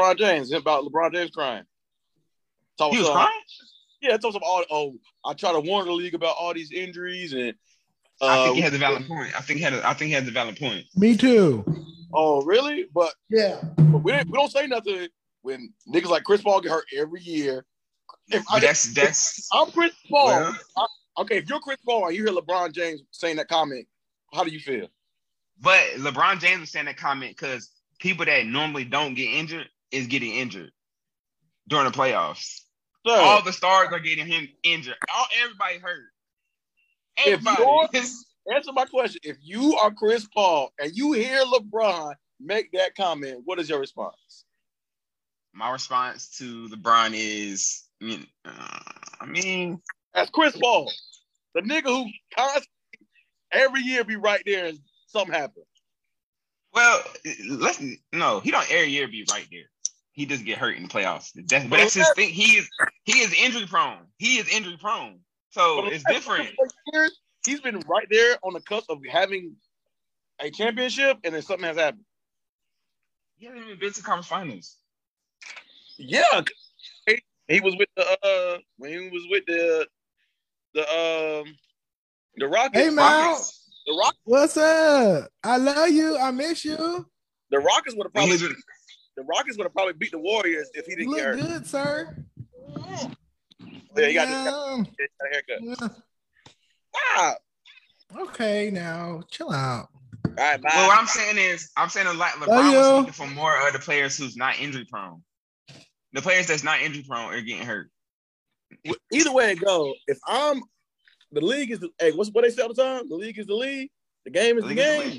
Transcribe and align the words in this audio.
LeBron 0.00 0.18
James 0.18 0.52
about 0.52 0.84
LeBron 0.84 1.12
James 1.12 1.30
crying. 1.30 1.64
Talk 2.78 2.92
he 2.92 2.98
was 2.98 3.06
some, 3.06 3.16
crying. 3.16 3.40
Yeah, 4.00 4.16
talks 4.16 4.36
about 4.36 4.46
all. 4.46 4.64
Oh, 4.70 4.94
I 5.24 5.34
try 5.34 5.52
to 5.52 5.60
warn 5.60 5.86
the 5.86 5.92
league 5.92 6.14
about 6.14 6.36
all 6.38 6.54
these 6.54 6.72
injuries, 6.72 7.32
and 7.32 7.54
uh, 8.20 8.26
I 8.26 8.44
think 8.44 8.56
he 8.56 8.62
has 8.62 8.74
a 8.74 8.78
valid 8.78 9.06
point. 9.06 9.34
I 9.36 9.42
think 9.42 9.58
he 9.58 9.64
had. 9.64 9.74
A, 9.74 9.86
I 9.86 9.92
think 9.94 10.08
he 10.08 10.14
has 10.14 10.26
a 10.26 10.30
valid 10.30 10.58
point. 10.58 10.86
Me 10.96 11.16
too. 11.16 11.64
Oh, 12.12 12.42
really? 12.42 12.86
But 12.94 13.12
yeah, 13.28 13.60
but 13.76 13.98
we 13.98 14.12
we 14.12 14.32
don't 14.32 14.50
say 14.50 14.66
nothing 14.66 15.08
when 15.42 15.72
niggas 15.92 16.08
like 16.08 16.24
Chris 16.24 16.42
Paul 16.42 16.60
get 16.60 16.72
hurt 16.72 16.86
every 16.96 17.20
year. 17.20 17.64
If 18.28 18.44
I, 18.50 18.60
that's 18.60 18.94
that's 18.94 19.48
I'm 19.52 19.70
Chris 19.70 19.92
Paul. 20.10 20.26
Well, 20.26 20.56
I, 20.78 20.86
okay, 21.18 21.38
if 21.38 21.48
you're 21.48 21.60
Chris 21.60 21.78
Paul 21.84 22.06
and 22.06 22.16
you 22.16 22.24
hear 22.24 22.32
LeBron 22.32 22.72
James 22.72 23.02
saying 23.10 23.36
that 23.36 23.48
comment, 23.48 23.86
how 24.32 24.44
do 24.44 24.50
you 24.50 24.60
feel? 24.60 24.88
But 25.60 25.80
LeBron 25.98 26.40
James 26.40 26.60
was 26.60 26.70
saying 26.70 26.86
that 26.86 26.96
comment 26.96 27.36
because 27.36 27.70
people 27.98 28.24
that 28.24 28.46
normally 28.46 28.84
don't 28.84 29.14
get 29.14 29.28
injured 29.28 29.68
is 29.92 30.06
getting 30.06 30.34
injured 30.34 30.70
during 31.68 31.84
the 31.84 31.96
playoffs. 31.96 32.60
So, 33.06 33.14
All 33.14 33.42
the 33.42 33.52
stars 33.52 33.88
are 33.92 33.98
getting 33.98 34.26
him 34.26 34.48
injured. 34.62 34.96
All 35.14 35.26
everybody 35.42 35.78
hurt. 35.78 36.10
Everybody. 37.26 37.88
answer 38.54 38.72
my 38.72 38.84
question. 38.84 39.20
If 39.24 39.36
you 39.42 39.76
are 39.76 39.90
Chris 39.90 40.26
Paul 40.34 40.72
and 40.78 40.92
you 40.94 41.12
hear 41.12 41.42
LeBron 41.44 42.14
make 42.40 42.72
that 42.72 42.94
comment, 42.94 43.42
what 43.44 43.58
is 43.58 43.68
your 43.68 43.80
response? 43.80 44.44
My 45.52 45.70
response 45.70 46.36
to 46.38 46.68
LeBron 46.68 47.12
is, 47.14 47.84
I 48.00 48.04
mean, 48.04 48.26
uh, 48.44 48.78
I 49.20 49.26
mean, 49.26 49.80
that's 50.14 50.30
Chris 50.30 50.56
Paul, 50.56 50.90
the 51.54 51.62
nigga 51.62 51.86
who 51.86 52.06
constantly 52.36 52.68
every 53.52 53.80
year 53.80 54.04
be 54.04 54.16
right 54.16 54.42
there 54.46 54.66
and 54.66 54.78
something 55.06 55.34
happen. 55.34 55.62
Well, 56.72 57.02
let's 57.48 57.82
no, 58.12 58.40
he 58.40 58.50
don't 58.52 58.70
every 58.70 58.90
year 58.90 59.08
be 59.08 59.26
right 59.30 59.46
there. 59.50 59.68
He 60.12 60.26
does 60.26 60.42
get 60.42 60.58
hurt 60.58 60.76
in 60.76 60.82
the 60.84 60.88
playoffs. 60.88 61.30
That's, 61.34 61.64
but 61.66 61.78
that's 61.78 61.94
his 61.94 62.10
thing. 62.10 62.30
He 62.30 62.56
is 62.56 62.68
he 63.04 63.20
is 63.20 63.32
injury 63.34 63.66
prone. 63.66 63.98
He 64.18 64.38
is 64.38 64.48
injury 64.48 64.76
prone. 64.80 65.20
So 65.50 65.86
it's 65.86 66.04
different. 66.04 66.50
Years, 66.92 67.18
he's 67.44 67.60
been 67.60 67.80
right 67.80 68.06
there 68.10 68.36
on 68.42 68.52
the 68.52 68.60
cusp 68.60 68.90
of 68.90 68.98
having 69.10 69.56
a 70.40 70.50
championship, 70.50 71.18
and 71.24 71.34
then 71.34 71.42
something 71.42 71.66
has 71.66 71.76
happened. 71.76 72.04
He 73.36 73.46
hasn't 73.46 73.64
even 73.64 73.78
been 73.78 73.92
to 73.92 74.02
conference 74.02 74.26
finals. 74.26 74.76
Yeah, 75.96 76.42
he 77.48 77.60
was 77.60 77.74
with 77.76 77.88
the 77.96 78.18
uh 78.22 78.58
when 78.78 78.90
he 78.90 79.10
was 79.10 79.26
with 79.30 79.44
the 79.46 79.86
the 80.74 80.82
um 80.82 81.54
the 82.36 82.48
Rockets. 82.48 82.84
Hey 82.84 82.90
man, 82.90 83.34
the 83.86 83.96
Rock. 83.98 84.14
What's 84.24 84.56
up? 84.56 85.28
I 85.42 85.56
love 85.56 85.90
you. 85.90 86.16
I 86.16 86.30
miss 86.30 86.64
you. 86.64 87.06
The 87.50 87.58
Rockets 87.58 87.96
would 87.96 88.06
have 88.06 88.14
probably 88.14 88.38
beat, 88.38 88.56
the 89.20 89.26
Rockets 89.26 89.58
would 89.58 89.64
have 89.64 89.74
probably 89.74 89.92
beat 89.92 90.12
the 90.12 90.18
Warriors 90.18 90.70
if 90.72 90.86
he 90.86 90.96
didn't 90.96 91.10
Look 91.10 91.18
get 91.18 91.26
hurt. 91.26 91.40
good, 91.40 91.66
sir. 91.66 92.16
Yeah, 93.96 94.06
he 94.06 94.14
got, 94.14 94.28
yeah. 94.28 94.82
This, 94.98 95.08
got 95.20 95.28
a 95.28 95.32
haircut. 95.32 95.60
Yeah. 95.62 95.88
Wow. 97.16 97.34
Okay, 98.22 98.70
now 98.70 99.22
chill 99.30 99.52
out. 99.52 99.88
All 100.26 100.32
right, 100.36 100.60
bye. 100.60 100.70
Well, 100.74 100.88
what 100.88 100.98
I'm 100.98 101.06
saying 101.06 101.36
is, 101.36 101.70
I'm 101.76 101.90
saying 101.90 102.06
a 102.06 102.14
lot. 102.14 102.32
LeBron 102.32 102.74
was 102.74 102.96
speaking 102.96 103.12
for 103.12 103.34
more 103.34 103.66
of 103.66 103.72
the 103.72 103.78
players 103.78 104.16
who's 104.16 104.36
not 104.36 104.58
injury 104.58 104.86
prone. 104.90 105.22
The 106.12 106.22
players 106.22 106.46
that's 106.46 106.64
not 106.64 106.80
injury 106.80 107.04
prone 107.06 107.32
are 107.32 107.40
getting 107.42 107.66
hurt. 107.66 107.90
Either 109.12 109.32
way 109.32 109.52
it 109.52 109.60
go, 109.60 109.94
if 110.06 110.18
I'm 110.26 110.62
the 111.32 111.40
league 111.40 111.70
is 111.70 111.80
the 111.80 111.90
hey, 111.98 112.12
what's 112.12 112.30
what 112.30 112.44
they 112.44 112.50
say 112.50 112.62
all 112.62 112.72
the 112.72 112.82
time? 112.82 113.08
The 113.08 113.16
league 113.16 113.38
is 113.38 113.46
the 113.46 113.54
league. 113.54 113.90
The 114.24 114.30
game 114.30 114.56
is 114.56 114.62
the, 114.62 114.68
the 114.70 114.74
game. 114.74 115.00
Is 115.02 115.14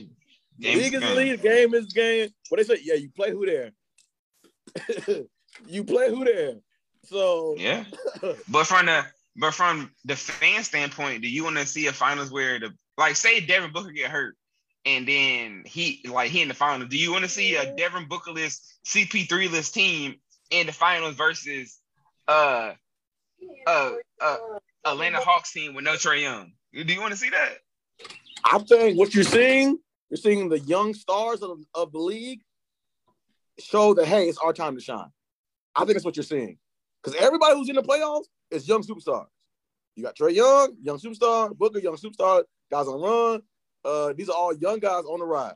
the, 0.60 0.72
the 0.72 0.76
league 0.76 0.94
is 0.94 1.02
the 1.02 1.16
league. 1.16 1.42
The 1.42 1.48
game 1.50 1.74
is 1.74 1.88
the 1.88 1.94
game. 1.94 2.30
What 2.50 2.58
they 2.58 2.64
say? 2.64 2.82
Yeah, 2.84 2.96
you 2.96 3.10
play 3.16 3.32
who 3.32 3.46
there. 3.46 3.72
you 5.68 5.84
play 5.84 6.10
who 6.10 6.26
there. 6.26 6.56
So 7.04 7.56
yeah, 7.58 7.86
but 8.50 8.66
from 8.66 8.86
the 8.86 9.06
but 9.36 9.54
from 9.54 9.92
the 10.06 10.16
fan 10.16 10.64
standpoint, 10.64 11.22
do 11.22 11.30
you 11.30 11.44
want 11.44 11.58
to 11.58 11.66
see 11.66 11.88
a 11.88 11.94
finals 11.94 12.32
where 12.32 12.60
the 12.60 12.72
like 12.98 13.16
say 13.16 13.40
Devin 13.40 13.72
Booker 13.72 13.92
get 13.92 14.12
hurt 14.12 14.36
and 14.86 15.08
then 15.08 15.64
he 15.66 16.04
like 16.08 16.32
he 16.32 16.42
in 16.42 16.48
the 16.48 16.54
finals? 16.54 16.90
Do 16.90 16.98
you 16.98 17.12
want 17.12 17.24
to 17.24 17.30
see 17.30 17.56
a 17.56 17.76
Devin 17.76 18.08
Booker 18.08 18.32
list 18.32 18.80
CP3 18.86 19.52
list 19.52 19.74
team 19.74 20.16
in 20.50 20.68
the 20.68 20.74
finals 20.74 21.16
versus 21.16 21.80
uh 22.28 22.74
uh 23.66 23.92
uh 24.20 24.38
Atlanta 24.86 25.20
Hawks 25.20 25.52
team 25.52 25.74
with 25.74 25.86
no 25.86 25.94
Trae 25.94 26.22
Young? 26.22 26.54
Do 26.74 26.94
you 26.94 27.02
want 27.02 27.14
to 27.14 27.20
see 27.20 27.30
that? 27.30 27.58
I'm 28.46 28.66
saying 28.66 28.98
what 28.98 29.14
you're 29.14 29.24
seeing, 29.24 29.78
you're 30.10 30.18
seeing 30.18 30.50
the 30.50 30.60
young 30.60 30.94
stars 30.94 31.42
of, 31.42 31.60
of 31.74 31.92
the 31.92 32.00
league 32.00 32.42
show 33.60 33.94
that 33.94 34.06
hey, 34.06 34.28
it's 34.28 34.38
our 34.38 34.54
time 34.54 34.76
to 34.76 34.82
shine. 34.82 35.12
I 35.76 35.80
think 35.82 35.94
that's 35.94 36.06
what 36.06 36.16
you're 36.16 36.24
seeing. 36.24 36.58
Because 37.02 37.20
everybody 37.20 37.56
who's 37.56 37.70
in 37.70 37.76
the 37.76 37.84
playoffs 37.84 38.26
is 38.50 38.68
young 38.68 38.84
superstars. 38.84 39.28
You 39.96 40.04
got 40.04 40.16
Trae 40.16 40.34
Young, 40.34 40.76
young 40.82 41.00
superstar, 41.00 41.56
Booker, 41.56 41.80
young 41.80 41.96
superstar, 41.96 42.44
guys 42.70 42.88
on 42.88 43.02
run. 43.02 43.42
Uh, 43.84 44.14
these 44.14 44.30
are 44.30 44.36
all 44.36 44.54
young 44.54 44.80
guys 44.80 45.04
on 45.06 45.20
the 45.20 45.26
rise. 45.26 45.54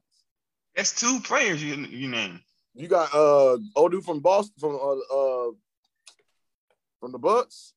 That's 0.76 1.00
two 1.00 1.20
players 1.22 1.64
you 1.64 1.76
you 1.76 2.08
name. 2.08 2.42
You 2.74 2.88
got 2.88 3.14
uh 3.14 3.58
old 3.76 3.92
dude 3.92 4.04
from 4.04 4.20
Boston 4.20 4.54
from 4.60 4.76
uh, 4.76 5.16
uh 5.16 5.52
from 7.00 7.12
the 7.12 7.20
Bucks. 7.20 7.74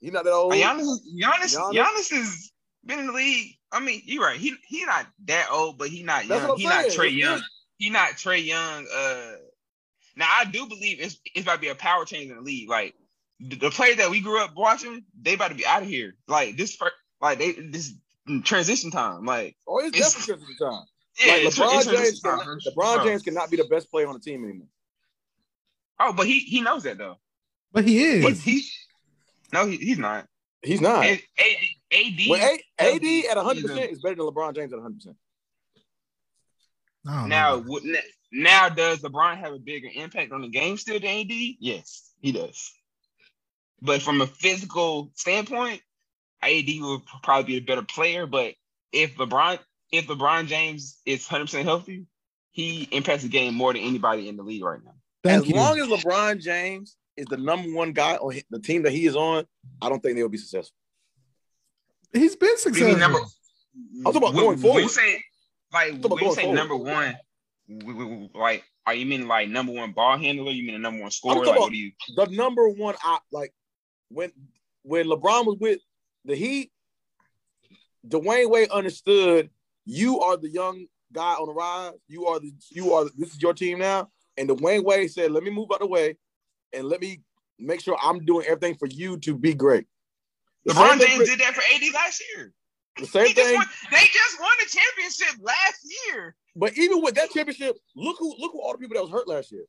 He 0.00 0.10
not 0.10 0.24
that 0.24 0.32
old. 0.32 0.52
Giannis, 0.52 0.98
Giannis, 1.14 1.56
Giannis, 1.56 1.72
Giannis 1.72 2.10
has 2.10 2.52
been 2.84 2.98
in 2.98 3.06
the 3.06 3.12
league. 3.12 3.56
I 3.72 3.80
mean, 3.80 4.02
you're 4.04 4.24
right. 4.24 4.38
He 4.38 4.54
he 4.66 4.84
not 4.84 5.06
that 5.26 5.48
old, 5.50 5.78
but 5.78 5.88
he 5.88 6.02
not 6.02 6.26
young. 6.26 6.56
He 6.58 6.64
not 6.64 6.86
Trae 6.86 7.14
Young. 7.14 7.40
He 7.80 7.88
not 7.88 8.10
Trae 8.10 8.44
Young. 8.44 8.86
Uh, 8.94 9.32
now 10.14 10.28
I 10.30 10.44
do 10.44 10.66
believe 10.66 11.00
it's 11.00 11.18
it's 11.34 11.44
about 11.44 11.54
to 11.54 11.60
be 11.60 11.68
a 11.68 11.74
power 11.74 12.04
change 12.04 12.30
in 12.30 12.36
the 12.36 12.42
league. 12.42 12.68
Like 12.68 12.94
the, 13.40 13.56
the 13.56 13.70
players 13.70 13.96
that 13.96 14.10
we 14.10 14.20
grew 14.20 14.38
up 14.38 14.54
watching, 14.54 15.02
they 15.20 15.32
about 15.32 15.48
to 15.48 15.54
be 15.54 15.64
out 15.66 15.82
of 15.82 15.88
here. 15.88 16.14
Like 16.28 16.58
this, 16.58 16.78
like 17.22 17.38
they 17.38 17.52
this 17.52 17.94
transition 18.44 18.90
time. 18.90 19.24
Like 19.24 19.56
oh, 19.66 19.78
it's, 19.78 19.96
it's 19.96 20.14
definitely 20.14 20.54
transition 20.56 20.70
time. 20.70 20.84
Yeah, 21.24 21.32
like 21.32 21.42
LeBron 21.42 21.96
James, 21.96 22.20
can, 22.20 22.38
LeBron 22.76 23.04
James 23.04 23.22
cannot 23.22 23.50
be 23.50 23.56
the 23.56 23.64
best 23.64 23.90
player 23.90 24.06
on 24.06 24.12
the 24.12 24.20
team 24.20 24.44
anymore. 24.44 24.68
Oh, 25.98 26.12
but 26.12 26.26
he 26.26 26.40
he 26.40 26.60
knows 26.60 26.82
that 26.82 26.98
though. 26.98 27.16
But 27.72 27.84
he 27.86 28.04
is. 28.04 28.24
But 28.24 28.34
he, 28.34 28.62
no, 29.54 29.66
he, 29.66 29.76
he's 29.78 29.98
not. 29.98 30.26
He's 30.62 30.82
not. 30.82 31.06
AD, 31.06 31.20
AD, 31.38 32.20
well, 32.28 32.58
AD 32.78 33.04
at 33.30 33.36
100 33.36 33.62
percent 33.62 33.90
is 33.90 34.02
better 34.02 34.16
than 34.16 34.26
LeBron 34.26 34.54
James 34.54 34.72
at 34.74 34.80
100. 34.80 35.16
Percent 37.04 37.28
Now, 37.28 37.64
now 38.32 38.68
does 38.68 39.00
LeBron 39.00 39.38
have 39.38 39.52
a 39.52 39.58
bigger 39.58 39.88
impact 39.94 40.32
on 40.32 40.42
the 40.42 40.48
game 40.48 40.76
still 40.76 41.00
than 41.00 41.08
AD? 41.08 41.30
Yes, 41.30 42.12
he 42.20 42.32
does. 42.32 42.72
But 43.82 44.02
from 44.02 44.20
a 44.20 44.26
physical 44.26 45.10
standpoint, 45.14 45.80
AD 46.42 46.66
will 46.80 47.02
probably 47.22 47.44
be 47.44 47.56
a 47.56 47.60
better 47.60 47.82
player. 47.82 48.26
But 48.26 48.54
if 48.92 49.16
LeBron 49.16 49.58
if 49.92 50.06
LeBron 50.06 50.46
James 50.46 51.00
is 51.04 51.26
100 51.26 51.44
percent 51.44 51.64
healthy, 51.64 52.06
he 52.52 52.88
impacts 52.90 53.22
the 53.22 53.28
game 53.28 53.54
more 53.54 53.72
than 53.72 53.82
anybody 53.82 54.28
in 54.28 54.36
the 54.36 54.42
league 54.42 54.64
right 54.64 54.80
now. 54.84 54.94
Thank 55.22 55.44
as 55.44 55.48
you. 55.48 55.56
long 55.56 55.78
as 55.78 55.86
LeBron 55.86 56.40
James 56.40 56.96
is 57.16 57.26
the 57.26 57.36
number 57.36 57.72
one 57.74 57.92
guy 57.92 58.16
on 58.16 58.38
the 58.50 58.60
team 58.60 58.82
that 58.84 58.92
he 58.92 59.06
is 59.06 59.16
on, 59.16 59.44
I 59.82 59.88
don't 59.88 60.02
think 60.02 60.16
they'll 60.16 60.28
be 60.28 60.38
successful. 60.38 60.76
He's 62.12 62.36
been 62.36 62.58
successful. 62.58 62.98
Number, 62.98 63.18
I'm 63.18 64.04
talking 64.04 64.22
about 64.22 64.34
going 64.34 64.58
forward. 64.58 64.74
When 64.74 64.82
you 64.84 64.88
say 64.88 65.22
like 65.72 66.02
when 66.02 66.24
you 66.24 66.34
say 66.34 66.42
forward. 66.42 66.56
number 66.56 66.76
one, 66.76 67.16
like 68.34 68.64
are 68.86 68.94
you 68.94 69.06
mean 69.06 69.28
like 69.28 69.48
number 69.48 69.72
one 69.72 69.92
ball 69.92 70.18
handler? 70.18 70.50
You 70.50 70.64
mean 70.64 70.74
the 70.74 70.80
number 70.80 71.02
one 71.02 71.10
scorer? 71.10 71.44
Like 71.44 71.58
what 71.58 71.70
do 71.70 71.76
you? 71.76 71.92
The 72.16 72.26
number 72.26 72.68
one, 72.68 72.94
I 73.02 73.18
like 73.30 73.52
when 74.08 74.32
when 74.82 75.06
LeBron 75.06 75.46
was 75.46 75.58
with 75.60 75.80
the 76.24 76.34
Heat, 76.34 76.72
Dwyane 78.06 78.50
Wade 78.50 78.70
understood 78.70 79.50
you 79.84 80.20
are 80.20 80.36
the 80.36 80.48
young 80.48 80.86
guy 81.12 81.34
on 81.34 81.46
the 81.46 81.52
rise. 81.52 81.92
You 82.08 82.26
are 82.26 82.40
the 82.40 82.52
you 82.70 82.92
are 82.94 83.06
this 83.16 83.34
is 83.34 83.42
your 83.42 83.54
team 83.54 83.78
now. 83.78 84.08
And 84.36 84.48
Dwyane 84.48 84.84
Wade 84.84 85.10
said, 85.10 85.30
"Let 85.30 85.42
me 85.42 85.50
move 85.50 85.68
out 85.72 85.80
the 85.80 85.86
way, 85.86 86.16
and 86.72 86.86
let 86.86 87.00
me 87.00 87.22
make 87.58 87.80
sure 87.80 87.96
I'm 88.02 88.24
doing 88.24 88.46
everything 88.46 88.76
for 88.76 88.86
you 88.86 89.18
to 89.18 89.36
be 89.36 89.54
great." 89.54 89.86
LeBron 90.68 91.00
James 91.00 91.28
did 91.28 91.40
that 91.40 91.54
for 91.54 91.62
AD 91.62 91.92
last 91.94 92.22
year. 92.34 92.52
The 93.00 93.06
same 93.06 93.26
he 93.26 93.32
thing. 93.32 93.54
Won, 93.54 93.66
they 93.90 93.98
just 93.98 94.40
won 94.40 94.52
the 94.60 94.68
championship 94.68 95.42
last 95.42 95.86
year. 96.06 96.36
But 96.54 96.76
even 96.76 97.02
with 97.02 97.14
that 97.14 97.30
championship, 97.30 97.76
look 97.96 98.16
who 98.18 98.34
look 98.38 98.52
who 98.52 98.60
all 98.60 98.72
the 98.72 98.78
people 98.78 98.94
that 98.94 99.02
was 99.02 99.10
hurt 99.10 99.28
last 99.28 99.50
year. 99.50 99.64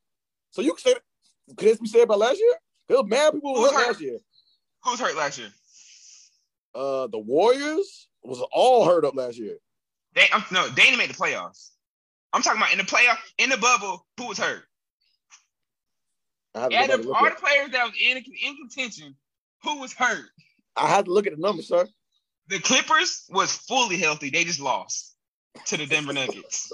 So 0.52 0.62
you 0.62 0.74
can 0.74 0.80
say 0.80 0.96
could 1.58 1.68
this 1.68 1.80
be 1.80 1.88
said 1.88 2.04
about 2.04 2.20
last 2.20 2.40
year? 2.40 2.56
There 2.88 3.04
mad 3.04 3.34
people 3.34 3.56
who 3.56 3.64
hurt, 3.64 3.74
hurt 3.74 3.88
last 3.88 4.02
year. 4.02 4.20
Who's 4.84 5.00
hurt 5.00 5.16
last 5.16 5.38
year? 5.38 5.50
Uh, 6.74 7.08
the 7.08 7.20
Warriors 7.20 8.08
was 8.24 8.44
all 8.52 8.86
hurt 8.86 9.06
up 9.06 9.16
last 9.16 9.38
year. 9.38 9.58
They 10.14 10.28
um, 10.34 10.44
no, 10.52 10.68
they 10.68 10.84
didn't 10.84 10.98
make 10.98 11.08
the 11.08 11.14
playoffs. 11.14 11.70
I'm 12.34 12.42
talking 12.42 12.62
about 12.62 12.72
in 12.72 12.78
the 12.78 12.84
playoff 12.84 13.18
in 13.38 13.50
the 13.50 13.58
bubble. 13.58 14.06
Who 14.18 14.28
was 14.28 14.38
hurt? 14.38 14.64
Yeah, 16.56 16.88
the, 16.88 17.12
all 17.14 17.24
the 17.24 17.36
players 17.36 17.72
that 17.72 17.86
was 17.86 17.94
in 18.00 18.18
in 18.18 18.58
contention. 18.58 19.16
Who 19.64 19.80
was 19.80 19.94
hurt? 19.94 20.26
I 20.76 20.88
had 20.88 21.06
to 21.06 21.14
look 21.14 21.28
at 21.28 21.36
the 21.36 21.42
numbers, 21.42 21.68
sir. 21.68 21.88
The 22.52 22.60
Clippers 22.60 23.24
was 23.30 23.54
fully 23.54 23.96
healthy. 23.96 24.30
They 24.30 24.44
just 24.44 24.60
lost 24.60 25.16
to 25.68 25.78
the 25.78 25.86
Denver 25.86 26.12
Nuggets. 26.12 26.70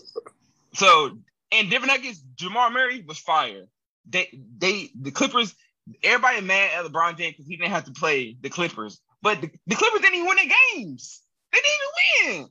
So, 0.73 1.19
and 1.51 1.69
Denver 1.69 1.85
Nuggets, 1.85 2.17
Jamal 2.35 2.71
Murray 2.71 3.03
was 3.07 3.19
fire. 3.19 3.65
they 4.09 4.27
they 4.57 4.89
the 4.99 5.11
Clippers. 5.11 5.53
Everybody 6.01 6.41
mad 6.41 6.71
at 6.73 6.91
LeBron 6.91 7.19
James 7.19 7.35
because 7.35 7.47
he 7.47 7.57
didn't 7.57 7.71
have 7.71 7.85
to 7.85 7.91
play 7.91 8.35
the 8.41 8.49
Clippers, 8.49 8.99
but 9.21 9.39
the, 9.39 9.51
the 9.67 9.75
Clippers 9.75 10.01
didn't 10.01 10.15
even 10.15 10.27
win 10.27 10.37
their 10.37 10.51
games. 10.73 11.21
They 11.53 11.59
didn't 11.59 11.77
even 11.77 12.41
win. 12.41 12.49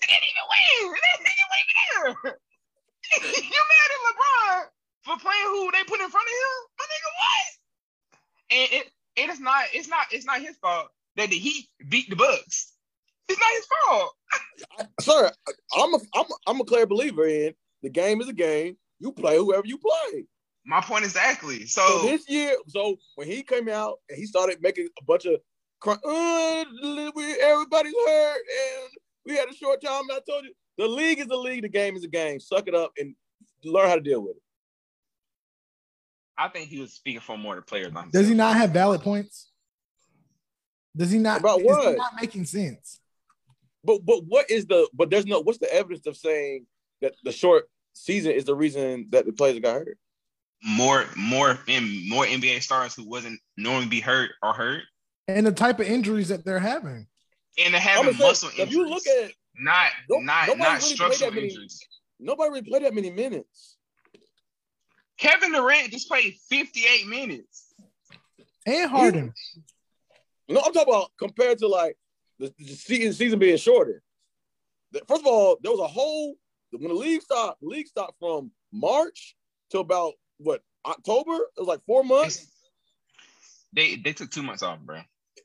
They 0.00 0.06
didn't 0.08 0.24
even 0.24 0.46
win. 0.48 0.94
They 0.94 1.12
didn't 1.12 1.32
even 1.36 1.50
win 1.52 1.66
there. 1.76 2.38
you 3.44 3.62
mad 3.68 3.90
at 3.92 4.00
LeBron 4.08 4.64
for 5.04 5.16
playing 5.20 5.48
who 5.52 5.70
they 5.70 5.84
put 5.84 6.00
in 6.00 6.08
front 6.08 6.26
of 6.26 6.36
him? 6.40 6.56
My 6.80 6.84
nigga, 6.88 7.10
what? 7.20 7.46
And 8.56 8.68
it 8.72 8.90
it's 9.16 9.40
not 9.40 9.64
it's 9.74 9.88
not 9.88 10.06
it's 10.10 10.24
not 10.24 10.40
his 10.40 10.56
fault 10.56 10.88
that 11.16 11.30
the 11.30 11.36
Heat 11.36 11.68
beat 11.88 12.10
the 12.10 12.16
Bucks. 12.16 12.72
It's 13.28 13.40
not 13.40 13.50
his 13.52 13.66
fault. 13.86 14.90
Sir, 15.00 15.30
I'm 15.76 15.94
a 15.94 15.98
I'm 16.14 16.24
a, 16.26 16.34
I'm 16.46 16.60
a 16.60 16.64
clear 16.64 16.86
believer 16.86 17.26
in 17.26 17.54
the 17.82 17.90
game 17.90 18.20
is 18.20 18.28
a 18.28 18.32
game. 18.32 18.76
You 19.00 19.12
play 19.12 19.36
whoever 19.36 19.66
you 19.66 19.78
play. 19.78 20.24
My 20.66 20.80
point 20.80 21.04
exactly. 21.04 21.66
So, 21.66 21.86
So 21.86 22.02
this 22.06 22.28
year, 22.28 22.56
so 22.68 22.96
when 23.16 23.26
he 23.26 23.42
came 23.42 23.68
out 23.68 23.98
and 24.08 24.18
he 24.18 24.24
started 24.24 24.58
making 24.62 24.88
a 24.98 25.04
bunch 25.04 25.26
of, 25.26 25.34
cry, 25.80 25.94
uh, 26.02 27.10
we- 27.14 27.40
everybody's 27.40 27.92
hurt 28.06 28.36
and 28.38 28.90
we 29.26 29.36
had 29.36 29.48
a 29.50 29.54
short 29.54 29.82
time. 29.82 30.02
And 30.08 30.12
I 30.12 30.20
told 30.26 30.44
you, 30.44 30.54
the 30.78 30.86
league 30.86 31.18
is 31.18 31.26
a 31.26 31.36
league, 31.36 31.62
the 31.62 31.68
game 31.68 31.96
is 31.96 32.04
a 32.04 32.08
game. 32.08 32.40
Suck 32.40 32.66
it 32.66 32.74
up 32.74 32.92
and 32.98 33.14
learn 33.62 33.88
how 33.90 33.96
to 33.96 34.00
deal 34.00 34.22
with 34.22 34.36
it. 34.36 34.42
I 36.38 36.48
think 36.48 36.68
he 36.68 36.80
was 36.80 36.92
speaking 36.94 37.20
for 37.20 37.36
more 37.36 37.58
of 37.58 37.64
the 37.64 37.68
players. 37.68 37.92
Does 38.10 38.28
he 38.28 38.34
not 38.34 38.56
have 38.56 38.70
valid 38.70 39.02
points? 39.02 39.50
Does 40.96 41.10
he 41.10 41.18
not? 41.18 41.40
About 41.40 41.60
is 41.60 41.66
what? 41.66 41.88
he 41.92 41.94
not 41.96 42.12
making 42.20 42.44
sense? 42.44 43.00
But 43.84 44.04
but 44.04 44.24
what 44.26 44.50
is 44.50 44.66
the 44.66 44.88
but 44.94 45.10
there's 45.10 45.26
no 45.26 45.40
what's 45.40 45.58
the 45.58 45.72
evidence 45.72 46.06
of 46.06 46.16
saying 46.16 46.66
that 47.02 47.14
the 47.24 47.32
short 47.32 47.68
season 47.92 48.32
is 48.32 48.44
the 48.44 48.54
reason 48.54 49.08
that 49.10 49.26
the 49.26 49.32
players 49.32 49.58
got 49.60 49.74
hurt? 49.74 49.98
more 50.66 51.04
more 51.14 51.58
and 51.68 52.08
more 52.08 52.24
NBA 52.24 52.62
stars 52.62 52.94
who 52.94 53.06
wasn't 53.06 53.38
normally 53.58 53.86
be 53.88 54.00
hurt 54.00 54.30
are 54.42 54.54
hurt, 54.54 54.82
And 55.28 55.46
the 55.46 55.52
type 55.52 55.78
of 55.78 55.86
injuries 55.86 56.28
that 56.28 56.42
they're 56.46 56.58
having. 56.58 57.06
and 57.58 57.74
they're 57.74 57.80
I'm 57.80 57.86
having 57.86 58.04
gonna 58.04 58.16
say, 58.18 58.24
muscle 58.26 58.50
if 58.56 58.70
you 58.70 58.88
look 58.88 59.06
at 59.06 59.32
not 59.58 59.90
No- 60.08 60.20
not 60.20 60.46
nobody 60.48 60.58
not 60.62 60.68
really 60.68 60.78
played 60.80 60.94
structural 60.96 61.30
many- 61.32 61.48
injuries. 61.48 61.86
nobody 62.18 62.48
really 62.50 62.62
played 62.62 62.82
that 62.84 62.94
many 62.94 63.10
minutes. 63.10 63.76
Kevin 65.18 65.52
Durant 65.52 65.90
just 65.92 66.08
played 66.08 66.34
58 66.48 67.06
minutes. 67.08 67.74
And 68.66 68.90
Harden. 68.90 69.34
No, 70.48 70.60
I'm 70.64 70.72
talking 70.72 70.92
about 70.92 71.10
compared 71.18 71.58
to 71.58 71.68
like 71.68 71.96
the, 72.38 72.52
the 72.58 72.74
season 72.74 73.12
season 73.12 73.38
being 73.38 73.56
shorter. 73.56 74.02
First 75.08 75.22
of 75.22 75.26
all, 75.26 75.58
there 75.62 75.72
was 75.72 75.80
a 75.80 75.86
whole 75.88 76.34
when 76.70 76.88
the 76.88 76.94
league 76.94 77.22
stopped. 77.22 77.60
The 77.60 77.68
league 77.68 77.86
stopped 77.86 78.18
from 78.18 78.50
March 78.72 79.36
to 79.70 79.78
about 79.78 80.14
what 80.38 80.62
October. 80.84 81.34
It 81.34 81.60
was 81.60 81.68
like 81.68 81.80
four 81.86 82.04
months. 82.04 82.46
They 83.72 83.96
they 83.96 84.12
took 84.12 84.30
two 84.30 84.42
months 84.42 84.62
off, 84.62 84.78
bro. 84.80 85.00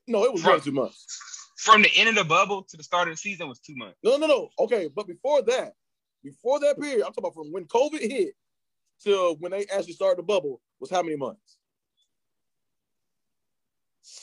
No, 0.08 0.24
it 0.26 0.34
was 0.34 0.42
From- 0.42 0.62
two 0.62 0.72
months. 0.72 1.06
From 1.58 1.82
the 1.82 1.92
end 1.98 2.08
of 2.08 2.16
the 2.16 2.24
bubble 2.24 2.64
to 2.70 2.78
the 2.78 2.84
start 2.84 3.10
of 3.10 3.14
the 3.14 3.18
season 3.18 3.50
was 3.50 3.60
two 3.60 3.76
months. 3.76 3.98
No, 4.02 4.16
no, 4.16 4.28
no. 4.28 4.50
Okay, 4.60 4.88
but 4.96 5.08
before 5.08 5.42
that, 5.42 5.74
before 6.24 6.58
that 6.62 6.80
period, 6.80 7.06
I'm 7.06 7.12
talking 7.12 7.26
about 7.26 7.34
from 7.34 7.52
when 7.52 7.66
COVID 7.66 8.00
hit 8.00 8.34
to 9.04 9.36
when 9.40 9.52
they 9.52 9.66
actually 9.66 9.94
started 9.94 10.20
the 10.20 10.24
bubble 10.24 10.62
was 10.80 10.90
how 10.90 11.04
many 11.04 11.18
months? 11.18 11.58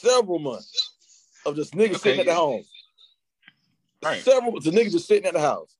Several 0.00 0.38
months 0.38 0.92
of 1.44 1.56
just 1.56 1.74
niggas 1.74 1.90
Okay. 1.90 1.98
sitting 1.98 2.20
at 2.20 2.26
the 2.26 2.34
home. 2.34 2.64
Right. 4.04 4.22
Several 4.22 4.60
the 4.60 4.70
niggas 4.70 4.92
just 4.92 5.08
sitting 5.08 5.26
at 5.26 5.34
the 5.34 5.40
house. 5.40 5.74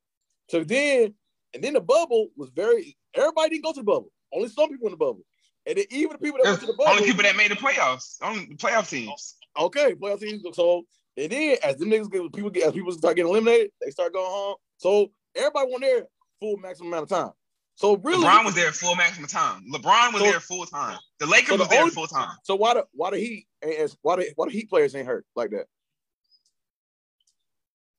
So 0.49 0.65
then, 0.65 1.15
and 1.55 1.63
then 1.63 1.75
the 1.75 1.81
bubble 1.81 2.29
was 2.37 2.51
very 2.51 2.97
everybody 3.15 3.51
didn't 3.51 3.65
go 3.65 3.73
to 3.73 3.81
the 3.81 3.85
bubble. 3.85 4.13
Only 4.33 4.49
some 4.49 4.69
people 4.71 4.87
in 4.87 4.93
the 4.93 4.97
bubble. 4.97 5.23
And 5.67 5.79
then 5.79 5.85
even 5.91 6.13
the 6.13 6.19
people 6.19 6.39
that 6.43 6.49
went 6.49 6.61
to 6.61 6.67
the 6.67 6.73
bubble. 6.73 6.93
Only 6.93 7.05
people 7.05 7.25
that 7.25 7.37
made 7.37 7.51
the 7.51 7.57
playoffs, 7.57 8.17
only 8.23 8.47
playoff 8.57 8.89
teams. 8.89 9.37
Okay, 9.59 9.95
playoff 9.95 10.21
teams. 10.21 10.43
So 10.55 10.87
and 11.17 11.31
then 11.31 11.57
as 11.63 11.77
them 11.77 11.91
niggas 11.91 12.11
get 12.11 12.33
people 12.33 12.51
get 12.51 12.65
as 12.69 12.73
people 12.73 12.93
start 12.93 13.17
getting 13.17 13.31
eliminated, 13.31 13.71
they 13.81 13.91
start 13.91 14.13
going 14.13 14.31
home. 14.31 14.57
So 14.77 15.11
everybody 15.35 15.71
went 15.71 15.83
there 15.83 16.07
full 16.41 16.57
maximum 16.59 16.89
amount 16.89 17.05
of 17.05 17.09
time. 17.09 17.33
So 17.77 17.97
really, 17.99 18.25
LeBron 18.27 18.45
was 18.45 18.55
there 18.55 18.73
full 18.73 18.95
maximum 18.97 19.29
time. 19.29 19.63
LeBron 19.73 20.13
was 20.15 20.23
So- 20.23 20.31
there 20.31 20.41
full 20.41 20.65
time. 20.67 20.99
The 21.21 21.27
Lakers 21.27 21.49
So 21.51 21.57
the 21.57 21.63
was 21.63 21.69
there 21.69 21.81
only- 21.83 21.95
full 21.95 22.07
time. 22.07 22.37
So 22.43 22.57
why 22.57 22.75
the 22.75 22.87
why 22.93 23.11
ain't 23.13 23.45
as 23.63 23.97
why 24.03 24.17
the 24.17 24.33
why 24.35 24.47
the 24.47 24.53
Heat 24.53 24.69
players 24.71 24.95
ain't 24.95 25.07
hurt 25.07 25.27
like 25.37 25.51
that? 25.51 25.67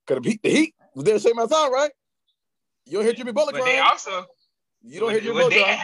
Cause 0.07 0.19
the 0.21 0.29
Heat, 0.31 0.41
the 0.41 0.49
Heat 0.49 0.75
was 0.95 1.05
there 1.05 1.13
the 1.15 1.19
same 1.19 1.33
amount 1.33 1.51
of 1.51 1.57
time, 1.57 1.71
right? 1.73 1.91
You 2.85 2.93
don't 2.93 3.03
hear 3.03 3.13
Jimmy 3.13 3.33
Butler 3.33 3.53
But 3.53 3.65
they 3.65 3.79
also 3.79 4.25
You 4.81 4.99
don't 4.99 5.11
hear 5.11 5.19
Jimmy 5.19 5.33
but 5.33 5.39
Butler 5.43 5.49
they, 5.57 5.63
crying. 5.63 5.79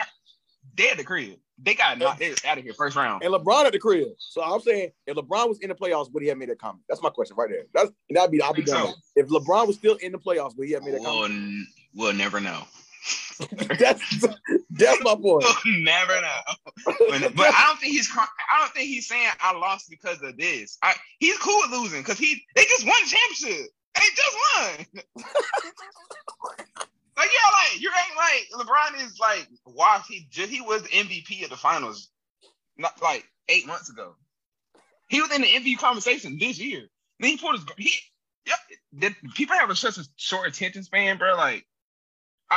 they 0.75 0.89
at 0.89 0.98
the 0.98 1.04
crib. 1.04 1.39
They 1.60 1.75
got 1.75 2.00
knocked 2.00 2.22
out 2.46 2.57
of 2.57 2.63
here 2.63 2.74
first 2.74 2.96
round. 2.96 3.24
And 3.24 3.31
LeBron 3.34 3.66
at 3.66 3.74
the 3.74 3.80
crib. 3.80 4.07
So 4.18 4.42
I'm 4.42 4.60
saying 4.62 4.92
if 5.06 5.16
LeBron 5.16 5.50
was 5.50 5.60
in 5.60 5.69
the 5.69 5.75
playoffs, 5.75 6.12
would 6.12 6.24
he 6.24 6.30
have 6.30 6.38
made 6.38 6.50
that 6.50 6.60
comment? 6.60 6.84
That's 6.89 7.01
my 7.01 7.10
question 7.10 7.36
right 7.38 7.50
there. 7.50 7.66
That's 7.74 7.92
and 8.10 8.18
that'd 8.18 8.31
be 8.31 8.42
I'll 8.42 8.54
be 8.54 8.63
done. 8.63 8.88
so. 8.88 8.94
If 9.16 9.28
LeBron 9.28 9.68
was 9.68 9.75
still 9.75 9.96
in 9.98 10.12
the 10.13 10.18
playoffs, 10.19 10.56
would 10.57 10.68
he 10.68 10.74
have 10.74 10.84
made 10.84 10.96
that 10.96 11.01
We'll, 11.01 11.28
comment? 11.28 11.68
we'll 11.94 12.13
never 12.13 12.39
know. 12.39 12.63
that's 13.80 14.26
that's 14.70 15.04
my 15.04 15.16
point. 15.16 15.46
Never 15.66 16.22
know. 16.22 16.40
But, 16.86 17.36
but 17.36 17.54
I 17.54 17.66
don't 17.68 17.80
think 17.80 17.94
he's 17.94 18.10
I 18.16 18.60
don't 18.60 18.72
think 18.74 18.88
he's 18.88 19.08
saying 19.08 19.30
I 19.42 19.58
lost 19.58 19.90
because 19.90 20.22
of 20.22 20.38
this. 20.38 20.78
I, 20.82 20.94
he's 21.20 21.38
cool 21.38 21.60
with 21.62 21.72
losing 21.72 22.02
because 22.02 22.18
he 22.18 22.44
they 22.56 22.64
just 22.64 22.86
won 22.86 22.96
championship. 23.06 23.72
They 23.96 24.02
just 24.16 24.38
won. 24.56 24.86
like 27.18 27.30
yeah, 27.30 27.50
like 27.52 27.80
you 27.82 27.90
ain't 27.90 28.18
like 28.18 28.48
LeBron 28.54 29.06
is 29.06 29.20
like 29.20 29.48
watch 29.66 30.04
he 30.08 30.28
just 30.30 30.50
he 30.50 30.62
was 30.62 30.84
the 30.84 30.90
MVP 30.90 31.44
of 31.44 31.50
the 31.50 31.58
finals, 31.58 32.10
not 32.78 33.02
like 33.02 33.26
eight 33.50 33.68
months 33.68 33.90
ago. 33.90 34.16
He 35.10 35.22
was 35.22 35.32
in 35.32 35.42
the 35.42 35.48
MVP 35.48 35.78
conversation 35.78 36.38
this 36.40 36.60
year. 36.60 36.88
Then 37.20 37.32
he 37.32 37.38
pulled 37.38 37.56
his 37.56 37.66
he 37.78 37.92
yeah. 38.46 38.56
Did 38.98 39.16
people 39.34 39.56
have 39.58 39.70
a 39.70 39.76
such 39.76 39.98
a 39.98 40.04
short 40.18 40.48
attention 40.48 40.84
span, 40.84 41.18
bro? 41.18 41.36
Like 41.36 41.66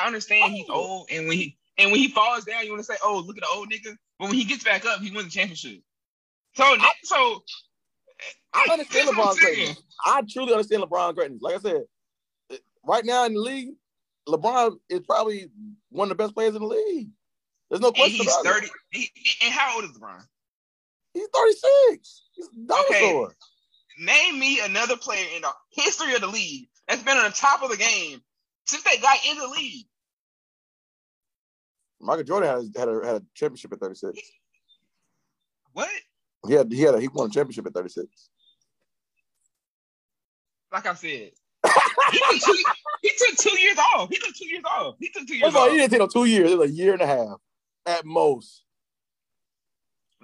I 0.02 0.06
understand 0.06 0.52
he's 0.52 0.66
Oh. 0.68 0.74
old, 0.74 1.10
and 1.10 1.28
when 1.28 1.36
he 1.36 1.56
and 1.78 1.90
when 1.90 2.00
he 2.00 2.08
falls 2.08 2.44
down, 2.44 2.64
you 2.64 2.70
want 2.70 2.80
to 2.80 2.84
say, 2.84 2.96
"Oh, 3.02 3.18
look 3.18 3.36
at 3.36 3.42
the 3.42 3.48
old 3.48 3.70
nigga." 3.70 3.96
But 4.18 4.26
when 4.28 4.34
he 4.34 4.44
gets 4.44 4.64
back 4.64 4.84
up, 4.86 5.00
he 5.00 5.10
wins 5.10 5.26
the 5.26 5.30
championship. 5.30 5.82
So, 6.54 6.76
so 7.02 7.44
I 8.54 8.66
understand 8.70 9.08
That's 9.08 9.16
what 9.18 9.38
I'm 9.38 9.44
LeBron's 9.44 9.82
I 10.04 10.22
truly 10.30 10.52
understand 10.52 10.82
LeBron 10.82 11.14
greatness. 11.14 11.42
Like 11.42 11.56
I 11.56 11.58
said, 11.58 11.82
right 12.84 13.04
now 13.04 13.24
in 13.26 13.34
the 13.34 13.40
league, 13.40 13.74
LeBron 14.26 14.78
is 14.88 15.00
probably 15.00 15.50
one 15.90 16.10
of 16.10 16.16
the 16.16 16.22
best 16.22 16.34
players 16.34 16.54
in 16.54 16.62
the 16.62 16.68
league. 16.68 17.08
There's 17.68 17.80
no 17.82 17.88
and 17.88 17.96
question 17.96 18.16
he's 18.16 18.26
about 18.26 18.44
thirty. 18.44 18.66
it. 18.66 18.72
He, 18.90 19.10
and 19.44 19.52
how 19.52 19.74
old 19.76 19.84
is 19.84 19.90
LeBron? 19.98 20.22
He's 21.12 21.28
36. 21.34 22.22
He's 22.32 22.46
a 22.46 22.50
dinosaur. 22.66 23.34
Name 23.98 24.38
me 24.38 24.60
another 24.60 24.96
player 24.96 25.26
in 25.34 25.42
the 25.42 25.50
history 25.70 26.14
of 26.14 26.20
the 26.20 26.26
league 26.26 26.68
that's 26.86 27.02
been 27.02 27.16
on 27.16 27.24
the 27.24 27.30
top 27.36 27.62
of 27.62 27.70
the 27.70 27.76
game 27.78 28.20
since 28.66 28.82
they 28.82 28.98
got 28.98 29.16
in 29.28 29.38
the 29.38 29.48
league. 29.48 29.86
Michael 32.00 32.24
Jordan 32.24 32.48
had, 32.74 32.78
had, 32.78 32.88
a, 32.88 33.06
had 33.06 33.16
a 33.16 33.22
championship 33.34 33.72
at 33.72 33.80
36. 33.80 34.18
What? 35.72 35.88
He 36.46 36.54
had, 36.54 36.70
he 36.72 36.82
had 36.82 36.94
a, 36.94 37.00
he 37.00 37.08
won 37.08 37.28
a 37.28 37.32
championship 37.32 37.66
at 37.66 37.74
36. 37.74 38.06
Like 40.72 40.86
I 40.86 40.94
said, 40.94 41.30
he 42.12 42.18
took, 42.18 42.40
two, 42.44 42.64
he 43.02 43.10
took 43.16 43.36
two 43.38 43.58
years 43.60 43.78
off. 43.94 44.08
He 44.10 44.18
took 44.18 44.34
two 44.34 44.46
years 44.46 44.64
off. 44.64 44.96
He 45.00 45.08
took 45.08 45.26
two 45.26 45.34
years 45.34 45.44
First 45.44 45.56
of 45.56 45.62
all, 45.62 45.66
off. 45.66 45.70
he 45.72 45.78
didn't 45.78 45.90
take 45.90 46.00
no 46.00 46.06
two 46.06 46.24
years. 46.26 46.50
It 46.50 46.58
was 46.58 46.70
a 46.70 46.74
year 46.74 46.92
and 46.92 47.02
a 47.02 47.06
half 47.06 47.38
at 47.86 48.04
most. 48.04 48.64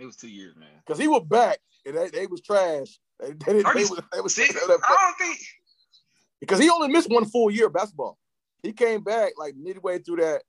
It 0.00 0.04
was 0.06 0.16
two 0.16 0.28
years, 0.28 0.54
man. 0.56 0.68
Because 0.84 0.98
he 1.00 1.08
was 1.08 1.22
back 1.24 1.58
and 1.86 1.96
they, 1.96 2.08
they 2.10 2.26
was 2.26 2.40
trash. 2.42 2.98
They, 3.20 3.28
they, 3.32 3.52
didn't- 3.62 3.74
they, 3.74 3.80
was, 3.84 4.00
they 4.12 4.20
was 4.20 4.34
Six, 4.34 4.54
I 4.56 4.66
don't 4.68 5.18
think. 5.18 5.38
because 6.40 6.58
he 6.58 6.68
only 6.70 6.88
missed 6.88 7.10
one 7.10 7.24
full 7.24 7.50
year 7.50 7.66
of 7.66 7.72
basketball. 7.72 8.18
He 8.62 8.72
came 8.72 9.02
back 9.02 9.32
like 9.38 9.54
midway 9.56 9.98
through 10.00 10.16
that 10.16 10.42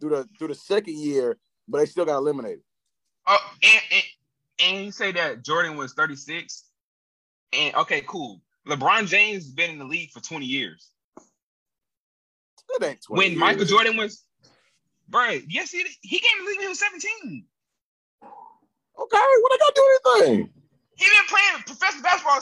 through 0.00 0.10
the 0.10 0.28
through 0.38 0.48
the 0.48 0.54
second 0.54 0.96
year, 0.98 1.38
but 1.68 1.78
they 1.78 1.86
still 1.86 2.04
got 2.04 2.16
eliminated. 2.16 2.60
Oh, 3.26 3.38
and, 3.62 3.82
and 3.92 4.02
and 4.58 4.84
you 4.86 4.92
say 4.92 5.12
that 5.12 5.42
Jordan 5.44 5.76
was 5.76 5.92
36. 5.94 6.64
And 7.52 7.74
okay, 7.76 8.02
cool. 8.06 8.40
LeBron 8.66 9.06
James 9.06 9.44
has 9.44 9.52
been 9.52 9.70
in 9.70 9.78
the 9.78 9.84
league 9.84 10.10
for 10.10 10.20
20 10.20 10.44
years. 10.44 10.90
It 12.68 12.82
ain't 12.82 13.02
20 13.02 13.18
When 13.18 13.30
years. 13.30 13.38
Michael 13.40 13.64
Jordan 13.64 13.96
was, 13.96 14.24
bro, 15.08 15.38
yes, 15.48 15.70
he 15.70 15.84
he 16.02 16.18
came 16.18 16.38
to 16.38 16.44
the 16.44 16.48
league 16.48 16.58
when 16.58 16.64
he 16.64 16.68
was 16.68 16.80
17. 16.80 17.44
Okay, 18.22 19.18
what 19.18 19.52
I 19.52 19.58
got 19.58 19.66
to 19.66 19.72
do 19.74 19.98
anything? 20.16 20.50
He 20.96 21.04
been 21.04 21.26
playing 21.28 21.62
professional 21.66 22.02
basketball. 22.02 22.40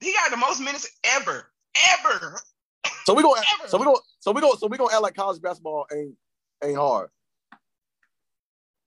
He 0.00 0.12
got 0.12 0.30
the 0.30 0.36
most 0.36 0.60
minutes 0.60 0.88
ever, 1.04 1.50
ever. 1.92 2.38
So 3.04 3.14
we 3.14 3.22
gonna 3.22 3.40
Ever. 3.60 3.68
so 3.68 3.78
we 3.78 3.84
gonna 3.84 3.98
so 4.20 4.32
we 4.32 4.40
gonna 4.40 4.56
so 4.58 4.66
we 4.68 4.78
gonna 4.78 4.92
act 4.92 5.02
like 5.02 5.14
college 5.14 5.40
basketball 5.40 5.86
ain't 5.92 6.14
ain't 6.62 6.76
hard. 6.76 7.08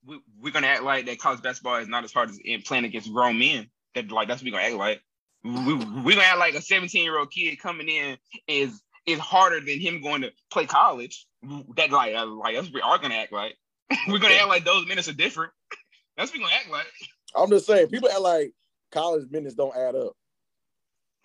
We, 0.05 0.19
we're 0.41 0.53
gonna 0.53 0.67
act 0.67 0.83
like 0.83 1.05
that 1.05 1.19
college 1.19 1.41
basketball 1.41 1.75
is 1.77 1.87
not 1.87 2.03
as 2.03 2.13
hard 2.13 2.29
as 2.29 2.39
in 2.43 2.61
playing 2.61 2.85
against 2.85 3.11
grown 3.11 3.37
men. 3.37 3.69
That 3.95 4.11
like 4.11 4.27
that's 4.27 4.41
what 4.41 4.45
we 4.45 4.51
gonna 4.51 4.63
act 4.63 4.75
like. 4.75 5.01
We 5.43 5.75
we 5.75 6.13
gonna 6.15 6.25
act 6.25 6.39
like 6.39 6.55
a 6.55 6.61
17 6.61 7.03
year 7.03 7.17
old 7.17 7.31
kid 7.31 7.59
coming 7.59 7.87
in 7.87 8.17
is 8.47 8.81
is 9.05 9.19
harder 9.19 9.59
than 9.59 9.79
him 9.79 10.01
going 10.01 10.21
to 10.21 10.31
play 10.51 10.65
college. 10.65 11.25
That 11.75 11.91
like 11.91 12.15
uh, 12.15 12.25
like 12.25 12.55
that's 12.55 12.67
what 12.67 12.75
we 12.75 12.81
are 12.81 12.97
gonna 12.97 13.15
act 13.15 13.31
like. 13.31 13.55
we're 14.07 14.19
gonna 14.19 14.35
act 14.35 14.47
like 14.47 14.65
those 14.65 14.87
minutes 14.87 15.07
are 15.07 15.13
different. 15.13 15.51
That's 16.17 16.31
what 16.31 16.37
we 16.37 16.43
gonna 16.43 16.55
act 16.55 16.69
like. 16.69 16.85
I'm 17.35 17.49
just 17.49 17.65
saying, 17.65 17.87
people 17.87 18.09
act 18.09 18.21
like 18.21 18.53
college 18.91 19.29
minutes 19.31 19.55
don't 19.55 19.75
add 19.75 19.95
up. 19.95 20.13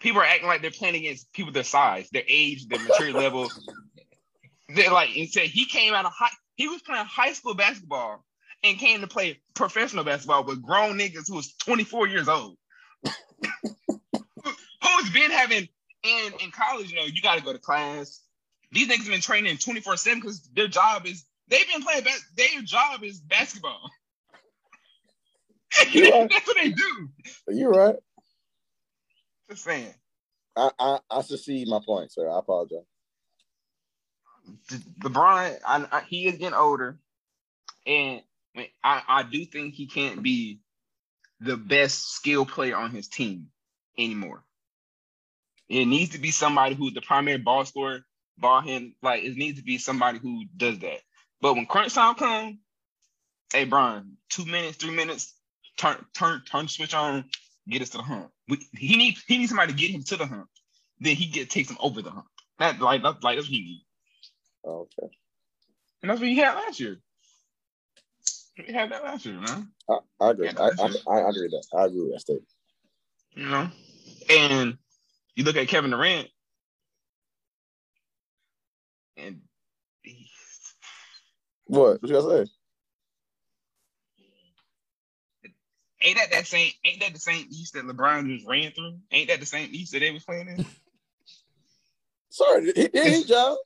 People 0.00 0.20
are 0.20 0.24
acting 0.24 0.46
like 0.46 0.62
they're 0.62 0.70
playing 0.70 0.96
against 0.96 1.32
people 1.32 1.52
their 1.52 1.64
size, 1.64 2.08
their 2.10 2.22
age, 2.28 2.66
their 2.68 2.78
maturity 2.78 3.12
level. 3.12 3.50
They're 4.68 4.92
like, 4.92 5.16
and 5.16 5.28
said 5.28 5.44
he 5.44 5.66
came 5.66 5.94
out 5.94 6.06
of 6.06 6.12
high, 6.12 6.30
he 6.56 6.68
was 6.68 6.82
playing 6.82 7.04
high 7.06 7.32
school 7.32 7.54
basketball 7.54 8.24
and 8.62 8.78
came 8.78 9.00
to 9.00 9.06
play 9.06 9.40
professional 9.54 10.04
basketball 10.04 10.44
with 10.44 10.62
grown 10.62 10.98
niggas 10.98 11.28
who 11.28 11.34
was 11.34 11.54
24 11.56 12.08
years 12.08 12.28
old. 12.28 12.56
Who's 14.14 15.10
been 15.12 15.30
having 15.30 15.68
in 16.02 16.32
in 16.42 16.50
college, 16.50 16.90
you 16.90 16.96
know, 16.96 17.04
you 17.04 17.20
got 17.22 17.38
to 17.38 17.44
go 17.44 17.52
to 17.52 17.58
class. 17.58 18.20
These 18.72 18.88
niggas 18.88 18.98
have 18.98 19.08
been 19.08 19.20
training 19.20 19.56
24 19.58 19.96
seven 19.96 20.20
because 20.20 20.42
their 20.54 20.68
job 20.68 21.06
is 21.06 21.24
they've 21.48 21.66
been 21.68 21.82
playing. 21.82 22.04
Bas- 22.04 22.26
their 22.36 22.62
job 22.62 23.02
is 23.02 23.20
basketball. 23.20 23.90
That's 25.78 26.46
what 26.46 26.56
they 26.56 26.70
do. 26.70 27.08
You're 27.48 27.70
right. 27.70 27.96
Just 29.50 29.64
saying. 29.64 29.94
I, 30.56 30.70
I 30.78 30.98
I 31.10 31.22
succeed 31.22 31.68
my 31.68 31.80
point, 31.84 32.12
sir. 32.12 32.28
I 32.28 32.38
apologize. 32.38 32.84
LeBron, 35.00 35.58
I, 35.66 35.86
I, 35.90 36.00
he 36.08 36.26
is 36.26 36.36
getting 36.36 36.54
older, 36.54 36.98
and 37.86 38.22
I, 38.82 39.02
I 39.08 39.22
do 39.22 39.44
think 39.44 39.74
he 39.74 39.86
can't 39.86 40.22
be 40.22 40.60
the 41.40 41.56
best 41.56 42.12
skill 42.14 42.46
player 42.46 42.76
on 42.76 42.90
his 42.90 43.08
team 43.08 43.48
anymore. 43.98 44.44
It 45.68 45.86
needs 45.86 46.10
to 46.10 46.18
be 46.18 46.30
somebody 46.30 46.74
who's 46.74 46.94
the 46.94 47.00
primary 47.00 47.38
ball 47.38 47.64
scorer, 47.64 48.04
ball 48.38 48.60
hand. 48.60 48.92
Like 49.02 49.24
it 49.24 49.36
needs 49.36 49.58
to 49.58 49.64
be 49.64 49.78
somebody 49.78 50.18
who 50.18 50.44
does 50.56 50.78
that. 50.80 51.00
But 51.40 51.54
when 51.54 51.66
crunch 51.66 51.94
time 51.94 52.14
comes, 52.14 52.56
hey 53.52 53.64
Brian, 53.64 54.16
two 54.28 54.44
minutes, 54.44 54.76
three 54.76 54.94
minutes, 54.94 55.34
turn 55.76 56.04
turn 56.14 56.42
turn 56.50 56.68
switch 56.68 56.94
on, 56.94 57.24
get 57.68 57.82
us 57.82 57.90
to 57.90 57.98
the 57.98 58.02
hump. 58.02 58.30
We, 58.48 58.58
he 58.76 58.96
needs 58.96 59.22
he 59.26 59.38
needs 59.38 59.50
somebody 59.50 59.72
to 59.72 59.78
get 59.78 59.90
him 59.90 60.02
to 60.04 60.16
the 60.16 60.26
hump. 60.26 60.48
Then 61.00 61.16
he 61.16 61.26
get 61.26 61.50
takes 61.50 61.70
him 61.70 61.78
over 61.80 62.02
the 62.02 62.10
hump. 62.10 62.26
That 62.58 62.80
like 62.80 63.02
that's 63.02 63.22
like 63.22 63.36
that's 63.36 63.48
what 63.48 63.54
he 63.54 63.62
needs. 63.62 63.84
Okay. 64.66 65.08
And 66.02 66.10
that's 66.10 66.20
what 66.20 66.28
he 66.28 66.36
had 66.36 66.54
last 66.54 66.80
year. 66.80 66.98
He 68.54 68.72
had 68.72 68.92
that 68.92 69.02
last 69.02 69.26
year, 69.26 69.40
man. 69.40 69.68
I, 69.88 69.98
I 70.20 70.30
agree. 70.30 70.48
I, 70.48 70.52
I. 70.52 70.68
I 71.08 71.28
agree 71.28 71.48
with 71.48 71.50
that. 71.52 71.64
I 71.76 71.84
agree 71.86 72.02
with 72.02 72.12
that 72.12 72.20
statement. 72.20 72.48
You 73.34 73.48
know? 73.48 73.68
And 74.30 74.78
you 75.34 75.44
look 75.44 75.56
at 75.56 75.68
Kevin 75.68 75.90
Durant, 75.90 76.28
and 79.16 79.40
he- 80.02 80.30
What? 81.66 82.00
What 82.00 82.08
you 82.08 82.14
gotta 82.20 82.46
say? 82.46 82.50
ain't 86.04 86.18
that 86.18 86.30
that 86.32 86.46
same 86.46 86.70
ain't 86.84 87.00
that 87.00 87.14
the 87.14 87.20
same 87.20 87.46
East 87.50 87.74
that 87.74 87.84
LeBron 87.84 88.28
just 88.28 88.46
ran 88.46 88.70
through? 88.72 88.98
Ain't 89.10 89.28
that 89.28 89.40
the 89.40 89.46
same 89.46 89.70
East 89.72 89.92
that 89.92 90.00
they 90.00 90.10
was 90.10 90.24
playing 90.24 90.48
in? 90.48 90.64
Sorry, 92.30 92.66
he 92.66 92.72
did 92.72 92.94
his 92.94 93.24
job. 93.28 93.56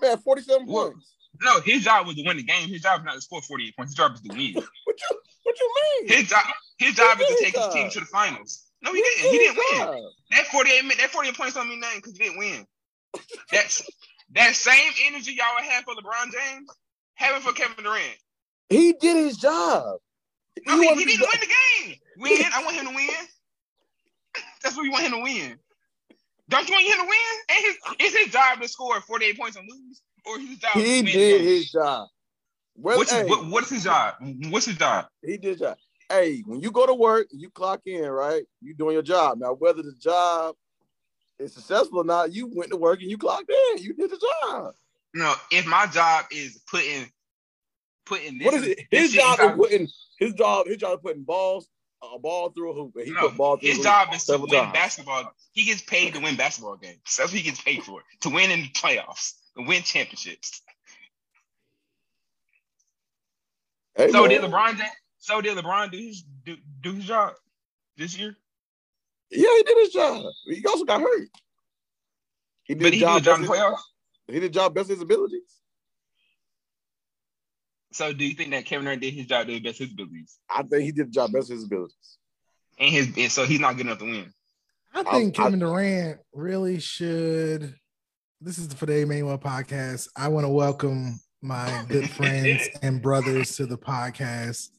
This 0.00 0.08
man, 0.10 0.18
47 0.18 0.66
What? 0.66 0.92
points. 0.92 1.14
No, 1.42 1.60
his 1.60 1.84
job 1.84 2.06
was 2.06 2.16
to 2.16 2.22
win 2.24 2.36
the 2.36 2.42
game. 2.42 2.68
His 2.68 2.82
job 2.82 3.00
is 3.00 3.04
not 3.04 3.14
to 3.14 3.20
score 3.20 3.42
48 3.42 3.76
points. 3.76 3.92
His 3.92 3.96
job 3.96 4.14
is 4.14 4.20
to 4.20 4.28
win. 4.28 4.54
What 4.84 5.00
you 5.00 5.18
What 5.42 5.58
you 5.58 5.74
mean? 6.02 6.18
His 6.18 6.28
job, 6.28 6.44
his 6.78 6.94
job 6.94 7.18
is 7.20 7.26
to 7.26 7.44
take 7.44 7.56
his 7.56 7.74
team 7.74 7.90
to 7.90 8.00
the 8.00 8.06
finals. 8.06 8.64
No, 8.82 8.92
he 8.92 9.00
didn't. 9.02 9.30
He 9.30 9.38
didn't 9.38 9.56
win. 9.56 10.10
That 10.30 10.46
48 10.46 10.84
min- 10.84 10.98
that 10.98 11.10
48 11.10 11.36
points 11.36 11.54
don't 11.54 11.68
mean 11.68 11.80
nothing 11.80 11.98
because 11.98 12.12
he 12.12 12.18
didn't 12.18 12.38
win. 12.38 12.66
That's 13.52 13.82
that 14.32 14.54
same 14.54 14.92
energy 15.06 15.32
y'all 15.32 15.62
have 15.62 15.84
for 15.84 15.94
LeBron 15.94 16.32
James, 16.32 16.68
having 17.14 17.42
for 17.42 17.52
Kevin 17.52 17.82
Durant. 17.82 18.16
He 18.68 18.92
did 18.92 19.16
his 19.16 19.36
job. 19.36 19.98
No, 20.66 20.80
he, 20.80 20.86
wanted 20.86 21.00
he 21.00 21.04
didn't 21.06 21.20
win 21.20 21.40
the 21.40 21.46
game. 21.46 21.96
Win. 22.18 22.44
I 22.54 22.62
want 22.62 22.76
him 22.76 22.86
to 22.86 22.94
win. 22.94 23.08
That's 24.62 24.76
what 24.76 24.84
we 24.84 24.88
want 24.88 25.04
him 25.04 25.12
to 25.12 25.22
win. 25.22 25.58
Don't 26.48 26.68
you 26.68 26.74
want 26.74 26.86
him 26.86 26.98
to 26.98 27.04
win? 27.04 27.56
Ain't 27.56 27.66
his, 27.66 28.12
is 28.12 28.24
his 28.24 28.32
job 28.32 28.60
to 28.60 28.68
score 28.68 29.00
48 29.00 29.38
points 29.38 29.56
and 29.56 29.68
lose? 29.68 30.02
Or 30.26 30.38
his 30.38 30.58
job 30.58 30.74
to 30.74 30.80
He 30.80 31.02
did 31.02 31.40
his 31.40 31.70
job. 31.70 32.08
Well, 32.76 32.98
What's, 32.98 33.12
hey, 33.12 33.24
what, 33.24 33.46
what's 33.46 33.70
his 33.70 33.84
job? 33.84 34.14
What's 34.50 34.66
his 34.66 34.76
job? 34.76 35.06
he 35.22 35.36
did 35.36 35.50
his 35.50 35.58
job. 35.60 35.76
Hey, 36.10 36.42
when 36.44 36.60
you 36.60 36.70
go 36.70 36.86
to 36.86 36.94
work, 36.94 37.28
you 37.30 37.50
clock 37.50 37.82
in, 37.86 38.04
right? 38.04 38.44
You 38.60 38.74
doing 38.74 38.92
your 38.92 39.02
job. 39.02 39.38
Now, 39.38 39.54
whether 39.54 39.82
the 39.82 39.94
job 39.98 40.54
is 41.38 41.54
successful 41.54 42.00
or 42.00 42.04
not, 42.04 42.32
you 42.32 42.50
went 42.52 42.70
to 42.70 42.76
work 42.76 43.00
and 43.00 43.10
you 43.10 43.16
clocked 43.16 43.50
in. 43.50 43.82
You 43.82 43.94
did 43.94 44.10
the 44.10 44.18
job. 44.42 44.74
No, 45.14 45.32
if 45.50 45.66
my 45.66 45.86
job 45.86 46.26
is 46.30 46.60
putting 46.70 47.06
putting 48.04 48.38
this, 48.38 48.46
What 48.46 48.54
is 48.54 48.66
it? 48.66 48.80
His 48.90 49.12
job 49.12 49.38
is 49.40 49.56
putting 49.56 49.88
his 50.18 50.34
job. 50.34 50.66
His 50.66 50.76
job 50.76 50.98
is 50.98 51.02
putting 51.02 51.22
balls, 51.22 51.68
a 52.14 52.18
ball 52.18 52.50
through 52.50 52.70
a 52.70 52.74
hoop, 52.74 52.96
and 52.96 53.06
he 53.06 53.12
No, 53.12 53.28
put 53.28 53.36
ball 53.36 53.56
through 53.56 53.68
his 53.70 53.78
job 53.80 54.08
is 54.14 54.24
to 54.24 54.38
win 54.38 54.48
times. 54.50 54.72
basketball. 54.72 55.32
He 55.52 55.64
gets 55.64 55.82
paid 55.82 56.14
to 56.14 56.20
win 56.20 56.36
basketball 56.36 56.76
games. 56.76 56.98
That's 57.16 57.30
what 57.32 57.38
he 57.38 57.42
gets 57.42 57.60
paid 57.60 57.82
for. 57.82 58.02
To 58.22 58.30
win 58.30 58.50
in 58.50 58.60
the 58.62 58.68
playoffs, 58.70 59.32
to 59.56 59.64
win 59.66 59.82
championships. 59.82 60.62
Hey, 63.96 64.10
so 64.10 64.22
man. 64.22 64.30
did 64.30 64.42
LeBron 64.42 64.80
so 65.18 65.40
did 65.40 65.56
LeBron 65.56 65.90
do 65.90 65.98
his 65.98 66.22
do, 66.44 66.56
do 66.80 66.92
his 66.92 67.04
job 67.04 67.34
this 67.96 68.18
year? 68.18 68.36
Yeah, 69.30 69.48
he 69.56 69.62
did 69.62 69.78
his 69.78 69.90
job. 69.92 70.24
He 70.46 70.64
also 70.66 70.84
got 70.84 71.00
hurt. 71.00 71.28
He 72.64 72.74
did 72.74 72.82
But 72.82 72.92
he 72.94 73.00
job. 73.00 73.16
did 73.18 73.24
job 73.24 73.40
in 73.40 73.46
best 73.46 73.52
the 73.52 73.58
playoffs. 73.58 73.80
he 74.28 74.40
did 74.40 74.52
job 74.52 74.74
best 74.74 74.90
of 74.90 74.96
his 74.96 75.02
abilities. 75.02 75.60
So 77.94 78.12
do 78.12 78.24
you 78.24 78.34
think 78.34 78.50
that 78.50 78.64
Kevin 78.64 78.86
Durant 78.86 79.02
did 79.02 79.14
his 79.14 79.26
job 79.26 79.46
to 79.46 79.52
the 79.52 79.60
best 79.60 79.80
of 79.80 79.86
his 79.86 79.92
abilities? 79.92 80.36
I 80.50 80.62
think 80.64 80.82
he 80.82 80.90
did 80.90 81.06
the 81.06 81.10
job 81.12 81.30
best 81.32 81.48
of 81.50 81.54
his 81.56 81.64
abilities. 81.64 82.18
And 82.76 82.90
his 82.90 83.06
and 83.16 83.30
so 83.30 83.44
he's 83.44 83.60
not 83.60 83.76
good 83.76 83.86
enough 83.86 83.98
to 83.98 84.04
win. 84.04 84.32
I 84.92 85.04
think 85.04 85.38
I- 85.38 85.42
I- 85.42 85.44
Kevin 85.44 85.60
Durant 85.60 86.20
really 86.32 86.80
should. 86.80 87.76
This 88.40 88.58
is 88.58 88.66
the 88.66 88.74
For 88.76 88.86
the 88.86 88.98
Emmanuel 88.98 89.38
podcast. 89.38 90.08
I 90.16 90.26
want 90.26 90.44
to 90.44 90.48
welcome 90.48 91.20
my 91.40 91.84
good 91.88 92.10
friends 92.18 92.68
and 92.82 93.00
brothers 93.00 93.54
to 93.56 93.66
the 93.66 93.78
podcast. 93.78 94.70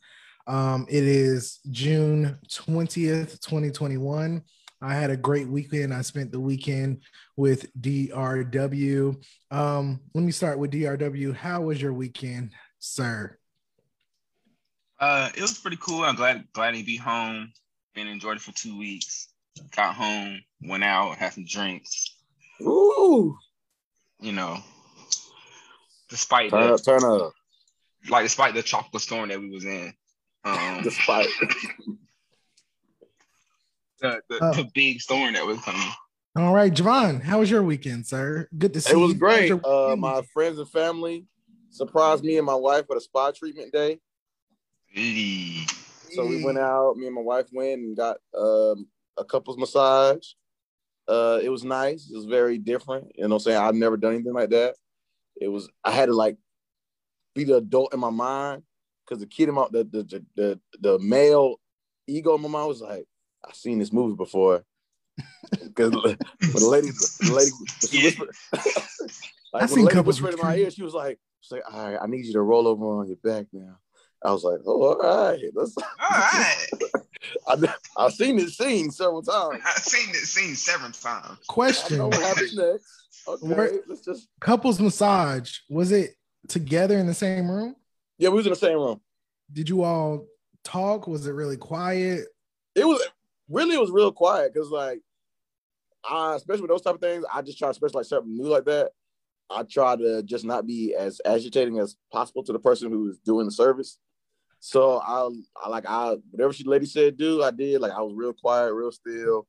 Um, 0.46 0.86
it 0.90 1.06
is 1.06 1.60
June 1.72 2.38
20th, 2.50 3.40
2021. 3.40 4.44
I 4.82 4.94
had 4.94 5.10
a 5.10 5.18
great 5.18 5.48
weekend. 5.48 5.94
I 5.94 6.02
spent 6.02 6.34
the 6.34 6.40
weekend 6.40 7.02
with 7.38 7.66
DRW. 7.82 9.16
Um, 9.52 10.02
let 10.14 10.24
me 10.24 10.32
start 10.34 10.60
with 10.60 10.72
DRW. 10.72 11.34
How 11.34 11.62
was 11.62 11.82
your 11.82 11.94
weekend, 11.94 12.52
sir? 12.86 13.38
Uh, 15.00 15.30
it 15.36 15.42
was 15.42 15.58
pretty 15.58 15.78
cool. 15.80 16.04
I'm 16.04 16.16
glad 16.16 16.46
glad 16.54 16.72
to 16.76 16.84
be 16.84 16.96
home. 16.98 17.52
Been 17.94 18.08
in 18.08 18.20
Georgia 18.20 18.40
for 18.40 18.52
two 18.54 18.78
weeks. 18.78 19.30
Got 19.76 19.96
home, 19.96 20.42
went 20.62 20.84
out, 20.84 21.18
had 21.18 21.34
some 21.34 21.46
drinks. 21.46 22.16
Ooh, 22.62 23.38
You 24.20 24.32
know, 24.34 24.58
despite 26.10 26.50
turn 26.52 26.68
the, 26.68 26.74
up, 26.74 26.84
turn 26.84 27.04
up. 27.04 27.32
like 28.10 28.24
despite 28.26 28.54
the 28.54 28.62
tropical 28.64 29.00
storm 29.00 29.30
that 29.30 29.40
we 29.40 29.50
was 29.50 29.66
in. 29.66 29.94
Um, 30.44 30.82
Despite 30.84 31.28
the, 34.00 34.22
the, 34.30 34.40
Oh. 34.42 34.54
the 34.54 34.70
big 34.74 35.02
storm 35.02 35.34
that 35.34 35.46
was 35.46 35.60
coming. 35.62 35.82
All 36.38 36.54
right, 36.54 36.72
Javon, 36.74 37.22
how 37.24 37.40
was 37.40 37.50
your 37.50 37.64
weekend, 37.64 38.06
sir? 38.06 38.48
Good 38.58 38.74
to 38.74 38.82
see 38.82 38.92
you. 38.92 38.98
it 38.98 39.02
was 39.02 39.14
How 39.14 39.20
great. 39.20 39.48
your 39.48 39.62
Uh, 39.66 39.96
my 39.96 40.22
friends 40.34 40.60
and 40.60 40.70
family 40.70 41.26
surprised 41.76 42.24
me 42.24 42.38
and 42.38 42.46
my 42.46 42.56
wife 42.56 42.86
with 42.88 42.98
a 42.98 43.02
spa 43.02 43.32
treatment 43.32 43.72
day. 43.74 44.00
So 46.14 46.26
we 46.26 46.44
went 46.44 46.58
out. 46.58 46.96
Me 46.98 47.06
and 47.06 47.16
my 47.16 47.22
wife 47.22 47.48
went 47.52 47.82
and 47.82 47.98
got 47.98 48.18
um, 48.38 48.88
a 49.18 49.26
couple's 49.26 49.58
massage. 49.58 50.26
Uh, 51.08 51.40
it 51.44 51.50
was 51.50 51.64
nice. 51.64 52.10
It 52.10 52.16
was 52.16 52.26
very 52.26 52.58
different. 52.58 53.12
You 53.16 53.24
know, 53.24 53.30
what 53.30 53.36
I'm 53.36 53.40
saying 53.42 53.58
I've 53.58 53.76
never 53.76 53.98
done 53.98 54.14
anything 54.14 54.34
like 54.34 54.50
that. 54.50 54.76
It 55.40 55.50
was. 55.50 55.70
I 55.84 55.92
had 55.92 56.08
to 56.08 56.14
like 56.14 56.38
be 57.36 57.44
the 57.44 57.58
adult 57.58 57.94
in 57.94 58.00
my 58.00 58.10
mind 58.10 58.64
because 59.06 59.20
the 59.20 59.28
kid 59.28 59.50
in 59.50 59.56
my 59.56 59.68
the 59.70 59.84
the, 59.84 60.04
the 60.04 60.26
the 60.36 60.60
the 60.80 61.00
male 61.00 61.60
ego 62.08 62.36
in 62.36 62.42
my 62.42 62.50
mind 62.50 62.68
was 62.70 62.82
like, 62.82 63.06
I've 63.48 63.56
seen 63.56 63.80
this 63.80 63.94
movie 63.94 64.16
before. 64.16 64.64
Because 65.52 65.92
the 65.92 66.68
lady, 66.68 66.90
the 67.20 67.34
lady, 67.34 67.52
she 67.88 68.04
whispered, 68.04 68.30
like 69.54 69.64
I've 69.64 69.70
seen 69.70 69.80
the 69.80 69.86
lady 69.86 69.96
couples 69.96 70.22
whispered 70.22 70.40
in 70.40 70.46
my 70.46 70.56
ear, 70.56 70.72
she 70.72 70.82
was 70.82 70.94
like, 70.94 71.20
she's 71.46 71.52
like, 71.52 71.64
all 71.72 71.92
right, 71.92 72.00
I 72.02 72.08
need 72.08 72.26
you 72.26 72.34
to 72.34 72.42
roll 72.42 72.68
over 72.68 72.86
on 73.00 73.08
your 73.08 73.18
back 73.18 73.48
now. 73.54 73.78
I 74.24 74.32
was 74.32 74.44
like, 74.44 74.60
oh, 74.66 75.00
all 75.00 75.32
right, 75.32 75.40
let's. 75.54 75.76
All 75.78 75.86
right, 76.10 76.56
I, 77.48 77.74
I've 77.98 78.14
seen 78.14 78.38
this 78.38 78.58
scene 78.58 78.90
several 78.90 79.22
times. 79.22 79.62
I've 79.66 79.84
seen 79.84 80.12
this 80.12 80.32
scene 80.32 80.56
several 80.56 80.92
times. 80.92 81.26
I 81.28 81.30
know 81.30 81.38
Question: 81.48 82.04
what 82.04 82.16
happens 82.16 82.56
next. 82.56 82.88
Okay, 83.28 83.48
Where- 83.48 83.80
let's 83.88 84.02
just. 84.02 84.28
Couples 84.40 84.80
massage 84.80 85.60
was 85.70 85.92
it 85.92 86.16
together 86.48 86.98
in 86.98 87.06
the 87.06 87.14
same 87.14 87.50
room? 87.50 87.76
Yeah, 88.18 88.30
we 88.30 88.38
was 88.38 88.48
in 88.48 88.52
the 88.52 88.56
same 88.56 88.78
room. 88.78 89.00
Did 89.52 89.70
you 89.70 89.84
all 89.84 90.26
talk? 90.64 91.08
Was 91.08 91.28
it 91.28 91.34
really 91.34 91.58
quiet? 91.58 92.26
It 92.74 92.86
was 92.86 93.02
really, 93.48 93.76
it 93.76 93.82
was 93.82 93.92
real 93.92 94.12
quiet 94.12 94.54
because, 94.54 94.70
like, 94.70 95.02
I 96.08 96.36
especially 96.36 96.62
with 96.64 96.72
those 96.72 96.82
type 96.82 96.96
of 96.96 97.02
things, 97.02 97.26
I 97.32 97.42
just 97.42 97.60
try 97.60 97.68
to 97.68 97.74
specialize 97.74 98.10
something 98.10 98.36
new 98.36 98.48
like 98.48 98.66
that. 98.66 98.92
I 99.50 99.64
try 99.64 99.96
to 99.96 100.24
just 100.24 100.46
not 100.46 100.66
be 100.66 100.96
as 100.96 101.22
agitating 101.26 101.80
as 101.80 101.96
possible 102.12 102.44
to 102.44 102.54
the 102.54 102.60
person 102.60 102.92
who 102.92 103.10
is 103.10 103.20
doing 103.20 103.46
the 103.46 103.52
service. 103.52 103.98
So 104.60 105.00
I, 105.00 105.30
I 105.64 105.70
like 105.70 105.86
I 105.88 106.16
whatever 106.32 106.52
she 106.54 106.64
lady 106.64 106.86
said 106.88 107.18
do, 107.18 107.44
I 107.44 107.52
did. 107.52 107.82
Like 107.82 107.92
I 107.92 108.02
was 108.02 108.14
real 108.16 108.34
quiet, 108.34 108.74
real 108.74 108.92
still. 108.92 109.48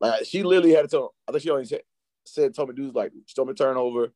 Like 0.00 0.24
she 0.24 0.42
literally 0.42 0.74
had 0.74 0.82
to 0.82 0.88
tell. 0.88 1.14
I 1.26 1.32
think 1.32 1.42
she 1.42 1.50
only 1.50 1.64
said, 1.64 1.80
said 2.24 2.54
told 2.54 2.68
me 2.68 2.74
do 2.74 2.92
like 2.92 3.12
she 3.26 3.34
told 3.34 3.48
me 3.48 3.54
turn 3.54 3.76
over, 3.76 4.12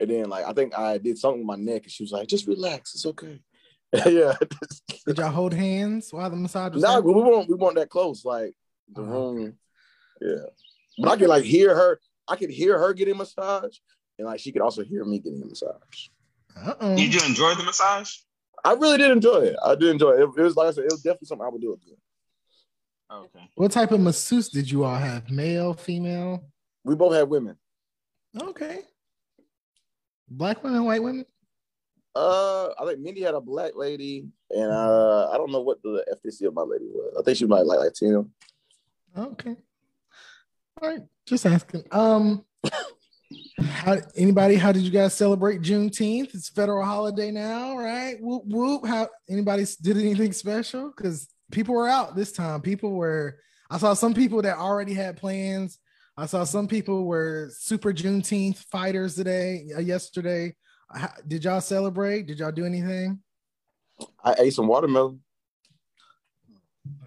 and 0.00 0.10
then 0.10 0.28
like 0.28 0.44
I 0.46 0.52
think 0.52 0.76
I 0.76 0.98
did 0.98 1.18
something 1.18 1.40
with 1.40 1.58
my 1.58 1.62
neck, 1.62 1.84
and 1.84 1.92
she 1.92 2.02
was 2.02 2.10
like, 2.12 2.26
"Just 2.26 2.46
relax, 2.48 2.94
it's 2.94 3.06
okay." 3.06 3.40
yeah. 4.06 4.34
Did 5.06 5.18
y'all 5.18 5.30
hold 5.30 5.52
hands 5.52 6.12
while 6.12 6.30
the 6.30 6.36
massage 6.36 6.72
was 6.72 6.82
No, 6.82 6.94
happening? 6.94 7.14
we 7.14 7.22
weren't 7.22 7.48
we 7.48 7.54
weren't 7.54 7.76
that 7.76 7.90
close. 7.90 8.24
Like 8.24 8.54
the 8.92 9.02
Oh, 9.02 9.04
room, 9.04 9.54
yeah. 10.20 10.46
But 10.98 11.10
I 11.10 11.16
could 11.16 11.28
like 11.28 11.44
hear 11.44 11.74
her. 11.74 12.00
I 12.26 12.36
could 12.36 12.50
hear 12.50 12.78
her 12.78 12.94
getting 12.94 13.16
massage, 13.16 13.76
and 14.22 14.30
like 14.30 14.38
she 14.38 14.52
could 14.52 14.62
also 14.62 14.84
hear 14.84 15.04
me 15.04 15.18
getting 15.18 15.42
a 15.42 15.46
massage. 15.46 16.08
Uh-oh. 16.56 16.96
Did 16.96 17.12
you 17.12 17.20
enjoy 17.26 17.54
the 17.54 17.64
massage? 17.64 18.14
I 18.64 18.74
really 18.74 18.98
did 18.98 19.10
enjoy 19.10 19.38
it. 19.38 19.56
I 19.64 19.74
did 19.74 19.90
enjoy 19.90 20.12
it. 20.12 20.20
It, 20.20 20.30
it 20.38 20.42
was 20.42 20.54
like 20.54 20.68
I 20.68 20.70
said, 20.70 20.84
it 20.84 20.92
was 20.92 21.02
definitely 21.02 21.26
something 21.26 21.44
I 21.44 21.50
would 21.50 21.60
do 21.60 21.72
again. 21.72 21.96
Okay. 23.10 23.50
What 23.56 23.72
type 23.72 23.90
of 23.90 24.00
masseuse 24.00 24.48
did 24.48 24.70
you 24.70 24.84
all 24.84 24.94
have? 24.94 25.28
Male, 25.28 25.74
female? 25.74 26.44
We 26.84 26.94
both 26.94 27.14
had 27.14 27.28
women. 27.28 27.56
Okay. 28.40 28.82
Black 30.28 30.62
women, 30.62 30.84
white 30.84 31.02
women? 31.02 31.26
Uh, 32.14 32.68
I 32.80 32.86
think 32.86 33.00
Mindy 33.00 33.22
had 33.22 33.34
a 33.34 33.40
black 33.40 33.72
lady, 33.74 34.28
and 34.50 34.70
uh, 34.70 35.30
I 35.30 35.36
don't 35.36 35.50
know 35.50 35.62
what 35.62 35.82
the 35.82 36.04
FTC 36.24 36.46
of 36.46 36.54
my 36.54 36.62
lady 36.62 36.84
was. 36.86 37.16
I 37.18 37.22
think 37.24 37.38
she 37.38 37.44
was 37.44 37.50
like 37.50 37.66
like 37.66 37.80
Latino. 37.80 38.28
Okay. 39.18 39.56
All 40.80 40.88
right. 40.88 41.00
Just 41.26 41.44
asking. 41.44 41.84
Um 41.90 42.44
how 43.64 43.96
anybody 44.16 44.56
how 44.56 44.72
did 44.72 44.82
you 44.82 44.90
guys 44.90 45.14
celebrate 45.14 45.62
Juneteenth? 45.62 46.34
It's 46.34 46.48
federal 46.48 46.84
holiday 46.84 47.30
now, 47.30 47.76
right? 47.76 48.16
Whoop 48.20 48.42
whoop. 48.46 48.86
How 48.86 49.08
anybody 49.28 49.64
did 49.80 49.96
anything 49.98 50.32
special? 50.32 50.92
Because 50.96 51.28
people 51.50 51.74
were 51.74 51.88
out 51.88 52.14
this 52.16 52.32
time. 52.32 52.60
People 52.60 52.92
were 52.92 53.38
I 53.70 53.78
saw 53.78 53.94
some 53.94 54.14
people 54.14 54.42
that 54.42 54.58
already 54.58 54.94
had 54.94 55.16
plans. 55.16 55.78
I 56.16 56.26
saw 56.26 56.44
some 56.44 56.68
people 56.68 57.04
were 57.04 57.50
super 57.56 57.92
Juneteenth 57.92 58.58
fighters 58.70 59.14
today, 59.14 59.66
uh, 59.74 59.80
yesterday. 59.80 60.54
How- 60.94 61.12
Did 61.26 61.44
y'all 61.44 61.60
celebrate? 61.62 62.26
Did 62.26 62.38
y'all 62.40 62.52
do 62.52 62.66
anything? 62.66 63.20
I 64.22 64.34
ate 64.38 64.52
some 64.54 64.66
watermelon. 64.66 65.20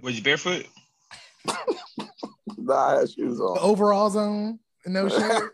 Was 0.02 0.16
you 0.18 0.24
barefoot? 0.24 0.66
Nah, 2.58 2.74
I 2.96 3.00
had 3.02 3.10
shoes 3.12 3.38
The 3.38 3.44
on. 3.44 3.58
overall 3.60 4.10
zone, 4.10 4.60
no 4.88 5.08
shirt. 5.10 5.52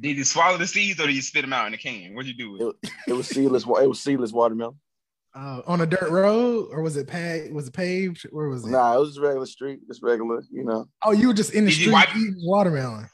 Did 0.00 0.16
you 0.16 0.24
swallow 0.24 0.56
the 0.58 0.66
seeds 0.66 1.00
or 1.00 1.06
did 1.06 1.16
you 1.16 1.22
spit 1.22 1.42
them 1.42 1.52
out 1.52 1.66
in 1.66 1.74
a 1.74 1.78
can? 1.78 2.14
What'd 2.14 2.28
you 2.28 2.36
do 2.36 2.52
with 2.52 2.76
it? 2.84 2.90
It 3.08 3.12
was 3.14 3.26
seedless. 3.28 3.66
wa- 3.66 3.78
It 3.78 3.88
was 3.88 4.00
seedless 4.00 4.32
watermelon. 4.32 4.76
Uh, 5.34 5.60
on 5.66 5.80
a 5.82 5.86
dirt 5.86 6.10
road, 6.10 6.68
or 6.72 6.82
was 6.82 6.96
it 6.96 7.06
paved? 7.06 7.52
Was 7.52 7.68
it 7.68 7.74
paved? 7.74 8.22
Where 8.30 8.48
was 8.48 8.64
it? 8.66 8.70
Nah, 8.70 8.96
it 8.96 8.98
was 9.00 9.10
just 9.10 9.20
regular 9.20 9.46
street, 9.46 9.80
just 9.86 10.02
regular. 10.02 10.42
You 10.50 10.64
know, 10.64 10.88
Oh, 11.04 11.12
you 11.12 11.28
were 11.28 11.34
just 11.34 11.52
in 11.52 11.64
the 11.64 11.70
Did 11.70 11.80
street 11.80 11.92
wipe- 11.92 12.16
eating 12.16 12.34
watermelon. 12.44 13.08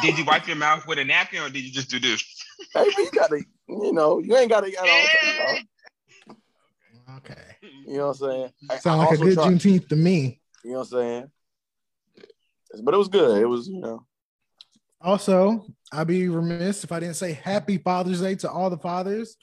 Did 0.00 0.16
you 0.18 0.24
wipe 0.24 0.46
your 0.46 0.56
mouth 0.56 0.86
with 0.86 0.98
a 0.98 1.04
napkin 1.04 1.42
or 1.42 1.50
did 1.50 1.62
you 1.64 1.72
just 1.72 1.90
do 1.90 1.98
this? 1.98 2.22
hey, 2.74 2.84
you 2.96 3.10
gotta, 3.12 3.42
you 3.68 3.92
know, 3.92 4.18
you 4.20 4.34
ain't 4.36 4.48
gotta, 4.50 4.70
you 4.70 4.76
know, 4.76 6.34
Okay, 7.16 7.34
you 7.86 7.98
know 7.98 8.06
what 8.08 8.20
I'm 8.22 8.30
saying. 8.30 8.50
I- 8.70 8.78
sound 8.78 9.02
I 9.02 9.04
like 9.06 9.18
a 9.18 9.22
good 9.22 9.34
tried- 9.34 9.52
Juneteenth 9.54 9.88
to 9.88 9.96
me. 9.96 10.40
You 10.64 10.70
know 10.72 10.78
what 10.78 10.84
I'm 10.84 10.88
saying. 10.90 11.30
But 12.82 12.94
it 12.94 12.96
was 12.96 13.08
good. 13.08 13.42
It 13.42 13.46
was, 13.46 13.68
you 13.68 13.80
know, 13.80 14.06
Also, 15.00 15.66
I'd 15.92 16.06
be 16.06 16.28
remiss 16.28 16.84
if 16.84 16.92
I 16.92 17.00
didn't 17.00 17.16
say 17.16 17.34
Happy 17.34 17.76
Father's 17.76 18.22
Day 18.22 18.34
to 18.36 18.50
all 18.50 18.70
the 18.70 18.78
fathers. 18.78 19.36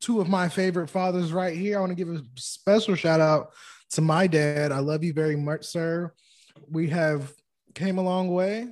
Two 0.00 0.20
of 0.20 0.28
my 0.28 0.48
favorite 0.48 0.88
fathers 0.88 1.32
right 1.32 1.56
here. 1.56 1.76
I 1.76 1.80
want 1.80 1.90
to 1.90 1.96
give 1.96 2.08
a 2.08 2.22
special 2.36 2.94
shout 2.94 3.20
out 3.20 3.52
to 3.90 4.00
my 4.00 4.26
dad. 4.26 4.72
I 4.72 4.78
love 4.78 5.04
you 5.04 5.12
very 5.12 5.36
much, 5.36 5.66
sir. 5.66 6.12
We 6.70 6.88
have 6.88 7.32
came 7.74 7.98
a 7.98 8.02
long 8.02 8.32
way, 8.32 8.68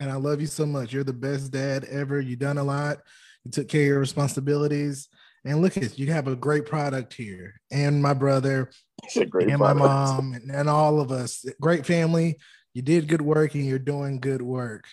and 0.00 0.10
I 0.10 0.14
love 0.14 0.40
you 0.40 0.46
so 0.46 0.64
much. 0.64 0.92
You're 0.92 1.04
the 1.04 1.12
best 1.12 1.52
dad 1.52 1.84
ever. 1.84 2.18
You've 2.18 2.38
done 2.38 2.56
a 2.56 2.64
lot. 2.64 2.98
You 3.44 3.50
took 3.50 3.68
care 3.68 3.82
of 3.82 3.86
your 3.88 3.98
responsibilities. 3.98 5.08
And 5.44 5.60
look 5.60 5.76
at 5.76 5.98
you 5.98 6.10
have 6.10 6.26
a 6.26 6.36
great 6.36 6.64
product 6.64 7.12
here. 7.12 7.60
And 7.70 8.02
my 8.02 8.14
brother, 8.14 8.70
it's 9.02 9.16
a 9.18 9.26
great 9.26 9.50
and 9.50 9.58
my 9.58 9.74
product. 9.74 10.22
mom 10.22 10.32
and, 10.32 10.50
and 10.50 10.70
all 10.70 11.00
of 11.00 11.12
us. 11.12 11.44
Great 11.60 11.84
family. 11.84 12.38
You 12.72 12.80
did 12.80 13.08
good 13.08 13.20
work 13.20 13.54
and 13.54 13.66
you're 13.66 13.78
doing 13.78 14.20
good 14.20 14.40
work. 14.40 14.86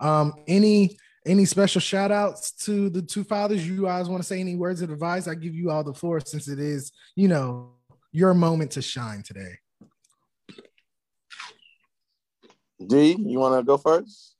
Um, 0.00 0.32
any 0.46 0.96
any 1.28 1.44
special 1.44 1.80
shout 1.80 2.10
outs 2.10 2.52
to 2.64 2.88
the 2.88 3.02
two 3.02 3.22
fathers? 3.22 3.68
You 3.68 3.82
guys 3.82 4.08
want 4.08 4.22
to 4.22 4.26
say 4.26 4.40
any 4.40 4.56
words 4.56 4.80
of 4.82 4.90
advice? 4.90 5.28
I 5.28 5.34
give 5.34 5.54
you 5.54 5.70
all 5.70 5.84
the 5.84 5.92
floor 5.94 6.20
since 6.20 6.48
it 6.48 6.58
is, 6.58 6.90
you 7.14 7.28
know, 7.28 7.72
your 8.12 8.32
moment 8.34 8.72
to 8.72 8.82
shine 8.82 9.22
today. 9.22 9.58
D, 12.84 13.16
you 13.18 13.38
want 13.38 13.60
to 13.60 13.64
go 13.64 13.76
first? 13.76 14.36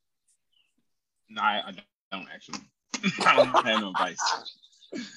No, 1.28 1.42
I, 1.42 1.62
I 1.66 1.72
don't 2.10 2.26
actually. 2.32 2.60
I 3.26 3.36
don't 3.36 3.66
have 3.66 3.80
no 3.80 3.90
advice. 3.90 4.18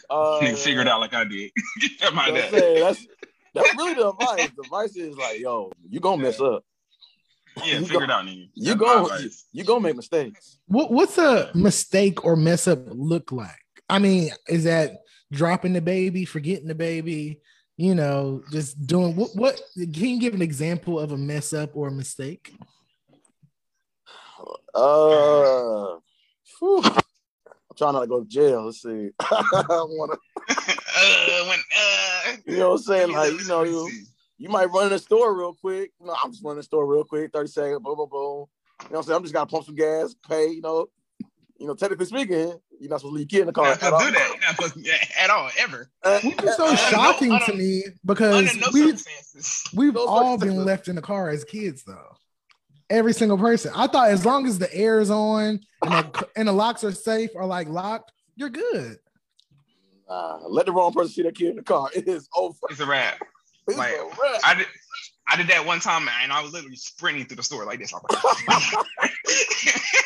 Uh, 0.09 0.41
Nigga 0.41 0.57
figure 0.57 0.81
it 0.81 0.87
out 0.89 0.99
like 0.99 1.13
I 1.13 1.23
did. 1.23 1.49
Get 1.99 2.13
my 2.13 2.27
you 2.27 2.33
know 2.33 2.39
what 2.41 2.45
I'm 2.45 2.51
dad. 2.51 2.59
saying? 2.59 2.79
That's 2.81 3.07
that's 3.53 3.77
really 3.77 3.93
the 3.93 4.09
advice. 4.09 4.49
The 4.53 4.63
advice 4.63 4.95
is 4.97 5.15
like, 5.15 5.39
yo, 5.39 5.71
you're 5.89 6.01
gonna 6.01 6.21
mess 6.21 6.41
up. 6.41 6.65
Yeah, 7.57 7.79
you 7.79 7.81
figure 7.81 7.99
go- 7.99 8.03
it 8.05 8.11
out, 8.11 8.25
nigga. 8.25 8.49
You 8.53 8.75
go, 8.75 9.03
advice. 9.05 9.45
you 9.51 9.63
gonna 9.63 9.81
make 9.81 9.95
mistakes. 9.95 10.57
What 10.67 10.91
what's 10.91 11.17
a 11.17 11.51
mistake 11.53 12.23
or 12.25 12.35
mess 12.35 12.67
up 12.67 12.79
look 12.87 13.31
like? 13.31 13.55
I 13.89 13.99
mean, 13.99 14.31
is 14.47 14.63
that 14.63 14.99
dropping 15.31 15.73
the 15.73 15.81
baby, 15.81 16.25
forgetting 16.25 16.67
the 16.67 16.75
baby, 16.75 17.41
you 17.77 17.95
know, 17.95 18.41
just 18.51 18.85
doing 18.85 19.15
what 19.15 19.35
what 19.35 19.61
can 19.75 19.91
you 19.93 20.19
give 20.19 20.33
an 20.33 20.41
example 20.41 20.99
of 20.99 21.11
a 21.11 21.17
mess 21.17 21.53
up 21.53 21.75
or 21.75 21.87
a 21.87 21.91
mistake? 21.91 22.53
Uh, 24.73 25.97
whew. 26.59 26.81
I'm 26.83 27.77
trying 27.77 27.93
not 27.93 28.01
to 28.01 28.07
go 28.07 28.21
to 28.21 28.27
jail. 28.27 28.65
Let's 28.65 28.81
see. 28.81 29.11
I 29.19 29.63
don't 29.67 29.97
wanna, 29.97 30.13
uh, 30.49 31.45
when, 31.47 31.59
uh, 31.77 32.35
you 32.45 32.57
know 32.57 32.69
what 32.69 32.75
I'm 32.75 32.83
saying? 32.83 33.11
Like, 33.11 33.31
you 33.31 33.47
know, 33.47 33.63
you, 33.63 33.89
see. 33.89 34.03
You 34.41 34.49
might 34.49 34.71
run 34.71 34.85
in 34.85 34.89
the 34.89 34.97
store 34.97 35.37
real 35.37 35.53
quick. 35.53 35.91
You 35.99 36.07
know, 36.07 36.15
I'm 36.23 36.31
just 36.31 36.43
running 36.43 36.57
the 36.57 36.63
store 36.63 36.87
real 36.87 37.03
quick, 37.03 37.31
30 37.31 37.47
seconds, 37.47 37.79
boom, 37.83 37.95
boom, 37.95 38.09
boom. 38.09 38.19
You 38.19 38.25
know 38.39 38.47
what 38.89 38.97
I'm 38.97 39.03
saying? 39.03 39.15
I'm 39.17 39.21
just 39.21 39.33
gotta 39.35 39.45
pump 39.45 39.65
some 39.65 39.75
gas, 39.75 40.15
pay, 40.27 40.47
you 40.47 40.61
know. 40.61 40.87
You 41.59 41.67
know, 41.67 41.75
technically 41.75 42.07
speaking, 42.07 42.59
you're 42.79 42.89
not 42.89 43.01
supposed 43.01 43.03
to 43.03 43.07
leave 43.09 43.31
your 43.31 43.37
kid 43.37 43.41
in 43.41 43.45
the 43.47 43.53
car. 43.53 43.65
Not 43.67 43.79
supposed 43.79 44.03
to 44.03 44.11
do 44.11 44.17
that. 44.17 44.29
You're 44.29 44.39
not 44.39 44.55
supposed 44.55 44.73
to, 44.73 44.79
yeah, 44.81 44.95
at 45.19 45.29
all, 45.29 45.51
ever. 45.59 45.91
Which 46.23 46.43
is 46.43 46.55
so 46.55 46.65
Uh, 46.69 46.75
shocking 46.75 47.33
I 47.33 47.45
to 47.45 47.53
me 47.53 47.83
because 48.03 48.55
no 48.57 48.67
we 48.73 48.81
circumstances. 48.81 49.63
we've 49.75 49.93
No 49.93 50.05
all 50.07 50.37
been 50.39 50.65
left 50.65 50.87
in 50.87 50.95
the 50.95 51.03
car 51.03 51.29
as 51.29 51.43
kids 51.43 51.83
though. 51.83 52.15
Every 52.89 53.13
single 53.13 53.37
person. 53.37 53.71
I 53.75 53.85
thought 53.85 54.09
as 54.09 54.25
long 54.25 54.47
as 54.47 54.57
the 54.57 54.73
air 54.73 54.99
is 54.99 55.11
on 55.11 55.59
and 55.83 55.91
the, 55.93 56.27
and 56.35 56.47
the 56.47 56.51
locks 56.51 56.83
are 56.83 56.91
safe 56.91 57.29
or 57.35 57.45
like 57.45 57.69
locked, 57.69 58.11
you're 58.35 58.49
good. 58.49 58.97
Nah, 60.09 60.39
let 60.47 60.65
the 60.65 60.71
wrong 60.71 60.91
person 60.91 61.11
see 61.13 61.21
that 61.21 61.35
kid 61.35 61.51
in 61.51 61.55
the 61.57 61.63
car. 61.63 61.89
It 61.95 62.07
is 62.07 62.27
over. 62.35 62.57
It's 62.71 62.79
a 62.79 62.87
wrap. 62.87 63.19
It's 63.67 63.77
Like. 63.77 63.95
I 64.43 64.55
did. 64.55 64.67
I 65.27 65.37
did 65.37 65.47
that 65.47 65.65
one 65.65 65.79
time, 65.79 66.09
and 66.21 66.31
I 66.31 66.41
was 66.41 66.51
literally 66.51 66.75
sprinting 66.75 67.25
through 67.25 67.37
the 67.37 67.43
store 67.43 67.65
like 67.65 67.79
this. 67.79 67.93
Like, 67.93 68.01
oh 68.09 68.83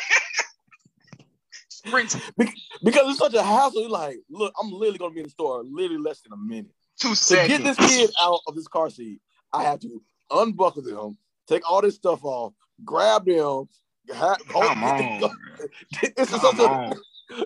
sprinting 1.68 2.20
because 2.36 3.10
it's 3.10 3.18
such 3.18 3.34
a 3.34 3.42
hassle. 3.42 3.80
You're 3.80 3.90
like, 3.90 4.18
look, 4.30 4.52
I'm 4.60 4.70
literally 4.70 4.98
gonna 4.98 5.14
be 5.14 5.20
in 5.20 5.26
the 5.26 5.30
store 5.30 5.64
literally 5.64 6.02
less 6.02 6.20
than 6.20 6.32
a 6.32 6.36
minute. 6.36 6.70
two 7.00 7.14
To 7.14 7.34
get 7.48 7.64
this 7.64 7.76
kid 7.76 8.10
out 8.20 8.40
of 8.46 8.54
this 8.54 8.68
car 8.68 8.90
seat, 8.90 9.20
I 9.52 9.64
have 9.64 9.80
to 9.80 10.02
unbuckle 10.30 10.82
them, 10.82 11.18
take 11.48 11.68
all 11.68 11.82
this 11.82 11.96
stuff 11.96 12.24
off, 12.24 12.52
grab 12.84 13.24
them. 13.24 13.68
Ha- 14.12 14.36
Come 14.48 14.84
on, 14.84 15.30
it's 16.02 16.32
a, 16.32 16.38
come 16.38 16.60
a, 16.60 16.62
on. 16.62 16.92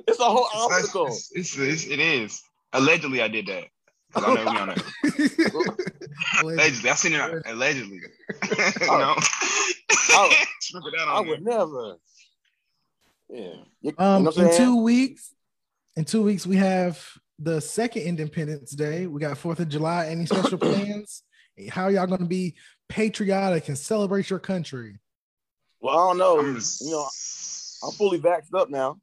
it's 0.07 0.21
a 0.21 0.25
whole 0.25 0.49
obstacle. 0.55 1.07
it's, 1.07 1.31
it's, 1.35 1.57
it's, 1.57 1.87
it 1.87 2.01
is. 2.01 2.43
Allegedly, 2.75 3.23
I 3.23 3.29
did 3.29 3.47
that. 3.47 3.65
'Cause 4.13 4.25
I 4.25 4.35
know 4.35 4.51
we 4.51 4.59
on 4.59 4.69
that. 4.69 4.85
Allegedly, 6.43 6.91
I 6.91 6.95
seen 6.95 7.13
it 7.15 7.21
out. 7.21 7.33
Allegedly, 7.47 7.97
you 7.97 8.87
know. 8.87 9.15
I- 9.19 10.45
Sprinkle 10.61 10.91
that 10.93 11.09
I 11.09 11.21
would 11.21 11.45
there. 11.45 11.59
never. 11.59 11.97
Yeah. 13.29 13.39
You, 13.39 13.65
you 13.83 13.95
Um, 13.99 14.25
know 14.25 14.31
in 14.31 14.57
two 14.57 14.83
weeks, 14.83 15.33
in 15.97 16.05
two 16.05 16.23
weeks, 16.23 16.47
we 16.47 16.57
have 16.57 17.01
the 17.39 17.61
second 17.61 18.03
Independence 18.03 18.73
Day. 18.73 19.07
We 19.07 19.21
got 19.21 19.39
Fourth 19.39 19.61
of 19.61 19.69
July. 19.69 20.07
Any 20.09 20.27
special 20.27 20.59
plans? 20.59 21.23
How 21.71 21.89
y'all 21.89 22.07
gonna 22.07 22.27
be 22.27 22.57
patriotic 22.89 23.69
and 23.69 23.79
celebrate 23.79 24.29
your 24.31 24.39
country? 24.41 24.99
Well, 25.81 25.97
I 25.99 26.09
don't 26.09 26.19
know. 26.19 26.39
I'm 26.41 26.55
just- 26.57 26.81
You 26.83 26.91
know, 26.91 27.09
I'm 27.85 27.93
fully 27.93 28.19
vaxxed 28.21 28.55
up 28.55 28.69
now. 28.71 28.99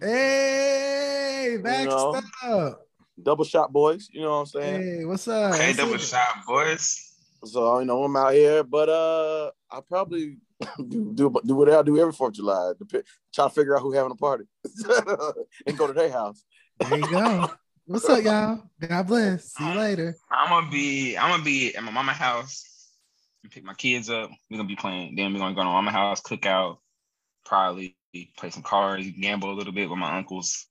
Hey, 0.00 1.58
back 1.62 1.88
know. 1.88 2.20
up. 2.42 2.85
Double 3.22 3.44
shot 3.44 3.72
boys. 3.72 4.08
You 4.12 4.22
know 4.22 4.30
what 4.30 4.36
I'm 4.40 4.46
saying? 4.46 4.82
Hey, 4.98 5.04
what's 5.04 5.26
up? 5.28 5.54
Okay, 5.54 5.68
What's 5.68 5.78
double 5.78 5.94
up? 5.94 6.00
shot, 6.00 6.46
boys. 6.46 7.02
So 7.44 7.78
you 7.78 7.84
know 7.84 8.02
I'm 8.02 8.16
out 8.16 8.32
here, 8.32 8.62
but 8.64 8.88
uh, 8.88 9.50
I 9.70 9.80
probably 9.88 10.38
do 10.88 11.12
do, 11.14 11.40
do 11.44 11.54
what 11.54 11.70
I 11.70 11.82
do 11.82 11.98
every 11.98 12.12
Fourth 12.12 12.30
of 12.30 12.36
July. 12.36 12.72
Dep- 12.78 13.04
Try 13.34 13.46
to 13.46 13.50
figure 13.54 13.76
out 13.76 13.82
who 13.82 13.92
having 13.92 14.12
a 14.12 14.16
party 14.16 14.44
and 15.66 15.78
go 15.78 15.86
to 15.86 15.92
their 15.92 16.10
house. 16.10 16.42
There 16.80 16.98
you 16.98 17.08
go. 17.08 17.50
What's 17.86 18.08
up, 18.08 18.22
y'all? 18.22 18.62
God 18.80 19.06
bless. 19.06 19.52
See 19.52 19.68
you 19.68 19.74
later. 19.78 20.16
I'm 20.30 20.48
gonna 20.48 20.70
be 20.70 21.16
I'm 21.16 21.30
gonna 21.30 21.44
be 21.44 21.74
at 21.74 21.82
my 21.84 21.92
mama 21.92 22.12
house. 22.12 22.64
Pick 23.50 23.64
my 23.64 23.74
kids 23.74 24.10
up. 24.10 24.30
We're 24.50 24.56
gonna 24.56 24.68
be 24.68 24.76
playing. 24.76 25.14
Then 25.14 25.32
we're 25.32 25.38
gonna 25.38 25.54
go 25.54 25.60
to 25.60 25.66
my 25.66 25.72
mama 25.72 25.92
house, 25.92 26.20
cook 26.20 26.46
out, 26.46 26.80
probably 27.44 27.96
play 28.36 28.50
some 28.50 28.62
cards, 28.62 29.06
gamble 29.20 29.52
a 29.52 29.54
little 29.54 29.72
bit 29.72 29.88
with 29.88 29.98
my 29.98 30.16
uncles. 30.16 30.66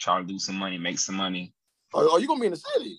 Try 0.00 0.18
to 0.18 0.24
do 0.24 0.38
some 0.38 0.56
money, 0.56 0.78
make 0.78 0.98
some 0.98 1.14
money. 1.14 1.52
Are, 1.92 2.08
are 2.08 2.18
you 2.20 2.26
gonna 2.26 2.40
be 2.40 2.46
in 2.46 2.52
the 2.52 2.56
city? 2.56 2.98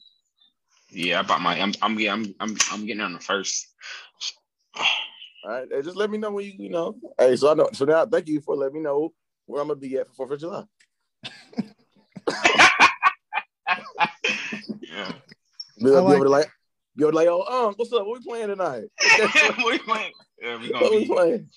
Yeah, 0.91 1.19
I 1.19 1.23
bought 1.23 1.41
my. 1.41 1.59
I'm 1.59 1.73
I'm 1.81 1.97
I'm 1.97 2.35
I'm, 2.39 2.55
I'm 2.71 2.85
getting 2.85 3.01
on 3.01 3.13
the 3.13 3.19
first. 3.19 3.67
All 5.43 5.51
right, 5.51 5.67
hey, 5.71 5.81
just 5.81 5.97
let 5.97 6.11
me 6.11 6.19
know 6.19 6.31
when 6.31 6.45
you 6.45 6.53
you 6.57 6.69
know. 6.69 6.95
Hey, 7.17 7.35
so 7.35 7.51
I 7.51 7.55
know. 7.55 7.69
So 7.73 7.85
now, 7.85 8.05
thank 8.05 8.27
you 8.27 8.39
for 8.41 8.55
letting 8.55 8.75
me 8.75 8.81
know 8.81 9.13
where 9.47 9.61
I'm 9.61 9.69
gonna 9.69 9.79
be 9.79 9.97
at 9.97 10.07
for 10.07 10.13
Fourth 10.13 10.31
of 10.31 10.39
July. 10.39 10.63
yeah. 14.81 15.11
Be, 15.77 15.85
be 15.85 15.89
like 15.89 16.15
over 16.15 16.25
to 16.25 16.29
like, 16.29 16.51
be 16.95 17.03
over 17.05 17.11
to 17.11 17.17
like, 17.17 17.27
oh, 17.27 17.67
um, 17.67 17.73
what's 17.75 17.91
up? 17.91 18.05
What 18.05 18.19
we 18.19 18.25
playing 18.25 18.49
tonight? 18.49 18.83
what 19.17 19.65
we 19.65 19.79
playing. 19.79 20.11
Yeah, 20.39 20.57
we 20.59 20.69
gonna 20.69 20.83
what 20.83 20.93
we 20.93 21.07
playing? 21.07 21.49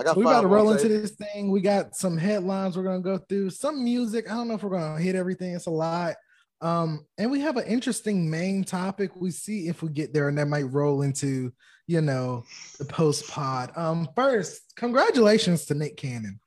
I 0.00 0.02
got 0.02 0.16
we 0.16 0.24
about 0.24 0.40
to 0.40 0.46
roll 0.46 0.70
into 0.70 0.88
this 0.88 1.10
thing. 1.10 1.50
We 1.50 1.60
got 1.60 1.94
some 1.94 2.16
headlines 2.16 2.76
we're 2.76 2.84
gonna 2.84 3.00
go 3.00 3.18
through, 3.18 3.50
some 3.50 3.84
music. 3.84 4.30
I 4.30 4.34
don't 4.34 4.48
know 4.48 4.54
if 4.54 4.62
we're 4.62 4.70
gonna 4.70 4.98
hit 4.98 5.14
everything. 5.14 5.54
It's 5.54 5.66
a 5.66 5.70
lot. 5.70 6.16
Um, 6.62 7.06
and 7.18 7.30
we 7.30 7.40
have 7.40 7.58
an 7.58 7.66
interesting 7.66 8.30
main 8.30 8.64
topic. 8.64 9.14
We 9.14 9.30
see 9.30 9.68
if 9.68 9.82
we 9.82 9.90
get 9.90 10.14
there, 10.14 10.28
and 10.28 10.38
that 10.38 10.48
might 10.48 10.70
roll 10.70 11.02
into 11.02 11.52
you 11.86 12.00
know 12.00 12.44
the 12.78 12.86
post 12.86 13.28
pod. 13.28 13.72
Um, 13.76 14.08
first, 14.16 14.74
congratulations 14.74 15.66
to 15.66 15.74
Nick 15.74 15.98
Cannon 15.98 16.40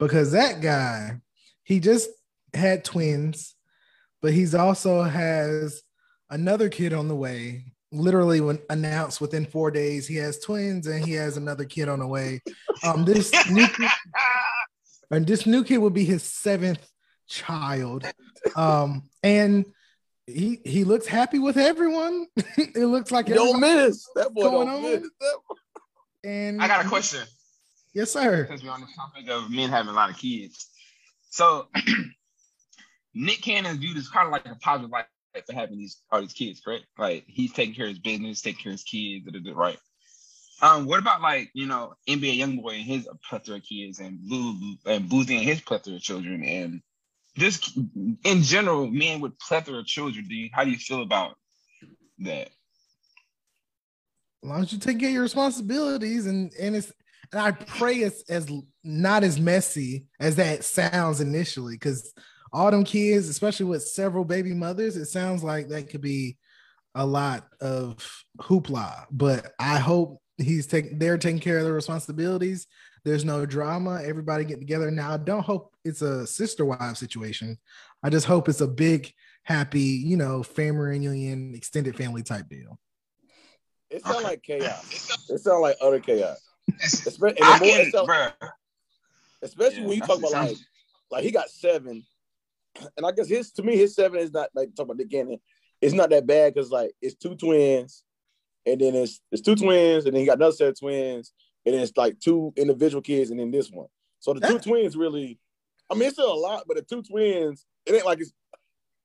because 0.00 0.32
that 0.32 0.60
guy 0.60 1.20
he 1.62 1.78
just 1.78 2.10
had 2.54 2.84
twins, 2.84 3.54
but 4.22 4.32
he's 4.32 4.56
also 4.56 5.02
has 5.02 5.82
another 6.30 6.68
kid 6.68 6.92
on 6.92 7.06
the 7.06 7.16
way. 7.16 7.74
Literally, 7.90 8.40
when 8.40 8.58
announced 8.68 9.20
within 9.20 9.46
four 9.46 9.70
days, 9.70 10.06
he 10.06 10.16
has 10.16 10.38
twins 10.38 10.86
and 10.86 11.04
he 11.04 11.12
has 11.14 11.36
another 11.38 11.64
kid 11.64 11.88
on 11.88 12.00
the 12.00 12.06
way. 12.06 12.42
Um, 12.84 13.04
this 13.04 13.32
new 13.50 13.66
kid, 13.66 13.90
and 15.10 15.26
this 15.26 15.46
new 15.46 15.64
kid 15.64 15.78
will 15.78 15.88
be 15.90 16.04
his 16.04 16.22
seventh 16.22 16.86
child. 17.28 18.04
Um, 18.56 19.04
and 19.22 19.64
he 20.26 20.60
he 20.66 20.84
looks 20.84 21.06
happy 21.06 21.38
with 21.38 21.56
everyone. 21.56 22.26
it 22.36 22.76
looks 22.86 23.10
like 23.10 23.28
You 23.28 23.34
don't 23.36 23.60
miss 23.60 24.06
that 24.16 24.34
boy. 24.34 24.42
going 24.42 24.68
Don't 24.68 24.76
on? 24.76 24.82
miss 24.82 25.02
that. 25.20 25.38
and 26.24 26.62
I 26.62 26.68
got 26.68 26.84
a 26.84 26.88
question. 26.88 27.22
Yes, 27.94 28.10
sir. 28.12 28.42
Because 28.44 28.62
we're 28.62 28.70
on 28.70 28.82
the 28.82 28.86
topic 28.94 29.30
of 29.30 29.50
men 29.50 29.70
having 29.70 29.88
a 29.90 29.94
lot 29.94 30.10
of 30.10 30.18
kids, 30.18 30.68
so 31.30 31.68
Nick 33.14 33.40
Cannon 33.40 33.78
viewed 33.78 33.96
as 33.96 34.08
kind 34.08 34.26
of 34.26 34.32
like 34.32 34.44
a 34.46 34.54
positive 34.56 34.90
life 34.90 35.06
for 35.46 35.54
having 35.54 35.78
these 35.78 36.02
all 36.10 36.20
these 36.20 36.32
kids, 36.32 36.60
correct? 36.60 36.84
Like 36.98 37.24
he's 37.26 37.52
taking 37.52 37.74
care 37.74 37.86
of 37.86 37.90
his 37.90 37.98
business, 37.98 38.42
taking 38.42 38.62
care 38.62 38.72
of 38.72 38.80
his 38.80 38.84
kids, 38.84 39.26
right? 39.54 39.78
Um, 40.60 40.86
what 40.86 40.98
about 40.98 41.22
like 41.22 41.50
you 41.54 41.66
know 41.66 41.94
NBA 42.08 42.38
YoungBoy 42.38 42.74
and 42.76 42.84
his 42.84 43.08
plethora 43.28 43.56
of 43.56 43.62
kids, 43.62 44.00
and 44.00 44.20
Blue 44.20 44.76
and 44.86 45.08
Boozy 45.08 45.36
and 45.36 45.44
his 45.44 45.60
plethora 45.60 45.94
of 45.94 46.02
children, 46.02 46.42
and 46.42 46.82
just 47.36 47.76
in 48.24 48.42
general, 48.42 48.88
men 48.88 49.20
with 49.20 49.38
plethora 49.38 49.78
of 49.78 49.86
children. 49.86 50.26
Do 50.28 50.34
you 50.34 50.50
how 50.52 50.64
do 50.64 50.70
you 50.70 50.78
feel 50.78 51.02
about 51.02 51.36
that? 52.20 52.50
As 54.42 54.48
long 54.48 54.62
as 54.62 54.72
you 54.72 54.78
take 54.78 54.98
care 54.98 55.08
of 55.08 55.14
your 55.14 55.22
responsibilities 55.22 56.26
and 56.26 56.52
and 56.58 56.74
it's 56.76 56.92
and 57.32 57.40
I 57.40 57.52
pray 57.52 57.96
it's 57.96 58.28
as 58.30 58.50
not 58.82 59.22
as 59.22 59.38
messy 59.38 60.06
as 60.18 60.36
that 60.36 60.64
sounds 60.64 61.20
initially, 61.20 61.74
because 61.74 62.12
all 62.52 62.70
them 62.70 62.84
kids, 62.84 63.28
especially 63.28 63.66
with 63.66 63.82
several 63.82 64.24
baby 64.24 64.54
mothers, 64.54 64.96
it 64.96 65.06
sounds 65.06 65.42
like 65.44 65.68
that 65.68 65.90
could 65.90 66.00
be 66.00 66.36
a 66.94 67.04
lot 67.04 67.46
of 67.60 67.96
hoopla. 68.40 69.06
But 69.10 69.52
I 69.58 69.78
hope 69.78 70.20
he's 70.38 70.66
taking 70.66 70.98
they're 70.98 71.18
taking 71.18 71.40
care 71.40 71.58
of 71.58 71.64
their 71.64 71.72
responsibilities. 71.72 72.66
There's 73.04 73.24
no 73.24 73.46
drama. 73.46 74.02
Everybody 74.04 74.44
get 74.44 74.58
together. 74.58 74.90
Now, 74.90 75.12
I 75.14 75.16
don't 75.18 75.44
hope 75.44 75.74
it's 75.84 76.02
a 76.02 76.26
sister 76.26 76.64
wife 76.64 76.96
situation. 76.96 77.56
I 78.02 78.10
just 78.10 78.26
hope 78.26 78.48
it's 78.48 78.60
a 78.60 78.68
big, 78.68 79.12
happy, 79.44 79.80
you 79.80 80.16
know, 80.16 80.42
family 80.42 80.98
reunion, 80.98 81.54
extended 81.54 81.96
family 81.96 82.22
type 82.22 82.48
deal. 82.48 82.78
It 83.90 84.02
sounds 84.04 84.24
like 84.24 84.42
chaos. 84.42 84.92
It 85.30 85.38
sounds 85.40 85.62
like 85.62 85.76
utter 85.80 86.00
chaos. 86.00 86.38
Espe- 86.70 87.28
and 87.28 87.36
the 87.38 87.64
more- 87.64 87.78
it 87.78 87.92
sound- 87.92 88.08
bruh. 88.08 88.32
especially 89.42 89.78
Yeah, 89.82 89.86
when 89.86 89.96
you 89.96 90.00
talk 90.02 90.18
about 90.18 90.30
it 90.32 90.34
like, 90.34 90.56
like 91.10 91.24
he 91.24 91.30
got 91.30 91.48
seven, 91.48 92.04
and 92.96 93.06
I 93.06 93.12
guess 93.12 93.28
his 93.28 93.52
to 93.52 93.62
me 93.62 93.76
his 93.76 93.94
seven 93.94 94.20
is 94.20 94.32
not 94.32 94.50
like 94.54 94.68
talking 94.74 94.86
about 94.92 94.96
Nick 94.98 95.10
Cannon. 95.10 95.38
It's 95.80 95.94
not 95.94 96.10
that 96.10 96.26
bad 96.26 96.54
because 96.54 96.70
like 96.70 96.92
it's 97.00 97.14
two 97.14 97.34
twins, 97.36 98.02
and 98.66 98.80
then 98.80 98.94
it's 98.94 99.20
it's 99.30 99.42
two 99.42 99.54
twins, 99.56 100.04
and 100.06 100.14
then 100.14 100.20
he 100.20 100.26
got 100.26 100.36
another 100.38 100.52
set 100.52 100.68
of 100.68 100.78
twins, 100.78 101.32
and 101.64 101.74
then 101.74 101.82
it's 101.82 101.96
like 101.96 102.18
two 102.20 102.52
individual 102.56 103.02
kids, 103.02 103.30
and 103.30 103.38
then 103.38 103.50
this 103.50 103.70
one. 103.70 103.86
So 104.20 104.34
the 104.34 104.40
two 104.46 104.58
twins 104.58 104.96
really, 104.96 105.38
I 105.90 105.94
mean, 105.94 106.04
it's 106.04 106.14
still 106.14 106.32
a 106.32 106.34
lot, 106.34 106.64
but 106.66 106.76
the 106.76 106.82
two 106.82 107.02
twins, 107.02 107.64
it 107.86 107.94
ain't 107.94 108.04
like 108.06 108.20
it's 108.20 108.32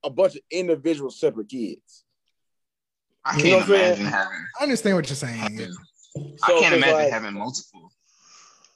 a 0.03 0.09
bunch 0.09 0.35
of 0.35 0.41
individual 0.51 1.11
separate 1.11 1.49
kids. 1.49 2.03
I 3.23 3.37
You 3.37 3.43
can't 3.43 3.69
what 3.69 3.79
I'm 3.79 3.85
imagine 3.85 4.05
having. 4.07 4.45
I 4.59 4.63
understand 4.63 4.95
what 4.97 5.07
you're 5.07 5.15
saying. 5.15 5.35
having- 5.35 5.71
So 6.15 6.33
I 6.43 6.59
can't 6.59 6.75
imagine 6.75 6.95
like- 6.95 7.11
having 7.11 7.33
multiple. 7.35 7.89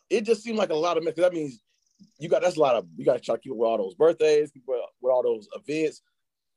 it 0.10 0.22
just 0.22 0.42
seemed 0.44 0.58
like 0.58 0.70
a 0.70 0.76
lot 0.76 0.98
of 0.98 1.04
mess. 1.04 1.16
'cause 1.16 1.24
That 1.24 1.34
means 1.34 1.60
you 2.20 2.30
got 2.30 2.42
that's 2.42 2.58
a 2.58 2.60
lot 2.60 2.76
of 2.76 2.88
you 2.96 3.06
got 3.06 3.14
to 3.14 3.20
try 3.20 3.36
to 3.36 3.42
keep 3.42 3.52
up 3.52 3.58
with 3.58 3.68
all 3.68 3.78
those 3.78 3.96
birthdays, 3.96 4.52
keep 4.52 4.64
up 4.70 4.90
with 5.02 5.12
all 5.12 5.24
those 5.24 5.48
events. 5.56 6.02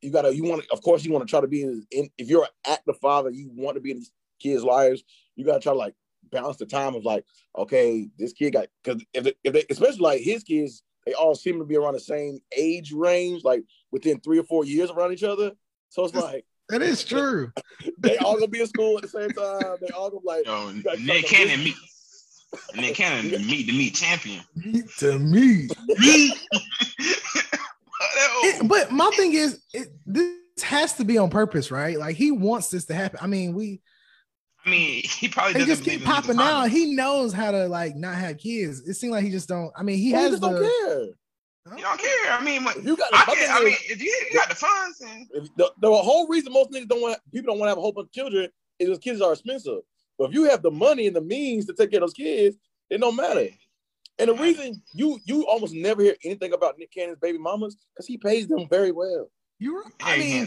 You 0.03 0.11
gotta 0.11 0.35
you 0.35 0.45
want 0.45 0.63
to, 0.63 0.73
of 0.73 0.83
course, 0.83 1.05
you 1.05 1.13
want 1.13 1.27
to 1.27 1.31
try 1.31 1.41
to 1.41 1.47
be 1.49 1.63
in, 1.63 1.87
in. 1.91 2.09
If 2.17 2.29
you're 2.29 2.45
an 2.45 2.49
active 2.73 2.97
father, 2.99 3.31
you 3.31 3.51
want 3.55 3.75
to 3.77 3.81
be 3.81 3.91
in 3.91 3.99
these 3.99 4.13
kids' 4.41 4.65
lives. 4.65 5.03
You 5.37 5.45
gotta 5.45 5.61
try 5.61 5.73
to 5.73 5.79
like 5.79 5.95
balance 6.31 6.57
the 6.57 6.67
time 6.67 6.95
of 6.95 7.05
like, 7.05 7.25
okay, 7.59 8.09
this 8.19 8.33
kid 8.33 8.53
got 8.55 8.69
because 8.83 9.05
if 9.13 9.25
they, 9.25 9.35
if 9.45 9.53
they 9.53 9.65
especially 9.69 10.01
like 10.01 10.21
his 10.23 10.43
kids, 10.43 10.83
they 11.05 11.13
all 11.13 11.35
seem 11.35 11.59
to 11.59 11.65
be 11.65 11.77
around 11.77 11.95
the 11.95 12.01
same 12.01 12.39
age 12.57 12.93
range, 12.93 13.45
like 13.45 13.63
within 13.91 14.21
three 14.21 14.39
or 14.39 14.45
four 14.45 14.65
years 14.65 14.91
around 14.91 15.13
each 15.13 15.23
other. 15.25 15.53
So 15.91 16.05
it's 16.05 16.15
like 16.15 16.47
That 16.71 16.81
is 16.83 17.05
true. 17.05 17.53
they 17.99 18.17
all 18.19 18.35
gonna 18.35 18.49
be 18.49 18.61
in 18.61 18.67
school 18.69 18.97
at 18.97 19.03
the 19.03 19.09
same 19.09 19.31
time. 19.31 19.77
They 19.83 19.89
all 19.89 20.09
gonna 20.09 20.21
be 20.23 20.27
like, 20.27 20.47
Yo, 20.47 20.71
you 20.71 20.83
gotta 20.83 21.01
Nick 21.03 21.27
try 21.27 21.45
to- 21.45 21.73
Cannon 22.53 22.77
meet 22.77 22.81
Nick 22.83 22.95
Cannon 22.97 23.31
meet 23.47 23.67
the 23.67 23.73
meet 23.73 23.95
champion. 23.95 24.43
to 24.99 25.19
me. 25.19 25.69
It- 28.43 28.67
but 28.69 28.91
my 28.91 29.11
thing 29.17 29.35
is, 29.35 29.63
it, 29.75 29.89
this 30.07 30.33
has 30.63 30.95
to 30.95 31.05
be 31.05 31.19
on 31.19 31.31
purpose, 31.31 31.71
right? 31.71 31.99
Like 31.99 32.17
he 32.17 32.31
wants 32.31 32.69
this 32.71 32.87
to 32.87 32.95
happen. 32.95 33.19
I 33.23 33.27
mean, 33.27 33.55
we 33.55 33.81
I 34.65 34.71
mean, 34.71 35.03
he 35.05 35.29
probably 35.29 35.55
they 35.55 35.59
doesn't 35.61 35.75
just 35.77 35.85
keep 35.85 36.01
believe 36.01 36.17
in 36.17 36.23
popping 36.23 36.39
out. 36.41 36.69
He 36.71 36.95
knows 36.95 37.33
how 37.33 37.51
to 37.51 37.67
like 37.69 37.97
not 37.97 38.15
have 38.17 38.39
kids. 38.39 38.81
It 38.89 38.95
seems 38.95 39.13
like 39.13 39.25
he 39.25 39.31
just 39.31 39.49
don't. 39.49 39.71
I 39.77 39.83
mean, 39.83 39.97
he 39.97 40.05
he 40.05 40.11
has 40.13 40.31
just 40.31 40.43
the. 40.43 40.49
don't 40.51 40.61
care. 40.63 41.05
You 41.77 41.83
don't 41.83 42.01
care. 42.01 42.33
I 42.33 42.43
mean, 42.43 42.65
what- 42.65 42.83
you 42.83 42.97
got, 42.97 43.09
I 43.13 43.25
can 43.25 43.37
thing 43.37 43.47
I 43.51 43.65
mean, 43.65 43.75
if 43.89 44.03
you, 44.03 44.27
you 44.31 44.39
got 44.39 44.49
the 44.49 44.55
funds, 44.55 45.01
and 45.03 45.27
the, 45.57 45.71
the 45.81 45.89
whole 45.91 46.27
reason 46.29 46.53
most 46.53 46.71
niggas 46.71 46.89
don't 46.89 47.01
want 47.03 47.19
people 47.33 47.53
don't 47.53 47.59
want 47.59 47.69
to 47.69 47.71
have 47.71 47.79
a 47.79 47.83
whole 47.83 47.93
bunch 47.93 48.07
of 48.07 48.13
children 48.13 48.49
is 48.79 48.89
because 48.89 48.99
kids 48.99 49.21
are 49.21 49.33
expensive. 49.33 49.81
But 50.21 50.29
if 50.29 50.35
you 50.35 50.45
have 50.51 50.61
the 50.61 50.71
money 50.71 51.07
and 51.07 51.17
the 51.17 51.23
means 51.23 51.65
to 51.65 51.73
take 51.73 51.91
care 51.91 51.97
of 51.97 52.03
those 52.03 52.13
kids, 52.13 52.55
it 52.91 53.01
don't 53.01 53.17
matter. 53.17 53.49
And 54.19 54.29
the 54.29 54.35
reason 54.35 54.83
you 54.93 55.19
you 55.25 55.47
almost 55.47 55.73
never 55.73 56.03
hear 56.03 56.15
anything 56.23 56.53
about 56.53 56.79
Nick 56.79 56.93
Cannon's 56.93 57.19
baby 57.21 57.39
mamas 57.39 57.75
because 57.95 58.07
he 58.07 58.19
pays 58.19 58.47
them 58.47 58.69
very 58.69 58.93
well. 58.93 59.31
You, 59.59 59.83
I 60.03 60.19
mean, 60.19 60.47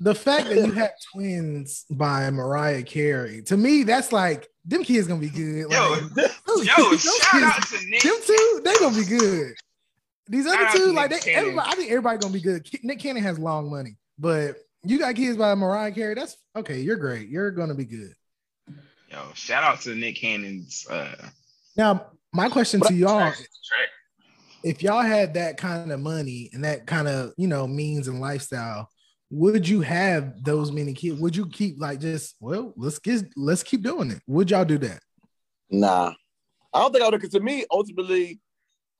the 0.00 0.14
fact 0.14 0.48
that 0.48 0.56
you 0.56 0.72
have 0.72 0.90
twins 1.12 1.84
by 1.88 2.28
Mariah 2.30 2.82
Carey 2.82 3.42
to 3.42 3.56
me, 3.56 3.84
that's 3.84 4.10
like 4.10 4.48
them 4.64 4.82
kids 4.82 5.06
gonna 5.06 5.20
be 5.20 5.28
good. 5.30 5.70
Yo, 5.70 5.94
those- 5.94 6.66
yo, 6.66 6.90
those 6.90 7.00
shout 7.00 7.30
kids- 7.30 7.44
out 7.44 7.62
to 7.68 7.86
Nick. 7.90 8.02
them 8.02 8.16
two, 8.26 8.60
they 8.64 8.74
gonna 8.74 8.96
be 8.98 9.04
good. 9.04 9.54
These 10.26 10.46
Shout 10.46 10.54
other 10.56 10.66
out 10.66 10.74
two, 10.76 10.92
like 10.92 11.10
Nick 11.12 11.22
they, 11.22 11.34
everybody, 11.34 11.70
I 11.70 11.74
think 11.76 11.90
everybody 11.90 12.18
gonna 12.18 12.32
be 12.34 12.40
good. 12.40 12.68
Nick 12.82 12.98
Cannon 12.98 13.22
has 13.22 13.38
long 13.38 13.70
money, 13.70 13.96
but 14.18 14.56
you 14.82 14.98
got 14.98 15.14
kids 15.14 15.36
by 15.36 15.54
Mariah 15.54 15.92
Carey. 15.92 16.14
That's 16.14 16.36
okay. 16.56 16.80
You're 16.80 16.96
great. 16.96 17.28
You're 17.28 17.52
gonna 17.52 17.74
be 17.74 17.84
good. 17.84 18.14
Yo, 19.12 19.18
shout 19.34 19.62
out 19.62 19.78
to 19.82 19.94
Nick 19.94 20.16
Cannon's 20.16 20.86
uh, 20.88 21.28
Now, 21.76 22.12
my 22.32 22.48
question 22.48 22.80
to 22.80 22.94
y'all: 22.94 23.18
track. 23.18 23.34
track. 23.34 23.88
If 24.64 24.82
y'all 24.82 25.02
had 25.02 25.34
that 25.34 25.58
kind 25.58 25.92
of 25.92 26.00
money 26.00 26.48
and 26.54 26.64
that 26.64 26.86
kind 26.86 27.06
of 27.08 27.34
you 27.36 27.46
know 27.46 27.66
means 27.66 28.08
and 28.08 28.22
lifestyle, 28.22 28.88
would 29.28 29.68
you 29.68 29.82
have 29.82 30.42
those 30.42 30.72
many 30.72 30.94
kids? 30.94 31.20
Would 31.20 31.36
you 31.36 31.46
keep 31.46 31.78
like 31.78 32.00
just 32.00 32.36
well, 32.40 32.72
let's 32.74 32.98
get 32.98 33.24
let's 33.36 33.62
keep 33.62 33.82
doing 33.82 34.12
it? 34.12 34.22
Would 34.26 34.50
y'all 34.50 34.64
do 34.64 34.78
that? 34.78 35.00
Nah, 35.70 36.14
I 36.72 36.80
don't 36.80 36.92
think 36.92 37.04
I 37.04 37.08
would. 37.08 37.20
Because 37.20 37.32
to 37.32 37.40
me, 37.40 37.66
ultimately, 37.70 38.40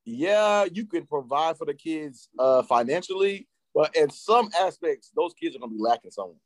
yeah, 0.05 0.67
you 0.71 0.85
can 0.85 1.07
provide 1.07 1.57
for 1.57 1.65
the 1.65 1.75
kids 1.75 2.29
uh, 2.39 2.63
financially, 2.65 3.49
but 3.75 3.97
in 3.97 4.11
some 4.11 4.51
aspects, 4.61 5.11
those 5.17 5.33
kids 5.33 5.57
are 5.57 5.59
gonna 5.59 5.73
be 5.73 5.81
lacking 5.81 6.11
something. 6.11 6.39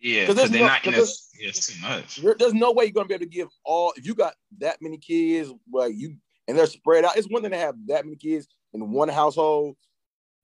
Yeah, 0.00 0.26
'Cause 0.26 0.34
because 0.36 0.50
they're 0.50 0.60
no- 0.60 0.66
not 0.66 0.86
in 0.86 0.92
'cause 0.94 1.10
us. 1.10 1.30
Yeah, 1.38 1.50
too 1.52 1.80
much. 1.82 2.38
There's 2.38 2.54
no 2.54 2.72
way 2.72 2.84
you're 2.84 2.92
gonna 2.92 3.08
be 3.08 3.14
able 3.14 3.24
to 3.24 3.30
give 3.30 3.48
all 3.64 3.92
if 3.96 4.06
you 4.06 4.14
got 4.14 4.34
that 4.58 4.80
many 4.82 4.98
kids, 4.98 5.50
well, 5.70 5.88
you 5.88 6.16
and 6.46 6.58
they're 6.58 6.66
spread 6.66 7.04
out. 7.04 7.16
It's 7.16 7.28
one 7.30 7.42
thing 7.42 7.52
to 7.52 7.56
have 7.58 7.74
that 7.86 8.04
many 8.04 8.16
kids 8.16 8.46
in 8.74 8.90
one 8.92 9.08
household 9.08 9.76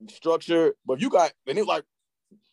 structure, 0.09 0.75
but 0.87 0.95
if 0.95 1.03
you 1.03 1.11
got 1.11 1.33
and 1.47 1.59
it's 1.59 1.67
like 1.69 1.85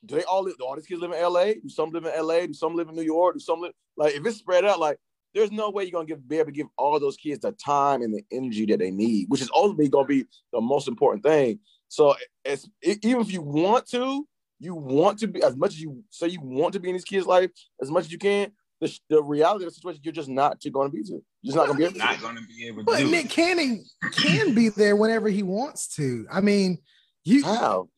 do 0.06 0.16
they 0.16 0.24
all 0.24 0.44
live? 0.44 0.58
Do 0.58 0.66
all 0.66 0.76
these 0.76 0.88
kids 0.88 1.02
live 1.02 1.12
in 1.12 1.18
LA? 1.20 1.54
Do 1.54 1.70
some 1.70 1.90
live 1.92 2.06
in 2.06 2.12
LA? 2.16 2.46
Do 2.48 2.54
some 2.54 2.76
live 2.76 2.90
in 2.90 2.96
New 2.96 3.02
York? 3.04 3.36
Do 3.36 3.40
some 3.40 3.62
live 3.62 3.74
like 3.96 4.16
if 4.16 4.26
it's 4.26 4.38
spread 4.38 4.66
out? 4.66 4.80
Like 4.80 4.98
there's 5.34 5.52
no 5.52 5.70
way 5.70 5.84
you're 5.84 5.92
gonna 5.92 6.06
give 6.06 6.28
be 6.28 6.38
able 6.38 6.48
to 6.48 6.52
give 6.52 6.68
all 6.78 7.00
those 7.00 7.18
kids 7.18 7.42
the 7.42 7.52
time 7.54 8.02
and 8.02 8.14
the 8.14 8.24
energy 8.32 8.66
that 8.68 8.80
they 8.80 8.92
need, 8.92 9.26
which 9.30 9.42
is 9.42 9.50
ultimately 9.54 9.90
gonna 9.90 10.08
be 10.08 10.26
the 10.52 10.62
most 10.62 10.88
important 10.88 11.24
thing. 11.24 11.60
So 11.90 12.16
it's 12.44 12.68
even 12.84 13.22
if 13.22 13.32
you 13.32 13.42
want 13.42 13.88
to, 13.90 14.28
you 14.60 14.74
want 14.76 15.20
to 15.20 15.28
be 15.28 15.42
as 15.44 15.56
much 15.56 15.72
as 15.72 15.82
you 15.82 16.04
say 16.10 16.28
you 16.28 16.40
want 16.42 16.74
to 16.74 16.80
be 16.80 16.90
in 16.90 16.96
these 16.96 17.04
kids' 17.06 17.26
life 17.28 17.52
as 17.82 17.90
much 17.92 18.06
as 18.06 18.12
you 18.12 18.18
can. 18.18 18.52
The, 18.80 18.96
the 19.10 19.24
reality 19.24 19.66
of 19.66 19.72
the 19.72 19.76
situation, 19.76 20.02
you're 20.04 20.14
just 20.14 20.30
not 20.30 20.62
going 20.72 20.92
to 20.92 20.96
be 20.96 21.02
to. 21.04 21.22
You're 21.42 21.56
just 21.56 21.56
not 21.56 21.66
going 21.68 21.78
to 21.78 21.78
be 21.78 21.86
able. 21.86 21.98
Not 21.98 22.22
going 22.22 22.36
to 22.36 22.44
be 22.44 22.68
able. 22.68 22.80
to 22.80 22.84
But 22.84 22.98
do 23.00 23.10
Nick 23.10 23.26
it. 23.26 23.32
Cannon 23.32 23.84
can 24.12 24.54
be 24.54 24.70
there 24.70 24.96
whenever 24.96 25.30
he 25.30 25.42
wants 25.42 25.96
to. 25.96 26.28
I 26.32 26.42
mean, 26.42 26.78
you 27.24 27.44
How? 27.44 27.90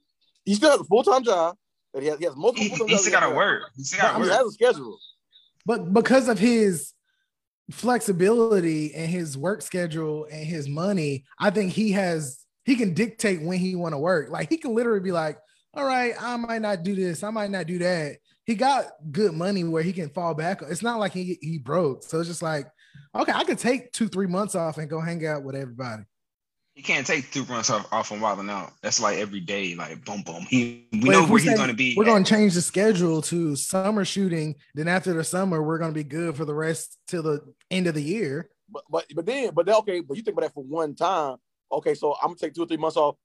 He 0.45 0.56
still 0.56 0.72
has 0.72 0.80
a 0.80 0.86
full 0.86 1.04
time 1.04 1.24
job. 1.26 1.56
And 1.93 2.04
he 2.04 2.10
has, 2.10 2.19
he 2.19 2.26
has 2.26 2.36
multiple. 2.36 2.63
He, 2.63 2.69
full-time 2.69 2.88
he 2.88 2.93
jobs 2.93 3.02
still 3.04 3.12
he 3.12 3.13
got 3.13 3.24
has 3.24 3.30
to 3.30 3.34
to- 3.34 3.38
work. 3.38 3.63
He 3.76 3.84
still 3.84 4.00
got 4.02 4.10
I 4.10 4.13
to 4.13 4.19
mean, 4.19 4.24
he 4.26 4.30
work. 4.30 4.38
has 4.38 4.48
a 4.48 4.52
schedule. 4.52 5.00
but 5.65 5.93
because 5.93 6.28
of 6.30 6.39
his 6.39 6.93
flexibility 7.84 8.93
and 8.93 9.10
his 9.10 9.38
work 9.38 9.62
schedule 9.62 10.28
and 10.32 10.45
his 10.45 10.67
money, 10.67 11.26
I 11.39 11.50
think 11.50 11.72
he 11.74 11.91
has 11.93 12.39
he 12.65 12.76
can 12.76 12.93
dictate 12.93 13.41
when 13.41 13.58
he 13.58 13.76
want 13.76 13.93
to 13.93 13.98
work. 13.98 14.30
Like 14.30 14.50
he 14.50 14.58
can 14.58 14.76
literally 14.76 15.00
be 15.00 15.12
like, 15.12 15.38
"All 15.74 15.86
right, 15.86 16.14
I 16.20 16.36
might 16.38 16.62
not 16.62 16.84
do 16.84 16.96
this, 16.96 17.24
I 17.24 17.30
might 17.30 17.52
not 17.52 17.68
do 17.68 17.80
that." 17.80 18.18
He 18.46 18.56
got 18.56 18.86
good 19.12 19.34
money 19.34 19.64
where 19.64 19.84
he 19.84 19.94
can 19.94 20.10
fall 20.10 20.34
back. 20.34 20.62
It's 20.64 20.82
not 20.82 21.00
like 21.00 21.14
he 21.14 21.38
he 21.42 21.58
broke, 21.60 22.04
so 22.04 22.20
it's 22.20 22.30
just 22.30 22.42
like, 22.42 22.68
okay, 23.16 23.32
I 23.34 23.44
could 23.44 23.60
take 23.60 23.92
two 23.92 24.08
three 24.08 24.28
months 24.28 24.56
off 24.56 24.78
and 24.78 24.90
go 24.90 25.00
hang 25.00 25.26
out 25.26 25.44
with 25.44 25.56
everybody. 25.56 26.04
He 26.74 26.84
can't 26.84 27.06
take 27.06 27.30
two 27.32 27.46
months 27.46 27.70
off, 27.70 27.92
off 27.92 28.08
from 28.08 28.22
Wild 28.22 28.40
'N 28.40 28.50
Out. 28.50 28.72
That's 28.82 29.02
like 29.02 29.18
every 29.18 29.42
day, 29.42 29.76
like 29.76 30.04
boom, 30.06 30.22
boom. 30.24 30.48
He 30.50 30.88
we 30.94 31.00
But 31.02 31.12
know 31.12 31.24
if 31.26 31.30
where 31.30 31.40
say 31.40 31.50
he's 31.50 31.60
gonna 31.60 31.74
be. 31.74 31.94
We're 31.98 32.04
at. 32.06 32.08
going 32.08 32.24
to 32.24 32.30
change 32.30 32.54
the 32.54 32.62
schedule 32.62 33.22
to 33.24 33.56
summer 33.58 34.06
shooting. 34.06 34.56
Then 34.76 34.88
after 34.88 35.14
the 35.14 35.26
summer, 35.26 35.62
we're 35.62 35.78
going 35.78 35.92
to 35.92 35.96
be 35.96 36.06
good 36.06 36.38
for 36.38 36.46
the 36.46 36.54
rest 36.56 36.98
till 37.08 37.22
the 37.24 37.42
end 37.70 37.88
of 37.88 37.96
the 37.96 38.02
year. 38.02 38.50
But 38.70 38.84
but 38.90 39.06
but 39.14 39.26
then 39.26 39.52
but 39.54 39.66
then, 39.66 39.76
okay, 39.76 40.00
but 40.00 40.16
you 40.16 40.24
think 40.24 40.38
about 40.38 40.48
that 40.48 40.54
for 40.54 40.64
one 40.64 40.96
time. 40.96 41.36
Okay, 41.70 41.96
so 41.96 42.14
I'm 42.14 42.30
gonna 42.30 42.38
take 42.38 42.54
two 42.54 42.64
or 42.64 42.68
three 42.68 42.78
months 42.78 42.96
off 42.96 43.18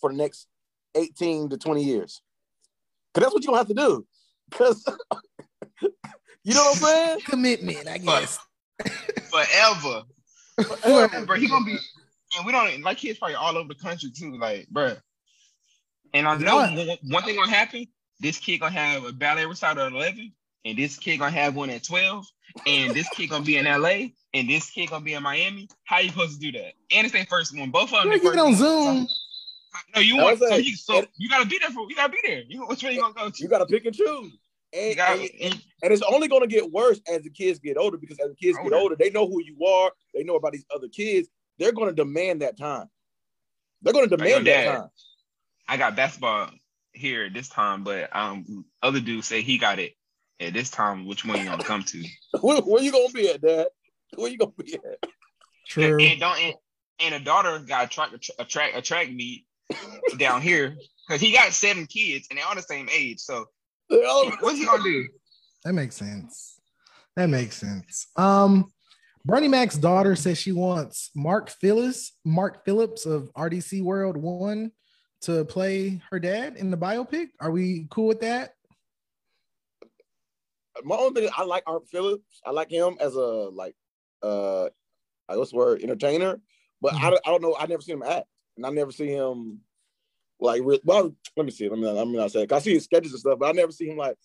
for 0.00 0.10
the 0.10 0.16
next 0.16 0.46
18 0.94 1.50
to 1.50 1.58
20 1.58 1.82
years. 1.82 2.20
Cause 3.14 3.22
that's 3.22 3.34
what 3.34 3.42
you're 3.44 3.48
gonna 3.52 3.58
have 3.58 3.68
to 3.68 3.74
do. 3.74 4.06
Cause 4.50 4.84
you 6.44 6.54
know 6.54 6.60
what 6.62 6.76
I'm 6.76 6.82
saying? 6.82 7.20
Commitment, 7.26 7.88
I 7.88 7.98
guess. 7.98 8.38
forever. 9.30 10.02
Forever. 10.82 11.26
bro, 11.26 11.36
he 11.36 11.48
gonna 11.48 11.64
be, 11.64 11.76
and 12.36 12.46
we 12.46 12.52
don't 12.52 12.82
like 12.82 12.98
kids 12.98 13.18
probably 13.18 13.34
all 13.36 13.56
over 13.56 13.68
the 13.68 13.74
country 13.74 14.10
too, 14.10 14.36
like, 14.38 14.68
bro. 14.68 14.94
And 16.14 16.26
I 16.26 16.36
know 16.36 16.60
Yeah. 16.60 16.86
one- 16.86 16.98
one 17.10 17.22
thing 17.24 17.36
gonna 17.36 17.50
happen. 17.50 17.86
This 18.20 18.38
kid 18.38 18.58
gonna 18.58 18.72
have 18.72 19.04
a 19.04 19.12
ballet 19.12 19.46
recital 19.46 19.86
at 19.86 19.92
eleven, 19.92 20.32
and 20.64 20.78
this 20.78 20.96
kid 20.98 21.18
gonna 21.18 21.30
have 21.32 21.54
one 21.56 21.70
at 21.70 21.82
twelve, 21.84 22.26
and 22.66 22.94
this 22.94 23.08
kid 23.10 23.28
gonna 23.30 23.44
be 23.44 23.56
in 23.56 23.64
LA, 23.66 24.08
and 24.34 24.48
this 24.48 24.70
kid 24.70 24.90
gonna 24.90 25.04
be 25.04 25.14
in 25.14 25.22
Miami. 25.22 25.68
How 25.84 25.98
you 25.98 26.10
supposed 26.10 26.40
to 26.40 26.52
do 26.52 26.58
that? 26.58 26.72
And 26.90 27.04
it's 27.06 27.12
their 27.12 27.26
first 27.26 27.56
one. 27.56 27.70
Both 27.70 27.92
of 27.92 28.04
them. 28.04 28.12
You 28.12 28.20
their 28.20 28.32
get 28.32 28.38
first 28.38 28.38
on 28.38 28.44
one. 28.44 28.54
Zoom. 28.56 29.08
No, 29.94 30.00
you 30.00 30.16
want 30.16 30.38
was 30.38 30.40
so 30.40 30.48
saying, 30.54 30.64
you 30.64 30.76
so 30.76 30.98
it- 30.98 31.08
you 31.16 31.28
gotta 31.28 31.46
be 31.46 31.58
there 31.58 31.70
for 31.70 31.88
you 31.88 31.94
gotta 31.96 32.12
be 32.12 32.18
there. 32.24 32.42
You 32.48 32.66
which 32.66 32.82
way 32.82 32.92
you 32.92 33.00
gonna 33.00 33.14
go 33.14 33.30
to? 33.30 33.42
You 33.42 33.48
gotta 33.48 33.66
pick 33.66 33.84
and 33.86 33.94
choose. 33.94 34.32
And, 34.74 34.96
gotta- 34.96 35.20
and, 35.22 35.30
and- 35.40 35.62
and 35.82 35.92
it's 35.92 36.02
only 36.02 36.28
gonna 36.28 36.46
get 36.46 36.70
worse 36.70 37.00
as 37.12 37.22
the 37.22 37.30
kids 37.30 37.58
get 37.58 37.76
older 37.76 37.96
because 37.96 38.18
as 38.20 38.28
the 38.30 38.36
kids 38.36 38.56
get 38.58 38.64
Older. 38.64 38.76
older, 38.76 38.96
they 38.96 39.10
know 39.10 39.26
who 39.26 39.42
you 39.42 39.64
are, 39.66 39.90
they 40.14 40.22
know 40.24 40.36
about 40.36 40.52
these 40.52 40.64
other 40.74 40.88
kids, 40.88 41.28
they're 41.58 41.72
gonna 41.72 41.92
demand 41.92 42.42
that 42.42 42.56
time. 42.56 42.86
They're 43.82 43.92
gonna 43.92 44.06
demand 44.06 44.30
your 44.30 44.54
that 44.54 44.64
dad. 44.64 44.76
time. 44.78 44.88
I 45.68 45.76
got 45.76 45.96
basketball 45.96 46.50
here 46.92 47.30
this 47.30 47.48
time, 47.48 47.82
but 47.84 48.14
um, 48.14 48.64
other 48.82 49.00
dudes 49.00 49.26
say 49.26 49.42
he 49.42 49.58
got 49.58 49.78
it 49.78 49.94
at 50.40 50.52
this 50.52 50.70
time. 50.70 51.06
Which 51.06 51.24
one 51.24 51.38
you 51.38 51.44
gonna 51.46 51.64
come 51.64 51.82
to? 51.84 52.04
Where, 52.40 52.60
where 52.62 52.82
you 52.82 52.92
gonna 52.92 53.12
be 53.12 53.28
at, 53.30 53.40
Dad? 53.40 53.68
Where 54.16 54.30
you 54.30 54.38
gonna 54.38 54.52
be 54.62 54.74
at? 54.74 55.10
True. 55.66 55.98
And 56.00 56.20
don't 56.20 56.38
and, 56.38 56.54
and 57.00 57.14
a 57.14 57.20
daughter 57.20 57.58
got 57.60 57.84
a 57.86 57.88
track 57.88 58.10
a 58.38 58.44
track 58.44 58.72
a 58.74 58.82
track 58.82 59.10
meet 59.10 59.46
down 60.18 60.42
here 60.42 60.76
because 61.06 61.20
he 61.20 61.32
got 61.32 61.52
seven 61.52 61.86
kids 61.86 62.26
and 62.30 62.38
they're 62.38 62.46
all 62.46 62.54
the 62.54 62.62
same 62.62 62.88
age. 62.94 63.18
So 63.20 63.46
what's 63.88 64.58
he 64.58 64.64
gonna 64.66 64.82
do? 64.82 65.06
That 65.64 65.74
makes 65.74 65.96
sense. 65.96 66.60
That 67.16 67.28
makes 67.28 67.56
sense. 67.56 68.06
Um, 68.16 68.72
Bernie 69.24 69.48
Mac's 69.48 69.76
daughter 69.76 70.16
says 70.16 70.38
she 70.38 70.52
wants 70.52 71.10
Mark 71.14 71.50
Phillips, 71.50 72.12
Mark 72.24 72.64
Phillips 72.64 73.06
of 73.06 73.30
RDC 73.34 73.82
World 73.82 74.16
One, 74.16 74.72
to 75.22 75.44
play 75.44 76.02
her 76.10 76.18
dad 76.18 76.56
in 76.56 76.70
the 76.70 76.76
biopic. 76.76 77.28
Are 77.40 77.50
we 77.52 77.86
cool 77.90 78.08
with 78.08 78.20
that? 78.20 78.54
My 80.84 80.96
only 80.96 81.20
thing, 81.22 81.30
I 81.36 81.44
like 81.44 81.62
Art 81.66 81.86
Phillips. 81.88 82.40
I 82.44 82.50
like 82.50 82.70
him 82.70 82.96
as 82.98 83.14
a 83.14 83.20
like 83.20 83.74
uh 84.22 84.68
I 85.28 85.36
what's 85.36 85.50
the 85.52 85.56
word 85.58 85.82
entertainer, 85.82 86.40
but 86.80 86.94
I, 86.94 87.10
don't- 87.10 87.20
I 87.26 87.30
don't 87.30 87.42
know. 87.42 87.54
I 87.58 87.66
never 87.66 87.82
seen 87.82 87.96
him 87.96 88.02
act, 88.02 88.26
and 88.62 88.66
I 88.66 88.70
never 88.70 88.92
see 88.92 89.08
him 89.08 89.58
like. 90.40 90.62
Re- 90.64 90.80
well, 90.84 91.12
let 91.36 91.44
me 91.46 91.50
see. 91.52 91.68
Let 91.68 91.78
me 91.78 91.84
not, 91.84 91.94
let 91.94 92.06
me 92.06 92.16
not 92.16 92.30
say. 92.30 92.42
It. 92.42 92.52
I 92.52 92.60
see 92.60 92.74
his 92.74 92.84
sketches 92.84 93.12
and 93.12 93.20
stuff, 93.20 93.38
but 93.38 93.48
I 93.48 93.52
never 93.52 93.72
see 93.72 93.88
him 93.88 93.96
like. 93.96 94.16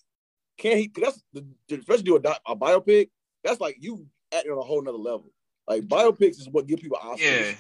Can 0.58 0.78
he? 0.78 0.88
'cause 0.88 1.04
That's 1.34 1.46
the, 1.70 1.78
especially 1.78 2.04
do 2.04 2.16
a, 2.16 2.20
doc- 2.20 2.42
a 2.48 2.56
biopic. 2.56 3.10
That's 3.44 3.60
like 3.62 3.78
you 3.80 4.06
acting 4.34 4.52
on 4.52 4.58
a 4.58 4.62
whole 4.62 4.82
nother 4.82 4.98
level. 4.98 5.32
Like 5.68 5.84
biopics 5.88 6.40
is 6.40 6.50
what 6.50 6.68
give 6.68 6.80
people 6.80 6.98
Oscars. 7.04 7.20
Yeah, 7.20 7.52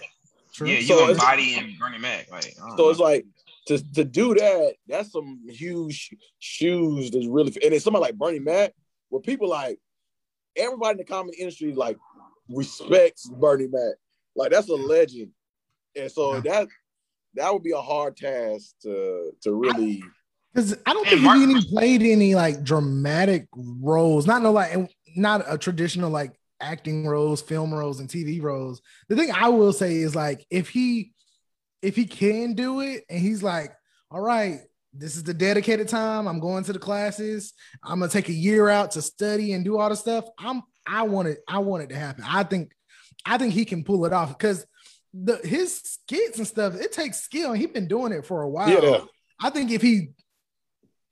True. 0.53 0.67
yeah, 0.67 0.79
you 0.79 0.85
So 0.87 0.99
a 0.99 1.03
it's- 1.11 1.19
body 1.19 1.55
and 1.55 1.77
Bernie 1.79 1.97
Mac. 1.99 2.29
Like, 2.31 2.53
I 2.63 2.67
don't 2.69 2.77
So 2.77 2.89
it's 2.89 2.99
like 2.99 3.25
to 3.67 3.77
to 3.93 4.03
do 4.03 4.33
that. 4.35 4.75
That's 4.87 5.11
some 5.11 5.41
huge 5.47 6.15
shoes. 6.39 7.11
That's 7.11 7.27
really 7.27 7.49
and 7.63 7.73
it's 7.73 7.83
somebody 7.83 8.01
like 8.03 8.15
Bernie 8.17 8.39
Mac, 8.39 8.73
where 9.09 9.21
people 9.21 9.49
like 9.49 9.79
everybody 10.55 10.91
in 10.91 10.97
the 10.97 11.03
comedy 11.03 11.37
industry 11.39 11.73
like 11.73 11.97
respects 12.49 13.29
Bernie 13.29 13.67
Mac. 13.67 13.95
Like 14.35 14.51
that's 14.51 14.69
a 14.69 14.73
legend, 14.75 15.31
and 15.97 16.12
so 16.12 16.36
Yeah. 16.36 16.39
that 16.41 16.67
that 17.36 17.53
would 17.53 17.63
be 17.63 17.71
a 17.71 17.81
hard 17.81 18.17
task 18.17 18.75
to 18.83 19.31
to 19.41 19.53
really. 19.53 20.03
Because 20.53 20.75
I 20.86 20.93
don't 20.93 21.07
think 21.07 21.21
Mark- 21.21 21.38
he 21.38 21.43
even 21.43 21.62
played 21.63 22.01
any 22.01 22.33
like 22.36 22.63
dramatic 22.63 23.47
roles. 23.55 24.25
Not 24.25 24.41
no 24.41 24.51
like 24.51 24.89
not 25.15 25.43
a 25.47 25.57
traditional 25.57 26.10
like 26.10 26.31
acting 26.60 27.05
roles, 27.07 27.41
film 27.41 27.73
roles, 27.73 27.99
and 27.99 28.10
TV 28.10 28.41
roles. 28.41 28.81
The 29.10 29.15
thing 29.15 29.31
I 29.31 29.49
will 29.49 29.73
say 29.73 29.97
is 29.97 30.15
like 30.15 30.45
if 30.49 30.69
he 30.69 31.13
if 31.83 31.95
he 31.95 32.05
can 32.05 32.53
do 32.53 32.79
it 32.81 33.03
and 33.10 33.19
he's 33.19 33.43
like, 33.43 33.71
all 34.10 34.21
right, 34.21 34.62
this 34.93 35.15
is 35.15 35.23
the 35.23 35.33
dedicated 35.33 35.88
time. 35.88 36.27
I'm 36.27 36.39
going 36.39 36.63
to 36.63 36.73
the 36.73 36.79
classes. 36.79 37.53
I'm 37.83 37.99
gonna 37.99 38.12
take 38.12 38.29
a 38.29 38.33
year 38.33 38.67
out 38.69 38.91
to 38.91 39.01
study 39.03 39.53
and 39.53 39.63
do 39.63 39.77
all 39.77 39.89
the 39.89 39.95
stuff. 39.95 40.25
I'm 40.39 40.63
I 40.88 41.03
want 41.03 41.27
it, 41.27 41.39
I 41.47 41.60
want 41.60 41.83
it 41.83 41.89
to 41.89 41.95
happen. 41.95 42.23
I 42.27 42.43
think 42.43 42.71
I 43.25 43.38
think 43.38 43.53
he 43.53 43.65
can 43.65 43.83
pull 43.83 44.05
it 44.05 44.13
off 44.13 44.36
because 44.36 44.65
the 45.23 45.39
his 45.43 45.82
skits 45.82 46.38
and 46.38 46.47
stuff, 46.47 46.75
it 46.75 46.91
takes 46.91 47.21
skill, 47.21 47.53
he's 47.53 47.67
been 47.67 47.88
doing 47.88 48.12
it 48.12 48.25
for 48.25 48.41
a 48.41 48.49
while. 48.49 48.69
Yeah. 48.69 48.99
I 49.39 49.49
think 49.49 49.71
if 49.71 49.82
he 49.82 50.10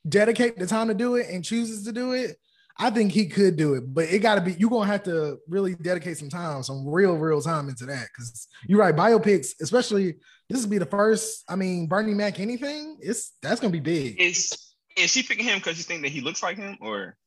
dedicate 0.07 0.57
the 0.57 0.67
time 0.67 0.87
to 0.87 0.93
do 0.93 1.15
it 1.15 1.29
and 1.29 1.43
chooses 1.43 1.83
to 1.85 1.91
do 1.91 2.13
it, 2.13 2.37
I 2.77 2.89
think 2.89 3.11
he 3.11 3.27
could 3.27 3.55
do 3.55 3.75
it. 3.75 3.93
But 3.93 4.05
it 4.05 4.19
got 4.19 4.35
to 4.35 4.41
be 4.41 4.53
you're 4.53 4.69
gonna 4.69 4.87
have 4.87 5.03
to 5.03 5.37
really 5.47 5.75
dedicate 5.75 6.17
some 6.17 6.29
time, 6.29 6.63
some 6.63 6.87
real, 6.87 7.15
real 7.15 7.41
time 7.41 7.69
into 7.69 7.85
that. 7.85 8.07
Because 8.07 8.47
you're 8.67 8.79
right, 8.79 8.95
biopics, 8.95 9.53
especially 9.61 10.15
this 10.49 10.61
would 10.61 10.69
be 10.69 10.77
the 10.77 10.85
first. 10.85 11.43
I 11.49 11.55
mean, 11.55 11.87
Bernie 11.87 12.13
Mac, 12.13 12.39
anything, 12.39 12.97
it's 13.01 13.33
that's 13.41 13.59
gonna 13.59 13.71
be 13.71 13.79
big. 13.79 14.19
is 14.19 14.57
is 14.97 15.11
she 15.11 15.23
picking 15.23 15.45
him 15.45 15.59
because 15.59 15.77
you 15.77 15.83
think 15.83 16.03
that 16.03 16.11
he 16.11 16.21
looks 16.21 16.43
like 16.43 16.57
him, 16.57 16.77
or 16.81 17.17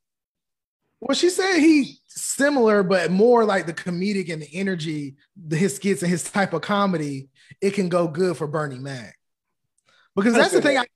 Well, 1.00 1.14
she 1.14 1.30
said 1.30 1.58
he 1.58 1.98
similar, 2.08 2.82
but 2.82 3.10
more 3.10 3.44
like 3.44 3.66
the 3.66 3.72
comedic 3.72 4.32
and 4.32 4.42
the 4.42 4.52
energy, 4.52 5.16
the, 5.36 5.56
his 5.56 5.76
skits 5.76 6.02
and 6.02 6.10
his 6.10 6.24
type 6.24 6.52
of 6.52 6.62
comedy. 6.62 7.28
It 7.60 7.72
can 7.72 7.88
go 7.88 8.08
good 8.08 8.36
for 8.36 8.46
Bernie 8.46 8.78
Mac 8.78 9.16
because 10.16 10.34
that's 10.34 10.52
the 10.52 10.62
thing. 10.62 10.78
I, 10.78 10.86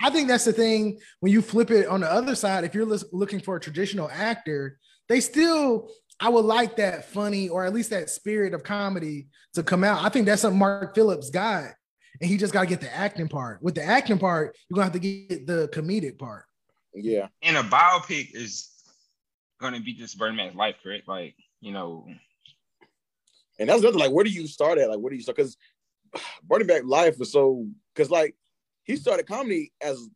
I 0.00 0.10
think 0.10 0.28
that's 0.28 0.44
the 0.44 0.52
thing 0.52 0.98
when 1.20 1.32
you 1.32 1.40
flip 1.40 1.70
it 1.70 1.86
on 1.86 2.00
the 2.00 2.10
other 2.10 2.34
side. 2.34 2.64
If 2.64 2.74
you're 2.74 2.86
looking 3.12 3.40
for 3.40 3.56
a 3.56 3.60
traditional 3.60 4.10
actor, 4.10 4.78
they 5.08 5.20
still. 5.20 5.90
I 6.20 6.28
would 6.28 6.44
like 6.44 6.76
that 6.76 7.10
funny 7.10 7.48
or 7.48 7.64
at 7.64 7.74
least 7.74 7.90
that 7.90 8.08
spirit 8.08 8.54
of 8.54 8.62
comedy 8.62 9.26
to 9.54 9.64
come 9.64 9.82
out. 9.82 10.04
I 10.04 10.08
think 10.08 10.26
that's 10.26 10.42
something 10.42 10.58
Mark 10.58 10.94
Phillips 10.94 11.28
got, 11.28 11.72
and 12.20 12.30
he 12.30 12.36
just 12.36 12.52
got 12.52 12.60
to 12.60 12.66
get 12.68 12.80
the 12.80 12.94
acting 12.94 13.26
part. 13.26 13.60
With 13.62 13.74
the 13.74 13.82
acting 13.82 14.18
part, 14.18 14.56
you're 14.68 14.76
gonna 14.76 14.84
have 14.84 14.92
to 14.92 15.00
get 15.00 15.46
the 15.46 15.68
comedic 15.72 16.18
part. 16.18 16.44
Yeah, 16.94 17.26
and 17.42 17.56
a 17.56 17.62
biopic 17.62 18.28
is 18.32 18.73
gonna 19.64 19.80
be 19.80 19.94
just 19.94 20.18
Bernie 20.18 20.36
Mac's 20.36 20.54
life, 20.54 20.76
correct? 20.82 21.08
Like, 21.08 21.34
you 21.60 21.72
know, 21.72 22.06
and 23.58 23.68
that's 23.68 23.80
another 23.80 23.98
like 23.98 24.10
where 24.12 24.24
do 24.24 24.30
you 24.30 24.46
start 24.46 24.78
at? 24.78 24.88
Like 24.90 24.98
where 24.98 25.10
do 25.10 25.16
you 25.16 25.22
start? 25.22 25.36
Because 25.36 25.56
Bernie 26.42 26.64
Mac 26.64 26.82
life 26.84 27.18
was 27.18 27.32
so 27.32 27.66
because 27.94 28.10
like 28.10 28.34
he 28.84 28.96
started 28.96 29.26
comedy 29.26 29.72
as 29.80 30.08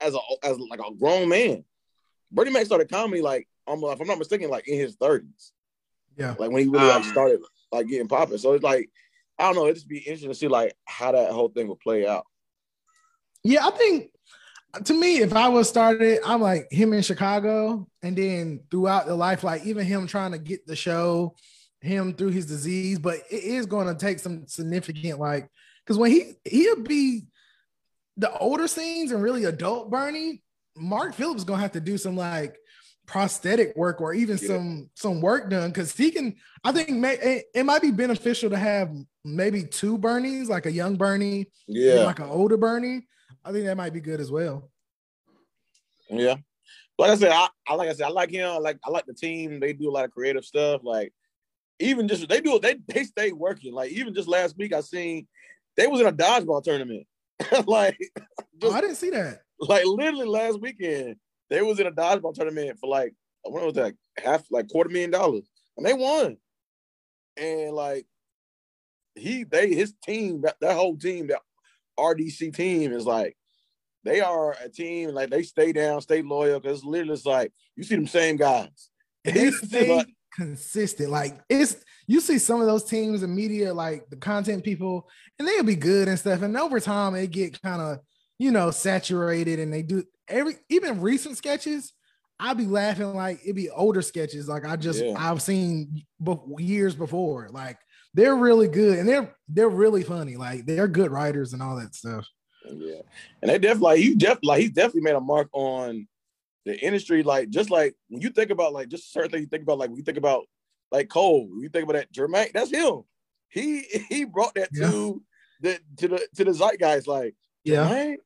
as 0.00 0.14
a 0.14 0.18
as 0.42 0.58
like 0.58 0.80
a 0.80 0.94
grown 0.94 1.28
man. 1.28 1.64
Bernie 2.32 2.50
Mac 2.50 2.66
started 2.66 2.90
comedy 2.90 3.22
like 3.22 3.46
almost 3.66 3.94
if 3.94 4.00
I'm 4.00 4.06
not 4.06 4.18
mistaken, 4.18 4.50
like 4.50 4.66
in 4.68 4.78
his 4.78 4.96
30s. 4.96 5.52
Yeah. 6.16 6.34
Like 6.38 6.50
when 6.50 6.62
he 6.62 6.68
really 6.68 6.86
like 6.86 6.96
Um, 6.96 7.04
started 7.04 7.40
like 7.72 7.88
getting 7.88 8.08
popping. 8.08 8.38
So 8.38 8.52
it's 8.52 8.64
like 8.64 8.90
I 9.38 9.44
don't 9.44 9.56
know. 9.56 9.64
It'd 9.64 9.76
just 9.76 9.88
be 9.88 9.98
interesting 9.98 10.30
to 10.30 10.34
see 10.34 10.48
like 10.48 10.74
how 10.84 11.12
that 11.12 11.32
whole 11.32 11.48
thing 11.48 11.68
would 11.68 11.80
play 11.80 12.06
out. 12.06 12.24
Yeah, 13.42 13.66
I 13.66 13.70
think 13.70 14.10
to 14.84 14.94
me, 14.94 15.18
if 15.18 15.32
I 15.34 15.48
was 15.48 15.68
started, 15.68 16.20
I'm 16.24 16.40
like 16.40 16.70
him 16.70 16.92
in 16.92 17.02
Chicago, 17.02 17.86
and 18.02 18.16
then 18.16 18.60
throughout 18.70 19.06
the 19.06 19.14
life, 19.14 19.44
like 19.44 19.64
even 19.64 19.84
him 19.86 20.06
trying 20.06 20.32
to 20.32 20.38
get 20.38 20.66
the 20.66 20.76
show, 20.76 21.34
him 21.80 22.14
through 22.14 22.30
his 22.30 22.46
disease, 22.46 22.98
but 22.98 23.18
it 23.30 23.44
is 23.44 23.66
going 23.66 23.86
to 23.86 23.94
take 23.94 24.18
some 24.18 24.46
significant 24.46 25.20
like 25.20 25.48
because 25.84 25.98
when 25.98 26.10
he 26.10 26.32
he'll 26.44 26.82
be 26.82 27.26
the 28.16 28.36
older 28.38 28.68
scenes 28.68 29.12
and 29.12 29.22
really 29.22 29.44
adult 29.44 29.90
Bernie, 29.90 30.42
Mark 30.76 31.14
Phillips 31.14 31.40
is 31.40 31.44
gonna 31.44 31.62
have 31.62 31.72
to 31.72 31.80
do 31.80 31.98
some 31.98 32.16
like 32.16 32.56
prosthetic 33.06 33.76
work 33.76 34.00
or 34.00 34.14
even 34.14 34.38
yeah. 34.40 34.48
some 34.48 34.90
some 34.94 35.20
work 35.20 35.50
done 35.50 35.70
because 35.70 35.94
he 35.96 36.10
can. 36.10 36.36
I 36.62 36.72
think 36.72 36.90
may, 36.90 37.18
it, 37.18 37.44
it, 37.54 37.62
might 37.64 37.82
be 37.82 37.90
beneficial 37.90 38.50
to 38.50 38.56
have 38.56 38.90
maybe 39.24 39.64
two 39.64 39.98
Bernies, 39.98 40.48
like 40.48 40.66
a 40.66 40.72
young 40.72 40.96
Bernie, 40.96 41.46
yeah, 41.66 42.04
like 42.04 42.20
an 42.20 42.30
older 42.30 42.56
Bernie. 42.56 43.06
I 43.44 43.52
think 43.52 43.66
that 43.66 43.76
might 43.76 43.92
be 43.92 44.00
good 44.00 44.20
as 44.20 44.30
well. 44.30 44.70
Yeah, 46.10 46.36
like 46.98 47.10
I 47.10 47.16
said, 47.16 47.32
I, 47.32 47.48
I 47.66 47.74
like 47.74 47.88
I 47.88 47.92
said, 47.92 48.06
I 48.06 48.10
like 48.10 48.30
him. 48.30 48.48
I 48.48 48.58
like 48.58 48.78
I 48.84 48.90
like 48.90 49.06
the 49.06 49.14
team. 49.14 49.60
They 49.60 49.72
do 49.72 49.90
a 49.90 49.92
lot 49.92 50.04
of 50.04 50.10
creative 50.10 50.44
stuff. 50.44 50.82
Like 50.84 51.12
even 51.80 52.08
just 52.08 52.28
they 52.28 52.40
do 52.40 52.58
they 52.58 52.76
they 52.86 53.04
stay 53.04 53.32
working. 53.32 53.74
Like 53.74 53.90
even 53.90 54.14
just 54.14 54.28
last 54.28 54.56
week, 54.56 54.72
I 54.72 54.80
seen 54.80 55.26
they 55.76 55.86
was 55.86 56.00
in 56.00 56.06
a 56.06 56.12
dodgeball 56.12 56.62
tournament. 56.62 57.06
like 57.66 57.98
oh, 58.18 58.44
just, 58.60 58.72
oh, 58.72 58.76
I 58.76 58.80
didn't 58.80 58.96
see 58.96 59.10
that. 59.10 59.40
Like 59.58 59.84
literally 59.84 60.26
last 60.26 60.60
weekend, 60.60 61.16
they 61.50 61.62
was 61.62 61.80
in 61.80 61.86
a 61.86 61.92
dodgeball 61.92 62.34
tournament 62.34 62.78
for 62.78 62.88
like 62.88 63.14
what 63.42 63.64
was 63.64 63.74
that 63.74 63.94
half 64.22 64.44
like 64.50 64.68
quarter 64.68 64.90
million 64.90 65.10
dollars, 65.10 65.48
and 65.76 65.84
they 65.84 65.94
won. 65.94 66.36
And 67.36 67.74
like 67.74 68.06
he, 69.14 69.44
they 69.44 69.74
his 69.74 69.94
team, 70.04 70.42
that, 70.42 70.56
that 70.60 70.76
whole 70.76 70.96
team, 70.96 71.28
that 71.28 71.40
RDC 71.98 72.54
team 72.54 72.92
is 72.92 73.06
like 73.06 73.36
they 74.04 74.20
are 74.20 74.54
a 74.62 74.68
team 74.68 75.10
like 75.10 75.30
they 75.30 75.42
stay 75.42 75.72
down, 75.72 76.00
stay 76.00 76.22
loyal 76.22 76.60
because 76.60 76.84
literally 76.84 77.14
it's 77.14 77.26
like 77.26 77.52
you 77.76 77.84
see 77.84 77.96
them 77.96 78.06
same 78.06 78.36
guys. 78.36 78.90
They 79.24 79.50
stay 79.52 79.96
like, 79.96 80.08
consistent. 80.34 81.10
Like 81.10 81.40
it's 81.48 81.76
you 82.06 82.20
see 82.20 82.38
some 82.38 82.60
of 82.60 82.66
those 82.66 82.84
teams 82.84 83.22
and 83.22 83.34
media, 83.34 83.72
like 83.72 84.08
the 84.10 84.16
content 84.16 84.64
people, 84.64 85.08
and 85.38 85.48
they'll 85.48 85.62
be 85.62 85.76
good 85.76 86.08
and 86.08 86.18
stuff. 86.18 86.42
And 86.42 86.56
over 86.56 86.78
time, 86.78 87.14
they 87.14 87.26
get 87.26 87.60
kind 87.62 87.80
of 87.80 87.98
you 88.38 88.50
know 88.50 88.70
saturated, 88.70 89.60
and 89.60 89.72
they 89.72 89.82
do 89.82 90.04
every 90.28 90.56
even 90.68 91.00
recent 91.00 91.38
sketches. 91.38 91.94
I'd 92.38 92.58
be 92.58 92.66
laughing 92.66 93.14
like 93.14 93.40
it'd 93.42 93.56
be 93.56 93.70
older 93.70 94.02
sketches, 94.02 94.48
like 94.48 94.66
I 94.66 94.76
just 94.76 95.02
yeah. 95.02 95.14
I've 95.16 95.40
seen 95.40 96.04
be- 96.22 96.36
years 96.58 96.94
before. 96.94 97.48
Like 97.50 97.78
they're 98.14 98.36
really 98.36 98.68
good 98.68 98.98
and 98.98 99.08
they're 99.08 99.34
they're 99.48 99.68
really 99.68 100.02
funny. 100.02 100.36
Like 100.36 100.64
they're 100.64 100.88
good 100.88 101.10
writers 101.10 101.52
and 101.52 101.62
all 101.62 101.76
that 101.76 101.94
stuff. 101.94 102.26
Yeah, 102.66 103.02
and 103.42 103.50
they 103.50 103.58
definitely 103.58 103.82
like 103.82 103.98
he 103.98 104.14
def 104.14 104.38
like 104.42 104.60
he's 104.60 104.70
definitely 104.70 105.02
made 105.02 105.16
a 105.16 105.20
mark 105.20 105.48
on 105.52 106.06
the 106.64 106.78
industry. 106.78 107.22
Like 107.22 107.50
just 107.50 107.70
like 107.70 107.94
when 108.08 108.22
you 108.22 108.30
think 108.30 108.50
about 108.50 108.72
like 108.72 108.88
just 108.88 109.12
certain 109.12 109.30
things 109.30 109.42
you 109.42 109.48
think 109.48 109.64
about 109.64 109.78
like 109.78 109.90
when 109.90 109.98
you 109.98 110.04
think 110.04 110.18
about 110.18 110.44
like 110.90 111.08
Cole, 111.08 111.48
when 111.48 111.60
you 111.60 111.68
think 111.68 111.84
about 111.84 111.94
that 111.94 112.12
Jermaine, 112.12 112.52
that's 112.52 112.70
him. 112.70 113.02
He 113.48 113.82
he 114.08 114.24
brought 114.24 114.54
that 114.54 114.70
yeah. 114.72 114.90
to 114.90 115.22
the 115.60 115.78
to 115.98 116.08
the 116.08 116.28
to 116.36 116.44
the 116.44 116.54
zeitgeist. 116.54 117.08
Like 117.08 117.34
yeah, 117.64 117.88
Jermaine 117.88 118.16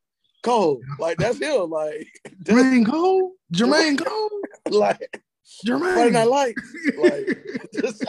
Cole, 0.43 0.81
like 0.99 1.19
that's 1.19 1.41
him. 1.41 1.71
Like 1.71 2.09
Jermaine 2.45 2.87
Cole, 2.87 3.33
Jermaine 3.53 4.05
Cole, 4.05 4.31
like 4.71 5.23
Jermaine. 5.67 5.95
Friday 5.95 6.11
Night 6.11 6.29
Lights, 6.29 6.77
like 6.99 7.27
just, 7.81 8.05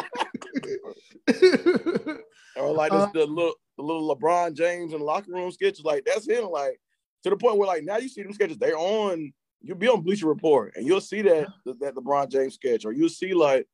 or 2.56 2.74
like 2.74 2.92
this, 2.92 3.02
uh, 3.02 3.10
the 3.14 3.26
little 3.26 3.54
the 3.78 3.84
little 3.84 4.16
LeBron 4.16 4.56
James 4.56 4.94
and 4.94 5.02
locker 5.02 5.32
room 5.32 5.52
sketches. 5.52 5.84
Like 5.84 6.06
that's 6.06 6.28
him. 6.28 6.46
Like 6.50 6.80
to 7.24 7.30
the 7.30 7.38
point 7.38 7.58
where 7.58 7.68
like 7.68 7.84
now 7.84 7.98
you 7.98 8.10
see 8.10 8.24
them 8.24 8.34
sketches, 8.34 8.58
they're 8.58 8.78
on. 8.78 9.34
You'll 9.62 9.78
be 9.78 9.90
on 9.90 10.02
Bleacher 10.02 10.28
Report, 10.28 10.74
and 10.76 10.86
you'll 10.86 11.02
see 11.02 11.22
that 11.24 11.48
that 11.66 11.96
LeBron 11.96 12.30
James 12.30 12.56
sketch, 12.56 12.86
or 12.86 12.94
you'll 12.94 13.10
see 13.10 13.34
like 13.34 13.68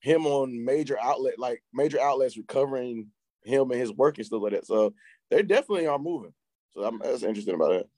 him 0.00 0.26
on 0.26 0.64
major 0.64 0.98
outlet, 1.00 1.38
like 1.38 1.62
major 1.72 2.00
outlets 2.00 2.36
recovering 2.36 3.08
him 3.44 3.70
and 3.70 3.80
his 3.80 3.92
work 3.92 4.18
and 4.18 4.26
stuff 4.26 4.42
like 4.42 4.52
that. 4.52 4.66
So 4.66 4.94
they 5.30 5.42
definitely 5.42 5.86
are 5.86 5.98
moving. 5.98 6.32
So 6.70 6.84
I'm, 6.84 6.98
that's 6.98 7.22
interesting 7.22 7.54
about 7.54 7.72
it. 7.72 7.88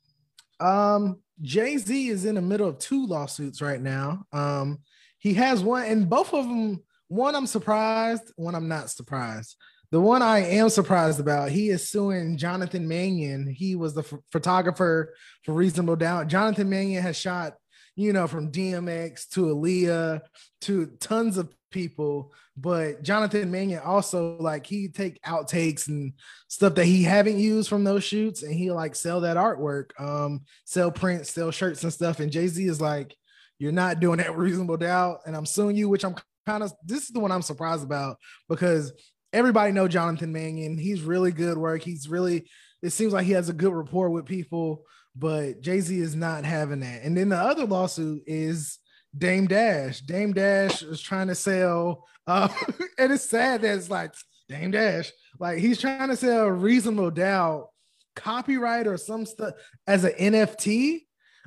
Um, 0.61 1.21
Jay 1.41 1.77
Z 1.77 2.09
is 2.09 2.25
in 2.25 2.37
the 2.37 2.43
middle 2.43 2.69
of 2.69 2.79
two 2.79 3.07
lawsuits 3.07 3.61
right 3.61 3.81
now. 3.81 4.25
Um, 4.33 4.79
he 5.23 5.35
has 5.35 5.63
one, 5.63 5.85
and 5.85 6.11
both 6.11 6.35
of 6.35 6.47
them. 6.47 6.83
One 7.07 7.37
I'm 7.37 7.47
surprised, 7.47 8.33
one 8.37 8.55
I'm 8.55 8.69
not 8.69 8.91
surprised. 8.91 9.57
The 9.93 10.01
one 10.01 10.23
I 10.23 10.41
am 10.41 10.69
surprised 10.69 11.21
about, 11.21 11.51
he 11.51 11.69
is 11.69 11.89
suing 11.89 12.39
Jonathan 12.39 12.89
Mannion. 12.89 13.47
He 13.47 13.77
was 13.77 13.95
the 13.95 14.01
f- 14.01 14.15
photographer 14.33 15.15
for 15.45 15.53
Reasonable 15.53 15.97
Doubt. 15.97 16.29
Jonathan 16.29 16.71
Mannion 16.71 17.03
has 17.03 17.17
shot, 17.17 17.55
you 17.95 18.13
know, 18.13 18.27
from 18.27 18.51
DMX 18.51 19.29
to 19.33 19.55
Aaliyah 19.55 20.23
to 20.63 20.87
tons 20.99 21.37
of 21.37 21.55
people. 21.71 22.33
But 22.57 23.03
Jonathan 23.03 23.51
Mannion 23.51 23.83
also 23.85 24.37
like 24.39 24.67
he 24.67 24.89
take 24.89 25.23
outtakes 25.23 25.87
and 25.87 26.15
stuff 26.49 26.75
that 26.77 26.87
he 26.87 27.05
haven't 27.05 27.39
used 27.39 27.69
from 27.69 27.85
those 27.85 28.03
shoots, 28.03 28.43
and 28.43 28.53
he 28.53 28.73
like 28.73 28.97
sell 28.97 29.21
that 29.21 29.37
artwork, 29.37 29.91
um, 30.01 30.41
sell 30.65 30.91
prints, 30.91 31.31
sell 31.31 31.51
shirts 31.51 31.85
and 31.85 31.93
stuff. 31.93 32.19
And 32.19 32.33
Jay 32.33 32.49
Z 32.49 32.65
is 32.67 32.81
like, 32.81 33.15
"You're 33.62 33.72
not 33.72 34.01
doing 34.01 34.18
that 34.18 34.37
reasonable 34.37 34.77
doubt," 34.77 35.20
and 35.25 35.37
I'm 35.37 35.46
suing 35.46 35.77
you, 35.77 35.88
which 35.88 36.05
I'm 36.05 36.16
kind 36.46 36.62
of 36.62 36.72
this 36.85 37.05
is 37.05 37.11
the 37.11 37.20
one 37.20 37.31
I'm 37.31 37.42
surprised 37.42 37.85
about 37.85 38.16
because 38.48 38.92
everybody 39.33 39.72
know 39.72 39.87
Jonathan 39.87 40.33
Mannion. 40.33 40.77
He's 40.77 41.03
really 41.03 41.31
good 41.31 41.57
work. 41.57 41.83
He's 41.83 42.09
really 42.09 42.48
it 42.83 42.90
seems 42.90 43.12
like 43.12 43.25
he 43.25 43.33
has 43.33 43.48
a 43.48 43.55
good 43.55 43.72
rapport 43.72 44.11
with 44.11 44.27
people, 44.27 44.85
but 45.14 45.61
Jay 45.61 45.81
Z 45.81 45.96
is 45.96 46.16
not 46.16 46.44
having 46.44 46.81
that. 46.81 47.03
And 47.03 47.16
then 47.16 47.29
the 47.29 47.37
other 47.37 47.64
lawsuit 47.64 48.25
is 48.27 48.79
Dame 49.16 49.46
Dash. 49.46 50.01
Dame 50.01 50.33
Dash 50.33 50.83
is 50.83 51.01
trying 51.01 51.29
to 51.29 51.35
sell, 51.37 52.05
uh, 52.27 52.48
and 52.98 53.12
it's 53.12 53.31
sad 53.31 53.62
that 53.62 53.77
it's 53.77 53.88
like 53.88 54.12
Dame 54.48 54.72
Dash, 54.72 55.12
like 55.38 55.59
he's 55.59 55.81
trying 55.81 56.09
to 56.09 56.16
sell 56.16 56.48
reasonable 56.48 57.11
doubt 57.11 57.68
copyright 58.14 58.87
or 58.87 58.96
some 58.96 59.25
stuff 59.25 59.55
as 59.87 60.05
an 60.05 60.12
NFT. 60.12 61.01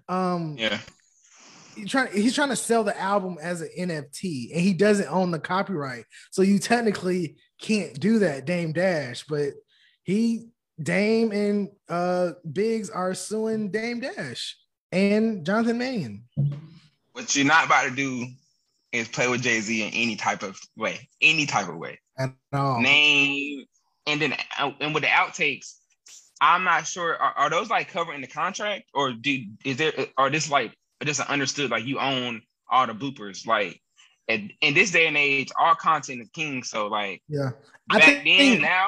Um, 0.07 0.55
yeah. 0.57 0.79
He's 1.75 1.89
trying, 1.89 2.11
he's 2.13 2.35
trying 2.35 2.49
to 2.49 2.55
sell 2.55 2.83
the 2.83 2.99
album 2.99 3.37
as 3.41 3.61
an 3.61 3.69
NFT 3.77 4.51
and 4.51 4.61
he 4.61 4.73
doesn't 4.73 5.11
own 5.11 5.31
the 5.31 5.39
copyright. 5.39 6.05
So 6.31 6.41
you 6.41 6.59
technically 6.59 7.35
can't 7.61 7.99
do 7.99 8.19
that, 8.19 8.45
Dame 8.45 8.73
Dash, 8.73 9.23
but 9.27 9.49
he 10.03 10.47
Dame 10.81 11.31
and 11.31 11.69
uh 11.89 12.31
Biggs 12.51 12.89
are 12.89 13.13
suing 13.13 13.71
Dame 13.71 13.99
Dash 14.01 14.57
and 14.91 15.45
Jonathan 15.45 15.77
Mannion. 15.77 16.25
What 17.13 17.35
you're 17.35 17.45
not 17.45 17.65
about 17.65 17.83
to 17.83 17.91
do 17.91 18.25
is 18.91 19.07
play 19.07 19.27
with 19.27 19.41
Jay 19.41 19.59
Z 19.59 19.83
in 19.83 19.93
any 19.93 20.15
type 20.15 20.43
of 20.43 20.59
way, 20.77 21.09
any 21.21 21.45
type 21.45 21.69
of 21.69 21.77
way. 21.77 21.99
At 22.17 22.33
all. 22.53 22.81
Name 22.81 23.65
and 24.07 24.21
then 24.21 24.35
and 24.57 24.93
with 24.93 25.03
the 25.03 25.09
outtakes, 25.09 25.75
I'm 26.41 26.63
not 26.63 26.87
sure. 26.87 27.15
Are, 27.17 27.33
are 27.33 27.49
those 27.49 27.69
like 27.69 27.89
covered 27.89 28.13
in 28.13 28.21
the 28.21 28.27
contract, 28.27 28.85
or 28.93 29.13
do 29.13 29.43
is 29.63 29.77
there 29.77 29.93
are 30.17 30.29
this 30.29 30.49
like 30.49 30.73
just 31.05 31.21
understood 31.21 31.71
like 31.71 31.85
you 31.85 31.99
own 31.99 32.41
all 32.69 32.87
the 32.87 32.93
bloopers? 32.93 33.45
Like, 33.47 33.81
and 34.27 34.51
in 34.61 34.73
this 34.73 34.91
day 34.91 35.07
and 35.07 35.17
age, 35.17 35.51
all 35.59 35.75
content 35.75 36.21
is 36.21 36.29
king. 36.29 36.63
So 36.63 36.87
like, 36.87 37.21
yeah, 37.27 37.51
I 37.89 37.99
back 37.99 38.23
think, 38.23 38.23
then 38.25 38.61
now. 38.61 38.87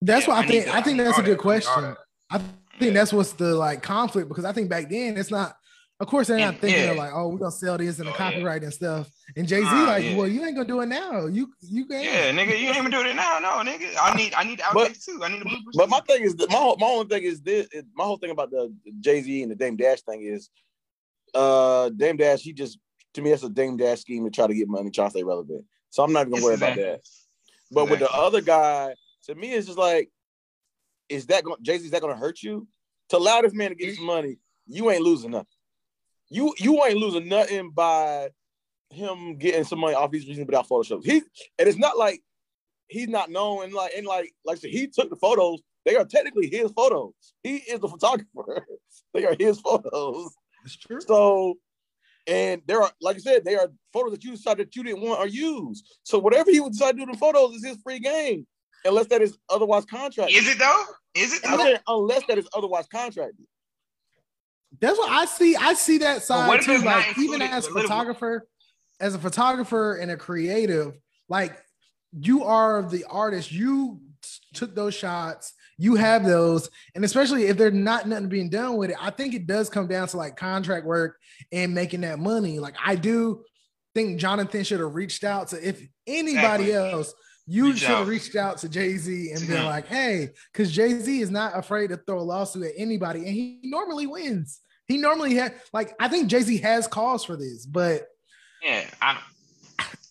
That's 0.00 0.26
yeah, 0.26 0.34
what 0.34 0.38
I, 0.38 0.42
I 0.42 0.46
think. 0.46 0.64
To, 0.64 0.74
I 0.74 0.80
think 0.82 0.98
that's 0.98 1.18
a 1.18 1.22
good 1.22 1.38
that, 1.38 1.42
question. 1.42 1.96
I 2.30 2.38
think 2.38 2.50
yeah. 2.80 2.90
that's 2.90 3.12
what's 3.12 3.32
the 3.32 3.54
like 3.54 3.82
conflict 3.82 4.28
because 4.28 4.44
I 4.44 4.52
think 4.52 4.68
back 4.68 4.88
then 4.88 5.16
it's 5.16 5.30
not 5.30 5.56
of 6.02 6.08
course, 6.08 6.26
they're 6.26 6.36
not 6.36 6.56
thinking 6.56 6.82
yeah. 6.82 6.92
like, 6.92 7.12
oh, 7.14 7.28
we're 7.28 7.38
gonna 7.38 7.52
sell 7.52 7.78
this 7.78 8.00
and 8.00 8.08
the 8.08 8.12
oh, 8.12 8.16
copyright 8.16 8.62
yeah. 8.62 8.66
and 8.66 8.74
stuff. 8.74 9.08
And 9.36 9.46
Jay 9.46 9.60
Z, 9.60 9.68
uh, 9.68 9.86
like, 9.86 10.02
yeah. 10.02 10.16
well, 10.16 10.26
you 10.26 10.44
ain't 10.44 10.56
gonna 10.56 10.66
do 10.66 10.80
it 10.80 10.86
now. 10.86 11.26
You 11.26 11.52
you 11.60 11.86
can 11.86 12.02
Yeah, 12.02 12.32
nigga, 12.32 12.58
you 12.58 12.66
ain't 12.66 12.76
even 12.76 12.90
doing 12.90 13.06
it 13.06 13.14
now. 13.14 13.38
No, 13.38 13.50
nigga. 13.70 13.94
I 14.02 14.16
need 14.16 14.34
I 14.34 14.42
need 14.42 14.58
the 14.58 14.64
outtakes 14.64 15.04
too. 15.04 15.20
I 15.22 15.28
need 15.28 15.42
the 15.42 15.44
bloopers. 15.44 15.76
But 15.76 15.88
my 15.88 16.00
thing 16.00 16.22
is 16.22 16.34
my 16.36 16.56
whole, 16.56 16.76
my 16.76 16.86
only 16.86 17.06
thing 17.06 17.22
is 17.22 17.40
this 17.42 17.68
my 17.94 18.02
whole 18.02 18.16
thing 18.16 18.32
about 18.32 18.50
the 18.50 18.74
Jay 18.98 19.22
Z 19.22 19.42
and 19.42 19.52
the 19.52 19.54
Dame 19.54 19.76
Dash 19.76 20.00
thing 20.00 20.22
is 20.22 20.50
uh 21.34 21.90
Dame 21.90 22.16
Dash, 22.16 22.40
he 22.40 22.52
just 22.52 22.78
to 23.14 23.22
me 23.22 23.30
that's 23.30 23.42
a 23.42 23.48
Dame 23.48 23.76
Dash 23.76 24.00
scheme 24.00 24.24
to 24.24 24.30
try 24.30 24.46
to 24.46 24.54
get 24.54 24.68
money, 24.68 24.90
try 24.90 25.06
to 25.06 25.10
stay 25.10 25.22
relevant. 25.22 25.64
So 25.90 26.02
I'm 26.02 26.12
not 26.12 26.22
even 26.22 26.32
gonna 26.32 26.44
worry 26.44 26.54
about 26.54 26.76
that. 26.76 27.00
But 27.70 27.88
with 27.88 28.00
the 28.00 28.10
other 28.10 28.40
guy, 28.40 28.94
to 29.24 29.34
me, 29.34 29.52
it's 29.52 29.66
just 29.66 29.78
like, 29.78 30.10
is 31.08 31.26
that 31.26 31.44
going 31.44 31.62
Jay 31.62 31.78
Z? 31.78 31.84
Is 31.84 31.90
that 31.92 32.02
gonna 32.02 32.16
hurt 32.16 32.42
you? 32.42 32.66
To 33.10 33.18
allow 33.18 33.40
this 33.42 33.54
man 33.54 33.70
to 33.70 33.74
get 33.74 33.96
some 33.96 34.06
money, 34.06 34.38
you 34.66 34.90
ain't 34.90 35.02
losing 35.02 35.30
nothing 35.32 35.46
you 36.32 36.54
you 36.58 36.82
ain't 36.84 36.96
losing 36.96 37.28
nothing 37.28 37.70
by 37.70 38.30
him 38.90 39.36
getting 39.36 39.64
some 39.64 39.78
money 39.78 39.94
off 39.94 40.10
these 40.10 40.26
reasons 40.26 40.46
without 40.46 40.66
Photoshop. 40.66 41.04
He 41.04 41.22
and 41.58 41.68
it's 41.68 41.78
not 41.78 41.98
like 41.98 42.22
he's 42.88 43.08
not 43.08 43.30
known 43.30 43.64
and 43.64 43.72
like 43.74 43.92
and 43.96 44.06
like 44.06 44.32
like 44.44 44.56
said, 44.56 44.70
he 44.70 44.86
took 44.86 45.10
the 45.10 45.16
photos. 45.16 45.60
They 45.84 45.96
are 45.96 46.06
technically 46.06 46.48
his 46.48 46.72
photos. 46.72 47.12
He 47.42 47.56
is 47.56 47.80
the 47.80 47.88
photographer. 47.88 48.66
they 49.14 49.26
are 49.26 49.36
his 49.38 49.60
photos. 49.60 50.34
It's 50.64 50.76
true. 50.76 51.00
So 51.00 51.56
and 52.26 52.62
there 52.66 52.82
are, 52.82 52.90
like 53.00 53.16
I 53.16 53.18
said, 53.18 53.44
they 53.44 53.56
are 53.56 53.68
photos 53.92 54.12
that 54.12 54.22
you 54.22 54.32
decided 54.32 54.68
that 54.68 54.76
you 54.76 54.84
didn't 54.84 55.02
want 55.02 55.20
or 55.20 55.26
use. 55.26 55.82
So 56.04 56.18
whatever 56.18 56.50
he 56.50 56.60
would 56.60 56.72
decide 56.72 56.92
to 56.92 57.04
do 57.04 57.10
in 57.10 57.16
photos 57.16 57.54
is 57.56 57.64
his 57.64 57.78
free 57.82 57.98
game, 57.98 58.46
unless 58.84 59.06
that 59.08 59.22
is 59.22 59.36
otherwise 59.50 59.84
contracted. 59.84 60.36
Is 60.36 60.48
it 60.48 60.58
though? 60.58 60.84
Is 61.14 61.34
it 61.34 61.42
though? 61.42 61.76
unless 61.88 62.24
that 62.26 62.38
is 62.38 62.48
otherwise 62.54 62.86
contracted. 62.86 63.44
That's 64.80 64.98
what 64.98 65.10
I 65.10 65.24
see. 65.26 65.56
I 65.56 65.74
see 65.74 65.98
that 65.98 66.22
side 66.22 66.48
what 66.48 66.62
too. 66.62 66.78
Like 66.78 67.18
even 67.18 67.42
as 67.42 67.66
a 67.66 67.70
photographer, 67.70 68.46
as 69.00 69.14
a 69.14 69.18
photographer 69.18 69.96
and 69.96 70.10
a 70.10 70.16
creative, 70.16 70.94
like 71.28 71.58
you 72.18 72.44
are 72.44 72.82
the 72.82 73.04
artist. 73.04 73.52
You 73.52 74.00
took 74.54 74.74
those 74.74 74.94
shots. 74.94 75.54
You 75.78 75.96
have 75.96 76.24
those, 76.24 76.68
and 76.94 77.04
especially 77.04 77.44
if 77.44 77.56
there's 77.56 77.72
not 77.74 78.06
nothing 78.06 78.28
being 78.28 78.50
done 78.50 78.76
with 78.76 78.90
it, 78.90 78.96
I 79.00 79.10
think 79.10 79.34
it 79.34 79.46
does 79.46 79.68
come 79.68 79.88
down 79.88 80.06
to 80.08 80.16
like 80.16 80.36
contract 80.36 80.86
work 80.86 81.16
and 81.50 81.74
making 81.74 82.02
that 82.02 82.18
money. 82.18 82.58
Like 82.58 82.74
I 82.84 82.94
do 82.94 83.42
think 83.94 84.20
Jonathan 84.20 84.64
should 84.64 84.80
have 84.80 84.94
reached 84.94 85.24
out 85.24 85.48
to 85.48 85.68
if 85.68 85.80
anybody 86.06 86.64
Exactly. 86.70 86.74
else. 86.74 87.14
You 87.46 87.66
Reach 87.72 87.78
should 87.80 87.88
have 87.88 88.06
reached 88.08 88.36
out 88.36 88.58
to 88.58 88.68
Jay 88.68 88.96
Z 88.96 89.32
and 89.32 89.48
been 89.48 89.64
like, 89.64 89.88
"Hey," 89.88 90.30
because 90.52 90.70
Jay 90.70 90.96
Z 91.00 91.20
is 91.20 91.30
not 91.30 91.58
afraid 91.58 91.88
to 91.88 91.96
throw 91.96 92.20
a 92.20 92.22
lawsuit 92.22 92.64
at 92.66 92.72
anybody, 92.76 93.20
and 93.20 93.28
he 93.34 93.58
normally 93.64 94.06
wins. 94.06 94.60
He 94.86 94.96
normally 94.96 95.34
had 95.34 95.54
like 95.72 95.94
I 95.98 96.06
think 96.06 96.28
Jay 96.28 96.42
Z 96.42 96.56
has 96.58 96.86
cause 96.86 97.24
for 97.24 97.36
this, 97.36 97.66
but 97.66 98.06
Yeah, 98.62 98.84
I 99.00 99.18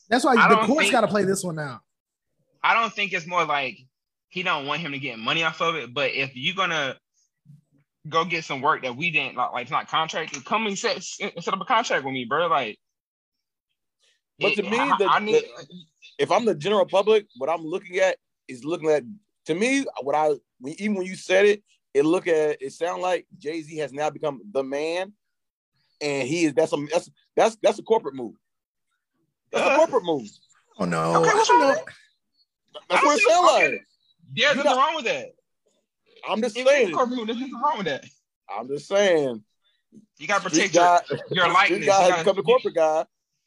that's 0.09 0.25
why 0.25 0.35
I 0.35 0.49
the 0.49 0.67
court's 0.67 0.91
got 0.91 1.01
to 1.01 1.07
play 1.07 1.23
this 1.23 1.41
one 1.41 1.57
out. 1.57 1.79
I 2.61 2.73
don't 2.73 2.93
think 2.93 3.13
it's 3.13 3.25
more 3.25 3.45
like 3.45 3.77
he 4.31 4.43
don't 4.43 4.65
want 4.65 4.79
him 4.81 4.93
to 4.93 4.97
get 4.99 5.19
money 5.19 5.43
off 5.43 5.61
of 5.61 5.75
it. 5.75 5.93
But 5.93 6.11
if 6.11 6.31
you're 6.33 6.55
gonna 6.55 6.97
go 8.09 8.25
get 8.25 8.43
some 8.45 8.61
work 8.61 8.81
that 8.81 8.95
we 8.95 9.11
didn't 9.11 9.35
like, 9.35 9.51
like 9.51 9.61
it's 9.63 9.71
not 9.71 9.87
contracted, 9.89 10.43
come 10.45 10.65
and 10.65 10.79
set 10.79 11.03
set 11.03 11.53
up 11.53 11.61
a 11.61 11.65
contract 11.65 12.03
with 12.05 12.13
me, 12.13 12.25
bro. 12.25 12.47
Like, 12.47 12.79
But 14.39 14.55
to 14.55 14.63
it- 14.65 14.69
me, 14.69 14.79
I, 14.79 14.97
the- 14.97 15.09
I 15.11 15.19
need 15.19 15.43
if 16.17 16.31
I'm 16.31 16.45
the 16.45 16.55
general 16.55 16.85
public, 16.85 17.27
what 17.37 17.49
I'm 17.49 17.63
looking 17.63 17.97
at 17.97 18.17
is 18.47 18.63
looking 18.63 18.89
at 18.89 19.03
to 19.45 19.53
me 19.53 19.85
what 20.01 20.15
I 20.15 20.29
when, 20.59 20.73
even 20.79 20.95
when 20.95 21.05
you 21.05 21.15
said 21.15 21.45
it, 21.45 21.61
it 21.93 22.05
look 22.05 22.25
at 22.27 22.61
it 22.61 22.71
sound 22.71 23.01
like 23.01 23.27
Jay 23.37 23.61
Z 23.61 23.75
has 23.77 23.91
now 23.91 24.09
become 24.09 24.39
the 24.53 24.63
man, 24.63 25.11
and 25.99 26.25
he 26.25 26.45
is 26.45 26.53
that's 26.53 26.71
a 26.71 26.77
that's 26.89 27.09
that's 27.35 27.57
that's 27.61 27.79
a 27.79 27.83
corporate 27.83 28.15
move. 28.15 28.35
That's 29.51 29.67
a 29.67 29.71
Uh, 29.71 29.75
corporate 29.75 30.05
move. 30.05 30.29
Oh 30.79 30.85
no, 30.85 31.15
Okay, 31.21 31.33
what's 31.33 31.49
wrong 31.49 31.75
That's 32.89 33.03
what 33.03 33.19
it 33.19 33.23
don't 33.27 33.45
sound 33.45 33.73
like. 33.73 33.81
There's 34.33 34.55
nothing 34.55 34.71
wrong 34.77 34.95
with 34.95 35.05
that. 35.05 35.27
I'm 36.29 36.41
just 36.41 36.55
If 36.55 36.61
it's 36.61 36.69
saying. 36.71 36.91
corporate, 36.93 37.25
There's 37.27 37.39
nothing 37.39 37.61
wrong 37.61 37.77
with 37.77 37.87
that. 37.87 38.05
I'm 38.49 38.67
just 38.67 38.87
saying. 38.87 39.43
You 40.19 40.27
gotta 40.27 40.43
protect 40.49 40.73
your, 40.73 40.83
guy, 40.83 40.99
your 41.09 41.17
street 41.45 41.53
likeness. 41.53 41.85
guy 41.85 42.05
You 42.05 42.09
gotta- 42.11 42.23
become 42.23 42.37
a 42.39 42.43
corporate 42.43 42.75
guy, 42.75 43.05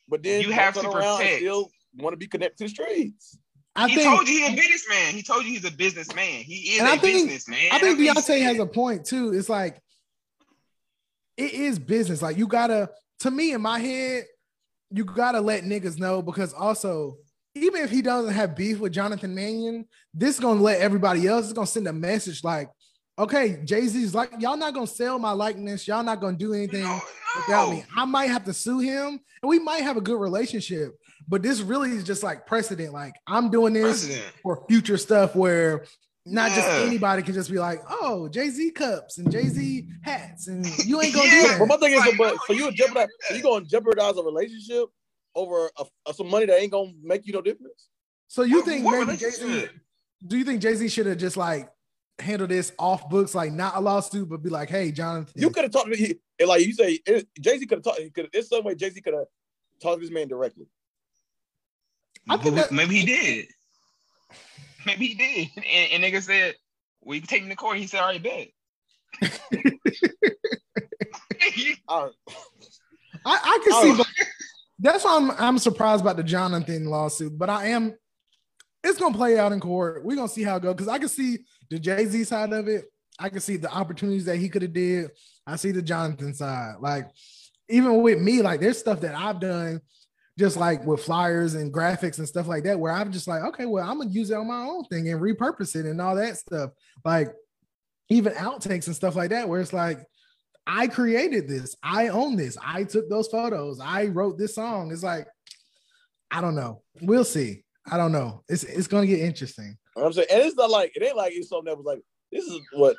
but 0.09 0.23
then 0.23 0.43
You 0.43 0.51
have 0.53 0.75
turn 0.75 0.85
to 0.85 0.91
around 0.91 1.05
and 1.05 1.19
protect. 1.19 1.39
still 1.39 1.71
want 1.97 2.13
to 2.13 2.17
be 2.19 2.27
connected 2.27 2.59
to 2.59 2.65
the 2.65 2.69
streets. 2.69 3.39
I 3.77 3.89
he 3.89 3.97
think 3.97 4.09
told 4.15 4.29
you 4.29 4.39
he's 4.39 4.53
a 4.53 4.57
businessman. 4.57 5.15
He 5.15 5.23
told 5.23 5.45
you 5.45 5.51
he's 5.53 5.65
a 5.65 5.71
businessman. 5.71 6.43
He 6.43 6.75
is 6.75 6.81
And 6.81 6.89
a 6.89 6.93
I 6.93 6.99
think- 6.99 7.29
businessman. 7.29 7.69
I 7.73 7.79
think 7.79 7.99
That's 7.99 8.29
Deonte 8.29 8.43
has 8.43 8.59
a 8.59 8.67
point 8.67 9.05
too. 9.07 9.33
It's 9.33 9.49
like 9.49 9.81
it 11.37 11.53
is 11.55 11.79
business. 11.79 12.23
Like 12.23 12.37
you 12.37 12.47
gotta, 12.47 12.91
to 13.21 13.31
me, 13.31 13.53
in 13.53 13.61
my 13.63 13.79
head, 13.79 14.25
you 14.91 15.05
gotta 15.05 15.41
let 15.41 15.65
niggas 15.65 15.99
know 15.99 16.23
because 16.23 16.53
also, 16.53 17.17
even 17.55 17.83
if 17.83 17.91
he 17.91 18.03
doesn't 18.03 18.33
have 18.35 18.57
beef 18.57 18.81
with 18.81 18.93
Jonathan 18.93 19.35
Mannion, 19.35 19.87
this 20.13 20.35
is 20.37 20.41
gonna 20.41 20.61
let 20.61 20.81
everybody 20.81 21.27
else. 21.27 21.45
It's 21.45 21.53
gonna 21.53 21.67
send 21.67 21.87
a 21.87 21.93
message 21.93 22.43
like, 22.43 22.69
okay, 23.19 23.61
Jay 23.65 23.87
Z's 23.87 24.15
like, 24.15 24.33
y'all 24.41 24.57
not 24.57 24.75
gonna 24.75 24.87
sell 24.87 25.19
my 25.19 25.31
likeness. 25.33 25.87
Y'all 25.87 26.03
not 26.03 26.21
gonna 26.21 26.37
do 26.37 26.53
anything 26.53 26.83
No, 26.83 27.01
without 27.37 27.71
me. 27.71 27.85
I 27.97 28.05
might 28.05 28.31
have 28.31 28.45
to 28.45 28.53
sue 28.53 28.81
him, 28.81 29.21
and 29.43 29.49
we 29.49 29.59
might 29.59 29.83
have 29.83 29.97
a 29.97 30.01
good 30.01 30.19
relationship. 30.21 30.93
But 31.29 31.43
this 31.43 31.61
really 31.61 31.91
is 31.91 32.05
just 32.05 32.23
like 32.23 32.45
precedent. 32.47 32.93
Like 32.93 33.15
I'm 33.27 33.51
doing 33.51 33.73
this 33.73 34.05
President. 34.07 34.33
for 34.43 34.65
future 34.69 34.97
stuff 34.99 35.35
where 35.37 35.85
not 36.27 36.51
just 36.53 36.67
anybody 36.69 37.23
can 37.23 37.35
just 37.35 37.51
be 37.51 37.59
like, 37.59 37.81
oh, 37.89 38.29
Jay 38.31 38.49
Z 38.49 38.71
cups 38.73 39.19
and 39.19 39.31
Jay 39.31 39.47
Z 39.49 39.87
hats, 40.03 40.49
and 40.49 40.67
you 40.87 41.01
ain't 41.01 41.15
gonna 41.15 41.29
Yeah. 41.33 41.53
do 41.53 41.59
But 41.61 41.69
my 41.69 41.77
thing 41.77 41.93
is, 41.93 42.01
Like, 42.01 42.17
but 42.19 42.33
no, 42.33 42.39
so 42.47 42.53
you 42.53 42.59
you 42.59 42.65
would 42.65 42.77
can't 42.77 42.89
jeopardize, 42.89 43.07
do 43.07 43.27
so 43.29 43.35
you 43.37 43.43
gonna 43.43 43.65
jeopardize 43.65 44.17
a 44.17 44.23
relationship 44.23 44.87
over 45.35 45.71
a, 45.79 45.85
a- 46.07 46.15
some 46.15 46.29
money 46.31 46.47
that 46.47 46.61
ain't 46.61 46.73
gonna 46.73 46.93
make 47.03 47.27
you 47.27 47.33
no 47.33 47.43
difference? 47.43 47.89
So 48.29 48.43
you 48.43 48.57
What- 48.57 48.65
think 48.65 48.85
what 48.85 49.07
maybe 49.07 49.19
Jay 49.19 49.31
Z? 49.31 49.69
Do 50.27 50.39
you 50.39 50.45
think 50.45 50.63
Jay 50.63 50.75
Z 50.75 50.89
should 50.89 51.07
have 51.07 51.19
just 51.19 51.37
like 51.37 51.69
handled 52.19 52.51
this 52.51 52.73
off 52.79 53.09
books, 53.11 53.35
like 53.35 53.53
not 53.53 53.77
a 53.77 53.81
lawsuit, 53.81 54.29
but 54.29 54.43
be 54.43 54.51
like, 54.51 54.71
hey, 54.71 54.91
Jonathan, 54.93 55.33
You 55.37 55.51
could 55.51 55.65
have 55.65 55.73
talked 55.73 55.91
to 55.91 55.97
he, 55.97 56.15
and 56.39 56.49
like 56.49 56.65
you 56.65 56.73
say, 56.73 56.99
Jay 57.41 57.59
Z 57.59 57.67
could 57.67 57.79
have 57.79 57.83
talked. 57.85 58.01
Could 58.15 58.31
there's 58.33 58.49
some 58.49 58.65
way 58.65 58.75
Jay 58.75 58.91
Z 58.91 59.01
could 59.01 59.15
have 59.15 59.27
talked 59.83 60.01
to 60.01 60.07
this 60.07 60.15
man 60.15 60.29
directly. 60.29 60.67
I 62.29 62.37
think 62.39 62.55
that- 62.57 62.73
maybe 62.73 62.97
he 63.01 63.07
did. 63.07 63.47
Maybe 64.87 65.07
he 65.09 65.15
did. 65.15 65.49
And, 65.67 65.93
and 65.93 66.05
nigga 66.05 66.23
said, 66.23 66.55
"We 67.03 67.21
can 67.21 67.27
take 67.27 67.43
him 67.43 67.49
to 67.49 67.57
court." 67.57 67.79
He 67.79 67.87
said, 67.87 68.01
"All 68.01 68.09
right, 68.09 68.23
bet." 68.23 68.49
I, 73.27 73.27
I 73.27 73.59
can 73.65 73.97
see. 73.97 74.03
That's 74.79 75.05
why 75.05 75.17
I'm 75.17 75.31
I'm 75.33 75.59
surprised 75.59 76.03
about 76.03 76.17
the 76.17 76.25
Jonathan 76.25 76.87
lawsuit, 76.87 77.39
but 77.39 77.51
I 77.51 77.69
am. 77.69 77.95
It's 78.83 78.99
gonna 78.99 79.17
play 79.17 79.39
out 79.39 79.53
in 79.53 79.61
court. 79.61 80.05
We're 80.05 80.17
gonna 80.17 80.29
see 80.29 80.43
how 80.43 80.57
it 80.57 80.63
goes 80.63 80.75
because 80.75 80.89
I 80.89 80.99
can 80.99 81.09
see 81.09 81.39
the 81.71 81.79
Jay 81.79 82.05
Z 82.07 82.25
side 82.25 82.53
of 82.53 82.69
it. 82.69 82.85
I 83.19 83.29
can 83.29 83.41
see 83.41 83.57
the 83.57 83.71
opportunities 83.71 84.25
that 84.27 84.37
he 84.37 84.49
could 84.49 84.63
have 84.63 84.73
did. 84.73 85.11
I 85.47 85.57
see 85.57 85.71
the 85.71 85.83
Jonathan 85.83 86.35
side. 86.35 86.77
Like 86.81 87.09
even 87.69 88.03
with 88.03 88.21
me, 88.21 88.43
like 88.43 88.61
there's 88.61 88.79
stuff 88.79 89.01
that 89.01 89.15
I've 89.15 89.41
done, 89.41 89.81
just 90.39 90.57
like 90.57 90.85
with 90.85 91.03
flyers 91.03 91.55
and 91.55 91.73
graphics 91.73 92.19
and 92.19 92.29
stuff 92.29 92.49
like 92.49 92.65
that, 92.65 92.79
where 92.79 92.93
I'm 92.93 93.13
just 93.13 93.29
like, 93.29 93.43
okay, 93.45 93.67
well, 93.67 93.89
I'm 93.89 93.99
gonna 93.99 94.11
use 94.11 94.31
it 94.31 94.37
on 94.37 94.49
my 94.49 94.65
own 94.65 94.85
thing 94.87 95.09
and 95.09 95.21
repurpose 95.21 95.77
it 95.77 95.87
and 95.87 96.01
all 96.01 96.17
that 96.17 96.37
stuff. 96.37 96.71
Like 97.05 97.33
even 98.11 98.33
outtakes 98.35 98.87
and 98.87 98.97
stuff 98.97 99.17
like 99.17 99.31
that, 99.31 99.49
where 99.49 99.61
it's 99.61 99.73
like 99.73 100.05
I 100.67 100.87
created 100.87 101.47
this. 101.49 101.77
I 101.83 102.09
own 102.09 102.37
this. 102.37 102.57
I 102.65 102.85
took 102.85 103.09
those 103.11 103.29
photos. 103.29 103.81
I 103.81 104.07
wrote 104.07 104.39
this 104.39 104.55
song. 104.55 104.91
It's 104.93 105.03
like, 105.03 105.27
I 106.31 106.41
don't 106.41 106.55
know. 106.55 106.83
We'll 107.03 107.25
see. 107.25 107.65
I 107.91 107.97
don't 107.99 108.13
know. 108.13 108.43
It's 108.49 108.65
it's 108.65 108.87
gonna 108.87 109.07
get 109.07 109.21
interesting. 109.21 109.77
You 109.97 110.01
know 110.01 110.03
what 110.03 110.07
I'm 110.07 110.13
saying, 110.15 110.29
and 110.33 110.43
it's 110.43 110.57
not 110.57 110.71
like 110.71 110.93
it 110.95 111.03
ain't 111.03 111.17
like 111.17 111.33
it's 111.35 111.51
something 111.51 111.67
that 111.67 111.77
was 111.77 111.85
like 111.85 112.01
this 112.33 112.45
is 112.47 112.59
what 112.73 112.97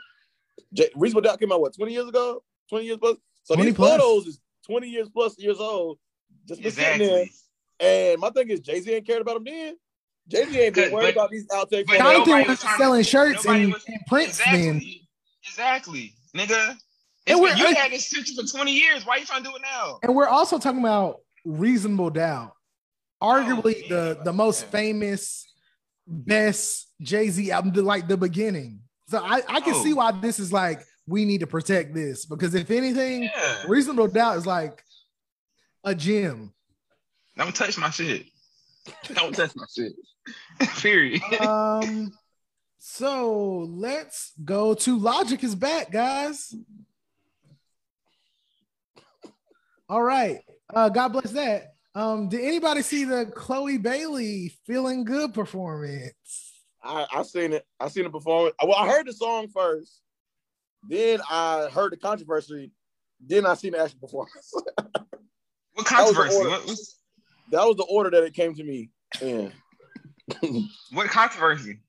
J- 0.74 0.91
Reasonable 0.95 1.22
Doubt 1.28 1.39
came 1.39 1.51
out 1.51 1.59
what 1.59 1.76
20 1.76 1.91
years 1.91 2.07
ago, 2.07 2.43
20 2.70 2.86
years 2.86 2.97
plus. 2.99 3.18
So 3.43 3.55
20 3.55 3.70
these 3.72 3.76
plus. 3.76 3.91
photos 3.99 4.28
is 4.28 4.39
20 4.68 4.88
years 4.88 5.09
plus 5.09 5.38
years 5.39 5.59
old. 5.59 5.97
Just 6.47 6.61
been 6.61 6.72
sitting 6.72 7.07
there. 7.07 7.26
And 7.80 8.22
my 8.22 8.30
thing 8.30 8.49
is 8.49 8.59
Jay 8.59 8.80
Z 8.80 8.93
ain't 8.93 9.07
cared 9.07 9.22
about 9.22 9.36
them 9.36 9.43
then. 9.45 9.76
Jay 10.28 10.45
Z 10.45 10.59
ain't 10.59 10.76
been 10.76 10.91
worried 10.93 11.13
about 11.16 11.32
these 11.32 11.47
outtakes. 11.47 11.86
but 11.88 11.97
photos. 11.97 12.26
Jonathan 12.28 12.38
was 12.39 12.47
was 12.47 12.59
trying 12.61 12.74
to- 12.74 12.78
selling 12.84 13.03
shirts 13.03 13.45
and, 13.47 13.74
was- 13.74 13.84
and 13.88 13.99
prints 14.07 14.39
Exactly. 14.39 14.61
then. 14.61 14.82
Exactly, 15.43 16.13
nigga. 16.36 16.76
And 17.28 17.40
we're- 17.42 17.58
you 17.58 17.74
had 17.76 17.92
this 17.92 18.08
situation 18.10 18.36
for 18.36 18.50
20 18.58 18.72
years. 18.72 19.06
Why 19.06 19.16
are 19.16 19.20
you 19.20 19.26
trying 19.26 19.44
to 19.44 19.50
do 19.50 19.56
it 19.56 19.62
now? 19.62 20.00
And 20.04 20.16
we're 20.16 20.28
also 20.28 20.60
talking 20.60 20.80
about 20.80 21.22
reasonable 21.44 22.10
doubt. 22.12 22.54
Arguably 23.22 23.84
Oh, 23.86 23.90
the, 23.90 24.22
the 24.26 24.34
most 24.34 24.64
Yeah. 24.64 24.70
famous, 24.70 25.48
best 26.08 26.88
Jay-Z 27.02 27.50
album, 27.52 27.74
like 27.86 28.08
the 28.08 28.18
beginning. 28.18 28.82
So 29.10 29.20
I, 29.24 29.42
I 29.48 29.60
can 29.62 29.74
Oh. 29.76 29.84
see 29.84 29.94
why 29.94 30.12
this 30.12 30.40
is 30.40 30.52
like 30.54 30.82
we 31.08 31.26
need 31.26 31.40
to 31.42 31.48
protect 31.48 31.94
this 31.94 32.26
because 32.26 32.54
if 32.56 32.70
anything, 32.72 33.24
Yeah. 33.24 33.64
reasonable 33.68 34.08
doubt 34.08 34.38
is 34.38 34.46
like 34.46 34.84
a 35.84 35.94
gem. 35.96 36.54
Don't 37.38 37.56
touch 37.56 37.78
my 37.78 37.90
shit. 37.90 38.28
Don't 39.14 39.34
touch 39.36 39.52
my 39.56 39.66
shit. 39.76 39.94
Period. 40.82 41.22
um 41.42 42.12
so 42.78 43.66
let's 43.70 44.32
go 44.44 44.74
to 44.76 44.98
logic 44.98 45.44
is 45.44 45.56
back 45.56 45.92
guys 45.92 46.54
all 49.90 50.02
right 50.02 50.40
uh 50.74 50.90
god 50.90 51.10
bless 51.10 51.32
that 51.32 51.74
um 51.94 52.28
did 52.30 52.42
anybody 52.42 52.82
see 52.82 53.04
the 53.06 53.26
chloe 53.36 53.78
bailey 53.78 54.52
feeling 54.66 55.04
good 55.04 55.34
performance 55.34 56.14
I, 56.88 57.08
I 57.12 57.24
seen 57.24 57.52
it. 57.54 57.66
I 57.80 57.88
seen 57.88 58.04
the 58.04 58.12
performance. 58.12 58.54
Well, 58.62 58.76
I 58.76 58.88
heard 58.88 59.08
the 59.08 59.14
song 59.14 59.48
first. 59.48 60.02
Then 60.88 61.20
I 61.28 61.68
heard 61.74 61.92
the 61.92 61.98
controversy. 61.98 62.72
Then 63.26 63.44
I 63.48 63.56
seen 63.56 63.72
the 63.72 63.80
actual 63.80 64.02
performance. 64.02 64.54
What 65.74 65.88
controversy? 65.88 66.38
order. 66.38 66.50
What, 66.52 66.68
what's- 66.68 67.00
that 67.52 67.66
was 67.66 67.76
the 67.78 67.86
order 67.86 68.12
that 68.12 68.24
it 68.24 68.36
came 68.36 68.54
to 68.54 68.64
me. 68.64 68.92
in. 69.20 69.52
what 70.94 71.08
controversy? 71.10 71.80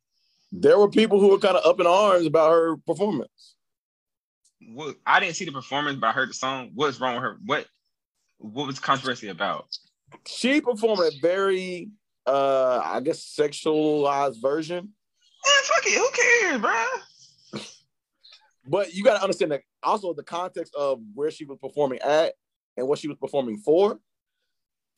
there 0.51 0.78
were 0.78 0.88
people 0.88 1.20
who 1.20 1.28
were 1.28 1.38
kind 1.38 1.57
of 1.59 1.66
up 1.66 1.78
in 1.78 1.86
arms 1.86 2.24
about 2.24 2.51
her 2.51 2.76
performance. 2.78 3.55
What, 4.72 4.97
I 5.07 5.20
didn't 5.20 5.36
see 5.36 5.44
the 5.44 5.53
performance, 5.53 5.99
but 6.01 6.07
I 6.09 6.12
heard 6.12 6.30
the 6.30 6.34
song. 6.34 6.70
What's 6.74 7.01
wrong 7.01 7.14
with 7.16 7.22
her? 7.22 7.38
What 7.44 7.66
What 8.39 8.66
was 8.66 8.78
controversy 8.78 9.28
about? 9.28 9.66
She 10.26 10.61
performed 10.61 11.01
a 11.01 11.11
very, 11.20 11.91
uh, 12.26 12.80
I 12.84 13.01
guess, 13.01 13.34
sexualized 13.39 14.41
version. 14.41 14.76
Man, 14.76 15.62
fuck 15.64 15.87
it. 15.87 15.99
Who 15.99 16.11
cares, 16.12 16.61
bro? 16.61 16.84
But 18.68 18.95
you 18.95 19.05
got 19.05 19.16
to 19.16 19.22
understand 19.22 19.53
that 19.53 19.62
also 19.82 20.12
the 20.12 20.24
context 20.24 20.74
of 20.74 21.01
where 21.14 21.30
she 21.30 21.45
was 21.45 21.59
performing 21.61 22.01
at 22.01 22.34
and 22.76 22.89
what 22.89 22.99
she 22.99 23.09
was 23.09 23.16
performing 23.16 23.59
for. 23.59 23.99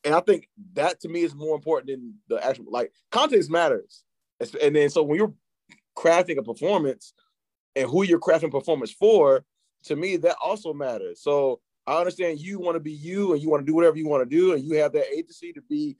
And 0.03 0.15
I 0.15 0.21
think 0.21 0.47
that 0.73 0.99
to 1.01 1.09
me 1.09 1.21
is 1.21 1.35
more 1.35 1.55
important 1.55 1.89
than 1.89 2.15
the 2.29 2.43
actual 2.43 2.65
like 2.69 2.91
context 3.11 3.49
matters. 3.49 4.03
And 4.61 4.75
then 4.75 4.89
so 4.89 5.03
when 5.03 5.17
you're 5.17 5.33
crafting 5.97 6.37
a 6.37 6.43
performance 6.43 7.13
and 7.75 7.89
who 7.89 8.03
you're 8.03 8.19
crafting 8.19 8.51
performance 8.51 8.91
for, 8.91 9.43
to 9.83 9.95
me, 9.95 10.17
that 10.17 10.37
also 10.43 10.73
matters. 10.73 11.21
So 11.21 11.59
I 11.89 11.97
understand 11.97 12.39
you 12.39 12.59
want 12.59 12.75
to 12.75 12.79
be 12.79 12.91
you 12.91 13.33
and 13.33 13.41
you 13.41 13.49
want 13.49 13.65
to 13.65 13.65
do 13.65 13.73
whatever 13.73 13.97
you 13.97 14.07
want 14.07 14.29
to 14.29 14.35
do, 14.35 14.53
and 14.53 14.63
you 14.63 14.75
have 14.75 14.93
that 14.93 15.11
agency 15.11 15.51
to 15.53 15.61
be. 15.63 15.97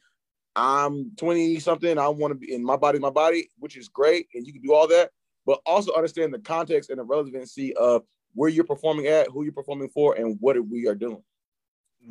I'm 0.55 1.15
20 1.15 1.59
something. 1.59 1.97
I 1.97 2.07
want 2.09 2.31
to 2.31 2.35
be 2.35 2.53
in 2.53 2.63
my 2.63 2.75
body, 2.75 2.99
my 2.99 3.09
body, 3.09 3.49
which 3.57 3.75
is 3.75 3.87
great, 3.87 4.27
and 4.35 4.45
you 4.45 4.53
can 4.53 4.61
do 4.61 4.73
all 4.73 4.87
that. 4.87 5.09
But 5.47 5.61
also 5.65 5.93
understand 5.95 6.31
the 6.33 6.39
context 6.39 6.91
and 6.91 6.99
the 6.99 7.03
relevancy 7.03 7.75
of 7.75 8.03
where 8.35 8.49
you're 8.49 8.65
performing 8.65 9.07
at, 9.07 9.29
who 9.29 9.43
you're 9.43 9.51
performing 9.53 9.89
for, 9.89 10.15
and 10.15 10.37
what 10.39 10.57
we 10.67 10.87
are 10.87 10.93
doing. 10.95 11.23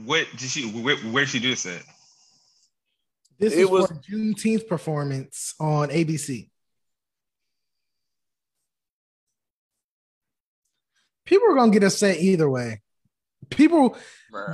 What 0.05 0.27
did 0.37 0.51
she? 0.51 0.69
Where, 0.71 0.97
where 0.97 1.25
did 1.25 1.31
she 1.31 1.39
do 1.39 1.51
this 1.51 1.67
at? 1.67 1.83
This 3.39 3.55
It 3.55 3.71
was 3.71 3.83
was- 3.83 3.91
for 3.91 3.95
a 3.95 3.99
Juneteenth 3.99 4.67
performance 4.67 5.55
on 5.61 5.91
ABC. 5.91 6.51
People 11.25 11.53
are 11.53 11.55
gonna 11.55 11.71
get 11.71 11.85
upset 11.85 12.17
either 12.19 12.51
way. 12.51 12.83
People, 13.51 13.97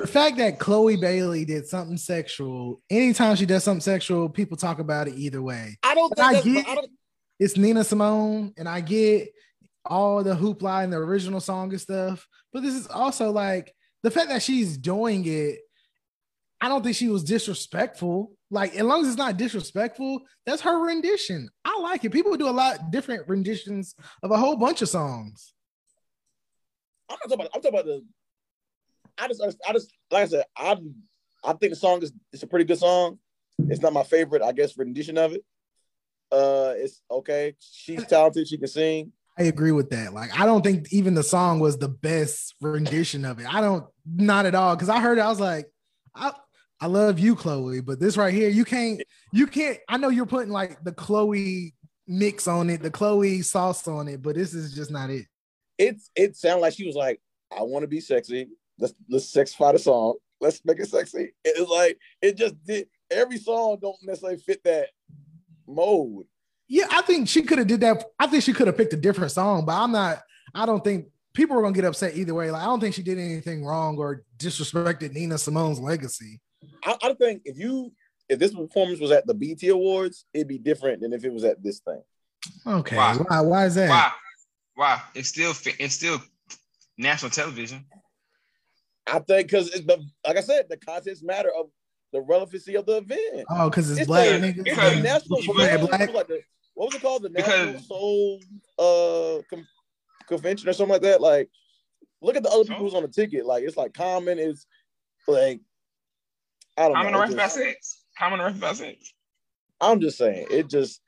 the 0.01 0.07
fact 0.07 0.36
that 0.38 0.59
Chloe 0.59 0.97
Bailey 0.97 1.45
did 1.45 1.66
something 1.66 1.97
sexual, 1.97 2.80
anytime 2.90 3.36
she 3.36 3.47
does 3.47 3.64
something 3.64 3.80
sexual, 3.80 4.28
people 4.28 4.57
talk 4.57 4.78
about 4.78 5.09
it 5.09 5.14
either 5.14 5.42
way. 5.42 5.78
I 5.82 5.95
don't 5.95 6.18
I 6.18 6.40
get- 6.40 6.68
I 6.68 6.74
don't, 6.76 6.90
It's 7.38 7.57
Nina 7.57 7.82
Simone, 7.84 8.53
and 8.57 8.68
I 8.68 8.80
get 8.80 9.28
all 9.84 10.22
the 10.22 10.34
hoopla 10.34 10.84
and 10.84 10.92
the 10.92 10.97
original 10.97 11.40
song 11.40 11.70
and 11.70 11.80
stuff, 11.80 12.26
but 12.53 12.62
this 12.62 12.74
is 12.74 12.86
also 12.86 13.30
like 13.30 13.74
the 14.03 14.11
fact 14.11 14.28
that 14.28 14.42
she's 14.42 14.78
doing 14.78 15.24
it. 15.26 15.59
I 16.61 16.68
don't 16.68 16.82
think 16.82 16.97
she 16.97 17.09
was 17.09 17.24
disrespectful. 17.24 18.32
Like, 18.51 18.74
as 18.76 18.82
long 18.82 19.03
as 19.03 19.09
it's 19.09 19.16
not 19.18 19.36
disrespectful, 19.36 20.20
that's 20.47 20.62
her 20.62 20.78
rendition. 20.86 21.51
I 21.64 21.78
like 21.80 22.05
it. 22.05 22.11
People 22.12 22.36
do 22.36 22.49
a 22.49 22.51
lot 22.51 22.90
different 22.90 23.28
renditions 23.28 23.95
of 24.22 24.30
a 24.30 24.38
whole 24.38 24.57
bunch 24.57 24.80
of 24.80 24.88
songs. 24.88 25.53
I'm 27.11 27.16
not 27.16 27.28
talking 27.28 27.34
about. 27.34 27.51
I'm 27.55 27.61
talking 27.61 27.74
about 27.80 27.84
the. 27.86 28.05
I 29.18 29.28
just, 29.28 29.42
I 29.68 29.72
just, 29.72 29.92
like 30.10 30.24
I 30.24 30.26
said, 30.26 30.44
I, 30.56 30.76
I 31.44 31.52
think 31.54 31.72
the 31.72 31.76
song 31.76 32.02
is, 32.02 32.12
it's 32.32 32.42
a 32.42 32.46
pretty 32.46 32.64
good 32.64 32.78
song. 32.78 33.18
It's 33.58 33.80
not 33.80 33.92
my 33.92 34.02
favorite, 34.02 34.42
I 34.42 34.52
guess, 34.52 34.76
rendition 34.76 35.16
of 35.18 35.32
it. 35.32 35.44
Uh, 36.32 36.74
it's 36.76 37.00
okay. 37.10 37.54
She's 37.60 38.04
talented. 38.06 38.48
She 38.48 38.58
can 38.58 38.66
sing. 38.66 39.12
I 39.38 39.44
agree 39.44 39.72
with 39.72 39.90
that. 39.90 40.14
Like, 40.14 40.38
I 40.38 40.46
don't 40.46 40.62
think 40.62 40.92
even 40.92 41.14
the 41.14 41.22
song 41.22 41.60
was 41.60 41.78
the 41.78 41.88
best 41.88 42.54
rendition 42.60 43.24
of 43.24 43.38
it. 43.38 43.52
I 43.52 43.60
don't, 43.60 43.84
not 44.06 44.46
at 44.46 44.54
all. 44.54 44.76
Cause 44.76 44.88
I 44.88 45.00
heard 45.00 45.18
it, 45.18 45.22
I 45.22 45.28
was 45.28 45.40
like, 45.40 45.66
I, 46.14 46.32
I 46.80 46.86
love 46.86 47.18
you, 47.18 47.36
Chloe, 47.36 47.80
but 47.80 48.00
this 48.00 48.16
right 48.16 48.34
here, 48.34 48.48
you 48.48 48.64
can't, 48.64 49.02
you 49.32 49.46
can't. 49.46 49.78
I 49.88 49.96
know 49.96 50.08
you're 50.08 50.26
putting 50.26 50.52
like 50.52 50.82
the 50.82 50.92
Chloe 50.92 51.74
mix 52.06 52.46
on 52.46 52.70
it, 52.70 52.82
the 52.82 52.90
Chloe 52.90 53.42
sauce 53.42 53.86
on 53.88 54.08
it, 54.08 54.22
but 54.22 54.34
this 54.34 54.54
is 54.54 54.74
just 54.74 54.90
not 54.90 55.10
it. 55.10 55.26
It's, 55.78 56.10
it 56.14 56.36
sounded 56.36 56.62
like 56.62 56.74
she 56.74 56.86
was 56.86 56.96
like, 56.96 57.20
I 57.56 57.62
want 57.62 57.84
to 57.84 57.88
be 57.88 58.00
sexy. 58.00 58.48
Let's, 58.79 58.95
let's 59.09 59.33
sexify 59.33 59.72
the 59.72 59.79
song. 59.79 60.16
Let's 60.41 60.61
make 60.64 60.81
it 60.81 60.89
sexy. 60.89 61.33
It's 61.45 61.70
like 61.70 61.99
it 62.20 62.37
just 62.37 62.62
did. 62.64 62.89
Every 63.11 63.39
song 63.39 63.79
don't 63.81 63.97
necessarily 64.03 64.39
fit 64.39 64.62
that 64.64 64.89
mode. 65.66 66.27
Yeah, 66.68 66.87
I 66.91 67.03
think 67.03 67.29
she 67.29 67.43
could 67.43 67.59
have 67.59 67.66
did 67.66 67.81
that. 67.81 68.05
I 68.18 68.27
think 68.27 68.43
she 68.43 68.53
could 68.53 68.66
have 68.66 68.77
picked 68.77 68.93
a 68.93 68.97
different 68.97 69.33
song, 69.33 69.64
but 69.64 69.75
I'm 69.75 69.93
not. 69.93 70.22
I 70.55 70.66
don't 70.66 70.83
think 70.83 71.07
people 71.35 71.59
are 71.59 71.62
gonna 71.62 71.75
get 71.75 71.85
upset 71.85 72.16
either 72.16 72.35
way. 72.35 72.51
Like, 72.51 72.62
I 72.62 72.66
don't 72.66 72.81
think 72.81 72.95
she 72.95 73.03
did 73.03 73.18
anything 73.18 73.64
wrong 73.64 73.99
or 73.99 74.25
disrespected 74.39 75.12
Nina 75.12 75.37
Simone's 75.37 75.79
legacy. 75.79 76.41
I, 76.85 76.97
I 77.03 77.14
think 77.14 77.43
if 77.45 77.59
you, 77.59 77.93
if 78.29 78.39
this 78.39 78.55
performance 78.55 79.01
was 79.01 79.11
at 79.11 79.27
the 79.27 79.35
BET 79.35 79.62
Awards, 79.68 80.25
it'd 80.33 80.49
be 80.49 80.59
different 80.59 81.01
than 81.01 81.12
if 81.12 81.25
it 81.25 81.33
was 81.33 81.45
at 81.45 81.62
this 81.62 81.81
thing. 81.81 82.03
Okay, 82.66 82.97
Why? 82.97 83.16
why? 83.16 83.41
Why 83.41 83.66
is 83.66 83.75
that? 83.77 83.89
Why? 83.89 84.11
Why? 84.75 85.03
It's 85.14 85.29
still 85.29 85.53
it's 85.79 85.95
still 85.95 86.20
national 86.99 87.31
television. 87.31 87.85
I 89.07 89.18
think 89.18 89.48
because 89.48 89.70
the 89.70 90.02
like 90.26 90.36
I 90.36 90.40
said, 90.40 90.66
the 90.68 90.76
contents 90.76 91.22
matter 91.22 91.50
of 91.57 91.66
the 92.12 92.20
relevancy 92.20 92.74
of 92.76 92.86
the 92.86 92.98
event. 92.98 93.44
Oh, 93.50 93.68
because 93.68 93.90
it's, 93.90 94.00
It's 94.00 94.07
black 94.07 94.28
the- 94.28 94.46
niggas. 94.46 94.55
It's 94.59 94.62
because- 94.64 94.94
the 94.94 95.02
national 95.02 95.42
Black, 95.55 95.78
soul, 95.78 95.88
black. 95.88 96.12
like 96.14 96.26
the- 96.28 96.42
what 96.74 96.86
was 96.86 96.94
it 96.94 97.02
called? 97.02 97.22
The 97.22 97.30
Because- 97.30 97.74
National 97.74 97.80
Soul 97.82 98.40
uh 98.78 99.42
com- 99.50 99.66
convention 100.28 100.68
or 100.68 100.72
something 100.72 100.92
like 100.92 101.02
that. 101.02 101.20
Like, 101.20 101.50
look 102.22 102.36
at 102.36 102.42
the 102.42 102.48
other 102.50 102.64
people 102.64 102.78
who's 102.84 102.94
on 102.94 103.02
the 103.02 103.09
ticket. 103.09 103.44
Like, 103.46 103.62
it's 103.64 103.76
like 103.76 103.92
Common 103.94 104.38
is 104.38 104.66
like 105.28 105.61
I 106.76 106.82
don't 106.88 106.94
Common 106.94 107.12
know. 107.12 107.18
to 107.18 107.24
It 107.24 107.26
rap 107.26 107.32
about 107.34 107.42
just- 107.44 107.55
sex. 107.57 108.05
Common 108.18 108.38
to 108.38 108.44
rap 108.46 108.57
about 108.57 108.76
sex. 108.76 109.12
I'm 109.80 110.00
just 110.00 110.16
saying, 110.18 110.46
it 110.50 110.68
just 110.70 111.00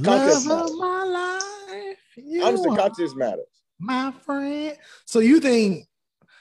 Love 0.00 0.36
of 0.36 0.46
matters. 0.46 0.72
my 0.76 1.04
life. 1.04 1.98
You 2.16 2.44
I'm 2.44 2.52
just 2.54 2.64
saying 2.64 2.74
are 2.78 2.80
context 2.88 3.16
matters. 3.16 3.46
my 3.78 4.10
friend. 4.24 4.76
So 5.04 5.20
you 5.20 5.38
think? 5.40 5.86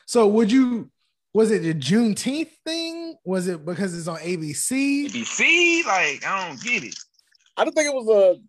So 0.07 0.25
would 0.27 0.51
you? 0.51 0.89
Was 1.35 1.51
it 1.51 1.63
the 1.63 1.73
Juneteenth 1.73 2.51
thing? 2.65 3.17
Was 3.25 3.49
it 3.49 3.65
because 3.65 3.93
it's 3.93 4.07
on 4.07 4.19
ABC? 4.19 5.07
ABC, 5.07 5.85
like 5.85 6.25
I 6.25 6.47
don't 6.47 6.63
get 6.63 6.85
it. 6.85 6.95
I 7.57 7.65
don't 7.65 7.73
think 7.73 7.87
it 7.87 7.93
was 7.93 8.07
a. 8.07 8.39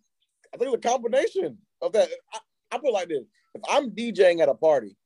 I 0.55 0.57
think 0.57 0.68
it 0.68 0.70
was 0.70 0.78
a 0.84 0.89
combination 0.89 1.59
of 1.82 1.93
that. 1.95 2.09
I, 2.32 2.39
I 2.70 2.78
put 2.78 2.91
it 2.91 2.93
like 2.93 3.09
this: 3.09 3.24
if 3.57 3.62
I'm 3.68 3.91
DJing 3.91 4.39
at 4.39 4.49
a 4.49 4.55
party, 4.55 4.97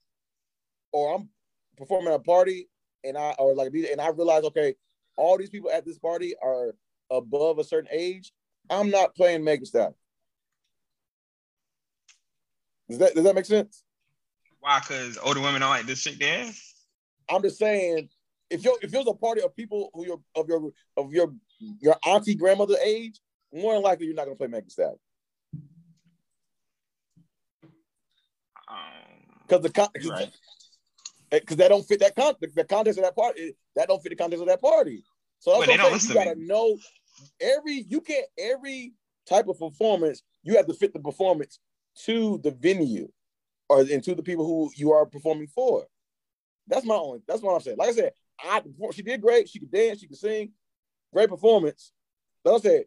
or 0.92 1.14
I'm 1.14 1.30
performing 1.78 2.08
at 2.08 2.16
a 2.16 2.22
party, 2.22 2.68
and 3.02 3.16
I 3.16 3.34
or 3.38 3.54
like 3.54 3.68
a 3.68 3.70
DJ, 3.70 3.92
and 3.92 4.00
I 4.02 4.08
realize, 4.08 4.44
okay, 4.44 4.74
all 5.16 5.38
these 5.38 5.48
people 5.48 5.70
at 5.70 5.86
this 5.86 5.98
party 5.98 6.34
are 6.44 6.74
above 7.10 7.58
a 7.60 7.64
certain 7.64 7.88
age, 7.90 8.30
I'm 8.68 8.90
not 8.90 9.14
playing 9.14 9.42
Meg 9.42 9.60
Thee 9.60 9.64
Stallion. 9.64 9.94
Does 12.90 12.98
that 12.98 13.14
does 13.14 13.24
that 13.24 13.34
make 13.34 13.46
sense? 13.46 13.84
Why? 14.58 14.80
Because 14.80 15.16
older 15.16 15.40
women 15.40 15.62
don't 15.62 15.70
like 15.70 15.86
this 15.86 16.02
shit 16.02 16.18
there. 16.18 16.52
I'm 17.30 17.42
just 17.42 17.58
saying, 17.58 18.08
if 18.50 18.64
you 18.64 18.76
if 18.82 18.92
it 18.92 18.98
was 18.98 19.06
a 19.06 19.14
party 19.14 19.42
of 19.42 19.54
people 19.54 19.90
who 19.94 20.06
your 20.06 20.20
of 20.34 20.48
your 20.48 20.72
of 20.96 21.12
your 21.12 21.32
your 21.80 21.96
auntie 22.06 22.34
grandmother 22.34 22.76
age, 22.84 23.20
more 23.52 23.74
than 23.74 23.82
likely 23.82 24.06
you're 24.06 24.14
not 24.14 24.24
gonna 24.24 24.36
play 24.36 24.48
Meg 24.48 24.64
Thee 24.64 24.70
Stallion. 24.70 24.98
Um, 28.68 28.76
because 29.46 29.62
the 29.62 29.70
con- 29.70 29.88
Right. 30.08 30.30
because 31.30 31.56
that 31.56 31.68
don't 31.68 31.86
fit 31.86 32.00
that 32.00 32.16
con 32.16 32.34
the, 32.40 32.48
the 32.54 32.64
context 32.64 32.98
of 32.98 33.04
that 33.04 33.16
party 33.16 33.54
that 33.76 33.88
don't 33.88 34.02
fit 34.02 34.10
the 34.10 34.16
context 34.16 34.42
of 34.42 34.48
that 34.48 34.60
party. 34.60 35.02
So 35.38 35.52
that's 35.52 35.66
Well, 35.68 35.78
what 35.78 35.92
I'm 35.92 35.98
saying. 35.98 36.18
You 36.18 36.24
gotta 36.24 36.40
know 36.40 36.76
every 37.40 37.84
you 37.88 38.00
can't 38.00 38.26
every 38.38 38.94
type 39.26 39.48
of 39.48 39.58
performance 39.58 40.22
you 40.42 40.56
have 40.56 40.66
to 40.66 40.74
fit 40.74 40.92
the 40.92 41.00
performance 41.00 41.58
to 42.04 42.38
the 42.42 42.50
venue 42.50 43.10
or 43.68 43.82
into 43.82 44.14
the 44.14 44.22
people 44.22 44.44
who 44.44 44.70
you 44.76 44.92
are 44.92 45.06
performing 45.06 45.46
for. 45.48 45.86
That's 46.70 46.86
my 46.86 46.94
only. 46.94 47.20
That's 47.26 47.42
what 47.42 47.54
I'm 47.54 47.60
saying. 47.60 47.76
Like 47.76 47.90
I 47.90 47.92
said, 47.92 48.12
I 48.40 48.62
she 48.94 49.02
did 49.02 49.20
great. 49.20 49.48
She 49.48 49.58
could 49.58 49.72
dance. 49.72 50.00
She 50.00 50.06
could 50.06 50.16
sing. 50.16 50.52
Great 51.12 51.28
performance. 51.28 51.92
But 52.44 52.54
I 52.54 52.58
said, 52.60 52.84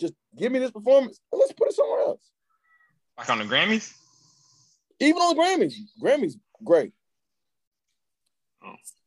just 0.00 0.12
give 0.36 0.50
me 0.52 0.58
this 0.58 0.72
performance 0.72 1.20
and 1.32 1.38
let's 1.38 1.52
put 1.52 1.68
it 1.68 1.74
somewhere 1.74 2.00
else. 2.00 2.30
like 3.16 3.30
on 3.30 3.38
the 3.38 3.44
Grammys. 3.44 3.92
Even 5.00 5.22
on 5.22 5.36
the 5.36 5.42
Grammys, 5.42 5.74
Grammys 6.02 6.34
great. 6.62 6.92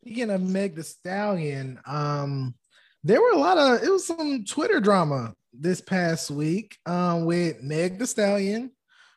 Speaking 0.02 0.30
of 0.30 0.42
Meg 0.42 0.76
Thee 0.76 0.84
Stallion, 0.84 1.80
um, 1.86 2.56
there 3.04 3.22
were 3.22 3.32
a 3.32 3.38
lot 3.38 3.58
of 3.58 3.84
it 3.84 3.92
was 3.92 4.08
some 4.08 4.46
Twitter 4.46 4.80
drama 4.80 5.34
this 5.52 5.82
past 5.82 6.32
week 6.32 6.78
um, 6.86 7.26
with 7.26 7.62
Meg 7.62 8.00
Thee 8.00 8.06
Stallion, 8.06 8.72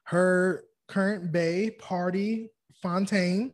her 0.05 0.64
current 0.88 1.30
bay 1.30 1.76
Pardi 1.80 2.49
Fontaine, 2.82 3.53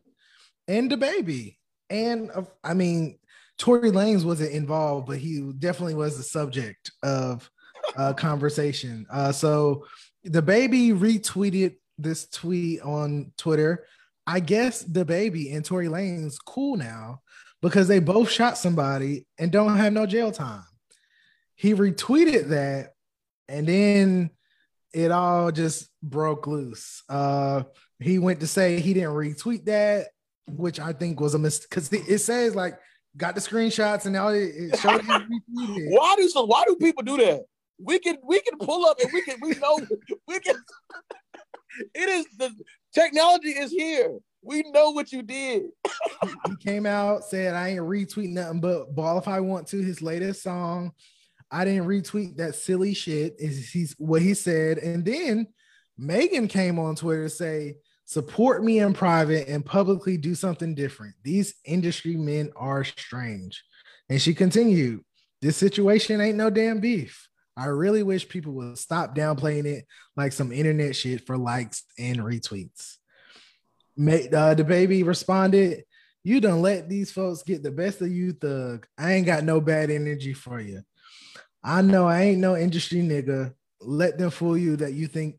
and 0.67 0.91
DaBaby. 0.91 1.57
And 1.89 2.31
uh, 2.33 2.43
I 2.63 2.73
mean, 2.73 3.19
Tory 3.57 3.91
Lanez 3.91 4.23
wasn't 4.23 4.51
involved, 4.51 5.07
but 5.07 5.17
he 5.17 5.51
definitely 5.57 5.95
was 5.95 6.17
the 6.17 6.23
subject 6.23 6.91
of 7.03 7.49
uh, 7.95 8.13
conversation. 8.13 9.05
Uh, 9.09 9.31
so 9.31 9.85
DaBaby 10.25 10.97
retweeted 10.97 11.75
this 11.97 12.27
tweet 12.27 12.81
on 12.81 13.31
Twitter. 13.37 13.85
I 14.25 14.39
guess 14.41 14.83
DaBaby 14.83 15.55
and 15.55 15.63
Tory 15.63 15.87
Lanez 15.87 16.35
cool 16.45 16.75
now 16.77 17.21
because 17.61 17.87
they 17.87 17.99
both 17.99 18.29
shot 18.29 18.57
somebody 18.57 19.25
and 19.39 19.51
don't 19.51 19.77
have 19.77 19.93
no 19.93 20.05
jail 20.05 20.31
time. 20.31 20.63
He 21.55 21.73
retweeted 21.73 22.49
that, 22.49 22.91
and 23.47 23.67
then 23.67 24.29
it 24.93 25.11
all 25.11 25.51
just 25.51 25.89
broke 26.03 26.45
loose. 26.45 27.01
Uh, 27.09 27.63
he 27.99 28.19
went 28.19 28.41
to 28.41 28.47
say 28.47 28.79
he 28.79 28.93
didn't 28.93 29.13
retweet 29.13 29.65
that, 29.65 30.07
which 30.47 30.79
I 30.79 30.93
think 30.93 31.19
was 31.19 31.33
a 31.33 31.39
mistake 31.39 31.69
because 31.69 31.91
it 31.91 32.19
says 32.19 32.55
like 32.55 32.79
got 33.15 33.35
the 33.35 33.41
screenshots 33.41 34.05
and 34.05 34.15
all 34.15 34.29
it, 34.29 34.51
it 34.55 34.79
showed 34.79 35.01
retweeted. 35.01 35.91
Why 35.91 36.15
do 36.17 36.29
so? 36.29 36.45
Why 36.45 36.63
do 36.67 36.75
people 36.75 37.03
do 37.03 37.17
that? 37.17 37.41
We 37.79 37.99
can 37.99 38.17
we 38.23 38.41
can 38.41 38.57
pull 38.57 38.85
up 38.85 38.99
and 38.99 39.11
we 39.11 39.21
can 39.23 39.37
we 39.41 39.55
know 39.55 39.79
we 40.27 40.39
can. 40.39 40.55
It 41.93 42.09
is 42.09 42.25
the 42.37 42.51
technology 42.93 43.49
is 43.49 43.71
here. 43.71 44.17
We 44.41 44.63
know 44.71 44.91
what 44.91 45.11
you 45.11 45.23
did. 45.23 45.63
he 46.47 46.55
came 46.63 46.85
out 46.85 47.23
said 47.23 47.53
I 47.53 47.69
ain't 47.69 47.81
retweet 47.81 48.29
nothing 48.29 48.61
but 48.61 48.95
ball 48.95 49.17
if 49.17 49.27
I 49.27 49.41
want 49.41 49.67
to 49.67 49.81
his 49.81 50.01
latest 50.01 50.43
song. 50.43 50.93
I 51.51 51.65
didn't 51.65 51.87
retweet 51.87 52.37
that 52.37 52.55
silly 52.55 52.93
shit 52.93 53.35
is 53.39 53.69
he's 53.69 53.95
what 53.97 54.21
he 54.21 54.33
said. 54.33 54.79
And 54.79 55.05
then 55.05 55.47
Megan 55.97 56.47
came 56.47 56.77
on 56.77 56.95
Twitter 56.95 57.23
to 57.23 57.29
say, 57.29 57.77
Support 58.07 58.63
me 58.63 58.79
in 58.79 58.93
private 58.93 59.49
and 59.49 59.65
publicly 59.65 60.15
do 60.15 60.33
something 60.33 60.73
different. 60.73 61.15
These 61.23 61.55
industry 61.65 62.15
men 62.15 62.51
are 62.55 62.85
strange. 62.85 63.61
And 64.09 64.21
she 64.21 64.33
continued, 64.33 65.03
This 65.41 65.57
situation 65.57 66.21
ain't 66.21 66.37
no 66.37 66.49
damn 66.49 66.79
beef. 66.79 67.27
I 67.57 67.65
really 67.65 68.03
wish 68.03 68.29
people 68.29 68.53
would 68.53 68.77
stop 68.77 69.13
downplaying 69.13 69.65
it 69.65 69.85
like 70.15 70.31
some 70.31 70.53
internet 70.53 70.95
shit 70.95 71.27
for 71.27 71.37
likes 71.37 71.83
and 71.99 72.19
retweets. 72.19 72.95
Uh, 73.99 74.55
DaBaby 74.55 75.05
responded, 75.05 75.83
You 76.23 76.39
don't 76.39 76.61
let 76.61 76.87
these 76.87 77.11
folks 77.11 77.43
get 77.43 77.61
the 77.61 77.71
best 77.71 77.99
of 77.99 78.09
you, 78.09 78.31
thug. 78.31 78.87
I 78.97 79.13
ain't 79.13 79.25
got 79.25 79.43
no 79.43 79.59
bad 79.59 79.89
energy 79.89 80.31
for 80.31 80.61
you. 80.61 80.81
I 81.61 81.81
know 81.81 82.07
I 82.07 82.21
ain't 82.21 82.39
no 82.39 82.55
industry 82.55 82.99
nigga. 82.99 83.53
Let 83.81 84.17
them 84.17 84.29
fool 84.29 84.57
you 84.57 84.77
that 84.77 84.93
you 84.93 85.07
think. 85.07 85.35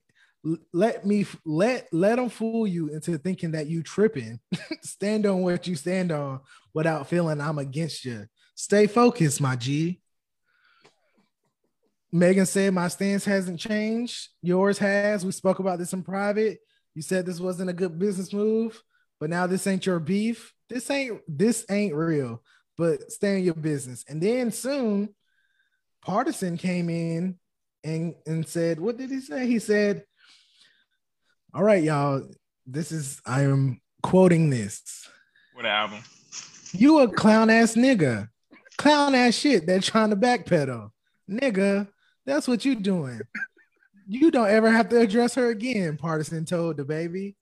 Let 0.73 1.05
me 1.05 1.27
let 1.45 1.89
let 1.93 2.17
them 2.17 2.29
fool 2.29 2.67
you 2.67 2.89
into 2.89 3.19
thinking 3.19 3.53
that 3.53 3.67
you 3.67 3.83
tripping. 3.83 4.39
stand 4.83 5.27
on 5.27 5.43
what 5.43 5.67
you 5.67 5.75
stand 5.75 6.13
on 6.13 6.41
without 6.73 7.09
feeling 7.09 7.41
I'm 7.41 7.59
against 7.59 8.05
you. 8.05 8.27
Stay 8.55 8.87
focused, 8.87 9.41
my 9.41 9.57
G. 9.57 10.01
Megan 12.11 12.47
said 12.47 12.73
my 12.73 12.89
stance 12.89 13.25
hasn't 13.25 13.61
changed. 13.61 14.29
Yours 14.41 14.79
has. 14.79 15.25
We 15.25 15.33
spoke 15.33 15.59
about 15.59 15.79
this 15.79 15.93
in 15.93 16.03
private. 16.03 16.59
You 16.95 17.03
said 17.03 17.27
this 17.27 17.41
wasn't 17.41 17.71
a 17.71 17.75
good 17.75 17.99
business 17.99 18.33
move, 18.33 18.83
but 19.21 19.31
now 19.31 19.47
this 19.47 19.67
ain't 19.67 19.87
your 19.87 20.01
beef. 20.01 20.55
This 20.69 20.91
ain't 20.91 21.21
this 21.29 21.67
ain't 21.71 21.95
real. 21.95 22.43
But 22.77 23.11
stay 23.11 23.39
in 23.39 23.45
your 23.45 23.55
business. 23.55 24.05
And 24.09 24.23
then 24.23 24.53
soon, 24.53 25.15
Pardison 26.07 26.59
came 26.59 26.89
in 26.89 27.39
and 27.85 28.15
and 28.27 28.47
said, 28.47 28.81
"What 28.81 28.97
did 28.97 29.11
he 29.11 29.21
say?" 29.21 29.47
He 29.47 29.59
said, 29.59 30.05
"All 31.55 31.63
right, 31.63 31.83
y'all. 31.83 32.23
This 32.67 32.93
is 32.93 33.21
I 33.25 33.43
am 33.43 33.81
quoting 34.03 34.51
this. 34.51 35.09
What 35.55 35.67
album? 35.67 36.01
You 36.73 37.01
a 37.01 37.09
clown 37.09 37.51
ass 37.51 37.75
nigga, 37.75 38.29
clown 38.77 39.15
ass 39.15 39.35
shit. 39.35 39.67
They're 39.67 39.81
trying 39.81 40.11
to 40.11 40.17
backpedal, 40.17 40.91
nigga. 41.29 41.89
That's 42.27 42.47
what 42.47 42.65
you 42.65 42.75
doing. 42.75 43.21
You 44.07 44.31
don't 44.31 44.49
ever 44.49 44.71
have 44.71 44.89
to 44.91 45.01
address 45.01 45.35
her 45.35 45.49
again." 45.49 45.97
Pardison 45.97 46.47
told 46.47 46.79
DaBaby, 46.79 47.35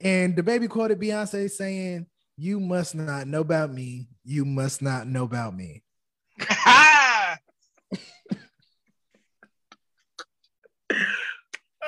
and 0.00 0.34
DaBaby 0.34 0.68
quoted 0.68 1.00
Beyonce 1.00 1.50
saying, 1.50 2.06
"You 2.36 2.60
must 2.60 2.94
not 2.94 3.26
know 3.26 3.40
about 3.40 3.72
me. 3.72 4.08
You 4.24 4.44
must 4.44 4.82
not 4.82 5.06
know 5.06 5.24
about 5.24 5.54
me." 5.54 5.82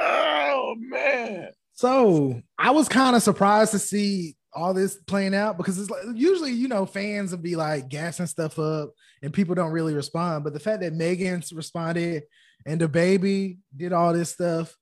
oh 0.04 0.74
man. 0.78 1.48
So 1.72 2.40
I 2.58 2.70
was 2.70 2.88
kind 2.88 3.16
of 3.16 3.22
surprised 3.22 3.72
to 3.72 3.78
see 3.78 4.36
all 4.52 4.72
this 4.72 4.96
playing 5.06 5.34
out 5.34 5.56
because 5.56 5.78
it's 5.78 5.90
like 5.90 6.02
usually 6.14 6.52
you 6.52 6.68
know 6.68 6.86
fans 6.86 7.32
will 7.32 7.38
be 7.38 7.56
like 7.56 7.88
gassing 7.88 8.26
stuff 8.26 8.58
up 8.58 8.90
and 9.22 9.32
people 9.32 9.54
don't 9.54 9.72
really 9.72 9.94
respond. 9.94 10.44
But 10.44 10.52
the 10.52 10.60
fact 10.60 10.80
that 10.82 10.92
Megan's 10.92 11.52
responded 11.52 12.24
and 12.64 12.80
DaBaby 12.80 13.58
did 13.76 13.92
all 13.92 14.12
this 14.12 14.30
stuff, 14.30 14.74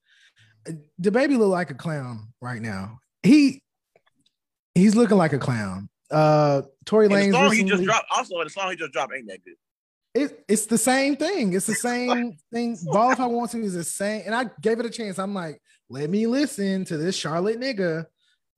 DaBaby 1.01 1.37
look 1.37 1.51
like 1.51 1.71
a 1.71 1.75
clown 1.75 2.33
right 2.41 2.61
now. 2.61 2.99
He 3.23 3.63
he's 4.75 4.95
looking 4.95 5.17
like 5.17 5.33
a 5.33 5.39
clown. 5.39 5.89
Uh 6.11 6.63
Tory 6.85 7.07
Lanez. 7.07 7.27
The 7.27 7.31
song 7.31 7.43
recently, 7.49 7.57
he 7.63 7.69
just 7.69 7.83
dropped 7.83 8.07
also 8.15 8.43
the 8.43 8.49
song 8.49 8.69
he 8.69 8.75
just 8.75 8.93
dropped 8.93 9.13
ain't 9.15 9.27
that 9.27 9.43
good. 9.43 9.55
It, 10.13 10.45
it's 10.47 10.67
the 10.67 10.77
same 10.77 11.15
thing. 11.15 11.53
It's 11.53 11.65
the 11.65 11.73
same 11.73 12.37
thing. 12.51 12.77
Ball 12.83 13.11
if 13.11 13.19
I 13.19 13.25
want 13.25 13.51
to 13.51 13.61
is 13.61 13.73
the 13.73 13.83
same. 13.83 14.23
And 14.25 14.35
I 14.35 14.45
gave 14.61 14.79
it 14.79 14.85
a 14.85 14.89
chance. 14.89 15.17
I'm 15.17 15.33
like, 15.33 15.59
let 15.89 16.09
me 16.09 16.27
listen 16.27 16.85
to 16.85 16.97
this 16.97 17.15
Charlotte 17.15 17.59
nigga. 17.59 18.05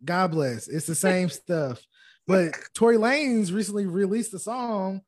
God 0.03 0.32
bless. 0.32 0.68
It's 0.68 0.86
the 0.86 0.95
same 0.95 1.30
stuff. 1.30 1.82
But 2.28 2.56
Tory 2.74 2.97
Lanez 2.97 3.53
recently 3.53 3.86
released 3.86 4.34
a 4.34 4.39
song 4.39 5.01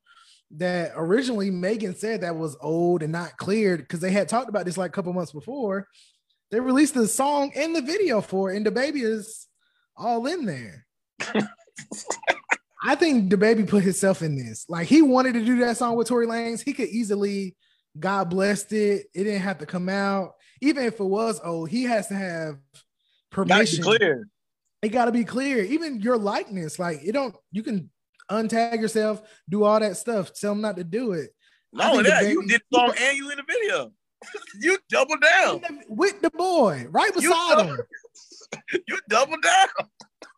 that 0.52 0.92
originally 0.96 1.50
Megan 1.50 1.94
said 1.94 2.22
that 2.22 2.36
was 2.36 2.56
old 2.60 3.02
and 3.02 3.12
not 3.12 3.36
cleared 3.36 3.80
because 3.80 4.00
they 4.00 4.10
had 4.10 4.28
talked 4.28 4.48
about 4.48 4.64
this 4.64 4.78
like 4.78 4.90
a 4.90 4.92
couple 4.92 5.12
months 5.12 5.32
before. 5.32 5.86
They 6.50 6.60
released 6.60 6.94
the 6.94 7.06
song 7.06 7.52
and 7.54 7.76
the 7.76 7.82
video 7.82 8.22
for 8.22 8.50
it, 8.50 8.56
and 8.56 8.64
DaBaby 8.64 9.02
is 9.02 9.46
all 9.96 10.26
in 10.26 10.46
there. 10.46 10.86
I 12.84 12.94
think 12.94 13.30
DaBaby 13.32 13.68
put 13.68 13.82
himself 13.82 14.22
in 14.22 14.36
this. 14.36 14.64
Like 14.68 14.86
he 14.86 15.02
wanted 15.02 15.34
to 15.34 15.44
do 15.44 15.58
that 15.60 15.76
song 15.76 15.96
with 15.96 16.08
Tory 16.08 16.26
Lanez. 16.26 16.62
He 16.62 16.72
could 16.72 16.88
easily, 16.88 17.56
God 17.98 18.30
blessed 18.30 18.72
it. 18.72 19.06
It 19.14 19.24
didn't 19.24 19.42
have 19.42 19.58
to 19.58 19.66
come 19.66 19.88
out. 19.88 20.34
Even 20.60 20.84
if 20.84 21.00
it 21.00 21.04
was 21.04 21.40
old, 21.42 21.70
he 21.70 21.84
has 21.84 22.08
to 22.08 22.14
have 22.14 22.58
permission. 23.30 23.82
Gotta 23.82 23.98
clear. 23.98 24.28
It 24.82 24.90
got 24.90 25.06
to 25.06 25.12
be 25.12 25.24
clear. 25.24 25.64
Even 25.64 26.00
your 26.00 26.16
likeness, 26.16 26.78
like 26.78 27.02
you 27.02 27.12
don't, 27.12 27.34
you 27.50 27.62
can 27.62 27.90
untag 28.30 28.80
yourself, 28.80 29.22
do 29.48 29.64
all 29.64 29.80
that 29.80 29.96
stuff. 29.96 30.32
Tell 30.34 30.52
them 30.52 30.60
not 30.60 30.76
to 30.76 30.84
do 30.84 31.12
it. 31.12 31.30
Only 31.78 32.04
that, 32.04 32.22
baby, 32.22 32.32
you 32.32 32.46
did 32.46 32.62
the 32.70 32.78
song 32.78 32.94
and 32.98 33.16
you 33.16 33.30
in 33.30 33.36
the 33.38 33.44
video. 33.46 33.92
you 34.60 34.78
double 34.88 35.16
down 35.16 35.62
with 35.88 36.20
the 36.22 36.30
boy 36.30 36.86
right 36.90 37.14
beside 37.14 37.62
you 37.66 37.74
him. 37.74 37.78
you 38.88 38.98
double 39.08 39.36
down. 39.40 39.88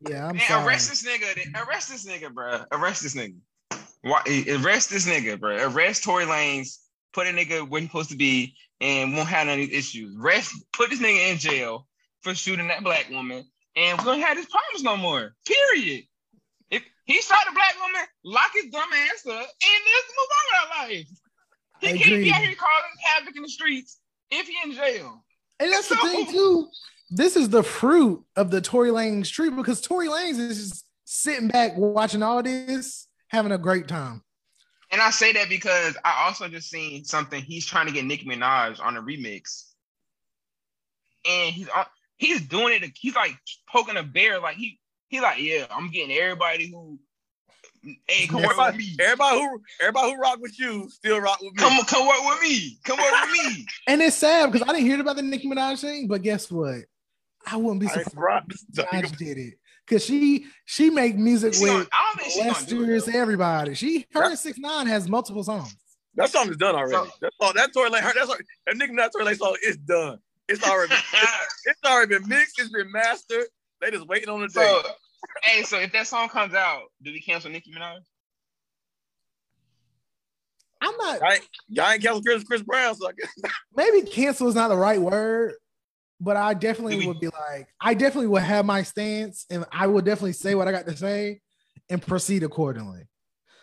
Yeah, 0.08 0.28
I'm 0.28 0.36
Man, 0.36 0.46
sorry. 0.48 0.66
arrest 0.66 0.88
this 0.90 1.02
nigga. 1.06 1.66
Arrest 1.66 1.90
this 1.90 2.06
nigga, 2.06 2.32
bro. 2.32 2.62
Arrest 2.72 3.02
this 3.02 3.14
nigga. 3.14 3.36
Why, 4.02 4.22
eh, 4.26 4.56
arrest 4.62 4.90
this 4.90 5.06
nigga, 5.06 5.38
bro. 5.38 5.56
Arrest 5.68 6.04
Tory 6.04 6.24
Lanez. 6.24 6.78
Put 7.12 7.26
a 7.26 7.30
nigga 7.30 7.68
where 7.68 7.80
he's 7.80 7.90
supposed 7.90 8.10
to 8.10 8.16
be 8.16 8.54
and 8.80 9.14
won't 9.16 9.28
have 9.28 9.48
any 9.48 9.70
issues. 9.72 10.14
Rest. 10.16 10.54
Put 10.72 10.90
this 10.90 11.00
nigga 11.00 11.32
in 11.32 11.38
jail 11.38 11.86
for 12.22 12.34
shooting 12.34 12.68
that 12.68 12.84
black 12.84 13.08
woman, 13.10 13.44
and 13.76 13.98
we 13.98 14.04
don't 14.04 14.20
have 14.20 14.36
this 14.36 14.46
problems 14.46 14.82
no 14.84 14.96
more. 14.96 15.34
Period. 15.44 16.04
If 16.70 16.82
he 17.04 17.20
shot 17.20 17.46
a 17.48 17.52
black 17.52 17.74
woman, 17.82 18.02
lock 18.24 18.52
his 18.54 18.66
dumb 18.70 18.88
ass 18.92 19.26
up, 19.26 19.32
and 19.32 19.38
let's 19.42 20.12
move 20.16 20.28
on 20.30 20.44
with 20.46 20.54
our 20.78 20.88
life. 20.88 21.06
He 21.80 21.88
I 21.88 21.90
can't 21.92 22.06
agree. 22.06 22.24
be 22.24 22.32
out 22.32 22.42
here 22.42 22.54
causing 22.54 22.98
havoc 23.02 23.36
in 23.36 23.42
the 23.42 23.48
streets 23.48 23.98
if 24.30 24.46
he 24.46 24.54
in 24.64 24.72
jail. 24.72 25.24
And 25.58 25.72
that's 25.72 25.88
the 25.88 25.96
So- 25.96 26.02
thing 26.08 26.26
too. 26.30 26.68
This 27.10 27.36
is 27.36 27.48
the 27.48 27.62
fruit 27.62 28.24
of 28.36 28.50
the 28.50 28.60
Tory 28.60 28.90
Lanez 28.90 29.30
tree 29.30 29.50
because 29.50 29.80
Tory 29.80 30.08
Lanez 30.08 30.38
is 30.38 30.70
just 30.70 30.84
sitting 31.04 31.48
back 31.48 31.72
watching 31.76 32.22
all 32.22 32.42
this, 32.42 33.08
having 33.28 33.52
a 33.52 33.58
great 33.58 33.88
time. 33.88 34.22
And 34.92 35.00
I 35.00 35.10
say 35.10 35.32
that 35.32 35.48
because 35.48 35.96
I 36.04 36.24
also 36.26 36.48
just 36.48 36.68
seen 36.70 37.04
something. 37.04 37.42
He's 37.42 37.66
trying 37.66 37.86
to 37.86 37.92
get 37.92 38.04
Nicki 38.04 38.26
Minaj 38.26 38.80
on 38.80 38.96
a 38.96 39.02
remix, 39.02 39.64
and 41.28 41.54
he's 41.54 41.68
on- 41.68 41.86
he's 42.16 42.40
doing 42.42 42.82
it. 42.82 42.90
He's 42.96 43.14
like 43.14 43.36
poking 43.68 43.96
a 43.96 44.02
bear. 44.02 44.40
Like 44.40 44.56
he 44.56 44.78
he 45.08 45.20
like 45.20 45.40
yeah, 45.40 45.66
I'm 45.70 45.90
getting 45.90 46.16
everybody 46.16 46.70
who 46.70 46.98
hey 48.08 48.26
come 48.26 48.42
work 48.42 48.50
with 48.56 48.58
Everybody, 48.58 48.78
me. 48.78 48.96
everybody 49.00 49.38
who 49.40 49.62
everybody 49.80 50.12
who 50.12 50.20
rock 50.20 50.38
with 50.40 50.58
you 50.58 50.88
still 50.90 51.20
rock 51.20 51.40
with 51.40 51.52
me. 51.52 51.58
Come 51.58 51.84
come 51.86 52.06
work 52.06 52.24
with 52.24 52.42
me. 52.42 52.78
Come 52.84 52.98
work 52.98 53.12
with 53.26 53.32
me. 53.56 53.66
And 53.86 54.00
it's 54.02 54.16
sad 54.16 54.50
because 54.52 54.68
I 54.68 54.72
didn't 54.72 54.86
hear 54.86 55.00
about 55.00 55.16
the 55.16 55.22
Nicki 55.22 55.48
Minaj 55.48 55.80
thing, 55.80 56.06
but 56.08 56.22
guess 56.22 56.50
what? 56.50 56.80
I 57.46 57.56
wouldn't 57.56 57.80
be 57.80 57.86
surprised 57.88 58.10
surprised. 58.10 58.64
if 58.78 58.86
Minaj 58.90 59.16
did 59.16 59.38
it 59.38 59.54
because 59.86 60.04
she 60.04 60.46
she 60.64 60.90
make 60.90 61.16
music 61.16 61.54
She 61.54 61.62
with 61.62 61.70
gonna- 61.72 61.86
I 61.92 62.12
don't 62.16 62.20
think 62.20 62.32
she's 62.32 62.52
gonna 62.52 62.66
do 62.66 62.84
it. 62.84 62.94
Lesters, 62.94 63.14
everybody. 63.14 63.74
She 63.74 64.06
her 64.12 64.24
and 64.24 64.38
six 64.38 64.58
nine 64.58 64.86
has 64.86 65.08
multiple 65.08 65.42
songs. 65.42 65.74
That 66.14 66.28
song 66.30 66.50
is 66.50 66.56
done 66.56 66.74
already. 66.74 66.92
So- 66.92 67.10
that's 67.20 67.36
all. 67.40 67.52
That 67.54 67.72
Tory 67.72 67.90
Lane. 67.90 68.02
That's 68.02 68.28
all, 68.28 68.36
that 68.66 68.76
Nick 68.76 68.90
Minaj 68.90 69.10
Tory 69.12 69.24
Lane 69.24 69.36
song 69.36 69.56
is 69.64 69.76
done. 69.78 70.18
It's 70.48 70.62
already. 70.68 70.94
it's 71.64 71.80
already 71.86 72.18
been 72.18 72.28
mixed. 72.28 72.58
It's 72.58 72.70
been 72.70 72.90
mastered. 72.90 73.46
They 73.80 73.90
just 73.90 74.06
waiting 74.08 74.28
on 74.28 74.40
the 74.40 74.48
day. 74.48 74.52
So 74.60 74.82
hey, 75.44 75.62
so 75.62 75.78
if 75.78 75.92
that 75.92 76.06
song 76.06 76.28
comes 76.28 76.54
out, 76.54 76.82
do 77.02 77.12
we 77.12 77.20
cancel 77.20 77.50
Nicki 77.50 77.70
Minaj? 77.72 78.00
I'm 80.82 80.96
not 80.96 81.22
I 81.22 81.34
ain't, 81.34 81.48
y'all 81.68 81.90
ain't 81.90 82.02
cancel 82.02 82.22
Chris 82.22 82.42
Chris 82.44 82.62
Brown, 82.62 82.94
so 82.94 83.08
I 83.08 83.12
guess. 83.12 83.52
maybe 83.76 84.02
cancel 84.02 84.48
is 84.48 84.54
not 84.54 84.68
the 84.68 84.76
right 84.76 85.00
word, 85.00 85.54
but 86.20 86.36
I 86.36 86.54
definitely 86.54 86.98
we- 86.98 87.06
would 87.06 87.20
be 87.20 87.28
like, 87.28 87.68
I 87.80 87.94
definitely 87.94 88.28
would 88.28 88.42
have 88.42 88.64
my 88.66 88.82
stance 88.82 89.46
and 89.50 89.64
I 89.72 89.86
would 89.86 90.04
definitely 90.04 90.34
say 90.34 90.54
what 90.54 90.68
I 90.68 90.72
got 90.72 90.86
to 90.86 90.96
say 90.96 91.40
and 91.88 92.00
proceed 92.00 92.42
accordingly. 92.42 93.02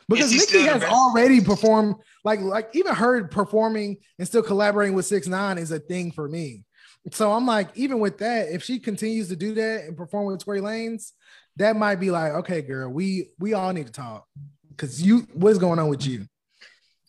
Because 0.09 0.31
Nicki 0.31 0.61
has 0.65 0.83
already 0.83 1.41
performed, 1.41 1.95
like, 2.23 2.39
like 2.39 2.69
even 2.73 2.95
her 2.95 3.27
performing 3.27 3.97
and 4.17 4.25
still 4.25 4.41
collaborating 4.41 4.95
with 4.95 5.05
Six 5.05 5.27
Nine 5.27 5.57
is 5.57 5.71
a 5.71 5.79
thing 5.79 6.11
for 6.11 6.29
me. 6.29 6.63
So 7.11 7.31
I'm 7.33 7.45
like, 7.45 7.69
even 7.75 7.99
with 7.99 8.17
that, 8.19 8.49
if 8.49 8.63
she 8.63 8.79
continues 8.79 9.27
to 9.29 9.35
do 9.35 9.53
that 9.55 9.83
and 9.83 9.97
perform 9.97 10.27
with 10.27 10.43
Tory 10.43 10.61
Lanez, 10.61 11.11
that 11.57 11.75
might 11.75 11.95
be 11.95 12.09
like, 12.09 12.33
okay, 12.33 12.61
girl, 12.61 12.89
we 12.89 13.29
we 13.37 13.53
all 13.53 13.73
need 13.73 13.87
to 13.87 13.91
talk 13.91 14.25
because 14.69 15.01
you, 15.01 15.27
what's 15.33 15.57
going 15.57 15.79
on 15.79 15.89
with 15.89 16.05
you? 16.05 16.25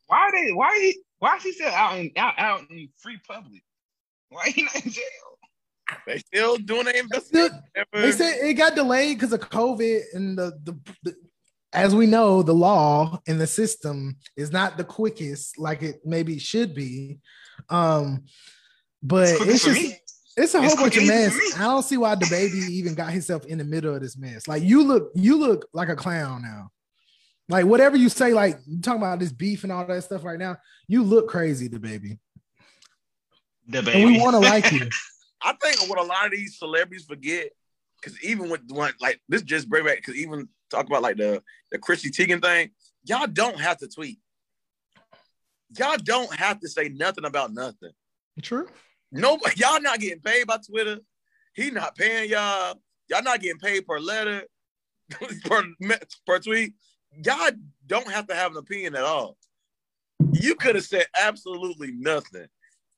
Why 0.06 0.18
are 0.18 0.32
they? 0.32 0.52
Why 0.52 0.76
he? 0.78 0.98
Why 1.18 1.36
is 1.36 1.42
he 1.42 1.52
still 1.52 1.68
out 1.68 1.98
in 1.98 2.10
out, 2.16 2.34
out 2.38 2.62
in 2.70 2.88
free 2.98 3.18
public? 3.28 3.62
Why 4.30 4.50
he 4.50 4.62
not 4.62 4.84
in 4.84 4.90
jail? 4.90 5.04
They 6.06 6.18
still 6.18 6.56
doing 6.58 6.84
the 6.84 6.98
investigation. 6.98 7.62
They 7.92 8.12
said 8.12 8.38
it 8.42 8.54
got 8.54 8.74
delayed 8.74 9.16
because 9.18 9.32
of 9.32 9.40
COVID, 9.40 10.00
and 10.14 10.38
the, 10.38 10.52
the 10.64 10.78
the 11.02 11.14
as 11.72 11.94
we 11.94 12.06
know, 12.06 12.42
the 12.42 12.54
law 12.54 13.20
and 13.26 13.40
the 13.40 13.46
system 13.46 14.16
is 14.36 14.50
not 14.52 14.76
the 14.78 14.84
quickest 14.84 15.58
like 15.58 15.82
it 15.82 16.00
maybe 16.04 16.38
should 16.38 16.74
be. 16.74 17.18
Um, 17.68 18.24
but 19.02 19.28
It's 19.28 19.40
it's 19.46 19.64
just 19.64 19.80
me. 19.82 19.96
It's 20.36 20.54
a 20.54 20.58
whole 20.58 20.66
It's 20.72 20.76
bunch 20.80 20.96
of 20.96 21.02
crazy 21.04 21.08
mess. 21.08 21.56
I 21.56 21.62
don't 21.64 21.82
see 21.82 21.96
why 21.96 22.14
DaBaby 22.14 22.68
even 22.70 22.94
got 22.94 23.10
himself 23.10 23.44
in 23.46 23.58
the 23.58 23.64
middle 23.64 23.94
of 23.94 24.00
this 24.00 24.16
mess. 24.16 24.46
Like 24.48 24.62
you 24.62 24.82
look, 24.84 25.10
you 25.14 25.36
look 25.36 25.68
like 25.72 25.88
a 25.88 25.96
clown 25.96 26.42
now. 26.42 26.70
Like 27.48 27.66
whatever 27.66 27.96
you 27.96 28.08
say, 28.08 28.32
like 28.32 28.58
you 28.66 28.80
talking 28.80 29.02
about 29.02 29.18
this 29.18 29.32
beef 29.32 29.62
and 29.64 29.72
all 29.72 29.86
that 29.86 30.04
stuff 30.04 30.22
right 30.24 30.38
now. 30.38 30.56
You 30.86 31.02
look 31.02 31.28
crazy, 31.28 31.68
DaBaby, 31.68 32.18
The 33.68 33.78
and 33.78 33.86
baby. 33.86 34.04
we 34.04 34.20
want 34.20 34.34
to 34.34 34.38
like 34.40 34.70
you. 34.72 34.88
I 35.42 35.52
think 35.52 35.88
what 35.88 35.98
a 35.98 36.02
lot 36.02 36.26
of 36.26 36.32
these 36.32 36.58
celebrities 36.58 37.04
forget, 37.04 37.50
because 38.00 38.22
even 38.22 38.50
with 38.50 38.62
one 38.68 38.92
like 39.00 39.20
this, 39.28 39.42
just 39.42 39.68
bring 39.68 39.84
back 39.84 39.96
because 39.96 40.16
even 40.16 40.48
talk 40.70 40.86
about 40.86 41.02
like 41.02 41.16
the 41.16 41.42
the 41.70 41.78
Chrissy 41.78 42.10
Teigen 42.10 42.42
thing, 42.42 42.70
y'all 43.04 43.26
don't 43.26 43.60
have 43.60 43.78
to 43.78 43.88
tweet. 43.88 44.18
Y'all 45.76 45.98
don't 46.02 46.34
have 46.34 46.60
to 46.60 46.68
say 46.68 46.88
nothing 46.88 47.24
about 47.24 47.52
nothing. 47.52 47.92
True. 48.42 48.68
Nobody, 49.12 49.54
y'all 49.60 49.80
not 49.80 50.00
getting 50.00 50.20
paid 50.20 50.46
by 50.46 50.58
Twitter. 50.58 50.98
He 51.54 51.70
not 51.70 51.96
paying 51.96 52.30
y'all. 52.30 52.74
Y'all 53.08 53.22
not 53.22 53.40
getting 53.40 53.58
paid 53.58 53.86
per 53.86 53.98
letter, 53.98 54.42
per 55.44 55.64
per 56.26 56.38
tweet. 56.38 56.74
Y'all 57.24 57.50
don't 57.86 58.10
have 58.10 58.26
to 58.26 58.34
have 58.34 58.52
an 58.52 58.58
opinion 58.58 58.94
at 58.94 59.04
all. 59.04 59.36
You 60.32 60.54
could 60.56 60.74
have 60.74 60.84
said 60.84 61.06
absolutely 61.18 61.92
nothing 61.92 62.46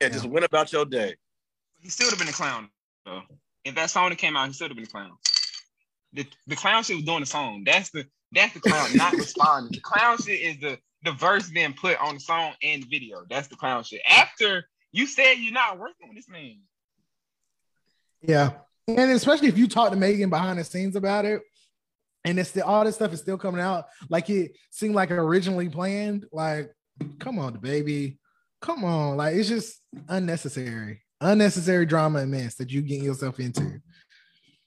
and 0.00 0.12
just 0.12 0.26
went 0.26 0.44
about 0.44 0.72
your 0.72 0.84
day. 0.84 1.14
He 1.80 1.88
still 1.88 2.06
would 2.06 2.12
have 2.12 2.18
been 2.18 2.28
a 2.28 2.32
clown 2.32 2.68
though. 3.04 3.22
If 3.64 3.74
that 3.74 3.90
song 3.90 4.10
that 4.10 4.18
came 4.18 4.36
out, 4.36 4.48
he 4.48 4.52
still 4.52 4.66
would 4.66 4.70
have 4.70 4.76
been 4.76 4.86
a 4.86 4.88
clown. 4.88 5.16
The 6.12 6.26
the 6.46 6.56
clown 6.56 6.82
shit 6.82 6.96
was 6.96 7.04
doing 7.04 7.20
the 7.20 7.26
song. 7.26 7.62
That's 7.64 7.90
the 7.90 8.06
that's 8.32 8.54
the 8.54 8.60
clown, 8.60 8.96
not 8.96 9.12
responding. 9.14 9.72
The 9.72 9.80
clown 9.80 10.18
shit 10.18 10.40
is 10.40 10.58
the 10.60 10.78
the 11.02 11.12
verse 11.12 11.48
being 11.48 11.72
put 11.72 11.98
on 11.98 12.14
the 12.14 12.20
song 12.20 12.52
and 12.62 12.82
the 12.82 12.88
video. 12.88 13.24
That's 13.28 13.48
the 13.48 13.56
clown 13.56 13.82
shit. 13.84 14.02
After 14.08 14.64
you 14.92 15.06
said 15.06 15.34
you're 15.34 15.52
not 15.52 15.78
working 15.78 16.08
with 16.08 16.16
this 16.16 16.28
man. 16.28 16.58
Yeah, 18.22 18.52
and 18.86 19.10
especially 19.12 19.48
if 19.48 19.56
you 19.56 19.66
talk 19.66 19.90
to 19.90 19.96
Megan 19.96 20.30
behind 20.30 20.58
the 20.58 20.64
scenes 20.64 20.96
about 20.96 21.24
it, 21.24 21.42
and 22.24 22.38
it's 22.38 22.50
the 22.50 22.64
all 22.64 22.84
this 22.84 22.96
stuff 22.96 23.12
is 23.12 23.20
still 23.20 23.38
coming 23.38 23.60
out 23.60 23.86
like 24.08 24.28
it 24.28 24.56
seemed 24.70 24.94
like 24.94 25.10
originally 25.10 25.68
planned. 25.68 26.26
Like, 26.32 26.70
come 27.18 27.38
on, 27.38 27.56
DaBaby, 27.56 28.18
come 28.60 28.84
on, 28.84 29.16
like 29.16 29.36
it's 29.36 29.48
just 29.48 29.80
unnecessary, 30.08 31.02
unnecessary 31.20 31.86
drama 31.86 32.20
and 32.20 32.30
mess 32.30 32.54
that 32.56 32.70
you 32.70 32.82
getting 32.82 33.04
yourself 33.04 33.40
into. 33.40 33.80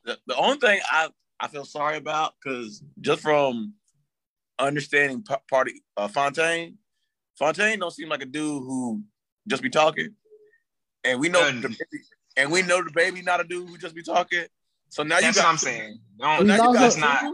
the, 0.06 0.18
the 0.28 0.36
only 0.36 0.58
thing 0.58 0.80
I, 0.92 1.10
I 1.40 1.48
feel 1.48 1.66
sorry 1.66 1.98
about 1.98 2.34
because 2.42 2.84
just 3.02 3.22
from 3.22 3.74
understanding 4.60 5.24
P- 5.24 5.36
Pardi 5.52 5.72
uh, 5.98 6.08
Fontaine, 6.08 6.78
Fontaine 7.38 7.80
don't 7.80 7.92
seem 7.92 8.10
like 8.10 8.22
a 8.22 8.26
dude 8.26 8.64
who 8.64 9.02
just 9.48 9.64
be 9.64 9.70
talking, 9.70 10.16
and 11.04 11.20
we 11.20 11.30
know 11.30 11.42
DaBaby, 11.42 11.76
and 12.38 12.52
we 12.52 12.62
know 12.62 12.82
DaBaby 12.82 13.26
not 13.26 13.42
a 13.42 13.44
dude 13.44 13.70
who 13.70 13.78
just 13.78 13.96
be 13.96 14.04
talking. 14.04 14.46
So 14.90 15.04
now 15.04 15.20
That's 15.20 15.36
you 15.36 15.42
got 15.42 15.48
what 15.48 15.52
I'm 15.52 15.58
saying. 15.58 16.00
So 16.20 16.26
Don't, 16.26 16.48
now 16.48 16.56
you 16.56 16.62
got 16.62 16.74
that's 16.74 16.96
two, 16.96 17.02
not 17.02 17.34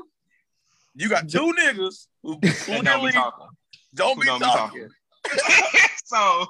you 0.95 1.09
got 1.09 1.29
two 1.29 1.53
niggas 1.59 2.07
who, 2.23 2.33
who 2.41 2.81
don't 2.81 2.83
be 2.83 2.89
really 2.89 3.11
talking. 3.11 3.47
don't 3.93 4.19
be 4.19 4.25
don't 4.25 4.39
be 4.39 4.45
talking. 4.45 4.89
so 6.05 6.45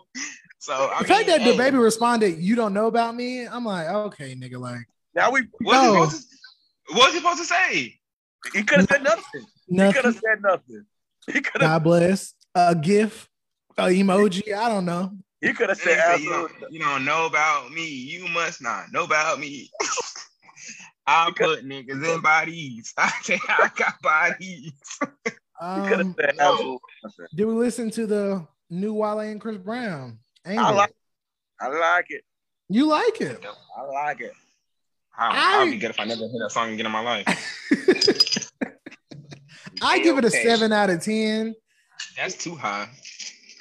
so 0.60 0.90
I 0.94 1.00
The 1.02 1.08
fact 1.08 1.28
mean, 1.28 1.38
that 1.40 1.46
the 1.46 1.52
hey, 1.52 1.58
baby 1.58 1.78
responded, 1.78 2.40
"You 2.40 2.56
don't 2.56 2.74
know 2.74 2.88
about 2.88 3.16
me," 3.16 3.46
I'm 3.48 3.66
like, 3.66 3.88
okay, 3.88 4.36
nigga, 4.36 4.60
like 4.60 4.86
Now 5.16 5.32
we 5.32 5.42
what 5.62 5.80
he 5.82 5.88
No. 5.88 5.94
supposed 6.06 6.30
to 6.30 6.96
what's 6.96 7.14
he 7.14 7.20
supposed 7.20 7.40
to 7.40 7.46
say? 7.46 8.00
he 8.54 8.64
could 8.64 8.80
have 8.80 8.90
said 8.90 9.04
nothing. 9.04 9.46
He 9.68 9.78
could 9.94 10.06
have 10.06 10.16
said 10.16 10.42
nothing. 10.42 10.86
He 11.28 11.42
could 11.42 11.62
have 11.62 11.72
God 11.72 11.84
bless. 11.84 12.34
A 12.56 12.74
gif, 12.76 13.30
a 13.78 13.84
emoji. 13.88 14.54
I 14.54 14.70
don't 14.70 14.86
know. 14.86 15.12
he 15.42 15.54
could 15.54 15.70
have 15.70 15.78
Nigga 15.78 15.84
said 15.84 16.16
say, 16.18 16.24
you, 16.24 16.30
don't, 16.30 16.52
you 16.72 16.80
don't 16.80 17.06
know 17.06 17.26
about 17.28 17.72
me. 17.72 17.86
You 17.88 18.28
must 18.28 18.62
not 18.62 18.92
know 18.92 19.04
about 19.04 19.40
me. 19.40 19.72
I 21.08 21.32
put 21.36 21.66
niggas 21.66 22.16
in 22.16 22.22
bodies. 22.22 22.94
I 22.98 23.12
say 23.24 23.40
I 23.48 23.70
got 23.76 24.02
bodies. 24.02 24.72
He 25.76 25.82
could 25.82 26.00
have 26.00 26.08
Um, 26.08 26.16
said 26.20 26.36
no. 26.38 26.50
absolutely 26.52 26.80
did 27.36 27.46
we 27.46 27.54
listen 27.54 27.92
to 27.92 28.08
the 28.08 28.48
new 28.70 28.94
Wale 28.94 29.20
and 29.20 29.40
Chris 29.42 29.58
Brown? 29.58 30.20
Angles. 30.50 30.68
I 30.68 30.72
like 30.72 30.94
I 31.62 31.68
like 31.68 32.06
it. 32.10 32.24
you 32.70 32.88
like 32.88 33.22
it. 33.22 33.44
I 33.78 33.82
like 33.84 34.22
it. 34.22 34.34
I, 35.18 35.28
I- 35.28 35.60
I'll 35.60 35.66
be 35.72 35.78
good 35.78 35.90
if 35.92 36.00
I 36.00 36.06
never 36.06 36.22
hear 36.22 36.40
that 36.42 36.52
song 36.52 36.72
again 36.74 36.86
in 36.86 36.92
my 36.92 37.02
life. 37.02 37.26
I 39.82 40.00
give 40.00 40.18
it 40.18 40.26
a 40.26 40.30
seven 40.32 40.72
out 40.72 40.90
of 40.90 41.02
ten. 41.02 41.56
That's 42.18 42.36
too 42.36 42.56
high. 42.56 42.90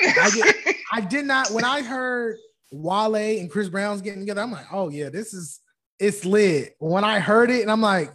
I 0.01 0.31
get- 0.35 0.57
I 0.93 1.01
did 1.01 1.25
not 1.27 1.51
when 1.51 1.65
I 1.65 1.83
heard 1.83 2.37
Wale 2.73 3.15
and 3.41 3.51
Chris 3.51 3.69
Brown's 3.69 4.03
getting 4.03 4.21
together. 4.21 4.41
I'm 4.43 4.53
like, 4.53 4.67
oh 4.73 4.89
yeah, 4.89 5.11
this 5.11 5.35
is 5.35 5.61
it's 5.99 6.25
lit. 6.25 6.75
When 6.79 7.05
I 7.05 7.19
heard 7.19 7.51
it, 7.51 7.63
and 7.63 7.71
I'm 7.71 7.81
like, 7.83 8.13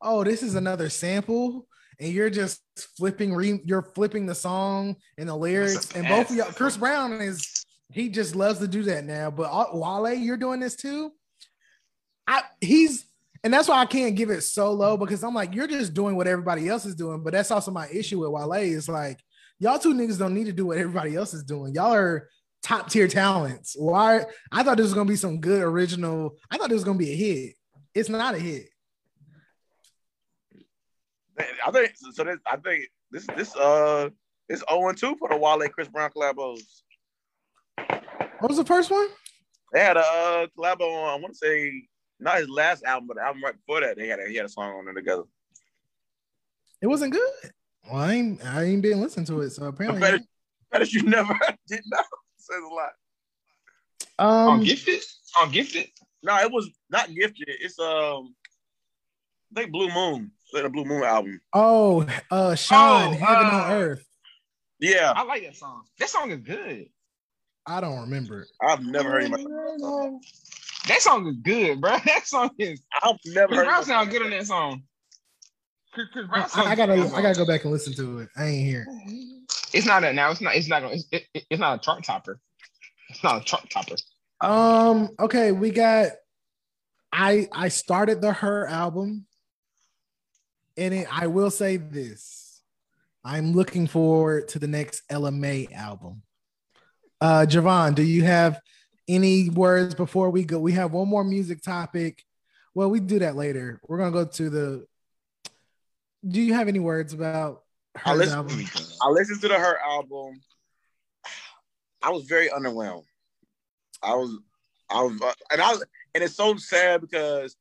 oh, 0.00 0.24
this 0.24 0.42
is 0.42 0.54
another 0.54 0.88
sample, 0.88 1.66
and 2.00 2.10
you're 2.12 2.30
just 2.30 2.62
flipping, 2.96 3.34
re- 3.34 3.60
you're 3.64 3.82
flipping 3.94 4.24
the 4.26 4.34
song 4.34 4.96
and 5.18 5.28
the 5.28 5.36
lyrics, 5.36 5.92
and 5.94 6.06
both 6.08 6.30
of 6.30 6.36
y'all. 6.36 6.52
Chris 6.52 6.76
Brown 6.78 7.12
is 7.20 7.55
he 7.92 8.08
just 8.08 8.34
loves 8.34 8.58
to 8.58 8.68
do 8.68 8.82
that 8.84 9.04
now, 9.04 9.30
but 9.30 9.44
uh, 9.44 9.66
Wale, 9.72 10.14
you're 10.14 10.36
doing 10.36 10.60
this 10.60 10.76
too. 10.76 11.12
I 12.26 12.42
he's 12.60 13.06
and 13.44 13.54
that's 13.54 13.68
why 13.68 13.78
I 13.78 13.86
can't 13.86 14.16
give 14.16 14.30
it 14.30 14.40
so 14.40 14.72
low 14.72 14.96
because 14.96 15.22
I'm 15.22 15.34
like, 15.34 15.54
you're 15.54 15.68
just 15.68 15.94
doing 15.94 16.16
what 16.16 16.26
everybody 16.26 16.68
else 16.68 16.84
is 16.84 16.96
doing. 16.96 17.22
But 17.22 17.32
that's 17.32 17.52
also 17.52 17.70
my 17.70 17.88
issue 17.88 18.20
with 18.20 18.30
Wale. 18.30 18.54
Is 18.54 18.88
like, 18.88 19.20
y'all 19.60 19.78
two 19.78 19.94
niggas 19.94 20.18
don't 20.18 20.34
need 20.34 20.46
to 20.46 20.52
do 20.52 20.66
what 20.66 20.78
everybody 20.78 21.14
else 21.14 21.32
is 21.32 21.44
doing. 21.44 21.74
Y'all 21.74 21.94
are 21.94 22.28
top 22.62 22.90
tier 22.90 23.06
talents. 23.06 23.76
Why? 23.78 24.24
I 24.50 24.62
thought 24.62 24.78
this 24.78 24.84
was 24.84 24.94
gonna 24.94 25.08
be 25.08 25.16
some 25.16 25.40
good 25.40 25.62
original. 25.62 26.36
I 26.50 26.56
thought 26.56 26.70
it 26.70 26.74
was 26.74 26.84
gonna 26.84 26.98
be 26.98 27.12
a 27.12 27.16
hit. 27.16 27.54
It's 27.94 28.08
not 28.08 28.34
a 28.34 28.38
hit. 28.38 28.68
I 31.38 31.70
think 31.70 31.92
so. 31.94 32.24
This, 32.24 32.38
I 32.46 32.56
think 32.56 32.88
this 33.10 33.26
this 33.36 33.54
uh 33.56 34.10
it's 34.48 34.64
0 34.68 34.92
2 34.92 35.16
for 35.18 35.28
the 35.28 35.36
Wale 35.36 35.68
Chris 35.68 35.88
Brown 35.88 36.10
collabos. 36.10 36.60
What 38.40 38.48
was 38.48 38.58
the 38.58 38.64
first 38.64 38.90
one? 38.90 39.08
They 39.72 39.80
had 39.80 39.96
a 39.96 40.00
uh, 40.00 40.46
collabo 40.58 40.82
on. 40.82 41.08
I 41.08 41.20
want 41.20 41.32
to 41.32 41.38
say 41.38 41.72
not 42.20 42.38
his 42.38 42.48
last 42.48 42.84
album, 42.84 43.08
but 43.08 43.16
the 43.16 43.22
album 43.24 43.42
right 43.44 43.54
before 43.54 43.80
that. 43.80 43.96
They 43.96 44.08
had 44.08 44.20
a, 44.20 44.28
he 44.28 44.36
had 44.36 44.46
a 44.46 44.48
song 44.48 44.74
on 44.74 44.88
it 44.88 44.94
together. 44.94 45.24
It 46.80 46.86
wasn't 46.86 47.12
good. 47.12 47.32
Well, 47.90 48.00
I 48.02 48.12
ain't 48.14 48.44
I 48.44 48.64
ain't 48.64 48.82
been 48.82 49.00
listening 49.00 49.26
to 49.26 49.40
it, 49.42 49.50
so 49.50 49.64
apparently. 49.66 50.00
better, 50.00 50.20
better 50.70 50.84
you 50.84 51.02
never 51.02 51.38
did 51.68 51.82
not 51.86 52.04
says 52.36 52.62
a 52.62 52.74
lot. 52.74 52.90
On 54.18 54.58
Um, 54.58 54.64
gifted? 54.64 55.02
On 55.40 55.50
gifted? 55.50 55.88
No, 56.22 56.36
it 56.38 56.50
was 56.50 56.68
not 56.90 57.12
gifted. 57.14 57.48
It's 57.48 57.78
um, 57.78 58.34
I 59.54 59.60
think 59.60 59.72
Blue 59.72 59.90
Moon. 59.92 60.30
They 60.52 60.62
the 60.62 60.68
Blue 60.70 60.84
Moon 60.84 61.02
album. 61.02 61.40
oh, 61.52 62.06
uh, 62.30 62.54
Sean, 62.54 63.08
Oh, 63.08 63.16
Heaven 63.16 63.46
uh, 63.46 63.50
on 63.50 63.72
Earth. 63.72 64.06
Yeah, 64.78 65.12
I 65.14 65.24
like 65.24 65.42
that 65.42 65.56
song. 65.56 65.82
That 65.98 66.08
song 66.08 66.30
is 66.30 66.38
good. 66.38 66.86
I 67.66 67.80
don't 67.80 68.00
remember 68.00 68.42
it. 68.42 68.48
I've 68.62 68.84
never 68.84 69.10
heard 69.10 69.24
him. 69.24 70.20
That 70.88 71.00
song 71.00 71.26
is 71.26 71.36
good, 71.42 71.80
bro. 71.80 71.96
That 72.04 72.26
song 72.26 72.50
is 72.58 72.80
I've 73.02 73.16
never 73.26 73.48
Chris 73.48 73.58
heard. 73.58 73.64
Brown 73.66 73.84
sound 73.84 74.10
good 74.10 74.22
on 74.22 74.30
that 74.30 74.46
song. 74.46 74.82
Chris, 75.92 76.06
Chris 76.12 76.26
Brown 76.26 76.46
I, 76.54 76.72
I 76.72 76.74
gotta 76.76 76.94
good 76.94 77.02
on 77.02 77.08
that 77.10 77.16
I 77.16 77.22
gotta 77.22 77.38
go 77.38 77.46
back 77.46 77.64
and 77.64 77.72
listen 77.72 77.92
to 77.94 78.20
it. 78.20 78.28
I 78.36 78.44
ain't 78.44 78.66
here. 78.66 78.86
It's 79.72 79.86
not 79.86 80.04
a 80.04 80.12
now. 80.12 80.30
It's 80.30 80.40
not. 80.40 80.54
It's 80.54 80.68
not. 80.68 80.82
Gonna, 80.82 80.94
it's, 80.94 81.06
it, 81.10 81.24
it's 81.50 81.60
not 81.60 81.78
a 81.78 81.82
chart 81.82 82.04
topper. 82.04 82.38
It's 83.10 83.22
not 83.24 83.42
a 83.42 83.44
chart 83.44 83.68
topper. 83.70 83.96
Um. 84.40 85.10
Okay, 85.18 85.52
we 85.52 85.70
got. 85.70 86.12
I 87.12 87.48
I 87.52 87.68
started 87.68 88.20
the 88.20 88.30
H.E.R. 88.30 88.66
album, 88.66 89.26
and 90.76 90.94
it, 90.94 91.08
I 91.10 91.26
will 91.26 91.50
say 91.50 91.78
this: 91.78 92.62
I'm 93.24 93.54
looking 93.54 93.86
forward 93.86 94.48
to 94.48 94.58
the 94.58 94.68
next 94.68 95.02
Ella 95.10 95.32
Mai 95.32 95.66
album. 95.74 96.22
Uh, 97.20 97.46
Javon, 97.48 97.94
do 97.94 98.02
you 98.02 98.24
have 98.24 98.60
any 99.08 99.50
words 99.50 99.94
before 99.94 100.30
we 100.30 100.44
go? 100.44 100.58
We 100.58 100.72
have 100.72 100.92
one 100.92 101.08
more 101.08 101.24
music 101.24 101.62
topic. 101.62 102.22
Well, 102.74 102.90
we 102.90 103.00
do 103.00 103.18
that 103.20 103.36
later. 103.36 103.80
We're 103.86 103.98
gonna 103.98 104.10
go 104.10 104.24
to 104.26 104.50
the. 104.50 104.86
Do 106.26 106.40
you 106.40 106.54
have 106.54 106.68
any 106.68 106.78
words 106.80 107.12
about 107.12 107.62
I 108.04 108.10
her 108.10 108.16
listen- 108.16 108.36
album? 108.36 108.64
I 109.02 109.08
listened 109.10 109.40
to 109.42 109.48
the 109.48 109.54
H.E.R. 109.54 109.78
album. 109.86 110.40
I 112.02 112.10
was 112.10 112.24
very 112.24 112.48
underwhelmed. 112.48 113.04
I 114.02 114.14
was, 114.14 114.38
I 114.90 115.02
was, 115.02 115.20
uh, 115.22 115.32
and 115.50 115.60
I, 115.60 115.72
and 116.14 116.22
it's 116.22 116.36
so 116.36 116.56
sad 116.56 117.00
because 117.00 117.56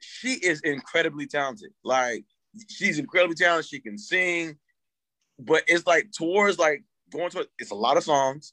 she 0.00 0.32
is 0.34 0.60
incredibly 0.62 1.26
talented. 1.26 1.70
Like 1.84 2.24
she's 2.68 2.98
incredibly 2.98 3.36
talented. 3.36 3.68
She 3.70 3.80
can 3.80 3.96
sing, 3.96 4.56
but 5.38 5.62
it's 5.68 5.86
like 5.86 6.10
towards 6.10 6.58
like 6.58 6.82
going 7.10 7.30
to 7.30 7.48
it's 7.58 7.70
a 7.70 7.74
lot 7.74 7.96
of 7.96 8.02
songs, 8.02 8.52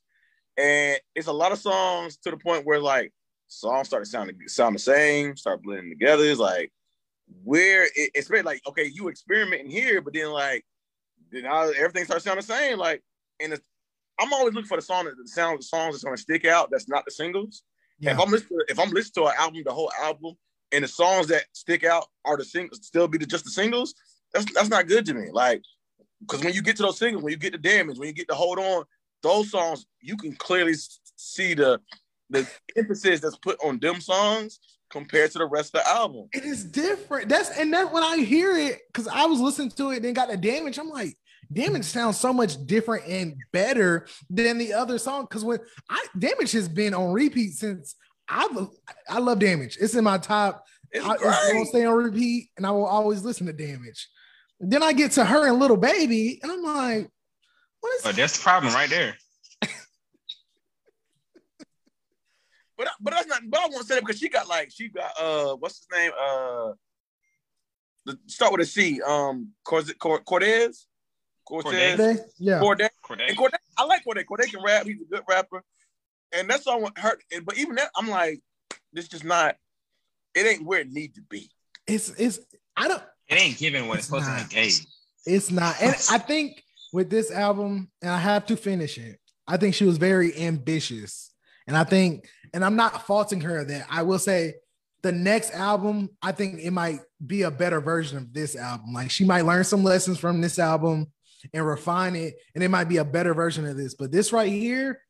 and 0.58 1.00
it's 1.16 1.28
a 1.28 1.34
lot 1.34 1.52
of 1.52 1.60
songs 1.60 2.18
to 2.18 2.32
the 2.32 2.38
point 2.38 2.66
where 2.66 2.80
like 2.80 3.12
songs 3.48 3.88
start 3.88 4.08
sounding 4.08 4.38
sound 4.48 4.76
the 4.76 4.80
same, 4.80 5.36
start 5.36 5.62
blending 5.64 5.90
together. 5.90 6.24
It's 6.24 6.40
like 6.40 6.72
where 7.44 7.84
it, 7.84 8.12
it's 8.14 8.28
very 8.28 8.44
like 8.44 8.62
okay, 8.68 8.90
you 8.94 9.10
experimenting 9.10 9.70
here, 9.70 10.02
but 10.02 10.14
then 10.14 10.30
like 10.30 10.66
then 11.32 11.44
now 11.44 11.70
everything 11.70 12.06
starts 12.06 12.26
sounding 12.26 12.46
the 12.46 12.54
same. 12.54 12.78
Like, 12.78 13.02
and 13.42 13.54
it's, 13.54 13.68
I'm 14.20 14.32
always 14.34 14.54
looking 14.54 14.68
for 14.68 14.78
the 14.78 14.84
song 14.84 15.06
that 15.06 15.16
the 15.18 15.28
sound 15.28 15.60
the 15.60 15.64
songs 15.64 15.96
that's 15.96 16.04
gonna 16.04 16.18
stick 16.18 16.46
out. 16.46 16.70
That's 16.72 16.88
not 16.88 17.06
the 17.06 17.12
singles. 17.12 17.64
If 18.12 18.20
I'm 18.20 18.32
listening, 18.32 18.60
if 18.68 18.80
I'm 18.80 18.90
listening 18.90 19.26
to 19.26 19.32
an 19.32 19.36
album, 19.40 19.62
the 19.66 19.74
whole 19.74 19.92
album, 20.02 20.36
and 20.72 20.84
the 20.84 20.88
songs 20.88 21.28
that 21.28 21.46
stick 21.54 21.84
out 21.84 22.06
are 22.26 22.38
the 22.38 22.44
singles, 22.44 22.86
still 22.86 23.08
be 23.08 23.18
the, 23.18 23.26
just 23.26 23.46
the 23.46 23.52
singles. 23.52 23.94
That's 24.34 24.52
that's 24.54 24.70
not 24.70 24.88
good 24.88 25.06
to 25.06 25.14
me. 25.14 25.30
Like, 25.32 25.62
because 26.20 26.44
when 26.44 26.54
you 26.54 26.62
get 26.62 26.76
to 26.78 26.84
those 26.84 26.98
singles, 26.98 27.24
when 27.24 27.32
you 27.32 27.38
get 27.38 27.54
the 27.54 27.58
damage, 27.58 27.98
when 27.98 28.08
you 28.08 28.14
get 28.14 28.28
to 28.30 28.36
hold 28.36 28.60
on, 28.60 28.84
those 29.24 29.50
songs, 29.50 29.86
you 30.02 30.16
can 30.18 30.36
clearly 30.36 30.74
see 31.16 31.54
the 31.54 31.80
the 32.30 32.48
emphasis 32.76 33.20
that's 33.20 33.38
put 33.38 33.58
on 33.64 33.80
them 33.80 34.02
songs 34.02 34.60
compared 34.90 35.32
to 35.32 35.40
the 35.40 35.46
rest 35.46 35.76
of 35.76 35.84
the 35.84 35.90
album. 35.90 36.28
It 36.34 36.46
is 36.46 36.64
different. 36.64 37.30
That's 37.30 37.50
and 37.58 37.74
that 37.74 37.92
when 37.92 38.04
I 38.04 38.18
hear 38.18 38.56
it, 38.56 38.82
because 38.92 39.08
I 39.08 39.26
was 39.26 39.40
listening 39.40 39.72
to 39.72 39.92
it 39.92 39.98
and 39.98 40.06
then 40.06 40.14
got 40.14 40.30
the 40.30 40.38
damage, 40.38 40.78
I'm 40.78 40.90
like, 40.90 41.18
damage 41.52 41.86
sounds 41.86 42.20
so 42.20 42.32
much 42.34 42.64
different 42.66 43.08
and 43.08 43.36
better 43.52 44.08
than 44.30 44.58
the 44.58 44.74
other 44.74 44.98
song. 44.98 45.24
Because 45.30 45.44
when 45.44 45.60
I 45.90 46.06
damage 46.18 46.52
has 46.52 46.68
been 46.68 46.94
on 46.94 47.12
repeat 47.14 47.54
since 47.54 47.96
I've 48.30 48.52
I 49.10 49.20
love 49.20 49.40
damage. 49.40 49.78
It's 49.80 49.96
in 49.96 50.04
my 50.04 50.18
top. 50.18 50.64
It's, 50.92 51.04
I, 51.04 51.14
it's 51.14 51.54
gonna 51.54 51.66
stay 51.66 51.86
on 51.86 51.96
repeat, 51.96 52.50
and 52.58 52.66
I 52.66 52.72
will 52.72 52.86
always 52.86 53.24
listen 53.24 53.48
to 53.48 53.54
damage. 53.54 54.08
Then 54.60 54.84
I 54.84 54.94
get 54.94 55.12
to 55.14 55.26
her 55.26 55.48
and 55.48 55.60
Lil 55.60 55.76
Baby, 55.76 56.40
and 56.42 56.52
I'm 56.52 56.64
like, 56.64 57.10
what 57.84 57.96
is? 57.96 58.06
Oh, 58.06 58.12
that's 58.14 58.38
the 58.38 58.44
problem 58.44 58.74
right 58.74 58.90
there. 58.90 59.16
But 62.78 62.88
but 63.00 63.14
that's 63.14 63.28
not. 63.28 63.42
But 63.48 63.60
I 63.60 63.68
won't 63.68 63.88
say 63.88 63.96
that 63.96 64.02
because 64.02 64.20
she 64.20 64.30
got 64.30 64.48
like 64.48 64.72
she 64.72 64.90
got 64.90 65.12
uh 65.20 65.56
what's 65.56 65.80
his 65.80 65.88
name? 65.94 66.12
Uh 66.20 66.72
the 68.06 68.18
start 68.28 68.52
with 68.52 68.62
a 68.62 68.66
C 68.66 69.02
um 69.02 69.50
Cortez? 69.64 69.94
Cortez? 70.00 70.88
Cortez? 71.46 72.20
Yeah. 72.40 72.60
Cortez? 72.60 72.90
Cortez. 73.02 73.36
Cortez 73.36 73.60
I 73.78 73.86
like 73.86 74.04
Cortez. 74.04 74.26
Cortez 74.28 74.48
can 74.48 74.64
rap. 74.64 74.86
He's 74.86 75.02
a 75.02 75.16
good 75.16 75.24
rapper. 75.30 75.64
And 76.32 76.50
that's 76.50 76.66
all 76.66 76.86
I 76.86 77.00
her 77.00 77.18
but 77.46 77.58
even 77.58 77.76
that 77.76 77.90
I'm 77.96 78.08
like 78.08 78.42
this 78.92 79.08
just 79.08 79.24
not 79.24 79.56
it 80.34 80.48
ain't 80.48 80.66
where 80.66 80.80
it 80.80 80.92
need 80.92 81.16
to 81.16 81.22
be. 81.22 81.52
It's 81.86 82.10
it's 82.18 82.40
I 82.76 82.88
don't 82.88 83.04
it 83.28 83.36
ain't 83.36 83.58
giving 83.58 83.88
what 83.88 84.00
it's, 84.00 84.08
supposed 84.08 84.26
not, 84.26 84.50
to 84.50 84.56
be. 84.56 84.72
It's 85.26 85.52
not. 85.52 85.76
And 85.82 85.96
I 86.12 86.18
think 86.18 86.64
with 86.94 87.10
this 87.10 87.30
album 87.30 87.90
and 88.02 88.12
I 88.12 88.20
have 88.20 88.46
to 88.46 88.56
finish 88.56 88.98
it 88.98 89.20
I 89.46 89.58
think 89.58 89.76
she 89.76 89.84
was 89.84 89.98
very 89.98 90.38
ambitious 90.40 91.34
and 91.68 91.78
I 91.78 91.84
think, 91.84 92.28
and 92.54 92.64
I'm 92.64 92.76
not 92.76 93.08
faulting 93.08 93.42
her 93.42 93.64
that 93.64 93.86
I 93.90 94.04
will 94.04 94.20
say 94.20 94.56
the 95.02 95.12
next 95.12 95.54
album, 95.54 96.10
I 96.22 96.32
think 96.32 96.60
it 96.60 96.72
might 96.72 97.00
be 97.26 97.44
a 97.44 97.52
better 97.52 97.82
version 97.82 98.18
of 98.18 98.34
this 98.34 98.56
album. 98.56 98.94
Like 98.94 99.12
she 99.12 99.26
might 99.26 99.46
learn 99.46 99.64
some 99.64 99.84
lessons 99.84 100.20
from 100.20 100.42
this 100.42 100.60
album 100.60 101.08
and 101.54 101.66
refine 101.66 102.16
it, 102.16 102.36
and 102.56 102.64
it 102.64 102.70
might 102.70 102.90
be 102.90 102.98
a 102.98 103.06
better 103.06 103.34
version 103.34 103.66
of 103.66 103.76
this. 103.76 103.96
But 103.96 104.12
this 104.12 104.32
right 104.32 104.52
here, 104.52 105.02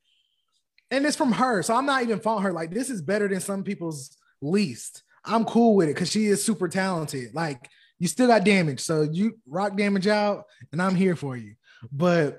and 0.90 1.06
it's 1.06 1.16
from 1.16 1.32
her. 1.32 1.62
So 1.62 1.74
I'm 1.74 1.86
not 1.86 2.02
even 2.02 2.20
faulting 2.20 2.44
her. 2.44 2.52
Like, 2.52 2.72
this 2.72 2.90
is 2.90 3.02
better 3.02 3.28
than 3.28 3.40
some 3.40 3.62
people's 3.62 4.16
least. 4.40 5.02
I'm 5.24 5.44
cool 5.44 5.76
with 5.76 5.88
it 5.88 5.94
because 5.94 6.10
she 6.10 6.26
is 6.26 6.44
super 6.44 6.68
talented. 6.68 7.34
Like, 7.34 7.68
you 7.98 8.08
still 8.08 8.26
got 8.26 8.44
damage. 8.44 8.80
So 8.80 9.02
you 9.02 9.38
rock 9.46 9.76
damage 9.76 10.08
out, 10.08 10.44
and 10.72 10.82
I'm 10.82 10.96
here 10.96 11.14
for 11.16 11.36
you. 11.36 11.54
But 11.92 12.38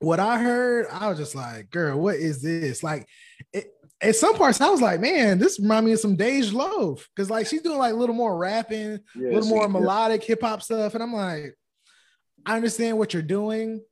what 0.00 0.20
I 0.20 0.38
heard, 0.38 0.86
I 0.90 1.08
was 1.08 1.18
just 1.18 1.34
like, 1.34 1.70
girl, 1.70 1.98
what 1.98 2.16
is 2.16 2.42
this? 2.42 2.82
Like, 2.82 3.06
it, 3.52 3.72
at 4.00 4.16
some 4.16 4.36
parts, 4.36 4.60
I 4.60 4.70
was 4.70 4.80
like, 4.80 5.00
man, 5.00 5.38
this 5.38 5.58
remind 5.58 5.86
me 5.86 5.92
of 5.92 6.00
some 6.00 6.16
Dej 6.16 6.52
Loaf 6.52 7.08
because 7.14 7.30
like 7.30 7.46
she's 7.46 7.62
doing 7.62 7.78
like 7.78 7.92
a 7.92 7.96
little 7.96 8.14
more 8.14 8.36
rapping, 8.36 9.00
yeah, 9.16 9.30
a 9.30 9.32
little 9.32 9.48
more 9.48 9.68
melodic 9.68 10.22
hip 10.22 10.40
hop 10.40 10.62
stuff, 10.62 10.94
and 10.94 11.02
I'm 11.02 11.12
like, 11.12 11.56
I 12.46 12.56
understand 12.56 12.96
what 12.96 13.12
you're 13.12 13.22
doing, 13.22 13.82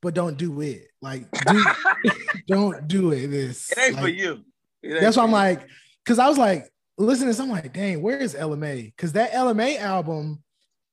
but 0.00 0.14
don't 0.14 0.38
do 0.38 0.60
it. 0.60 0.86
Like, 1.02 1.28
do, 1.46 1.64
don't 2.48 2.86
do 2.86 3.10
it. 3.10 3.26
This 3.28 3.72
it 3.72 3.78
ain't 3.78 3.94
like, 3.94 4.02
for 4.04 4.08
you. 4.08 4.44
Ain't 4.84 5.00
that's 5.00 5.16
why 5.16 5.24
I'm 5.24 5.32
like, 5.32 5.66
because 6.04 6.20
I 6.20 6.28
was 6.28 6.38
like, 6.38 6.70
listening 6.96 7.34
to, 7.34 7.42
I'm 7.42 7.50
like, 7.50 7.72
dang, 7.72 8.00
where 8.00 8.18
is 8.18 8.34
Ella 8.34 8.56
Mai? 8.56 8.92
Because 8.96 9.14
that 9.14 9.30
Ella 9.32 9.54
Mai 9.54 9.76
album, 9.76 10.42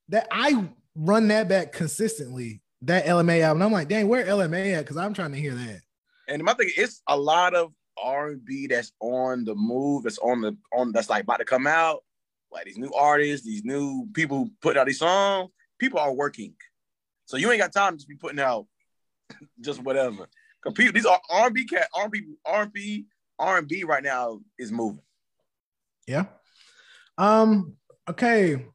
that 0.10 0.28
I 0.32 0.68
run 0.96 1.28
that 1.28 1.48
back 1.48 1.72
consistently 1.72 2.62
that 2.84 3.08
Ella 3.08 3.24
Mai 3.24 3.42
album. 3.42 3.62
I'm 3.62 3.72
like, 3.72 3.88
dang, 3.88 4.08
where 4.08 4.26
Ella 4.26 4.48
Mai 4.48 4.72
at? 4.72 4.86
Because 4.86 4.98
I'm 4.98 5.14
trying 5.14 5.32
to 5.32 5.38
hear 5.38 5.54
that. 5.54 5.82
And 6.28 6.44
my 6.44 6.54
thing, 6.54 6.72
it's 6.78 7.02
a 7.08 7.18
lot 7.18 7.54
of 7.54 7.74
R 8.02 8.30
and 8.30 8.46
B 8.46 8.68
that's 8.68 8.92
on 9.00 9.44
the 9.44 9.56
move. 9.56 10.04
That's 10.04 10.18
on 10.20 10.42
the 10.42 10.58
on 10.74 10.92
that's 10.92 11.10
like 11.10 11.24
about 11.24 11.38
to 11.38 11.46
come 11.46 11.68
out. 11.68 12.04
Like 12.52 12.66
these 12.66 12.78
new 12.78 12.92
artists, 12.94 13.46
these 13.46 13.64
new 13.64 14.08
people 14.14 14.50
putting 14.62 14.80
out 14.80 14.88
these 14.88 15.00
songs. 15.00 15.52
People 15.80 16.00
are 16.00 16.14
working, 16.14 16.54
so 17.26 17.38
you 17.38 17.50
ain't 17.52 17.62
got 17.62 17.74
time 17.74 17.94
to 17.94 17.98
just 17.98 18.08
be 18.08 18.16
putting 18.16 18.40
out 18.40 18.68
just 19.62 19.82
whatever. 19.82 20.28
These 20.76 21.06
are 21.06 21.20
R 21.30 21.48
and 21.48 21.56
B 21.56 21.66
cat 21.66 21.88
R 21.96 22.04
and 22.04 22.12
B 22.12 22.24
R 22.46 22.64
and 22.64 22.74
B 22.74 23.06
R 23.40 23.58
and 23.58 23.68
B 23.68 23.84
right 23.84 24.04
now 24.04 24.40
is 24.60 24.72
moving. 24.72 25.02
Yeah. 26.08 26.26
Um. 27.18 27.74
Okay, 28.10 28.66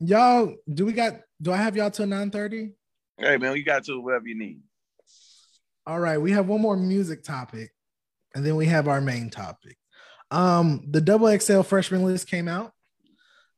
y'all. 0.00 0.54
Do 0.72 0.86
we 0.86 0.92
got? 0.92 1.20
Do 1.40 1.52
I 1.52 1.56
have 1.56 1.76
y'all 1.76 1.90
till 1.90 2.06
nine 2.06 2.30
thirty? 2.30 2.72
Hey 3.18 3.38
man, 3.38 3.56
you 3.56 3.64
got 3.64 3.84
to 3.84 4.00
whatever 4.00 4.28
you 4.28 4.36
need. 4.36 4.60
All 5.86 5.98
right, 5.98 6.18
we 6.18 6.32
have 6.32 6.48
one 6.48 6.60
more 6.60 6.76
music 6.76 7.22
topic, 7.22 7.70
and 8.34 8.44
then 8.44 8.56
we 8.56 8.66
have 8.66 8.88
our 8.88 9.00
main 9.00 9.30
topic. 9.30 9.78
Um, 10.30 10.84
the 10.90 11.00
double 11.00 11.34
XL 11.38 11.62
freshman 11.62 12.04
list 12.04 12.28
came 12.28 12.46
out. 12.46 12.72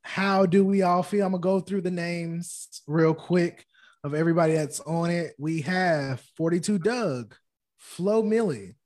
How 0.03 0.47
do 0.47 0.65
we 0.65 0.83
all 0.83 1.03
feel? 1.03 1.27
I'm 1.27 1.33
gonna 1.33 1.41
go 1.41 1.59
through 1.59 1.81
the 1.81 1.91
names 1.91 2.83
real 2.87 3.15
quick 3.15 3.65
of 4.05 4.15
everybody 4.15 4.53
that's 4.53 4.79
on 4.81 5.11
it. 5.11 5.35
We 5.39 5.63
have 5.63 6.21
42 6.37 6.79
Dugg, 6.79 7.35
Flo 7.79 8.23
Milli, 8.23 8.77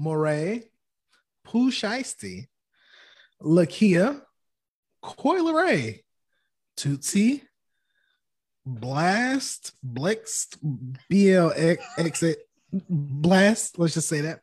Morray, 0.00 0.64
Pooh 1.44 1.70
Shiesty, 1.70 2.46
Lakeyah, 3.42 4.22
Coi 5.02 5.40
Leray, 5.40 6.00
Toosii, 6.78 7.42
Blast, 8.68 9.72
Blixt, 9.82 10.58
BLX, 11.10 12.22
it 12.22 12.38
Blast, 12.88 13.78
let's 13.78 13.94
just 13.94 14.08
say 14.08 14.20
that. 14.22 14.40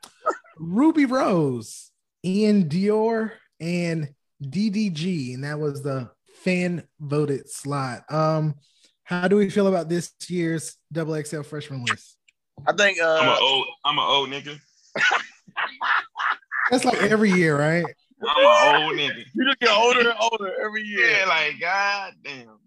Rubi 0.57 1.05
Rose, 1.05 1.91
Iann 2.25 2.67
Dior, 2.67 3.31
and 3.59 4.09
DDG, 4.43 5.35
and 5.35 5.43
that 5.43 5.59
was 5.59 5.83
the 5.83 6.09
fan 6.43 6.83
voted 6.99 7.49
slot. 7.49 8.11
Um, 8.11 8.55
how 9.03 9.27
do 9.27 9.35
we 9.35 9.51
feel 9.51 9.67
about 9.67 9.89
this 9.89 10.11
year's 10.27 10.75
double 10.91 11.21
XL 11.21 11.43
freshman 11.43 11.85
list? 11.85 12.17
I 12.65 12.73
think 12.73 12.99
uh, 12.99 13.19
I'm 13.21 13.29
an 13.29 13.37
old, 13.39 13.67
I'm 13.85 13.99
an 13.99 14.05
old 14.05 14.29
nigga. 14.29 14.59
That's 16.71 16.83
like 16.83 17.03
every 17.03 17.31
year, 17.31 17.59
right? 17.59 17.85
I'm 18.27 18.75
an 18.77 18.83
old 18.83 18.93
nigga. 18.97 19.23
You 19.35 19.45
just 19.45 19.59
get 19.59 19.69
older 19.69 19.99
and 19.99 20.17
older 20.19 20.51
every 20.63 20.81
year. 20.81 21.19
Yeah, 21.19 21.25
like 21.27 21.59
god 21.59 22.13
damn. 22.23 22.57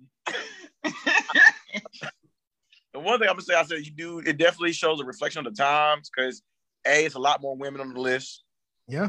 the 2.92 3.00
one 3.00 3.18
thing 3.18 3.28
I'm 3.28 3.34
gonna 3.34 3.42
say, 3.42 3.54
I 3.54 3.64
said 3.64 3.84
you 3.84 3.90
do. 3.90 4.18
It 4.20 4.38
definitely 4.38 4.72
shows 4.72 5.00
a 5.00 5.04
reflection 5.04 5.46
of 5.46 5.54
the 5.54 5.62
times 5.62 6.10
because 6.14 6.42
a, 6.86 7.04
it's 7.04 7.14
a 7.14 7.20
lot 7.20 7.42
more 7.42 7.56
women 7.56 7.80
on 7.80 7.92
the 7.92 8.00
list. 8.00 8.44
Yeah, 8.86 9.08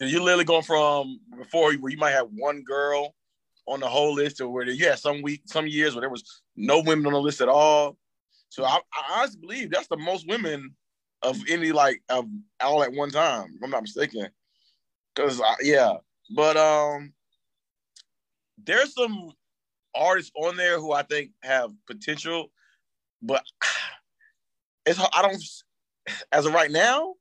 and 0.00 0.10
you're 0.10 0.22
literally 0.22 0.44
going 0.44 0.62
from 0.62 1.20
before 1.38 1.72
where 1.74 1.90
you 1.90 1.98
might 1.98 2.12
have 2.12 2.28
one 2.34 2.62
girl 2.62 3.14
on 3.66 3.80
the 3.80 3.88
whole 3.88 4.14
list, 4.14 4.38
to 4.38 4.48
where 4.48 4.68
you 4.68 4.86
had 4.86 4.98
some 4.98 5.22
week, 5.22 5.42
some 5.46 5.66
years 5.66 5.94
where 5.94 6.02
there 6.02 6.10
was 6.10 6.42
no 6.56 6.80
women 6.80 7.06
on 7.06 7.12
the 7.12 7.20
list 7.20 7.40
at 7.40 7.48
all. 7.48 7.96
So 8.50 8.64
I, 8.64 8.78
I 8.92 9.18
honestly 9.18 9.40
believe 9.40 9.70
that's 9.70 9.88
the 9.88 9.96
most 9.96 10.28
women 10.28 10.74
of 11.22 11.38
any 11.48 11.72
like 11.72 12.02
of 12.08 12.26
all 12.60 12.82
at 12.82 12.92
one 12.92 13.10
time. 13.10 13.54
If 13.56 13.62
I'm 13.62 13.70
not 13.70 13.82
mistaken. 13.82 14.28
Cause 15.16 15.40
yeah, 15.62 15.94
but 16.34 16.56
um, 16.56 17.12
there's 18.62 18.94
some 18.94 19.32
artists 19.94 20.32
on 20.34 20.56
there 20.56 20.78
who 20.78 20.92
I 20.92 21.02
think 21.02 21.30
have 21.42 21.70
potential, 21.86 22.50
but 23.22 23.42
it's 24.86 25.00
I 25.00 25.22
don't 25.22 25.42
as 26.32 26.46
of 26.46 26.52
right 26.52 26.70
now, 26.70 27.14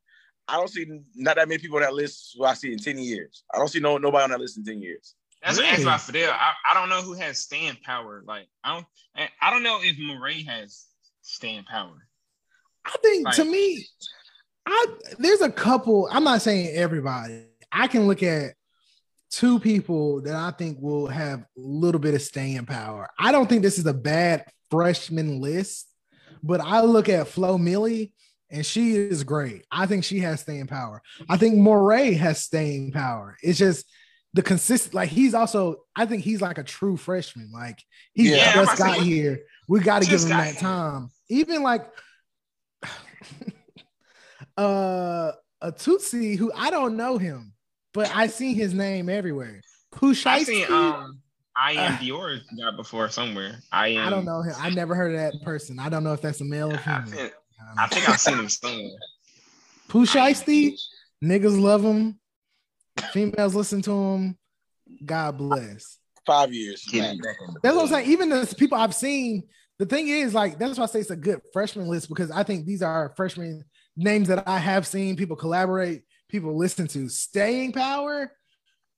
I 0.48 0.58
don't 0.58 0.70
see 0.70 0.86
not 1.16 1.38
that 1.38 1.48
many 1.48 1.60
people 1.60 1.78
on 1.78 1.84
that 1.84 1.94
list 1.94 2.36
who 2.38 2.46
I 2.46 2.54
see 2.54 2.72
in 2.72 2.80
10 2.80 2.98
years. 2.98 3.44
I 3.54 3.58
don't 3.58 3.70
see 3.70 3.80
no 3.80 3.98
nobody 3.98 4.24
on 4.24 4.30
that 4.32 4.40
list 4.40 4.58
in 4.58 4.64
10 4.64 4.82
years. 4.82 5.16
That's 5.44 5.58
really? 5.58 5.70
an 5.70 5.88
answer 5.88 6.12
Fidel. 6.12 6.32
I, 6.32 6.54
I 6.72 6.74
don't 6.74 6.90
know 6.90 7.02
who 7.02 7.14
has 7.14 7.40
stand 7.40 7.82
power. 7.82 8.24
Like 8.26 8.48
I 8.64 8.76
don't 8.76 8.86
I 9.42 9.52
don't 9.52 9.64
know 9.64 9.80
if 9.82 9.98
Morray 9.98 10.46
has 10.46 10.86
stand 11.22 11.66
power. 11.66 12.08
I 12.86 12.96
think 13.02 13.26
like, 13.26 13.36
to 13.36 13.46
me, 13.46 13.86
I 14.66 14.86
there's 15.20 15.42
a 15.42 15.52
couple. 15.52 16.08
I'm 16.12 16.24
not 16.24 16.42
saying 16.42 16.76
everybody. 16.76 17.46
I 17.72 17.88
can 17.88 18.08
look 18.08 18.24
at 18.24 18.54
two 19.34 19.60
people 19.60 20.22
that 20.22 20.36
I 20.36 20.52
think 20.52 20.78
will 20.80 21.08
have 21.08 21.40
a 21.40 21.46
little 21.56 22.00
bit 22.00 22.14
of 22.14 22.22
staying 22.22 22.68
power. 22.68 23.10
I 23.18 23.32
don't 23.32 23.50
think 23.50 23.64
this 23.64 23.80
is 23.80 23.86
a 23.88 23.94
bad 23.94 24.46
freshman 24.70 25.42
list, 25.42 25.88
but 26.44 26.62
I 26.62 26.82
look 26.82 27.10
at 27.10 27.28
Flo 27.28 27.58
Milli 27.58 28.12
and 28.52 28.64
she 28.64 28.96
is 28.96 29.24
great. 29.24 29.66
I 29.72 29.88
think 29.88 30.04
she 30.04 30.20
has 30.20 30.42
staying 30.42 30.68
power. 30.68 31.02
I 31.28 31.38
think 31.38 31.56
Morray 31.56 32.16
has 32.16 32.44
staying 32.44 32.92
power. 32.92 33.36
It's 33.42 33.58
just 33.58 33.88
the 34.34 34.44
consistent, 34.44 34.94
like 34.94 35.10
he's 35.10 35.34
also, 35.34 35.78
I 35.96 36.06
think 36.06 36.24
he's 36.24 36.42
like 36.42 36.60
a 36.60 36.64
true 36.64 36.96
freshman. 36.96 37.50
Like 37.52 37.82
he 38.14 38.30
yeah, 38.30 38.54
just 38.54 38.78
got 38.78 39.00
here. 39.00 39.40
We 39.68 39.80
got 39.80 40.04
to 40.04 40.10
give 40.10 40.22
him 40.22 40.30
that 40.30 40.52
here. 40.52 40.62
time. 40.62 41.10
Even 41.30 41.64
like 41.64 41.90
uh 44.58 45.32
a 45.60 45.72
Toosii 45.72 46.38
who 46.38 46.52
I 46.56 46.70
don't 46.70 46.98
know 46.98 47.18
him 47.18 47.53
but 47.94 48.14
I 48.16 48.28
seen 48.28 48.56
his 48.56 48.74
name 48.74 49.10
everywhere. 49.10 49.62
Pooh 49.92 50.10
I 50.12 50.14
Shiesty? 50.14 50.46
seen 50.46 50.72
um 50.72 51.20
I 51.56 51.74
am 51.74 51.94
Uh, 51.94 51.98
Dior 51.98 52.40
got 52.60 52.76
before 52.78 53.10
somewhere. 53.10 53.60
I 53.72 53.90
am 53.90 54.08
I 54.08 54.10
don't 54.10 54.26
know 54.26 54.42
him. 54.42 54.56
I 54.58 54.70
never 54.72 54.96
heard 54.96 55.14
of 55.14 55.20
that 55.20 55.44
person. 55.44 55.80
I 55.80 55.90
don't 55.90 56.04
know 56.04 56.14
if 56.14 56.22
that's 56.22 56.42
a 56.42 56.46
male 56.46 56.72
or 56.72 56.76
I 56.76 56.78
female. 56.78 57.06
think, 57.06 57.20
I 57.22 57.66
don't 57.68 57.80
I 57.80 57.82
know. 57.84 57.88
think 57.90 58.10
I've 58.10 58.20
seen 58.20 58.40
him 58.40 58.50
somewhere. 58.50 58.90
Pooh 59.88 60.06
niggas 60.06 61.62
love 61.62 61.84
him. 61.84 62.20
Females 63.12 63.56
listen 63.56 63.82
to 63.84 63.92
him. 63.92 64.38
God 65.06 65.38
bless. 65.38 65.98
Five 66.26 66.54
years. 66.54 66.86
Yeah. 66.92 67.14
That's 67.62 67.76
what 67.76 67.84
I'm 67.84 67.88
saying. 67.88 68.10
Even 68.10 68.30
the 68.30 68.56
people 68.58 68.78
I've 68.78 68.96
seen, 68.96 69.44
the 69.80 69.86
thing 69.86 70.08
is, 70.08 70.34
like, 70.34 70.58
that's 70.58 70.78
why 70.78 70.84
I 70.86 70.88
say 70.88 71.00
it's 71.00 71.10
a 71.10 71.16
good 71.16 71.42
freshman 71.52 71.88
list 71.88 72.10
because 72.10 72.32
I 72.32 72.44
think 72.44 72.66
these 72.66 72.82
are 72.82 73.14
freshman 73.16 73.64
names 73.96 74.28
that 74.30 74.48
I 74.48 74.58
have 74.60 74.88
seen 74.88 75.16
people 75.16 75.36
collaborate, 75.36 76.04
people 76.34 76.58
listen 76.58 76.88
to. 76.88 77.08
Staying 77.08 77.72
power, 77.74 78.32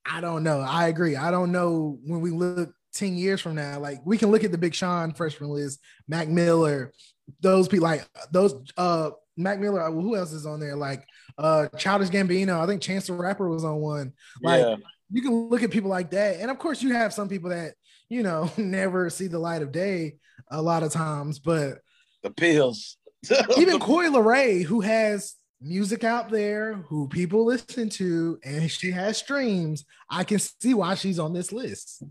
I 0.10 0.22
don't 0.22 0.44
know. 0.44 0.62
I 0.62 0.88
agree. 0.88 1.18
I 1.18 1.32
don't 1.32 1.52
know 1.52 2.00
when 2.06 2.22
we 2.22 2.32
look 2.32 2.74
10 2.94 3.16
years 3.18 3.42
from 3.42 3.56
now. 3.56 3.78
Like, 3.78 4.00
we 4.06 4.18
can 4.18 4.32
look 4.32 4.46
at 4.46 4.54
the 4.54 4.58
Big 4.58 4.74
Sean 4.74 5.14
freshman 5.14 5.50
list, 5.50 5.82
Mac 6.08 6.30
Miller, 6.30 6.94
those 7.42 7.68
people, 7.68 7.84
like, 7.84 8.08
those, 8.32 8.56
uh, 8.78 9.12
Mac 9.36 9.60
Miller, 9.60 9.82
uh, 9.82 9.92
who 9.92 10.16
else 10.16 10.32
is 10.32 10.46
on 10.46 10.62
there? 10.62 10.78
Like, 10.78 11.06
uh, 11.38 11.68
Childish 11.78 12.10
Gambino. 12.10 12.62
I 12.62 12.68
think 12.68 12.82
Chance 12.82 13.08
the 13.08 13.14
Rapper 13.14 13.50
was 13.50 13.66
on 13.66 13.82
one. 13.82 14.14
Like, 14.42 14.62
yeah. 14.62 14.78
you 15.12 15.22
can 15.22 15.50
look 15.50 15.62
at 15.62 15.72
people 15.72 15.90
like 15.90 16.12
that 16.12 16.40
and 16.40 16.50
of 16.50 16.58
course 16.58 16.82
you 16.82 16.94
have 16.94 17.14
some 17.14 17.30
people 17.30 17.52
that 17.52 17.74
you 18.10 18.24
know 18.24 18.50
never 18.58 19.10
see 19.10 19.28
the 19.28 19.38
light 19.38 19.62
of 19.62 19.72
day 19.72 20.16
a 20.50 20.60
lot 20.60 20.82
of 20.82 20.92
times 20.92 21.38
but 21.38 21.78
The 22.24 22.32
pills. 22.32 22.98
even 23.58 23.80
Coi 23.80 24.08
Leray, 24.08 24.64
who 24.64 24.82
has 24.82 25.36
music 25.66 26.04
out 26.04 26.30
there 26.30 26.76
who 26.76 27.08
people 27.08 27.44
listen 27.44 27.90
to 27.90 28.38
and 28.44 28.70
she 28.70 28.92
has 28.92 29.18
streams 29.18 29.84
i 30.12 30.24
can 30.24 30.38
see 30.38 30.76
why 30.76 30.94
she's 30.94 31.18
on 31.18 31.34
this 31.34 31.52
list 31.52 32.04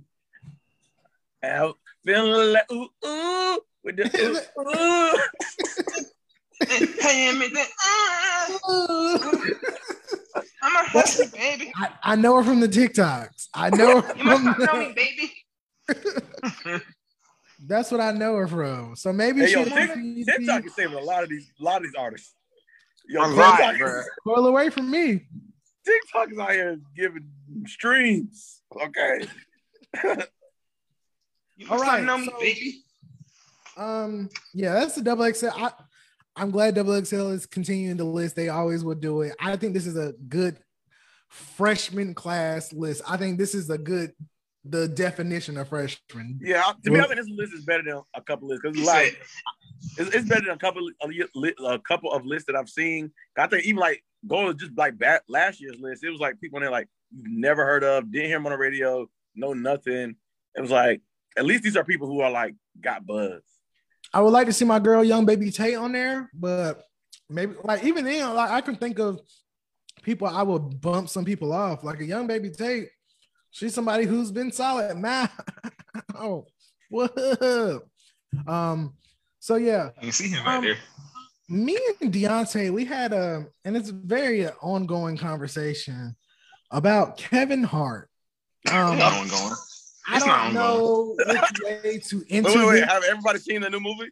Out 1.44 1.78
feeling 2.04 2.52
like 2.52 2.70
ooh 2.72 2.88
ooh 3.06 3.60
with 3.84 3.96
the 3.96 4.04
ooh, 4.58 4.66
ooh. 4.68 5.18
Hey, 6.66 7.32
me 7.38 7.48
that, 7.48 7.68
I'm 10.62 10.76
a 10.76 10.88
hustler, 10.88 11.26
baby. 11.34 11.70
I, 11.76 11.88
I 12.02 12.16
know 12.16 12.36
her 12.36 12.42
from 12.42 12.58
the 12.60 12.68
tiktoks 12.68 13.46
i 13.54 13.70
know 13.70 14.00
her 14.00 14.16
You 14.16 14.24
must 14.24 14.42
from 14.42 14.44
not 14.58 14.58
know 14.58 14.88
me, 14.88 14.94
baby. 14.96 15.32
that's 17.68 17.92
what 17.92 18.00
i 18.00 18.10
know 18.10 18.34
her 18.34 18.48
from 18.48 18.96
so 18.96 19.12
maybe 19.12 19.42
Hey, 19.42 19.46
she 19.48 19.52
yo, 19.52 19.64
Tik- 19.64 20.26
TikTok 20.26 20.66
is 20.66 20.74
saving 20.74 20.94
a 20.94 21.00
lot 21.00 21.22
of 21.22 21.28
these, 21.28 21.52
a 21.60 21.62
lot 21.62 21.76
of 21.76 21.82
these 21.84 21.94
artists. 21.96 22.34
Yo, 23.08 23.24
A 23.24 23.26
lot, 23.26 23.56
TikTok, 23.58 23.78
bro. 23.78 24.02
Coil 24.26 24.46
away 24.46 24.70
from 24.70 24.90
me 24.90 25.26
TikTok 25.84 26.32
is 26.32 26.38
out 26.38 26.52
here 26.52 26.78
giving 26.96 27.28
streams. 27.66 28.62
Okay. 28.82 29.26
You 31.56 31.68
All 31.70 31.78
must 31.78 31.88
right, 31.88 32.02
not 32.02 32.06
know 32.06 32.18
me, 32.18 32.26
so- 32.26 32.38
baby. 32.40 32.80
Um, 33.76 34.28
yeah, 34.54 34.72
that's 34.74 34.96
the 34.96 35.02
double 35.02 35.32
XL. 35.32 35.50
I, 35.54 35.70
I'm 36.34 36.50
glad 36.50 36.74
double 36.74 37.00
XL 37.04 37.28
is 37.28 37.46
continuing 37.46 37.96
the 37.96 38.02
list. 38.04 38.34
They 38.34 38.48
always 38.48 38.84
would 38.84 39.00
do 39.00 39.20
it. 39.20 39.36
I 39.40 39.56
think 39.56 39.72
this 39.72 39.86
is 39.86 39.96
a 39.96 40.14
good 40.28 40.58
freshman 41.28 42.12
class 42.14 42.72
list. 42.72 43.02
I 43.08 43.16
think 43.18 43.38
this 43.38 43.54
is 43.54 43.70
a 43.70 43.78
good 43.78 44.12
the 44.64 44.88
definition 44.88 45.56
of 45.58 45.68
freshman. 45.68 46.38
Yeah, 46.42 46.72
to 46.84 46.90
me, 46.90 47.00
I 47.00 47.04
think 47.04 47.16
this 47.16 47.28
list 47.28 47.52
is 47.54 47.64
better 47.64 47.82
than 47.82 48.00
a 48.14 48.22
couple 48.22 48.48
lists 48.48 48.62
because 48.62 48.86
like 48.86 49.20
it's, 49.98 50.14
it's 50.14 50.28
better 50.28 50.46
than 50.46 50.54
a 50.54 50.58
couple 50.58 50.88
of 51.00 51.10
a 51.66 51.78
couple 51.80 52.12
of 52.12 52.24
lists 52.24 52.46
that 52.46 52.56
I've 52.56 52.68
seen. 52.68 53.12
I 53.36 53.46
think 53.46 53.64
even 53.64 53.80
like 53.80 54.02
going 54.26 54.46
to 54.46 54.54
just 54.54 54.76
like 54.76 54.98
back 54.98 55.22
last 55.28 55.60
year's 55.60 55.78
list, 55.78 56.04
it 56.04 56.10
was 56.10 56.20
like 56.20 56.40
people 56.40 56.58
in 56.58 56.62
there 56.62 56.70
like 56.70 56.88
you've 57.12 57.30
never 57.30 57.64
heard 57.64 57.84
of, 57.84 58.10
didn't 58.10 58.28
hear 58.28 58.36
them 58.36 58.46
on 58.46 58.52
the 58.52 58.58
radio, 58.58 59.06
know 59.34 59.52
nothing. 59.52 60.16
It 60.56 60.60
was 60.60 60.70
like 60.70 61.02
at 61.36 61.44
least 61.44 61.62
these 61.62 61.76
are 61.76 61.84
people 61.84 62.06
who 62.06 62.20
are 62.20 62.30
like 62.30 62.54
got 62.80 63.06
buzz. 63.06 63.42
I 64.12 64.20
would 64.20 64.32
like 64.32 64.46
to 64.46 64.52
see 64.52 64.64
my 64.64 64.78
girl 64.78 65.04
Young 65.04 65.26
Baby 65.26 65.50
Tate 65.50 65.76
on 65.76 65.92
there, 65.92 66.30
but 66.32 66.84
maybe 67.28 67.54
like 67.64 67.84
even 67.84 68.04
then, 68.04 68.34
like 68.34 68.50
I 68.50 68.60
can 68.60 68.76
think 68.76 68.98
of 68.98 69.20
people 70.02 70.28
I 70.28 70.42
would 70.42 70.80
bump 70.80 71.08
some 71.08 71.24
people 71.24 71.52
off. 71.52 71.84
Like 71.84 72.00
a 72.00 72.04
Young 72.04 72.26
Baby 72.26 72.50
Tate, 72.50 72.88
she's 73.54 73.72
somebody 73.74 74.04
who's 74.04 74.30
been 74.32 74.50
solid. 74.52 74.98
Man, 75.06 75.28
oh, 76.18 76.46
what? 76.90 77.16
Um, 78.46 78.94
so 79.38 79.54
yeah, 79.56 79.90
you 80.02 80.12
see 80.12 80.28
him 80.28 80.44
right 80.44 80.56
Um, 80.58 80.64
there. 80.64 80.76
me 81.48 81.78
and 82.00 82.12
Deonte, 82.12 82.72
we 82.72 82.84
had 82.84 83.12
a, 83.12 83.46
and 83.64 83.76
it's 83.76 83.90
a 83.90 83.94
very 83.94 84.48
ongoing 84.48 85.16
conversation 85.16 86.16
about 86.70 87.16
Kevin 87.16 87.62
Hart. 87.62 88.10
Um, 88.70 88.92
It's 88.98 89.00
not 89.00 89.12
ongoing. 89.12 89.54
I 90.06 90.16
it's 90.16 90.26
not 90.26 90.44
don't 90.44 90.54
know 90.54 91.14
which 91.16 91.60
way 91.64 91.98
to 91.98 92.24
enter. 92.28 92.48
wait, 92.58 92.66
wait, 92.66 92.80
this. 92.80 92.88
have 92.90 93.04
everybody 93.04 93.38
seen 93.38 93.60
the 93.62 93.70
new 93.70 93.80
movie? 93.80 94.10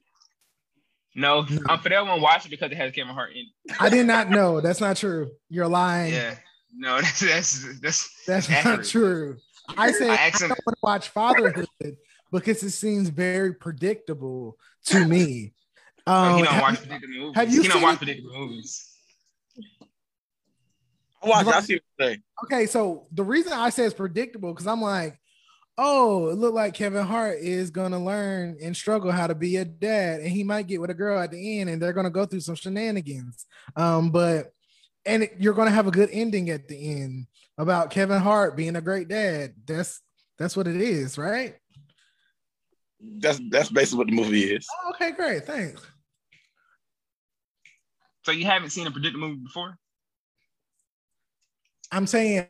No, 1.15 1.43
No. 1.43 1.61
um, 1.69 1.79
Fidel 1.81 2.07
won't 2.07 2.23
watch 2.23 2.47
it 2.47 2.51
because 2.51 2.71
it 2.73 2.77
has 2.77 2.93
Kevin 2.93 3.13
Hart 3.15 3.33
in. 3.33 3.45
it. 3.67 3.77
I 3.79 3.91
did 3.91 4.07
not 4.07 4.31
know. 4.31 4.61
That's 4.63 4.81
not 4.81 4.97
true. 4.97 5.31
You're 5.51 5.69
lying. 5.69 6.15
Yeah, 6.15 6.35
no, 6.75 6.97
that's 7.01 7.21
that's 7.21 7.81
that's. 7.81 8.25
That's 8.27 8.65
not 8.65 8.85
true. 8.85 9.37
I 9.77 9.93
say 9.93 10.11
I 10.11 10.27
I, 10.27 10.31
don't 10.31 10.49
want 10.51 10.59
to 10.67 10.77
watch 10.83 11.09
Fatherhood 11.11 11.69
because 12.33 12.63
it 12.63 12.71
seems 12.71 13.09
very 13.09 13.55
predictable 13.55 14.57
to 14.87 15.07
me. 15.07 15.53
Um, 16.07 16.39
he 16.39 16.43
don't 16.43 16.53
have- 16.53 16.63
watch 16.63 16.79
predictable 16.81 17.15
movies. 17.15 17.35
have 17.37 17.53
you 17.53 17.63
he 17.63 17.69
don't 17.69 17.77
seen 17.77 17.83
watch 17.83 17.95
it? 17.95 17.99
predictable 17.99 18.39
movies. 18.39 18.89
I 21.23 21.29
watch. 21.29 21.47
it. 21.47 21.55
I 21.55 21.61
see 21.61 21.75
what 21.75 21.83
you 21.99 22.15
say. 22.15 22.19
okay, 22.45 22.67
so 22.67 23.07
the 23.13 23.23
reason 23.23 23.53
I 23.53 23.71
say 23.71 23.85
it's 23.85 23.95
predictable 23.95 24.53
because 24.53 24.67
I'm 24.67 24.83
like, 24.83 25.19
oh, 25.79 26.29
it 26.29 26.35
looked 26.35 26.57
like 26.57 26.75
Kevin 26.75 27.07
Hart 27.07 27.39
is 27.39 27.71
gonna 27.71 28.03
learn 28.03 28.57
and 28.61 28.77
struggle 28.77 29.13
how 29.13 29.29
to 29.29 29.35
be 29.35 29.57
a 29.59 29.65
dad, 29.65 30.21
and 30.21 30.29
he 30.31 30.43
might 30.43 30.67
get 30.67 30.81
with 30.81 30.91
a 30.91 30.95
girl 30.95 31.21
at 31.21 31.31
the 31.31 31.61
end, 31.61 31.71
and 31.71 31.81
they're 31.81 31.93
gonna 31.93 32.11
go 32.11 32.27
through 32.27 32.41
some 32.41 32.57
shenanigans. 32.57 33.47
Um, 33.77 34.11
but 34.11 34.53
and 35.05 35.25
it- 35.25 35.35
you're 35.39 35.55
gonna 35.55 35.71
have 35.71 35.87
a 35.87 35.91
good 35.93 36.11
ending 36.13 36.51
at 36.51 36.69
the 36.69 37.01
end 37.03 37.27
about 37.59 37.91
Kevin 37.91 38.21
Hart 38.21 38.57
being 38.57 38.77
a 38.77 38.81
great 38.81 39.09
dad. 39.09 39.55
That's 39.67 40.01
that's 40.39 40.57
what 40.57 40.67
it 40.67 40.81
is, 40.81 41.19
right? 41.19 41.57
That's 43.01 43.41
that's 43.51 43.69
basically 43.71 43.99
what 43.99 44.07
the 44.09 44.15
movie 44.15 44.55
is. 44.55 44.67
Oh, 44.85 44.91
okay, 44.91 45.13
great, 45.13 45.45
thanks. 45.45 45.83
So 48.25 48.33
you 48.33 48.45
haven't 48.45 48.71
seen 48.71 48.87
a 48.87 48.91
predictable 48.91 49.29
movie 49.29 49.43
before? 49.43 49.77
I'm 51.91 52.07
saying 52.07 52.47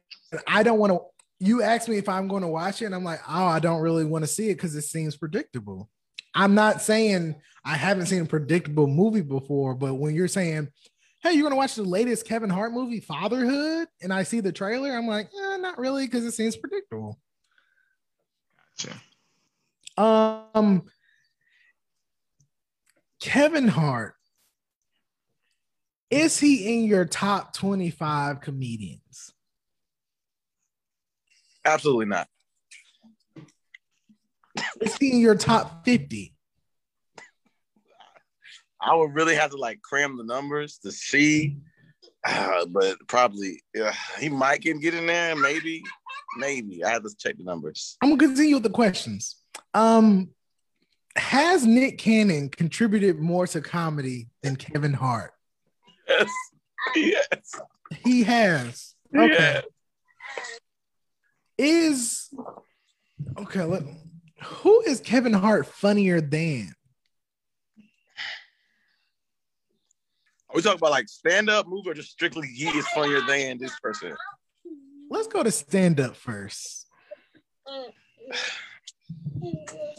I 0.47 0.63
don't 0.63 0.79
want 0.79 0.93
to. 0.93 1.01
You 1.41 1.63
asked 1.63 1.89
me 1.89 1.97
if 1.97 2.09
I'm 2.09 2.29
going 2.29 2.43
to 2.43 2.49
watch 2.49 2.83
it, 2.83 2.87
and 2.87 2.95
I'm 2.95 3.03
like, 3.03 3.21
oh, 3.29 3.47
I 3.47 3.59
don't 3.59 3.81
really 3.81 4.05
want 4.05 4.23
to 4.23 4.29
see 4.29 4.51
it 4.51 4.55
because 4.55 4.77
it 4.77 4.83
seems 4.83 5.17
predictable. 5.17 5.91
I'm 6.35 6.55
not 6.55 6.81
saying 6.81 7.35
I 7.65 7.75
haven't 7.75 8.07
seen 8.07 8.23
a 8.23 8.27
predictable 8.27 8.87
movie 8.87 9.23
before, 9.23 9.75
but 9.75 9.95
when 9.95 10.15
you're 10.15 10.29
saying, 10.29 10.69
hey, 11.23 11.33
you're 11.33 11.43
going 11.43 11.53
to 11.53 11.57
watch 11.57 11.77
the 11.77 11.85
latest 11.85 12.27
Kevin 12.27 12.51
Hart 12.51 12.73
movie, 12.73 13.01
Fatherhood, 13.01 13.89
and 14.03 14.13
I 14.13 14.25
see 14.25 14.41
the 14.41 14.53
trailer, 14.53 14.91
I'm 14.93 15.07
like, 15.07 15.27
eh, 15.27 15.57
not 15.59 15.79
really 15.79 16.05
because 16.07 16.25
it 16.25 16.33
seems 16.33 16.57
predictable. 16.57 17.19
Gotcha. 18.79 19.01
Um, 19.97 20.83
Kevin 23.21 23.69
Hart, 23.69 24.15
is 26.11 26.39
he 26.39 26.75
in 26.75 26.85
your 26.85 27.05
top 27.05 27.55
25 27.55 28.41
comedians? 28.41 29.33
Absolutely 31.65 32.07
not. 32.07 32.27
Is 34.81 34.97
he 34.97 35.13
in 35.13 35.21
your 35.21 35.37
top 35.37 35.85
50? 35.85 36.35
I 38.83 38.95
would 38.95 39.15
really 39.15 39.37
have 39.37 39.51
to 39.51 39.57
like 39.57 39.81
cram 39.83 40.17
the 40.17 40.25
numbers 40.25 40.79
to 40.79 40.91
see, 40.91 41.59
uh, 42.27 42.67
but 42.67 42.97
probably 43.07 43.63
yeah, 43.75 43.95
he 44.19 44.29
might 44.29 44.63
can 44.63 44.81
get 44.81 44.95
in 44.95 45.07
there. 45.07 45.37
Maybe, 45.37 45.83
maybe 46.37 46.85
I 46.85 46.91
have 46.91 47.05
to 47.05 47.15
check 47.17 47.39
the 47.39 47.45
numbers. 47.45 47.97
I'm 48.03 48.11
gonna 48.11 48.29
continue 48.29 48.57
with 48.57 48.65
the 48.65 48.71
questions. 48.71 49.37
Um, 49.75 50.31
has 51.17 51.67
Nick 51.67 51.99
Cannon 51.99 52.49
contributed 52.49 53.19
more 53.19 53.47
to 53.49 53.61
comedy 53.61 54.29
than 54.43 54.57
Kevin 54.57 54.95
Hart? 54.95 55.33
Yes, 56.09 56.31
yes, 56.97 57.55
He 58.05 58.25
has. 58.25 58.95
Okay. 59.17 59.63
Is 61.59 62.31
okay. 63.39 63.63
Let, 63.63 63.83
who 64.43 64.81
is 64.83 65.01
Kevin 65.01 65.35
Hart 65.35 65.67
funnier 65.67 66.21
than? 66.21 66.75
Are 70.53 70.57
we 70.57 70.61
talking 70.63 70.77
about 70.79 70.91
like 70.91 71.09
stand 71.09 71.49
up 71.49 71.67
movie 71.67 71.89
or 71.89 71.95
just 71.95 72.11
strictly 72.11 72.47
he 72.47 72.67
is 72.67 72.87
funnier 72.89 73.23
than 73.23 73.57
this 73.57 73.73
person? 73.81 74.15
Let's 75.09 75.27
go 75.27 75.43
to 75.43 75.51
stand 75.51 75.99
up 75.99 76.15
first. 76.15 76.87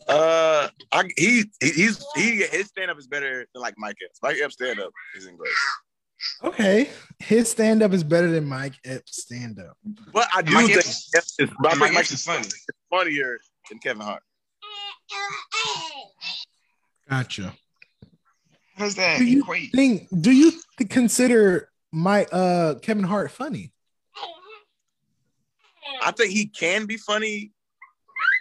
Uh, 0.07 0.67
I, 0.91 1.03
he, 1.17 1.43
he 1.61 1.69
he's 1.69 2.05
he 2.15 2.43
his 2.43 2.67
stand 2.67 2.89
up 2.91 2.97
is 2.97 3.07
better 3.07 3.45
than 3.53 3.61
like 3.61 3.75
Mike 3.77 3.95
Epps. 4.03 4.19
Mike 4.21 4.37
Epps 4.41 4.53
stand 4.53 4.79
up 4.79 4.91
isn't 5.17 5.37
great. 5.37 5.51
Okay, 6.43 6.89
his 7.19 7.49
stand 7.51 7.81
up 7.83 7.93
is 7.93 8.03
better 8.03 8.29
than 8.31 8.45
Mike 8.45 8.73
Epps 8.85 9.21
stand 9.23 9.59
up. 9.59 9.77
But 10.11 10.27
I 10.35 10.41
do 10.41 10.53
Mike 10.53 10.65
think 10.67 10.77
Epps- 10.79 11.09
it's, 11.13 11.35
it's, 11.39 11.51
I 11.65 11.69
think 11.69 11.79
Mike 11.79 11.91
Mike 11.93 11.99
Epps 11.99 12.11
is 12.11 12.19
is 12.19 12.25
funny. 12.25 12.47
funnier 12.89 13.37
than 13.69 13.79
Kevin 13.79 14.01
Hart. 14.03 14.23
Gotcha. 17.09 17.53
How 18.75 18.85
does 18.85 18.95
that 18.95 19.19
Do 19.19 19.25
you 19.25 19.41
equate? 19.41 19.71
think? 19.71 20.07
Do 20.21 20.31
you 20.31 20.51
th- 20.77 20.89
consider 20.89 21.69
my 21.91 22.25
uh 22.25 22.75
Kevin 22.79 23.03
Hart 23.03 23.31
funny? 23.31 23.71
I 26.01 26.11
think 26.11 26.31
he 26.31 26.47
can 26.47 26.85
be 26.85 26.97
funny 26.97 27.51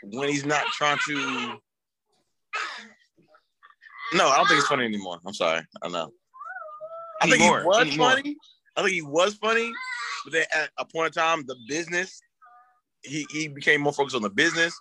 when 0.05 0.29
he's 0.29 0.45
not 0.47 0.67
trying 0.69 0.99
to. 1.07 1.61
No, 4.15 4.29
I 4.29 4.37
don't 4.37 4.47
think 4.49 4.59
it's 4.59 4.69
funny 4.69 4.85
anymore. 4.85 5.19
I'm 5.27 5.35
sorry. 5.35 5.63
I 5.83 5.89
know. 5.89 6.13
I 7.21 7.27
think 7.27 7.41
Anymore, 7.41 7.61
he 7.61 7.67
was 7.67 7.81
anymore. 7.89 8.11
funny. 8.11 8.37
I 8.77 8.83
think 8.83 8.95
he 8.95 9.03
was 9.03 9.35
funny, 9.35 9.71
but 10.25 10.33
then 10.33 10.45
at 10.55 10.71
a 10.79 10.85
point 10.85 11.15
in 11.17 11.23
time, 11.23 11.45
the 11.47 11.57
business, 11.69 12.21
he 13.03 13.27
he 13.31 13.49
became 13.49 13.81
more 13.83 13.93
focused 13.93 14.17
on 14.17 14.23
the 14.23 14.31
business 14.31 14.75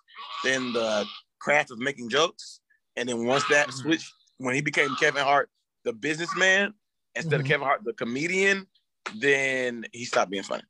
than 0.44 0.74
the 0.74 1.06
craft 1.40 1.72
of 1.72 1.80
making 1.80 2.10
jokes. 2.10 2.62
And 2.96 3.08
then 3.08 3.26
once 3.26 3.44
that 3.50 3.68
Mhm. 3.70 3.84
Switched, 4.42 4.46
when 4.46 4.56
he 4.56 4.62
became 4.62 4.96
Kevin 4.96 5.24
Hart, 5.24 5.50
the 5.84 5.94
businessman, 5.94 6.74
instead 7.16 7.38
Mhm. 7.40 7.44
of 7.44 7.48
Kevin 7.48 7.68
Hart, 7.68 7.84
the 7.84 7.94
comedian, 7.94 8.68
then 9.16 9.86
he 9.92 10.06
stopped 10.06 10.32
being 10.32 10.44
funny. 10.44 10.64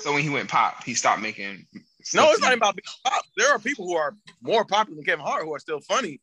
So 0.00 0.12
when 0.12 0.22
he 0.22 0.28
went 0.30 0.48
pop, 0.48 0.84
he 0.84 0.94
stopped 0.94 1.20
making. 1.20 1.66
No, 2.14 2.30
it's 2.30 2.40
not 2.40 2.54
about 2.54 2.76
being 2.76 2.84
pop. 3.04 3.24
There 3.36 3.50
are 3.50 3.58
people 3.58 3.86
who 3.86 3.96
are 3.96 4.16
more 4.40 4.64
popular 4.64 4.96
than 4.96 5.04
Kevin 5.04 5.24
Hart 5.24 5.44
who 5.44 5.54
are 5.54 5.58
still 5.58 5.80
funny. 5.80 6.20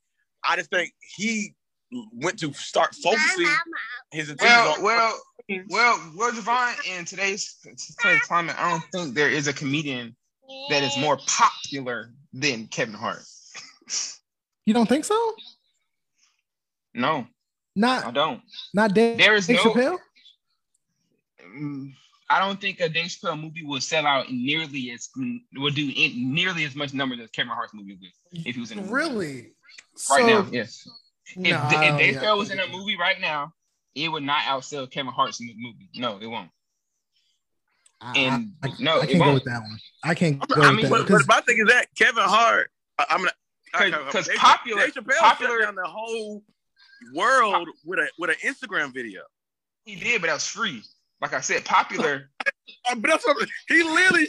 I 0.48 0.56
just 0.56 0.70
think 0.70 0.94
he 1.18 1.56
went 2.14 2.40
to 2.40 2.54
start 2.54 2.96
focusing 2.96 3.48
his 4.12 4.30
attention 4.30 4.56
Well, 4.56 4.76
on. 4.78 4.84
well, 4.84 5.22
well, 5.70 6.12
well, 6.16 6.32
Javon. 6.32 6.74
In 6.98 7.06
today's 7.06 7.56
today's 7.56 8.22
climate, 8.28 8.56
I 8.58 8.72
don't 8.72 8.84
think 8.92 9.14
there 9.16 9.30
is 9.30 9.48
a 9.48 9.54
comedian 9.54 10.16
that 10.70 10.84
is 10.84 10.98
more 10.98 11.18
popular 11.28 12.14
than 12.34 12.68
Kevin 12.68 12.96
Hart. 12.96 13.24
You 14.66 14.74
don't 14.74 14.88
think 14.90 15.06
so? 15.06 15.36
No, 16.96 17.28
Not 17.76 18.06
I 18.06 18.12
don't. 18.12 18.42
not 18.74 18.94
Dave, 18.94 19.18
There 19.18 19.36
is 19.36 19.48
Dave 19.48 19.58
no- 19.58 19.74
Chappelle. 19.74 19.98
Mm, 21.58 21.94
I 22.30 22.40
don't 22.40 22.60
think 22.60 22.80
a 22.80 22.90
Dave 22.90 23.08
Chappelle 23.08 23.40
movie 23.40 23.64
will 23.64 23.82
sell 23.82 24.06
out 24.08 24.32
nearly 24.32 24.92
as 24.92 25.10
will 25.54 25.70
do 25.72 25.92
in, 25.96 26.34
nearly 26.34 26.64
as 26.64 26.76
much 26.76 26.94
numbers 26.94 27.20
as 27.22 27.30
Kevin 27.32 27.52
Hart's 27.54 27.74
movie 27.74 27.98
would 28.00 28.46
if 28.46 28.56
he 28.56 28.62
was 28.62 28.72
in 28.72 28.80
a 28.80 28.82
movie. 28.82 28.94
Really? 28.94 29.42
right 30.10 30.22
So- 30.22 30.28
now. 30.28 30.48
Yes. 30.52 30.88
No, 31.36 31.50
if, 31.50 31.56
I 31.56 31.66
if 31.68 31.72
don't- 31.90 31.98
Dave 31.98 32.14
yeah. 32.16 32.22
Chappelle 32.22 32.38
was 32.38 32.52
in 32.52 32.60
a 32.60 32.68
movie 32.68 32.98
right 32.98 33.20
now, 33.20 33.52
it 33.94 34.10
would 34.10 34.24
not 34.24 34.44
outsell 34.44 34.90
Kevin 34.90 35.12
Hart's 35.12 35.40
movie. 35.42 35.90
No, 35.96 36.18
it 36.20 36.28
won't. 36.28 36.50
I- 38.02 38.18
And 38.18 38.54
I, 38.64 38.68
I, 38.70 38.72
no, 38.80 39.02
I 39.02 39.06
can't 39.06 39.24
go 39.24 39.34
with 39.34 39.44
that 39.46 39.62
one. 39.62 39.80
I 40.04 40.16
can't 40.16 40.40
go 40.48 40.62
I 40.62 40.68
with 40.70 40.76
mean, 40.78 40.86
that 40.92 41.08
but, 41.08 41.10
but 41.10 41.28
my 41.28 41.42
thing 41.42 41.58
is 41.60 41.68
that 41.68 41.88
Kevin 41.98 42.24
Hart, 42.24 42.70
I, 43.00 43.06
I'm 43.10 43.20
gonna 43.20 44.06
Because 44.06 44.30
popular, 44.38 44.82
Dave 44.86 44.94
Chappelle 44.94 45.18
popular, 45.18 45.60
shut 45.60 45.66
down 45.68 45.76
the 45.76 45.84
whole 45.90 46.44
world 47.14 47.68
with 47.86 48.00
a 48.00 48.08
with 48.18 48.30
an 48.30 48.36
Instagram 48.44 48.94
video. 48.94 49.22
he 49.86 49.96
did, 49.96 50.22
but 50.22 50.28
that 50.28 50.34
was 50.34 50.48
free. 50.48 50.82
Like 51.22 51.34
I 51.34 51.42
said, 51.42 51.64
popular, 51.66 52.30
But 52.90 53.02
that's 53.04 53.26
what, 53.26 53.38
he 53.68 53.84
literally. 53.84 54.28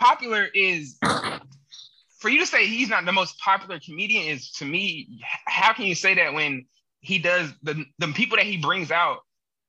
popular 0.00 0.46
is 0.54 0.98
for 2.18 2.28
you 2.28 2.38
to 2.40 2.46
say 2.46 2.66
he's 2.66 2.88
not 2.88 3.04
the 3.04 3.12
most 3.12 3.38
popular 3.38 3.78
comedian 3.84 4.26
is 4.26 4.50
to 4.52 4.64
me. 4.64 5.20
How 5.46 5.72
can 5.72 5.84
you 5.86 5.94
say 5.94 6.14
that 6.14 6.32
when 6.34 6.66
he 7.00 7.18
does 7.18 7.52
the 7.62 7.84
the 7.98 8.08
people 8.08 8.36
that 8.36 8.46
he 8.46 8.56
brings 8.56 8.90
out 8.90 9.18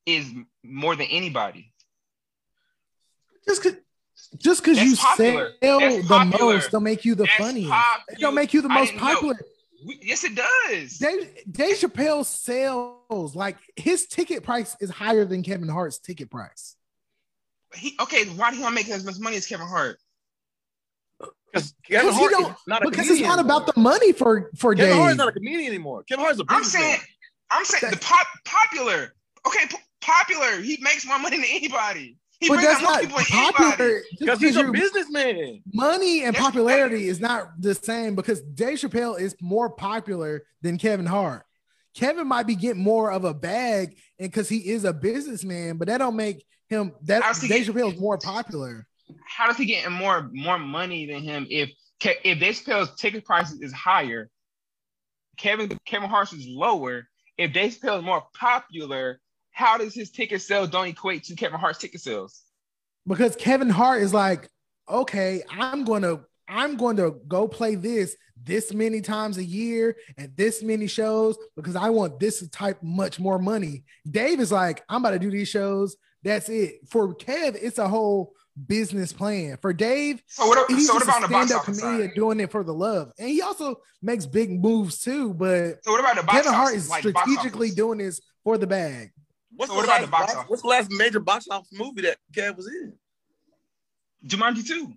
is 0.05 0.29
more 0.63 0.95
than 0.95 1.07
anybody? 1.07 1.71
just 3.47 3.63
cause, 3.63 3.73
just 4.37 4.61
because 4.61 4.77
you 4.83 4.95
popular. 4.97 5.51
sell 5.63 5.79
That's 5.79 5.95
the 5.97 6.03
popular. 6.07 6.53
most 6.55 6.71
don't 6.71 6.83
make 6.83 7.05
you 7.05 7.15
the 7.15 7.23
That's 7.23 7.35
funniest. 7.37 7.71
popular. 7.71 8.03
It 8.09 8.19
don't 8.19 8.35
make 8.35 8.53
you 8.53 8.61
the 8.61 8.69
most 8.69 8.91
didn't 8.91 9.01
know. 9.03 9.33
Popular. 9.87 9.99
We- 10.01 10.07
yes, 10.07 10.23
it 10.23 10.35
does. 10.35 10.97
Dave, 10.97 11.43
Dave 11.51 11.77
Chappelle 11.77 12.25
sells 12.25 13.35
like 13.35 13.57
his 13.75 14.05
ticket 14.07 14.43
price 14.43 14.75
is 14.81 14.89
higher 14.89 15.25
than 15.25 15.43
Kevin 15.43 15.69
Hart's 15.69 15.99
ticket 15.99 16.29
price. 16.29 16.75
He, 17.75 17.95
okay, 17.99 18.25
why 18.25 18.49
do 18.51 18.57
you 18.57 18.63
want 18.63 18.73
to 18.77 18.83
make 18.83 18.89
as 18.89 19.03
much 19.03 19.19
money 19.19 19.35
as 19.37 19.45
Kevin 19.45 19.67
Hart? 19.67 19.97
Because 21.51 21.73
Kevin 21.89 22.11
he 22.13 22.17
Hart 22.19 22.31
don't- 22.31 22.51
is 22.51 22.57
not 22.67 22.81
a 22.85 22.89
Because 22.89 23.05
it's 23.05 23.19
comedian 23.19 23.29
not 23.29 23.39
about 23.39 23.65
the 23.73 23.79
money 23.79 24.11
for 24.13 24.49
for 24.57 24.73
Kevin 24.75 24.91
Dave. 24.91 24.99
Hart 24.99 25.11
is 25.11 25.17
not 25.17 25.27
a 25.29 25.31
comedian 25.31 25.67
anymore. 25.69 26.03
Kevin 26.03 26.23
Hart 26.23 26.35
is 26.35 26.39
a 26.41 26.45
I'm 26.49 26.59
businessman. 26.61 26.83
saying, 26.97 27.01
I'm 27.51 27.65
saying 27.65 27.91
the 27.91 27.97
pop 27.99 28.27
popular. 28.45 29.13
Okay, 29.47 29.65
p- 29.69 29.77
popular. 30.01 30.61
He 30.61 30.77
makes 30.81 31.05
more 31.05 31.19
money 31.19 31.37
than 31.37 31.45
anybody. 31.49 32.17
He 32.39 32.49
but 32.49 32.61
that's 32.61 32.81
not 32.81 33.01
people 33.01 33.17
popular. 33.17 34.01
Because 34.19 34.39
he's 34.39 34.55
a 34.57 34.71
businessman. 34.71 35.63
money 35.73 36.23
and 36.23 36.35
popularity 36.35 37.07
is 37.07 37.19
not 37.19 37.49
the 37.59 37.73
same 37.73 38.15
because 38.15 38.41
Dave 38.41 38.77
Chappelle 38.77 39.19
is 39.19 39.35
more 39.41 39.69
popular 39.71 40.43
than 40.61 40.77
Kevin 40.77 41.07
Hart. 41.07 41.43
Kevin 41.95 42.27
might 42.27 42.45
be 42.45 42.53
getting 42.55 42.83
more 42.83 43.11
of 43.11 43.23
a 43.23 43.33
bag, 43.33 43.97
and 44.19 44.29
because 44.31 44.47
he 44.47 44.57
is 44.69 44.83
a 44.85 44.93
businessman, 44.93 45.77
but 45.77 45.87
that 45.87 45.97
don't 45.97 46.15
make 46.15 46.45
him 46.69 46.93
that 47.03 47.23
How's 47.23 47.39
Dave 47.39 47.65
get- 47.65 47.75
Chappelle 47.75 47.93
is 47.93 47.99
more 47.99 48.19
popular. 48.19 48.85
How 49.25 49.47
does 49.47 49.57
he 49.57 49.65
get 49.65 49.91
more 49.91 50.29
more 50.31 50.59
money 50.59 51.07
than 51.07 51.23
him 51.23 51.47
if 51.49 51.69
Ke- 51.99 52.21
if 52.23 52.39
Dave 52.39 52.53
Chappelle's 52.55 52.93
ticket 52.99 53.25
prices 53.25 53.61
is 53.61 53.73
higher? 53.73 54.29
Kevin 55.37 55.77
Kevin 55.85 56.09
Hart's 56.09 56.33
is 56.33 56.45
lower. 56.47 57.07
If 57.37 57.53
Dave 57.53 57.73
Chappelle 57.75 57.99
is 57.99 58.03
more 58.03 58.23
popular, 58.39 59.19
how 59.57 59.75
does 59.75 59.95
his 59.95 60.11
ticket 60.11 60.39
sales 60.39 60.69
don't 60.69 60.87
equate 60.87 61.23
to 61.23 61.35
Kevin 61.35 61.59
Hart's 61.59 61.79
ticket 61.79 61.99
sales? 61.99 62.43
Because 63.07 63.35
Kevin 63.35 63.69
Hart 63.71 64.03
is 64.03 64.13
like, 64.13 64.47
okay, 64.87 65.41
I'm 65.49 65.83
gonna 65.83 66.19
I'm 66.47 66.77
going 66.77 66.95
to 66.97 67.15
go 67.27 67.47
play 67.47 67.73
this 67.75 68.15
this 68.41 68.71
many 68.71 69.01
times 69.01 69.37
a 69.37 69.43
year 69.43 69.97
and 70.15 70.31
this 70.37 70.61
many 70.61 70.85
shows 70.87 71.37
because 71.55 71.75
I 71.75 71.89
want 71.89 72.19
this 72.19 72.47
type 72.49 72.81
much 72.83 73.19
more 73.19 73.39
money. 73.39 73.83
Dave 74.09 74.39
is 74.39 74.51
like, 74.51 74.83
I'm 74.87 75.01
about 75.01 75.11
to 75.11 75.19
do 75.19 75.31
these 75.31 75.49
shows. 75.49 75.97
That's 76.23 76.47
it. 76.47 76.87
For 76.87 77.15
Kev, 77.15 77.57
it's 77.59 77.79
a 77.79 77.87
whole 77.87 78.33
business 78.67 79.11
plan. 79.11 79.57
For 79.59 79.73
Dave, 79.73 80.21
So 80.27 80.47
what? 80.47 80.69
he's 80.69 80.87
So 80.87 80.93
what 80.93 81.03
about 81.03 81.23
a 81.23 81.27
stand-up 81.27 81.63
comedian 81.63 82.09
side? 82.09 82.15
doing 82.15 82.39
it 82.39 82.51
for 82.51 82.63
the 82.63 82.73
love, 82.73 83.11
and 83.17 83.27
he 83.27 83.41
also 83.41 83.77
makes 84.03 84.25
big 84.27 84.61
moves 84.61 85.01
too. 85.01 85.33
But 85.33 85.83
So 85.83 85.91
what 85.91 85.99
about 85.99 86.15
the 86.15 86.23
box 86.23 86.37
Kevin 86.37 86.53
Hart 86.53 86.75
is 86.75 86.89
like 86.89 86.99
strategically 86.99 87.71
doing 87.71 87.97
this 87.97 88.21
for 88.43 88.57
the 88.59 88.67
bag. 88.67 89.11
What's, 89.57 89.71
So 89.71 89.75
the 89.75 89.77
what 89.79 89.85
about 89.85 89.93
last 89.99 90.01
the 90.05 90.11
box 90.11 90.23
box- 90.25 90.35
office? 90.35 90.49
what's 90.49 90.61
the 90.61 90.67
last 90.69 90.91
major 90.91 91.19
box 91.19 91.47
office 91.49 91.73
movie 91.73 92.01
that 92.03 92.17
Kev 92.31 92.55
was 92.55 92.67
in? 92.67 92.93
Jumanji 94.25 94.65
too. 94.65 94.93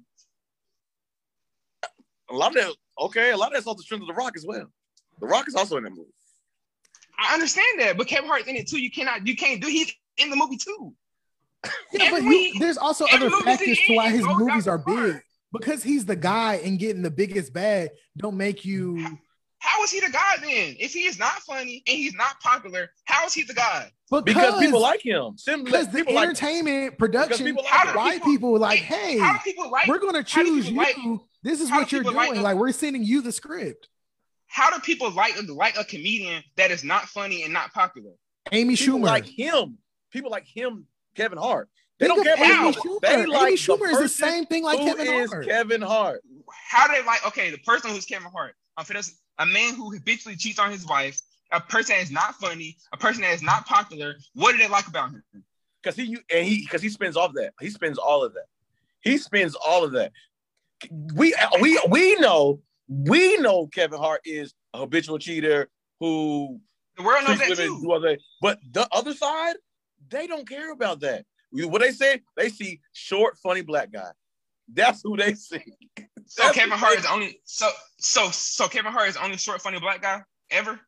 A 2.31 2.35
lot 2.35 2.49
of 2.57 2.62
that, 2.62 2.74
okay, 3.01 3.32
a 3.32 3.37
lot 3.37 3.49
of 3.49 3.55
that's 3.55 3.66
off 3.66 3.77
the 3.77 3.82
strength 3.82 4.03
of 4.03 4.09
The 4.09 4.15
Rock 4.15 4.35
as 4.37 4.45
well. 4.47 4.70
The 5.20 5.27
Rock 5.27 5.49
is 5.49 5.55
also 5.55 5.77
in 5.78 5.85
that 5.85 5.91
movie. 5.91 6.11
I 7.19 7.35
understand 7.35 7.81
that, 7.81 7.97
but 7.99 8.07
Kevin 8.07 8.28
Hart's 8.28 8.47
in 8.47 8.57
it 8.57 8.69
too. 8.69 8.81
You 8.81 8.91
cannot, 8.91 9.27
you 9.27 9.37
can't 9.37 9.61
do. 9.61 9.66
He's 9.69 9.93
in 10.19 10.31
the 10.31 10.37
movie 10.37 10.57
too. 10.57 10.95
Yeah, 11.93 12.11
but 12.11 12.23
you, 12.23 12.59
there's 12.59 12.78
also 12.78 13.05
other 13.12 13.28
factors 13.31 13.78
to 13.87 13.95
why 13.97 14.11
his 14.11 14.24
movies 14.24 14.66
are 14.69 14.78
big. 14.78 15.20
Because 15.53 15.82
he's 15.82 16.07
the 16.07 16.15
guy 16.16 16.55
and 16.65 16.78
getting 16.78 17.03
the 17.03 17.11
biggest 17.11 17.53
bag 17.53 17.91
don't 18.16 18.37
make 18.37 18.65
you 18.65 19.05
How 19.61 19.82
is 19.85 19.91
he 19.91 20.01
the 20.01 20.11
guy 20.11 20.37
then? 20.41 20.74
If 20.78 20.93
he 20.95 21.01
is 21.07 21.19
not 21.19 21.35
funny 21.43 21.82
and 21.87 21.97
he's 21.97 22.15
not 22.15 22.41
popular, 22.41 22.91
how 23.05 23.27
is 23.27 23.35
he 23.35 23.43
the 23.45 23.55
guy? 23.55 23.91
because, 24.11 24.24
Because 24.24 24.59
people 24.61 24.81
like 24.81 25.03
him. 25.03 25.37
Simply 25.39 25.66
because 25.70 25.87
the 25.89 25.99
people 25.99 26.15
like 26.15 26.28
entertainment 26.31 26.99
production 26.99 27.47
people 27.47 27.62
like 27.62 27.70
How 27.73 27.93
do 27.93 27.99
white 27.99 28.15
people- 28.15 28.32
people 28.32 28.59
like, 28.59 28.78
hey, 28.81 29.19
how 29.19 29.35
do 29.35 29.39
people 29.45 29.70
like? 29.70 29.87
we're 29.87 29.99
gonna 29.99 30.24
choose 30.24 30.69
you. 30.70 30.77
like- 30.77 30.97
this 31.43 31.61
is 31.61 31.70
what 31.70 31.93
you're 31.93 32.03
people 32.03 32.15
like 32.16 32.31
doing. 32.31 32.43
Like 32.43 32.57
we're 32.57 32.73
sending 32.73 33.05
you 33.05 33.20
the 33.23 33.32
script. 33.32 33.89
How 34.47 34.70
do 34.74 34.81
people 34.81 35.11
like 35.12 35.35
like 35.49 35.77
a 35.78 35.85
comedian 35.85 36.43
that 36.57 36.70
is 36.70 36.82
not 36.82 37.05
funny 37.05 37.45
and 37.45 37.53
not 37.53 37.73
popular? 37.73 38.12
Amy 38.53 38.77
people 38.77 38.99
Schumer. 38.99 39.05
like 39.05 39.27
him. 39.27 39.78
People 40.11 40.31
like 40.31 40.47
him, 40.47 40.87
Kevin 41.15 41.39
Hart. 41.39 41.69
They 41.99 42.07
Think 42.07 42.16
don't 42.16 42.24
care 42.24 42.35
of 42.35 42.41
about 42.41 42.51
Amy 42.61 42.66
him. 42.69 42.73
Schumer. 42.74 43.01
They 43.03 43.15
Amy 43.15 43.27
like 43.27 43.55
Schumer 43.55 43.78
the 43.78 43.85
is 43.91 43.99
the 43.99 44.09
same 44.09 44.47
thing 44.47 44.65
like 44.65 44.78
Kevin 44.78 45.07
is 45.07 45.31
Hart. 45.31 45.47
Kevin 45.47 45.82
Hart. 45.82 46.23
How 46.69 46.87
do 46.89 46.95
they 46.95 47.07
like? 47.07 47.24
Okay, 47.27 47.51
the 47.51 47.59
person 47.59 47.91
who's 47.91 48.07
Kevin 48.07 48.31
Hart. 48.32 48.55
I'm 48.77 48.85
finna, 48.87 49.09
a 49.41 49.47
man 49.47 49.75
who 49.75 49.91
habitually 49.91 50.37
cheats 50.37 50.59
on 50.59 50.71
his 50.71 50.87
wife, 50.87 51.19
a 51.51 51.61
person 51.61 51.97
that 51.97 52.03
is 52.03 52.11
not 52.11 52.37
funny, 52.37 52.77
a 52.93 52.97
person 52.97 53.23
that 53.23 53.33
is 53.33 53.43
not 53.43 53.67
popular. 53.67 54.15
What 54.35 54.53
do 54.53 54.59
they 54.59 54.69
like 54.69 54.87
about 54.87 55.11
him? 55.11 55.25
Because 55.83 55.97
he 55.97 56.19
and 56.33 56.47
he 56.47 56.61
because 56.62 56.83
he 56.83 56.91
spends 56.91 57.17
all 57.17 57.27
of 57.27 57.35
that. 57.35 57.55
He 57.59 57.71
spends 57.71 57.99
all 57.99 58.23
of 58.23 58.35
that. 58.35 58.47
He 59.01 59.17
spends 59.17 59.57
all 59.57 59.83
of 59.83 59.93
that. 59.93 60.12
We 61.15 61.35
we 61.61 61.81
we 61.89 62.17
know 62.17 62.61
we 62.89 63.39
know 63.39 63.67
Kevin 63.69 63.99
Hart 63.99 64.21
is 64.25 64.55
a 64.75 64.79
habitual 64.79 65.19
cheater 65.19 65.69
who 65.99 66.61
The 66.97 67.03
world 67.03 67.25
knows 67.27 67.39
that 67.39 67.57
too. 67.57 68.19
But 68.43 68.59
the 68.73 68.87
other 68.93 69.15
side, 69.15 69.57
they 70.11 70.27
don't 70.27 70.49
care 70.49 70.73
about 70.73 71.01
that. 71.01 71.25
What 71.53 71.81
they 71.81 71.93
say, 71.93 72.21
they 72.37 72.51
see 72.51 72.81
short, 72.93 73.39
funny 73.39 73.62
black 73.62 73.91
guy. 73.91 74.11
That's 74.73 75.01
who 75.03 75.17
they 75.17 75.35
see. 75.35 75.65
So 76.32 76.44
That's 76.44 76.57
Kevin 76.57 76.78
Hart 76.78 76.93
they- 76.94 77.01
is 77.01 77.07
only 77.07 77.40
so 77.44 77.69
so 77.98 78.31
so 78.31 78.69
Kevin 78.69 78.93
Hart 78.93 79.09
is 79.09 79.16
only 79.16 79.36
short 79.36 79.61
funny 79.61 79.81
black 79.81 80.01
guy 80.01 80.23
ever. 80.51 80.78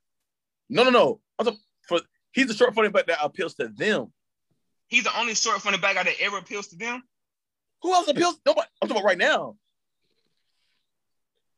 No, 0.68 0.84
no, 0.84 0.90
no. 0.90 1.20
I'm 1.36 1.46
talking- 1.46 1.60
For 1.88 2.00
He's 2.30 2.46
the 2.46 2.54
short 2.54 2.74
funny 2.76 2.90
but 2.90 3.08
that 3.08 3.18
appeals 3.20 3.54
to 3.56 3.66
them. 3.68 4.12
He's 4.86 5.02
the 5.02 5.18
only 5.18 5.34
short 5.34 5.60
funny 5.60 5.78
black 5.78 5.96
guy 5.96 6.04
that 6.04 6.20
ever 6.20 6.38
appeals 6.38 6.68
to 6.68 6.76
them. 6.76 7.02
Who 7.82 7.92
else 7.92 8.06
appeals? 8.06 8.36
Nobody. 8.46 8.68
I'm 8.80 8.88
talking 8.88 9.00
about 9.00 9.06
right 9.08 9.18
now. 9.18 9.56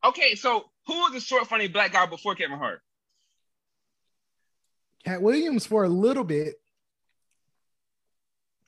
Okay, 0.02 0.34
so 0.34 0.64
who 0.86 0.94
was 1.00 1.12
the 1.12 1.20
short 1.20 1.46
funny 1.46 1.68
black 1.68 1.92
guy 1.92 2.06
before 2.06 2.34
Kevin 2.34 2.56
Hart? 2.58 2.80
Katt 5.04 5.20
Williams 5.20 5.66
for 5.66 5.84
a 5.84 5.88
little 5.90 6.24
bit. 6.24 6.54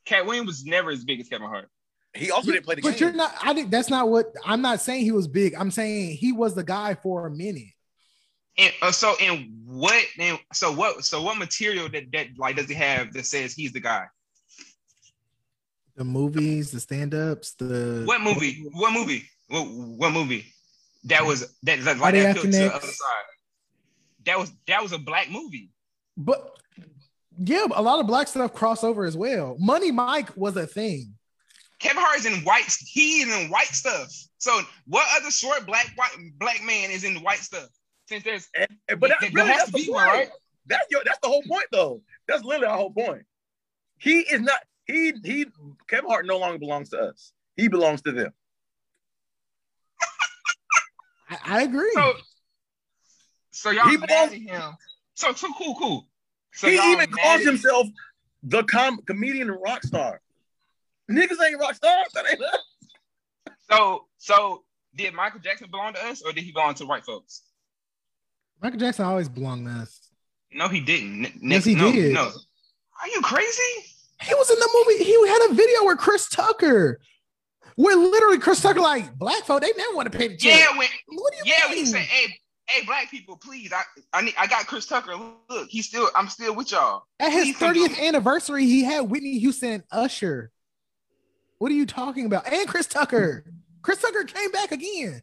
Katt 0.05 0.27
Williams 0.27 0.49
was 0.49 0.65
never 0.67 0.91
as 0.91 1.05
big 1.05 1.21
as 1.21 1.29
Kevin 1.29 1.49
Hart. 1.49 1.71
He 2.17 2.31
also 2.31 2.53
didn't 2.53 2.65
play 2.65 2.75
the 2.77 2.83
But 2.83 2.89
game. 2.89 2.93
But 2.93 3.01
you're 3.01 3.13
not. 3.13 3.35
I 3.43 3.55
think 3.55 3.71
that's 3.71 3.91
not 3.91 4.09
what 4.09 4.35
I'm 4.45 4.63
not 4.63 4.81
saying. 4.81 5.03
He 5.03 5.13
was 5.13 5.29
big. 5.29 5.55
I'm 5.55 5.71
saying 5.71 6.17
he 6.17 6.33
was 6.33 6.55
the 6.55 6.65
guy 6.65 6.95
for 6.95 7.27
a 7.27 7.31
minute. 7.31 7.73
And 8.59 8.73
uh, 8.83 8.91
so, 8.91 9.15
and 9.21 9.53
what? 9.67 10.03
And 10.19 10.39
so 10.53 10.73
what? 10.73 11.05
So 11.05 11.23
what 11.23 11.39
material 11.39 11.89
that 11.91 12.05
that 12.13 12.29
like 12.39 12.57
does 12.57 12.69
he 12.69 12.75
have 12.75 13.13
that 13.13 13.27
says 13.27 13.55
he's 13.55 13.73
the 13.73 13.81
guy? 13.81 14.07
The 15.97 16.05
movies, 16.05 16.71
the 16.71 16.81
stand-ups, 16.81 17.53
the 17.53 18.03
What 18.05 18.21
movie? 18.21 18.67
What 18.73 18.93
movie? 18.93 19.29
What, 19.49 19.65
what 19.65 20.13
movie? 20.13 20.45
That 21.05 21.25
was 21.25 21.41
that, 21.63 21.81
that 21.81 21.85
like 21.85 21.97
Friday 21.99 22.23
that 22.23 22.37
to 22.37 22.47
the 22.47 22.75
other 22.75 22.87
side. 22.87 23.25
That 24.25 24.39
was 24.39 24.53
that 24.67 24.83
was 24.83 24.93
a 24.93 24.99
black 24.99 25.31
movie. 25.31 25.71
But 26.17 26.59
yeah, 27.39 27.67
a 27.75 27.83
lot 27.83 28.01
of 28.01 28.07
black 28.07 28.29
stuff 28.29 28.55
crossover 28.55 29.07
as 29.07 29.17
well. 29.17 29.57
Money 29.59 29.91
Mike 29.91 30.37
was 30.37 30.57
a 30.57 30.67
thing. 30.67 31.15
Kevin 31.79 32.03
Hart 32.03 32.19
is 32.19 32.27
in 32.27 32.43
white. 32.45 32.65
He 32.81 33.21
is 33.23 33.35
in 33.45 33.51
white 33.51 33.67
stuff. 33.67 34.09
So 34.39 34.61
what 34.87 35.07
other 35.21 35.31
short 35.31 35.67
black 35.67 35.91
white 35.97 36.17
black 36.39 36.63
man 36.65 36.91
is 36.91 37.05
in 37.05 37.17
white 37.23 37.39
stuff? 37.41 37.69
Since 38.09 38.25
there's 38.25 38.49
And- 38.55 38.69
and- 38.89 39.01
but 39.01 39.09
that, 39.11 39.21
there 39.21 39.31
really, 39.33 39.49
has 39.51 39.59
that's 39.59 39.67
to 39.67 39.73
the 39.73 39.79
be 39.79 39.85
point. 39.87 39.95
one, 39.97 40.07
right? 40.09 40.31
That's 40.67 40.87
your, 40.91 41.03
that's 41.05 41.19
the 41.23 41.29
whole 41.29 41.43
point, 41.43 41.67
though. 41.73 42.03
That's 42.29 42.43
literally 42.45 42.67
our 42.67 42.77
whole 42.77 42.91
point. 42.93 43.25
He 43.99 44.21
is 44.21 44.41
not. 44.41 44.59
He 44.85 45.13
he. 45.25 45.47
Kevin 45.89 46.09
Hart 46.11 46.27
no 46.27 46.39
longer 46.39 46.59
belongs 46.59 46.91
to 46.91 46.99
us. 47.01 47.33
He 47.57 47.69
belongs 47.69 48.03
to 48.03 48.13
them. 48.13 48.33
I, 51.31 51.39
I 51.45 51.63
agree. 51.63 51.91
So 51.95 52.13
so 53.51 53.71
y'all 53.71 53.89
He 53.89 53.97
mad 53.97 54.07
belongs- 54.09 54.33
at 54.33 54.39
him. 54.39 54.73
So 55.15 55.33
so 55.33 55.53
cool 55.57 55.75
cool. 55.77 56.09
So 56.53 56.69
he 56.69 56.77
even 56.93 57.11
calls 57.11 57.43
himself 57.43 57.87
the 58.43 58.63
com- 58.65 59.01
comedian 59.07 59.51
rock 59.51 59.83
star. 59.83 60.21
Niggas 61.11 61.37
ain't 61.47 61.59
rock 61.61 61.75
stars. 61.75 62.09
That 62.15 62.25
ain't 62.31 62.43
us. 62.43 62.59
So 63.71 64.07
so 64.19 64.63
did 64.95 65.15
Michael 65.15 65.41
Jackson 65.41 65.69
belong 65.71 65.95
to 65.95 66.05
us 66.07 66.23
or 66.23 66.33
did 66.33 66.45
he 66.45 66.53
belong 66.53 66.75
to 66.75 66.87
white 66.87 67.05
folks? 67.05 67.43
Michael 68.63 68.79
Jackson 68.79 69.05
always 69.05 69.29
belonged 69.29 69.67
to 69.67 69.73
us. 69.73 70.01
No, 70.53 70.69
he 70.69 70.81
didn't. 70.81 71.27
N- 71.27 71.33
Yes, 71.43 71.65
he 71.65 71.75
no, 71.75 71.93
did. 71.93 72.15
No. 72.15 72.23
Are 72.23 73.09
you 73.09 73.21
crazy? 73.23 73.85
He 74.23 74.33
was 74.35 74.49
in 74.51 74.59
the 74.59 74.69
movie. 74.89 75.05
He 75.05 75.13
had 75.29 75.51
a 75.51 75.55
video 75.55 75.85
with 75.85 75.99
Chris 75.99 76.29
Tucker, 76.31 76.99
where 77.75 77.97
literally 77.97 78.39
Chris 78.39 78.63
Tucker 78.63 78.81
like 78.81 79.15
black 79.19 79.45
folk. 79.45 79.61
They 79.61 79.73
never 79.77 79.95
want 79.95 80.11
to 80.11 80.17
pay 80.17 80.29
the 80.29 80.37
check. 80.39 80.59
Yeah, 80.59 80.79
when 80.79 80.89
What 81.09 81.33
do 81.35 81.39
you 81.39 81.53
yeah, 81.55 81.67
when 81.67 81.75
mean? 81.77 81.85
he 81.85 81.91
said, 81.91 82.01
"Hey, 82.01 82.35
hey, 82.69 82.87
black 82.87 83.11
people, 83.11 83.37
please, 83.37 83.73
I 83.75 83.83
I 84.15 84.23
need, 84.23 84.35
I 84.39 84.47
got 84.47 84.67
Chris 84.67 84.87
Tucker. 84.87 85.15
Look, 85.51 85.69
he's 85.69 85.87
still, 85.87 86.09
I'm 86.17 86.29
still 86.29 86.55
with 86.55 86.73
y'all." 86.73 87.03
At 87.21 87.31
his 87.33 87.45
Please 87.49 87.57
come 87.59 87.75
do 87.75 87.89
30th 87.89 88.01
anniversary, 88.09 88.65
he 88.65 88.83
had 88.85 89.01
Whitney 89.01 89.39
Houston 89.41 89.73
and 89.73 89.85
Usher. 89.91 90.51
What 91.59 91.71
are 91.71 91.75
you 91.75 91.87
talking 91.87 92.27
about? 92.27 92.51
And 92.51 92.69
Chris 92.69 92.87
Tucker. 92.87 93.45
Chris 93.83 94.01
Tucker 94.01 94.25
came 94.25 94.51
back 94.51 94.73
again. 94.73 95.23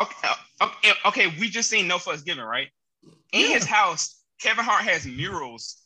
Okay, 0.00 0.28
okay, 0.62 0.92
okay, 1.06 1.26
we 1.40 1.48
just 1.50 1.68
seen 1.68 1.88
No 1.88 1.98
Fuss 1.98 2.22
Given, 2.22 2.44
right? 2.44 2.68
In 3.32 3.40
Yeah. 3.42 3.46
his 3.48 3.64
house, 3.64 4.22
Kevin 4.40 4.64
Hart 4.64 4.82
has 4.84 5.04
murals 5.04 5.82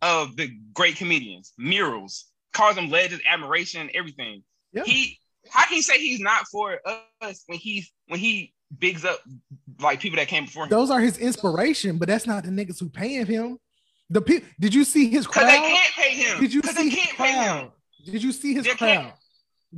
of 0.00 0.36
the 0.36 0.48
great 0.72 0.96
comedians. 0.96 1.52
Murals 1.58 2.26
calls 2.52 2.76
them 2.76 2.88
legends, 2.88 3.22
admiration, 3.26 3.90
everything. 3.94 4.44
Yeah. 4.72 4.84
He, 4.84 5.18
how 5.50 5.66
can 5.66 5.76
you 5.76 5.82
say 5.82 5.98
he's 5.98 6.20
not 6.20 6.46
for 6.52 6.78
us 7.20 7.42
when 7.46 7.58
he's 7.58 7.90
when 8.06 8.20
he 8.20 8.54
bigs 8.78 9.04
up 9.04 9.18
like 9.80 9.98
people 10.00 10.18
that 10.18 10.28
came 10.28 10.44
before 10.44 10.64
him? 10.64 10.70
Those 10.70 10.90
are 10.90 11.00
his 11.00 11.18
inspiration, 11.18 11.98
but 11.98 12.06
that's 12.08 12.26
not 12.26 12.44
the 12.44 12.50
niggas 12.50 12.78
who 12.78 12.88
paying 12.88 13.26
him. 13.26 13.58
The 14.08 14.20
pe- 14.22 14.42
did 14.60 14.72
you 14.72 14.84
see 14.84 15.08
his 15.10 15.26
Because 15.26 15.42
crowd? 15.42 15.50
they 15.50 15.58
can't 15.58 15.94
pay 15.94 16.10
him. 16.14 16.40
Did 16.40 16.54
you 16.54 16.62
see 16.62 16.90
they 16.90 16.94
can't 16.96 17.16
pay 17.16 17.32
him? 17.32 17.72
Crowd? 18.04 18.12
Did 18.12 18.22
you 18.22 18.32
see 18.32 18.54
his 18.54 18.64
They 18.64 18.74
can't- 18.74 19.02
crowd? 19.08 19.18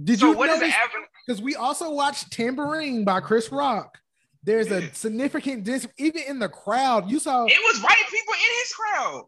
Did 0.03 0.19
So 0.19 0.31
you 0.33 0.37
what 0.37 0.49
is 0.51 0.57
the 0.59 0.67
notice? 0.67 0.77
average? 0.77 1.05
Because 1.27 1.41
we 1.43 1.55
also 1.55 1.91
watched 1.93 2.31
Tamborine 2.31 3.05
by 3.05 3.21
Chris 3.21 3.53
Rock. 3.53 3.99
There's 4.43 4.71
a 4.71 4.93
significant 4.93 5.65
dis- 5.65 5.87
even 5.99 6.23
in 6.25 6.39
the 6.39 6.49
crowd. 6.49 7.09
You 7.11 7.19
saw, 7.21 7.45
It 7.47 7.53
was 7.65 7.81
white 7.83 7.97
people 8.11 8.35
in 8.35 8.59
his 8.59 8.73
crowd. 8.73 9.25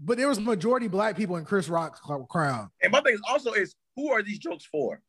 but 0.00 0.16
there 0.16 0.26
was 0.28 0.40
majority 0.40 0.88
black 0.88 1.16
people 1.16 1.36
in 1.36 1.44
Chris 1.44 1.68
Rock's 1.68 2.00
cl- 2.04 2.24
crowd. 2.24 2.68
And 2.82 2.90
my 2.92 3.00
thing 3.02 3.14
is 3.14 3.20
also 3.28 3.52
is 3.52 3.74
who 3.94 4.10
are 4.10 4.22
these 4.22 4.38
jokes 4.38 4.64
for? 4.64 5.00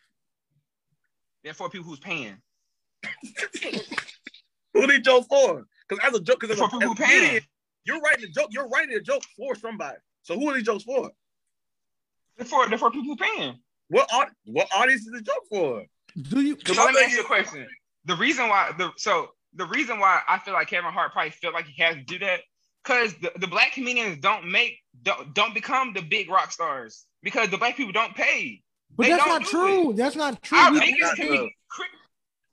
They're 1.44 1.54
for 1.54 1.70
people 1.70 1.88
who's 1.88 2.00
paying. 2.00 2.42
Who 4.74 4.84
are 4.84 4.88
these 4.88 5.00
jokes 5.02 5.28
for? 5.28 5.66
Because 5.88 6.06
as 6.06 6.14
a 6.14 6.22
joke, 6.22 6.40
because 6.42 6.52
as, 6.56 6.60
For 6.60 6.68
people 6.70 6.92
as 6.92 6.98
who 6.98 7.04
paying. 7.04 7.42
you're 7.86 8.00
writing 8.02 8.26
a 8.26 8.28
joke. 8.28 8.50
You're 8.52 8.68
writing 8.68 8.96
a 8.96 9.00
joke 9.00 9.24
for 9.36 9.56
somebody. 9.56 9.98
So 10.22 10.38
who 10.38 10.50
are 10.50 10.54
these 10.56 10.64
jokes 10.66 10.84
for? 10.84 11.10
Therefore, 12.38 12.68
therefore, 12.70 12.92
people 12.92 13.16
paying. 13.18 13.56
What 13.90 14.08
au- 14.12 14.26
what 14.46 14.68
audience 14.76 15.02
is 15.06 15.12
the 15.14 15.22
joke 15.22 15.44
for? 15.50 15.86
Do 16.30 16.42
you? 16.42 16.58
So 16.66 16.84
let 16.84 16.94
me 16.94 17.02
ask 17.04 17.14
you 17.14 17.22
a 17.22 17.26
question. 17.26 17.68
The 18.06 18.16
reason 18.16 18.50
why 18.50 18.72
the 18.78 18.92
so 18.98 19.30
the 19.54 19.66
reason 19.66 20.00
why 20.00 20.22
I 20.28 20.40
feel 20.40 20.54
like 20.54 20.70
Kevin 20.70 20.92
Hart 20.92 21.14
probably 21.14 21.32
felt 21.32 21.54
like 21.54 21.66
he 21.66 21.82
has 21.82 21.96
to 21.96 22.04
do 22.04 22.20
that 22.20 22.42
because 22.84 23.14
the, 23.16 23.32
the 23.40 23.48
black 23.48 23.74
comedians 23.74 24.20
don't 24.20 24.50
make 24.50 24.78
don't, 25.04 25.34
don't 25.34 25.54
become 25.54 25.94
the 25.94 26.02
big 26.02 26.30
rock 26.30 26.52
stars 26.52 27.06
because 27.24 27.50
the 27.50 27.58
black 27.58 27.76
people 27.76 27.92
don't 27.94 28.16
pay. 28.16 28.62
But 28.96 29.04
They 29.04 29.10
that's 29.12 29.24
don't 29.26 29.34
not 29.34 29.44
do 29.44 29.50
true. 29.50 29.94
That's 29.94 30.16
not 30.16 30.42
true. 30.42 30.58
Our 30.58 30.72
We- 30.74 30.80
biggest 30.80 31.02
not 31.02 31.16
comedian, 31.16 31.50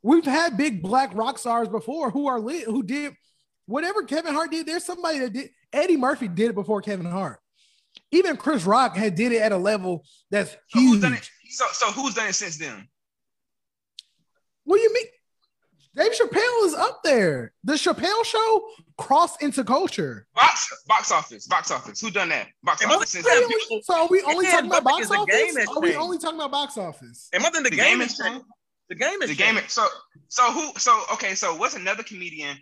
We've 0.03 0.25
had 0.27 0.59
big 0.59 0.83
black 0.83 1.15
rock 1.15 1.39
stars 1.39 1.69
before 1.69 2.11
who 2.11 2.27
are 2.27 2.39
lit, 2.39 2.65
who 2.65 2.83
did 2.83 3.15
whatever 3.65 4.03
Kevin 4.03 4.35
Hart 4.35 4.51
did. 4.51 4.67
There's 4.67 4.85
somebody 4.85 5.19
that 5.21 5.33
did. 5.33 5.51
Eddie 5.73 5.97
Murphy 5.97 6.29
did 6.29 6.51
it 6.51 6.55
before 6.55 6.83
Kevin 6.83 7.07
Hart. 7.07 7.41
Even 8.15 8.37
Chris 8.37 8.65
Rock 8.65 8.97
had 8.97 9.15
did 9.17 9.33
it 9.33 9.39
at 9.43 9.51
a 9.53 9.57
level 9.57 10.05
that's 10.31 10.53
so 10.53 10.57
who's 10.75 10.83
huge. 10.93 11.03
done 11.03 11.15
it? 11.15 11.29
So 11.51 11.65
so 11.73 11.91
who's 11.91 12.15
done 12.15 12.29
it 12.29 12.35
since 12.35 12.57
then? 12.59 12.87
What 14.65 14.77
do 14.77 14.83
you 14.83 14.95
mean? 14.95 15.07
Dave 15.97 16.13
Chappelle 16.13 16.65
is 16.67 16.75
up 16.75 17.01
there. 17.05 17.53
The 17.63 17.75
Chappelle 17.75 18.25
Show 18.25 18.69
crossed 18.99 19.43
into 19.43 19.63
culture. 19.65 20.27
Box 20.35 20.69
box 20.87 21.13
office, 21.13 21.47
box 21.47 21.71
office. 21.71 22.01
Who 22.01 22.11
done 22.11 22.31
that? 22.31 22.49
Box 22.63 22.83
Am 22.85 22.91
office 22.91 23.11
since 23.11 23.27
Yeah, 23.27 23.35
then. 23.41 23.49
people- 23.49 23.81
So 23.85 23.95
are 24.03 24.09
we 24.09 24.23
only 24.23 24.47
talking 24.47 24.67
about 24.67 24.85
box 24.85 25.03
it's 25.03 25.11
the 25.11 25.17
office? 25.19 25.35
game 25.37 25.57
has 25.57 25.69
Are 25.69 25.81
we 25.81 25.89
changed. 25.89 26.01
only 26.01 26.19
talking 26.19 26.39
about 26.41 26.51
box 26.53 26.79
office? 26.79 27.29
And 27.33 27.43
my 27.43 27.51
thing, 27.51 27.63
the, 27.63 27.71
The 27.71 27.77
game, 27.77 27.99
game 27.99 28.01
is 28.01 28.13
is 28.13 28.19
changed. 28.19 28.45
The 28.89 28.95
game 28.97 29.23
is 29.23 29.31
The 29.31 29.37
game. 29.37 29.59
So 29.69 29.87
so 30.29 30.51
who? 30.53 30.73
So 30.79 31.05
okay. 31.13 31.35
So 31.35 31.55
what's 31.57 31.75
another 31.75 32.03
comedian? 32.03 32.57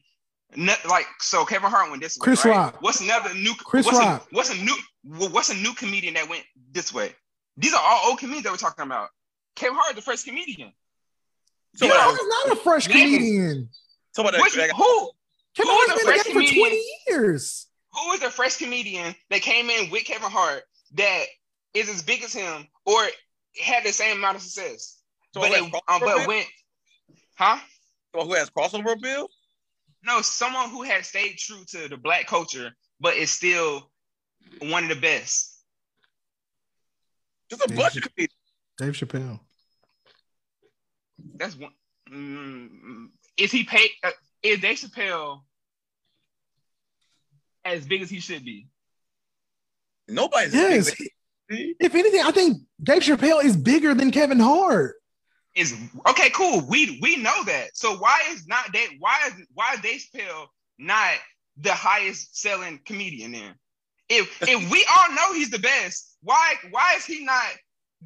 No, 0.55 0.74
like 0.89 1.07
so, 1.20 1.45
Kevin 1.45 1.70
Hart 1.70 1.91
went 1.91 2.03
this 2.03 2.19
way. 2.19 2.24
Chris 2.24 2.45
right? 2.45 2.51
Rock. 2.51 2.77
What's 2.81 3.01
another 3.01 3.33
new? 3.35 3.55
Chris 3.55 3.87
what's 3.87 3.99
Rock. 3.99 4.29
A, 4.31 4.35
what's 4.35 4.51
a 4.51 4.57
new? 4.57 4.74
What's 5.05 5.51
a 5.51 5.55
new 5.55 5.73
comedian 5.74 6.15
that 6.15 6.29
went 6.29 6.45
this 6.73 6.93
way? 6.93 7.12
These 7.57 7.74
are 7.74 7.81
all 7.83 8.11
old 8.11 8.19
comedians 8.19 8.45
that 8.45 8.53
we're 8.53 8.59
talking 8.59 8.85
about. 8.85 9.09
Kevin 9.57 9.77
Hart, 9.77 9.97
the 9.97 10.03
first 10.03 10.27
comedian. 10.27 10.73
So, 11.77 11.87
Kevin 11.87 12.01
Hart 12.01 12.20
is 12.20 12.29
not 12.29 12.59
a 12.59 12.61
fresh 12.61 12.89
Yeah. 12.89 12.95
comedian. 12.95 13.70
so 14.12 14.23
about 14.23 14.33
that, 14.33 14.43
Which, 14.43 14.53
who? 14.55 15.11
Kevin 15.57 15.73
Who 15.73 15.79
is 15.81 15.89
Hart's 15.89 15.89
the 15.89 15.95
been 15.95 15.97
in 15.97 15.97
the 15.97 16.03
fresh 16.05 16.24
game 16.24 16.33
for 16.35 16.41
comedian? 16.41 16.69
20 16.69 16.85
years. 17.09 17.66
Who 17.95 18.12
is 18.12 18.20
the 18.20 18.31
fresh 18.31 18.57
comedian 18.57 19.15
that 19.31 19.43
came 19.43 19.69
in 19.70 19.91
with 19.91 20.05
Kevin 20.05 20.31
Hart 20.31 20.62
that 20.95 21.24
is 21.74 21.89
as 21.89 22.03
big 22.03 22.23
as 22.23 22.33
him 22.33 22.66
or 22.87 23.07
had 23.62 23.85
the 23.85 23.93
same 23.93 24.16
amount 24.19 24.37
of 24.37 24.43
success? 24.43 24.99
so 25.35 25.41
but 25.41 25.51
who 25.53 25.66
it, 25.66 25.74
um, 25.89 26.01
but 26.01 26.27
went, 26.27 26.47
huh? 27.37 27.59
So 28.15 28.24
who 28.24 28.35
has 28.35 28.51
crossover 28.51 28.93
appeal? 28.93 29.29
No, 30.05 30.20
someone 30.23 30.70
who 30.70 30.83
had 30.83 31.05
stayed 31.07 31.37
true 31.39 31.62
to 31.69 31.89
the 31.89 31.97
black 31.97 32.27
culture, 32.27 32.73
but 33.01 33.15
is 33.16 33.31
still 33.31 33.91
one 34.61 34.85
of 34.85 34.89
the 34.89 34.97
best. 35.01 35.61
Just 37.51 37.65
a 37.70 37.74
bunch 37.74 37.97
of 37.97 38.03
comedians. 38.03 38.35
Dave 38.79 38.93
Chappelle. 38.95 39.39
That's 41.37 41.55
one. 41.57 41.73
Mm, 42.12 43.09
is 43.37 43.53
he 43.53 43.65
paid? 43.65 43.91
Uh, 44.03 44.11
is 44.43 44.61
Dave 44.61 44.79
Chappelle 44.79 45.43
as 47.65 47.87
big 47.87 48.03
as 48.03 48.11
he 48.11 48.19
should 48.20 48.45
be? 48.45 48.66
Nobody's 50.09 50.53
Yes. 50.53 50.89
as 50.89 50.95
big 50.95 51.09
as 51.51 51.59
he- 51.59 51.74
If 51.79 51.95
anything, 51.95 52.23
I 52.23 52.33
think 52.33 52.59
Dave 52.83 53.03
Chappelle 53.03 53.45
is 53.45 53.57
bigger 53.57 53.95
than 53.95 54.11
Kevin 54.11 54.41
Hart. 54.41 54.97
Is 55.55 55.74
okay, 56.09 56.31
cool. 56.31 56.62
We 56.66 56.99
we 57.03 57.16
know 57.16 57.45
that. 57.45 57.77
So 57.77 57.97
why 57.97 58.23
is 58.31 58.47
not 58.47 58.73
Dave? 58.73 58.89
Why 59.01 59.19
is 59.27 59.35
why 59.53 59.74
is 59.74 59.81
Dave 59.81 60.03
Chappelle 60.15 60.47
not 60.79 61.15
the 61.59 61.74
highest 61.74 62.39
selling 62.41 62.81
comedian? 62.87 63.33
Then, 63.33 63.55
if 64.09 64.31
if 64.49 64.70
we 64.70 64.85
all 64.97 65.12
know 65.15 65.35
he's 65.35 65.51
the 65.51 65.59
best, 65.59 66.16
why 66.23 66.55
why 66.70 66.95
is 66.97 67.05
he 67.05 67.23
not 67.24 67.45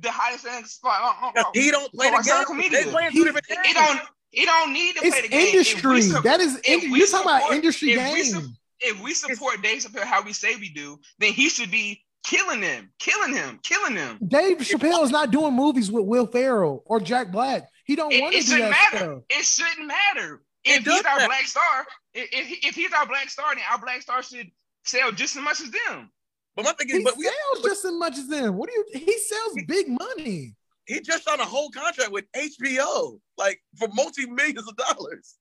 the 0.01 0.11
highest 0.11 0.43
selling 0.45 0.65
spot? 0.65 1.01
Uh, 1.23 1.27
uh, 1.27 1.31
Because 1.35 1.65
he 1.65 1.71
don't 1.71 1.93
play 1.93 2.07
So 2.07 2.11
the 2.13 2.17
I 2.19 2.23
sound 2.23 2.39
game. 2.41 2.57
comedian. 2.57 2.85
They 2.87 2.91
playing 2.91 3.11
He- 3.13 3.23
two 3.25 3.29
It 3.37 3.75
don't 3.75 4.01
it 4.33 4.47
don't 4.47 4.73
need 4.73 4.97
to 4.97 5.05
It's 5.07 5.15
play 5.15 5.23
the 5.23 5.29
game. 5.29 5.41
If 5.47 5.55
industry. 5.55 6.03
sup- 6.03 6.25
That 6.25 6.41
is, 6.41 6.57
if 6.57 6.67
industry. 6.69 6.99
you're 6.99 7.07
talking 7.07 7.31
about 7.31 7.53
industry 7.53 7.93
if 7.93 8.13
we 8.13 8.23
game. 8.23 8.33
su- 8.33 8.49
if 8.81 9.01
we 9.01 9.15
support 9.15 9.63
Dave 9.63 9.83
Chappelle 9.83 10.03
how 10.05 10.21
we 10.23 10.33
say 10.33 10.57
we 10.57 10.69
do, 10.71 10.99
then 11.21 11.33
he 11.33 11.49
should 11.49 11.71
be 11.71 12.03
killing 12.27 12.61
him, 12.63 12.91
killing 12.99 13.35
him, 13.35 13.59
killing 13.63 13.97
him. 13.97 14.19
Dave 14.27 14.59
Chappelle 14.59 15.03
is 15.05 15.11
not 15.11 15.31
doing 15.31 15.55
movies 15.55 15.91
with 15.91 16.05
Will 16.05 16.27
Ferrell 16.27 16.83
or 16.87 17.01
Jack 17.01 17.31
Black. 17.33 17.69
He 17.85 17.97
don't 17.97 18.13
It, 18.13 18.21
want 18.21 18.35
it 18.35 18.43
to 18.45 18.51
do 18.51 18.59
that. 18.59 18.71
It 18.71 18.75
shouldn't 18.75 18.93
matter. 18.93 18.99
stuff. 18.99 19.23
It 19.31 19.45
shouldn't 19.45 19.87
matter. 19.89 20.43
If 20.65 20.85
does 20.85 20.95
he's 20.97 21.05
our 21.07 21.17
matter. 21.17 21.29
black 21.29 21.45
star, 21.47 21.87
if, 22.13 22.29
if, 22.33 22.65
if 22.67 22.75
he's 22.75 22.93
our 22.93 23.07
black 23.07 23.31
star, 23.31 23.55
then 23.55 23.63
our 23.71 23.79
black 23.79 24.03
star 24.03 24.23
should 24.23 24.51
sell 24.85 25.13
just 25.13 25.37
as 25.37 25.43
much 25.43 25.61
as 25.61 25.71
them. 25.71 26.11
But 26.57 26.65
my 26.65 26.73
thing 26.73 26.89
He 26.89 26.97
is, 26.97 27.05
but 27.05 27.17
we, 27.17 27.25
sells 27.25 27.65
just 27.65 27.85
as 27.85 27.93
much 27.93 28.19
as 28.19 28.27
them. 28.29 28.57
What 28.57 28.69
do 28.71 28.75
you? 28.75 28.85
He 28.99 29.19
sells 29.19 29.57
big 29.69 29.89
money. 29.89 30.57
he 30.87 31.01
just 31.01 31.25
signed 31.25 31.41
a 31.41 31.45
whole 31.45 31.71
contract 31.71 32.11
with 32.11 32.25
HBO, 32.35 33.21
like 33.39 33.61
for 33.79 33.89
multi 33.95 34.27
millions 34.29 34.67
of 34.67 34.75
dollars, 34.77 35.35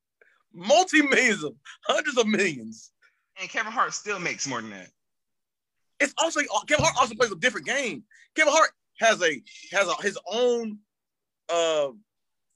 multi 0.53 1.01
millions 1.01 1.43
of 1.43 1.53
hundreds 1.87 2.17
of 2.17 2.27
millions. 2.27 2.91
And 3.41 3.49
Kevin 3.49 3.71
Hart 3.71 3.93
still 3.93 4.19
makes 4.19 4.45
more 4.47 4.61
than 4.61 4.69
that. 4.71 4.89
It's 5.99 6.13
also 6.17 6.41
Kevin 6.67 6.83
Hart 6.83 6.95
also 6.99 7.15
plays 7.15 7.31
a 7.31 7.35
different 7.35 7.65
game. 7.65 8.03
Kevin 8.35 8.53
Hart 8.53 8.69
has 8.99 9.21
a 9.21 9.41
has 9.71 9.87
a, 9.87 10.01
his 10.01 10.17
own 10.31 10.79
uh 11.49 11.89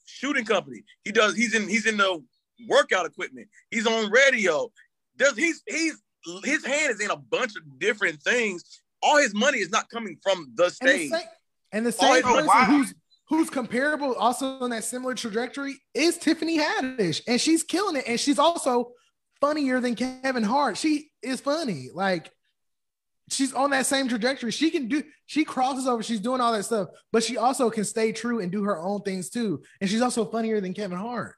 shooting 0.05 0.45
company. 0.45 0.83
He 1.03 1.11
does. 1.11 1.35
He's 1.35 1.55
in. 1.55 1.67
He's 1.67 1.85
in 1.85 1.97
the 1.97 2.23
workout 2.67 3.05
equipment. 3.05 3.47
He's 3.71 3.87
on 3.87 4.11
radio. 4.11 4.71
There's 5.15 5.37
he's 5.37 5.63
he's 5.67 6.01
his 6.43 6.65
hand 6.65 6.91
is 6.91 6.99
in 6.99 7.11
a 7.11 7.15
bunch 7.15 7.53
of 7.55 7.79
different 7.79 8.21
things. 8.21 8.81
All 9.01 9.17
his 9.17 9.33
money 9.33 9.59
is 9.59 9.69
not 9.69 9.89
coming 9.89 10.17
from 10.21 10.51
the 10.55 10.63
And 10.65 10.71
the 10.71 10.75
stage. 10.75 11.09
same, 11.09 11.27
and 11.71 11.85
the 11.85 11.91
same 11.91 12.23
person 12.23 12.65
who's 12.65 12.93
who's 13.29 13.49
comparable, 13.49 14.15
also 14.15 14.59
on 14.59 14.71
that 14.71 14.83
similar 14.83 15.13
trajectory, 15.13 15.75
is 15.93 16.17
Tiffany 16.17 16.57
Haddish, 16.59 17.21
and 17.27 17.39
she's 17.39 17.63
killing 17.63 17.95
it. 17.95 18.03
And 18.07 18.19
she's 18.19 18.39
also 18.39 18.91
funnier 19.39 19.79
than 19.79 19.95
Kevin 19.95 20.43
Hart. 20.43 20.77
She 20.77 21.11
is 21.21 21.39
funny, 21.39 21.89
like. 21.93 22.31
She's 23.31 23.53
on 23.53 23.69
that 23.71 23.85
same 23.85 24.07
trajectory. 24.07 24.51
She 24.51 24.69
can 24.71 24.87
do, 24.87 25.03
she 25.25 25.43
crosses 25.45 25.87
over, 25.87 26.01
she's 26.03 26.19
doing 26.19 26.41
all 26.41 26.51
that 26.53 26.63
stuff, 26.63 26.89
but 27.11 27.23
she 27.23 27.37
also 27.37 27.69
can 27.69 27.85
stay 27.85 28.11
true 28.11 28.39
and 28.39 28.51
do 28.51 28.63
her 28.63 28.79
own 28.79 29.01
things 29.01 29.29
too. 29.29 29.61
And 29.81 29.89
she's 29.89 30.01
also 30.01 30.25
funnier 30.25 30.59
than 30.61 30.73
Kevin 30.73 30.97
Hart. 30.97 31.35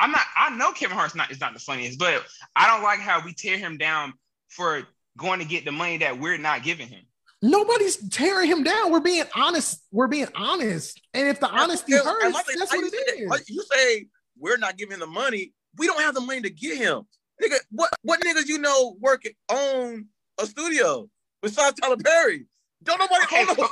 I'm 0.00 0.12
not. 0.12 0.20
I 0.36 0.54
know 0.56 0.70
Kevin 0.72 0.96
Hart's 0.96 1.16
not 1.16 1.30
is 1.32 1.40
not 1.40 1.54
the 1.54 1.58
funniest, 1.60 1.98
but 1.98 2.24
I 2.54 2.68
don't 2.68 2.84
like 2.84 3.00
how 3.00 3.20
we 3.24 3.34
tear 3.34 3.58
him 3.58 3.78
down 3.78 4.12
for 4.48 4.82
going 5.16 5.40
to 5.40 5.44
get 5.44 5.64
the 5.64 5.72
money 5.72 5.98
that 5.98 6.20
we're 6.20 6.38
not 6.38 6.62
giving 6.62 6.86
him. 6.86 7.02
Nobody's 7.42 7.96
tearing 8.08 8.48
him 8.48 8.62
down. 8.62 8.92
We're 8.92 9.00
being 9.00 9.24
honest. 9.34 9.82
We're 9.90 10.06
being 10.06 10.28
honest. 10.36 11.00
And 11.14 11.26
if 11.28 11.40
the 11.40 11.48
honesty 11.48 11.94
And 11.94 12.04
hurts, 12.04 12.32
my 12.32 12.42
thing- 12.42 12.58
that's 12.58 12.72
what 12.72 12.80
you 12.84 12.90
say 12.90 12.96
it 12.98 13.28
that? 13.28 13.40
is. 13.40 13.50
You 13.50 13.62
say 13.72 14.06
we're 14.38 14.56
not 14.56 14.76
giving 14.76 14.98
the 15.00 15.06
money. 15.06 15.52
We 15.76 15.86
don't 15.86 16.00
have 16.00 16.14
the 16.14 16.20
money 16.20 16.42
to 16.42 16.50
get 16.50 16.76
him. 16.78 17.02
Nigga, 17.42 17.56
what 17.70 17.90
what 18.02 18.20
niggas 18.20 18.46
you 18.46 18.58
know 18.58 18.96
work 19.00 19.24
at- 19.26 19.32
own 19.48 20.06
a 20.38 20.46
studio 20.46 21.08
besides 21.42 21.78
Tyler 21.80 21.96
Perry? 21.96 22.46
Don't 22.82 22.98
nobody 22.98 23.24
Okay, 23.24 23.44
own 23.48 23.56
so- 23.56 23.68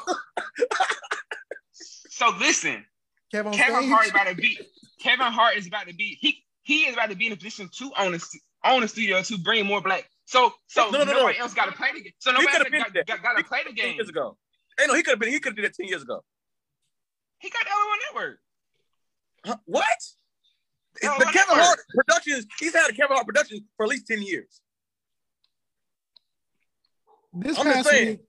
So 2.10 2.30
listen, 2.40 2.84
Kevin, 3.30 3.52
Kevin 3.52 3.88
Hart 3.90 4.06
is 4.06 4.10
about 4.10 4.26
to 4.28 4.34
be. 4.34 4.58
Kevin 5.00 5.26
Hart 5.32 5.56
is 5.56 5.66
about 5.66 5.86
to 5.86 5.94
be. 5.94 6.16
He 6.20 6.44
he 6.62 6.84
is 6.86 6.94
about 6.94 7.10
to 7.10 7.16
be 7.16 7.26
in 7.26 7.32
a 7.32 7.36
position 7.36 7.68
to 7.78 7.92
own 7.98 8.14
a 8.14 8.18
own 8.64 8.82
a 8.82 8.88
studio 8.88 9.20
to 9.22 9.38
bring 9.38 9.66
more 9.66 9.80
black. 9.82 10.08
So 10.24 10.52
so 10.66 10.90
No, 10.90 11.04
no, 11.04 11.12
no, 11.12 11.12
no. 11.12 11.28
else 11.28 11.52
got 11.54 11.66
to 11.66 11.72
play 11.72 11.88
the 11.94 12.00
game. 12.02 12.12
So 12.18 12.30
He 12.32 12.38
nobody 12.38 12.56
could've 12.56 12.72
else 12.74 12.90
got, 12.94 13.06
got, 13.06 13.22
got 13.22 13.36
to 13.38 13.44
play 13.44 13.58
the 13.64 13.68
10 13.72 13.74
game. 13.74 13.94
years 13.96 14.08
ago. 14.08 14.36
Hey, 14.78 14.86
no, 14.86 14.94
he 14.94 15.02
could 15.02 15.12
have 15.12 15.18
been. 15.20 15.28
He 15.28 15.38
could 15.40 15.50
have 15.50 15.56
did 15.56 15.64
it 15.66 15.74
ten 15.74 15.88
years 15.88 16.02
ago. 16.02 16.22
He 17.38 17.50
got 17.50 17.64
the 17.64 17.70
LOL 17.70 17.96
network. 18.22 18.38
Huh? 19.44 19.56
What? 19.66 19.86
No, 21.02 21.18
the 21.18 21.24
what 21.26 21.34
Kevin 21.34 21.56
network? 21.56 21.64
Hart 21.66 21.78
Productions. 21.94 22.46
He's 22.58 22.74
had 22.74 22.90
a 22.90 22.94
Kevin 22.94 23.14
Hart 23.14 23.26
Productions 23.26 23.60
for 23.76 23.84
at 23.84 23.90
least 23.90 24.06
ten 24.06 24.22
years. 24.22 24.60
This 27.40 27.58
I'm 27.58 27.64
just 27.64 27.88
saying. 27.88 28.08
week, 28.08 28.20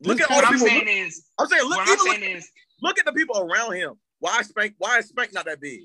Look 0.00 0.20
at 0.20 0.30
all 0.30 0.36
What 0.36 0.42
the 0.42 0.46
I'm 0.48 0.52
people. 0.54 0.68
saying 0.68 0.88
is, 1.06 1.24
I'm 1.38 1.46
saying, 1.48 1.68
look, 1.68 1.78
I'm 1.80 1.98
look, 1.98 2.18
is, 2.22 2.50
look 2.82 2.98
at 2.98 3.04
the 3.04 3.12
people 3.12 3.38
around 3.40 3.74
him. 3.74 3.94
Why 4.20 4.38
is 4.40 4.48
Spank? 4.48 4.74
Why 4.78 4.98
is 4.98 5.06
Spank 5.08 5.32
not 5.32 5.44
that 5.46 5.60
big? 5.60 5.82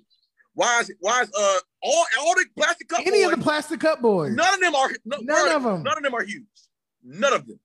Why 0.55 0.81
is 0.81 0.91
why 0.99 1.21
is 1.23 1.31
uh 1.35 1.57
all 1.81 2.05
all 2.19 2.35
the 2.35 2.45
plastic 2.55 2.87
cup 2.87 2.99
any 2.99 3.23
boys? 3.23 3.33
of 3.33 3.39
the 3.39 3.43
plastic 3.43 3.79
cup 3.79 4.01
boys, 4.01 4.33
none 4.35 4.53
of 4.53 4.59
them 4.59 4.75
are 4.75 4.89
no, 5.03 5.17
None 5.21 5.51
of 5.55 5.65
'em. 5.65 5.83
None 5.83 5.97
of 5.97 6.03
them 6.03 6.13
are 6.13 6.23
huge. 6.23 6.45
None 7.03 7.33
of 7.33 7.47
them. 7.47 7.59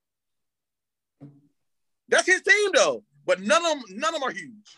That's 2.07 2.25
his 2.25 2.41
team 2.41 2.71
though, 2.73 3.03
but 3.25 3.39
none 3.41 3.63
of 3.63 3.71
them 3.71 3.83
none 3.99 4.15
of 4.15 4.21
them 4.21 4.29
are 4.29 4.31
huge. 4.33 4.77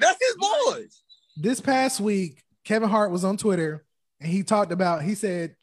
That's 0.00 0.18
his 0.18 0.36
boys. 0.36 1.02
this 1.36 1.60
past 1.60 2.00
week, 2.00 2.42
Kevin 2.64 2.88
Hart 2.88 3.10
was 3.10 3.24
on 3.24 3.36
Twitter 3.36 3.84
and 4.20 4.30
he 4.30 4.42
talked 4.42 4.72
about, 4.72 5.02
he 5.02 5.14
said, 5.14 5.56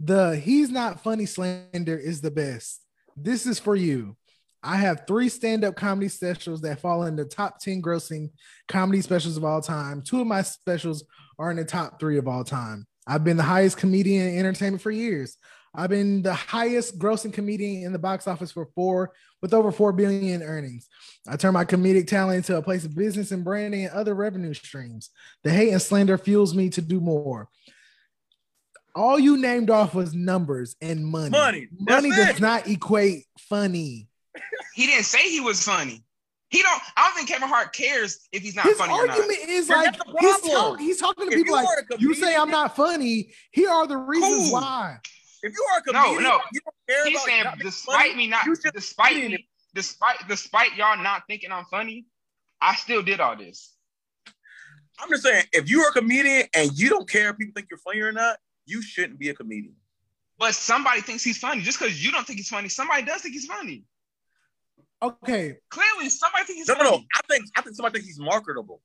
the 0.00 0.36
he's 0.36 0.70
not 0.70 1.00
funny 1.02 1.26
slander 1.26 1.96
is 1.96 2.20
the 2.20 2.30
best. 2.30 2.80
This 3.22 3.46
is 3.46 3.58
for 3.58 3.74
you. 3.74 4.16
I 4.62 4.76
have 4.76 5.06
three 5.06 5.28
stand-up 5.28 5.76
comedy 5.76 6.08
specials 6.08 6.60
that 6.62 6.80
fall 6.80 7.04
in 7.04 7.16
the 7.16 7.24
top 7.24 7.60
10 7.60 7.80
grossing 7.80 8.30
comedy 8.66 9.00
specials 9.00 9.36
of 9.36 9.44
all 9.44 9.60
time. 9.60 10.02
Two 10.02 10.20
of 10.20 10.26
my 10.26 10.42
specials 10.42 11.04
are 11.38 11.50
in 11.50 11.56
the 11.56 11.64
top 11.64 12.00
three 12.00 12.18
of 12.18 12.26
all 12.26 12.44
time. 12.44 12.86
I've 13.06 13.24
been 13.24 13.36
the 13.36 13.42
highest 13.42 13.76
comedian 13.76 14.28
in 14.28 14.38
entertainment 14.38 14.82
for 14.82 14.90
years. 14.90 15.36
I've 15.74 15.90
been 15.90 16.22
the 16.22 16.34
highest 16.34 16.98
grossing 16.98 17.32
comedian 17.32 17.84
in 17.84 17.92
the 17.92 17.98
box 17.98 18.26
office 18.26 18.50
for 18.50 18.68
four 18.74 19.12
with 19.42 19.54
over 19.54 19.70
4 19.70 19.92
billion 19.92 20.24
in 20.24 20.42
earnings. 20.42 20.88
I 21.28 21.36
turn 21.36 21.54
my 21.54 21.64
comedic 21.64 22.08
talent 22.08 22.38
into 22.38 22.56
a 22.56 22.62
place 22.62 22.84
of 22.84 22.96
business 22.96 23.30
and 23.30 23.44
branding 23.44 23.84
and 23.84 23.94
other 23.94 24.14
revenue 24.14 24.54
streams. 24.54 25.10
The 25.44 25.50
hate 25.50 25.70
and 25.70 25.80
slander 25.80 26.18
fuels 26.18 26.54
me 26.54 26.68
to 26.70 26.80
do 26.80 27.00
more. 27.00 27.48
All 28.94 29.18
you 29.18 29.36
named 29.36 29.70
off 29.70 29.94
was 29.94 30.14
numbers 30.14 30.76
and 30.80 31.04
money. 31.06 31.30
Money. 31.30 31.68
That's 31.84 32.02
Money 32.02 32.08
it. 32.08 32.26
does 32.26 32.40
not 32.40 32.66
equate 32.68 33.24
funny. 33.38 34.08
he 34.74 34.86
didn't 34.86 35.04
say 35.04 35.30
he 35.30 35.40
was 35.40 35.62
funny. 35.62 36.04
He 36.50 36.62
don't. 36.62 36.80
I 36.96 37.06
don't 37.06 37.14
think 37.16 37.28
Kevin 37.28 37.48
Hart 37.48 37.74
cares 37.74 38.26
if 38.32 38.42
he's 38.42 38.56
not 38.56 38.64
His 38.64 38.78
funny 38.78 38.92
or 38.94 39.06
not. 39.06 39.18
argument 39.18 39.48
is 39.48 39.68
But 39.68 39.76
like 39.76 39.98
the 39.98 40.04
he's, 40.18 40.30
problem. 40.40 40.50
talk- 40.52 40.80
he's 40.80 40.98
talking 40.98 41.26
to 41.26 41.32
If 41.32 41.36
people 41.44 41.56
you 41.58 41.64
like 41.64 41.68
are 41.90 41.96
you 41.98 42.14
say 42.14 42.34
I'm 42.34 42.50
not 42.50 42.74
funny. 42.74 43.32
Here 43.50 43.68
are 43.70 43.86
the 43.86 43.98
reasons 43.98 44.50
Cool. 44.50 44.52
why. 44.60 44.98
If 45.42 45.52
you 45.52 45.66
are 45.72 45.78
a 45.78 45.92
No, 45.92 46.02
comedian, 46.04 46.22
no. 46.24 46.40
you 46.52 46.60
don't 46.64 46.74
care 46.88 47.04
He's 47.06 47.16
about 47.16 47.26
saying, 47.26 47.44
not 47.44 47.58
despite 47.58 47.96
funny, 48.12 48.14
me 48.16 48.26
not, 48.28 48.46
despite 48.74 49.14
be 49.14 49.24
in 49.26 49.30
me, 49.32 49.48
despite 49.74 50.16
despite 50.26 50.74
y'all 50.74 50.96
not 51.00 51.22
thinking 51.28 51.52
I'm 51.52 51.64
funny, 51.66 52.06
I 52.60 52.74
still 52.76 53.02
did 53.02 53.20
all 53.20 53.36
this. 53.36 53.74
I'm 54.98 55.08
just 55.10 55.22
saying, 55.22 55.44
if 55.52 55.70
you 55.70 55.82
are 55.82 55.90
a 55.90 55.92
comedian 55.92 56.48
and 56.54 56.72
you 56.76 56.88
don't 56.88 57.08
care 57.08 57.30
if 57.30 57.36
people 57.38 57.52
think 57.54 57.68
you're 57.70 57.78
funny 57.78 58.00
or 58.00 58.10
not, 58.10 58.36
you 58.68 58.82
shouldn't 58.82 59.18
be 59.18 59.28
a 59.30 59.34
comedian. 59.34 59.74
But 60.38 60.54
somebody 60.54 61.00
thinks 61.00 61.24
he's 61.24 61.38
funny. 61.38 61.62
Just 61.62 61.78
because 61.78 62.02
you 62.04 62.12
don't 62.12 62.26
think 62.26 62.38
he's 62.38 62.48
funny, 62.48 62.68
somebody 62.68 63.02
does 63.02 63.22
think 63.22 63.34
he's 63.34 63.46
funny. 63.46 63.84
Okay, 65.02 65.54
Clearly, 65.70 66.08
somebody 66.10 66.44
thinks 66.44 66.60
he's 66.60 66.68
No, 66.68 66.74
no, 66.74 66.90
funny. 66.90 66.96
no. 66.98 67.04
I 67.14 67.20
think 67.28 67.44
I 67.56 67.62
think 67.62 67.76
somebody 67.76 67.92
thinks 67.94 68.08
he's 68.08 68.18
marketable. 68.20 68.82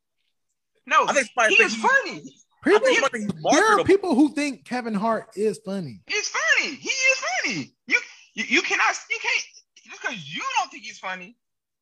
No, 0.86 1.06
I 1.08 1.14
think 1.14 1.28
somebody 1.36 1.56
he 1.56 1.58
thinks 1.58 1.74
is 1.74 1.82
he's, 1.82 1.92
funny. 1.92 2.36
I 2.66 2.70
people, 2.70 3.10
think 3.10 3.34
he's 3.34 3.44
there 3.52 3.80
are 3.80 3.84
people 3.84 4.16
who 4.16 4.34
think 4.34 4.64
Kevin 4.66 4.94
Hart 4.94 5.28
is 5.36 5.60
funny. 5.66 6.02
He's 6.08 6.30
funny. 6.30 6.76
He 6.76 6.90
is 6.90 7.18
funny. 7.18 7.74
You 7.88 8.00
you, 8.36 8.44
you 8.48 8.62
cannot 8.62 8.96
you 9.10 9.18
can't 9.22 9.44
just 9.86 10.02
because 10.02 10.36
you 10.36 10.42
don't 10.58 10.72
think 10.72 10.84
he's 10.84 11.00
funny. 11.00 11.36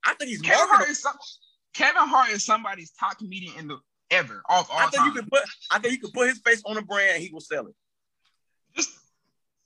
I 0.05 0.13
think 0.15 0.29
he's 0.29 0.41
Kevin 0.41 0.57
Hart 0.59 0.69
marketable. 0.69 0.91
is 0.91 1.01
some, 1.01 1.15
Kevin 1.73 2.07
Hart 2.07 2.29
is 2.29 2.43
somebody's 2.45 2.91
top 2.91 3.17
comedian 3.19 3.53
in 3.59 3.67
the 3.67 3.77
ever 4.11 4.41
of 4.49 4.67
all 4.71 4.79
I 4.79 4.83
think 4.87 4.95
time. 5.03 5.07
you 5.07 5.13
can 5.13 5.29
put 5.29 5.41
I 5.71 5.79
think 5.79 5.93
you 5.93 5.99
can 5.99 6.11
put 6.11 6.29
his 6.29 6.39
face 6.39 6.61
on 6.65 6.77
a 6.77 6.81
brand 6.81 7.11
and 7.15 7.23
he 7.23 7.29
will 7.31 7.41
sell 7.41 7.67
it. 7.67 7.75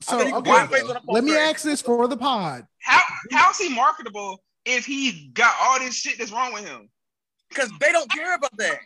Just 0.05 0.09
I 0.09 0.11
So 0.11 0.17
think 0.23 0.35
you 0.35 0.41
can 0.41 0.51
okay, 0.53 0.67
put 0.67 0.71
his 0.71 0.81
face 0.81 0.89
on 0.89 0.95
a 1.07 1.11
let 1.11 1.23
me 1.23 1.35
ask 1.35 1.63
this 1.63 1.81
for 1.81 2.07
the 2.07 2.17
pod. 2.17 2.65
how 2.79 3.01
how 3.31 3.49
is 3.51 3.57
he 3.57 3.69
marketable 3.73 4.43
if 4.65 4.85
he 4.85 5.29
got 5.33 5.53
all 5.61 5.79
this 5.79 5.95
shit 5.95 6.17
that's 6.17 6.31
wrong 6.31 6.53
with 6.53 6.65
him? 6.65 6.89
because 7.49 7.71
they 7.79 7.91
don't 7.91 8.09
care 8.11 8.35
about 8.35 8.55
that. 8.57 8.77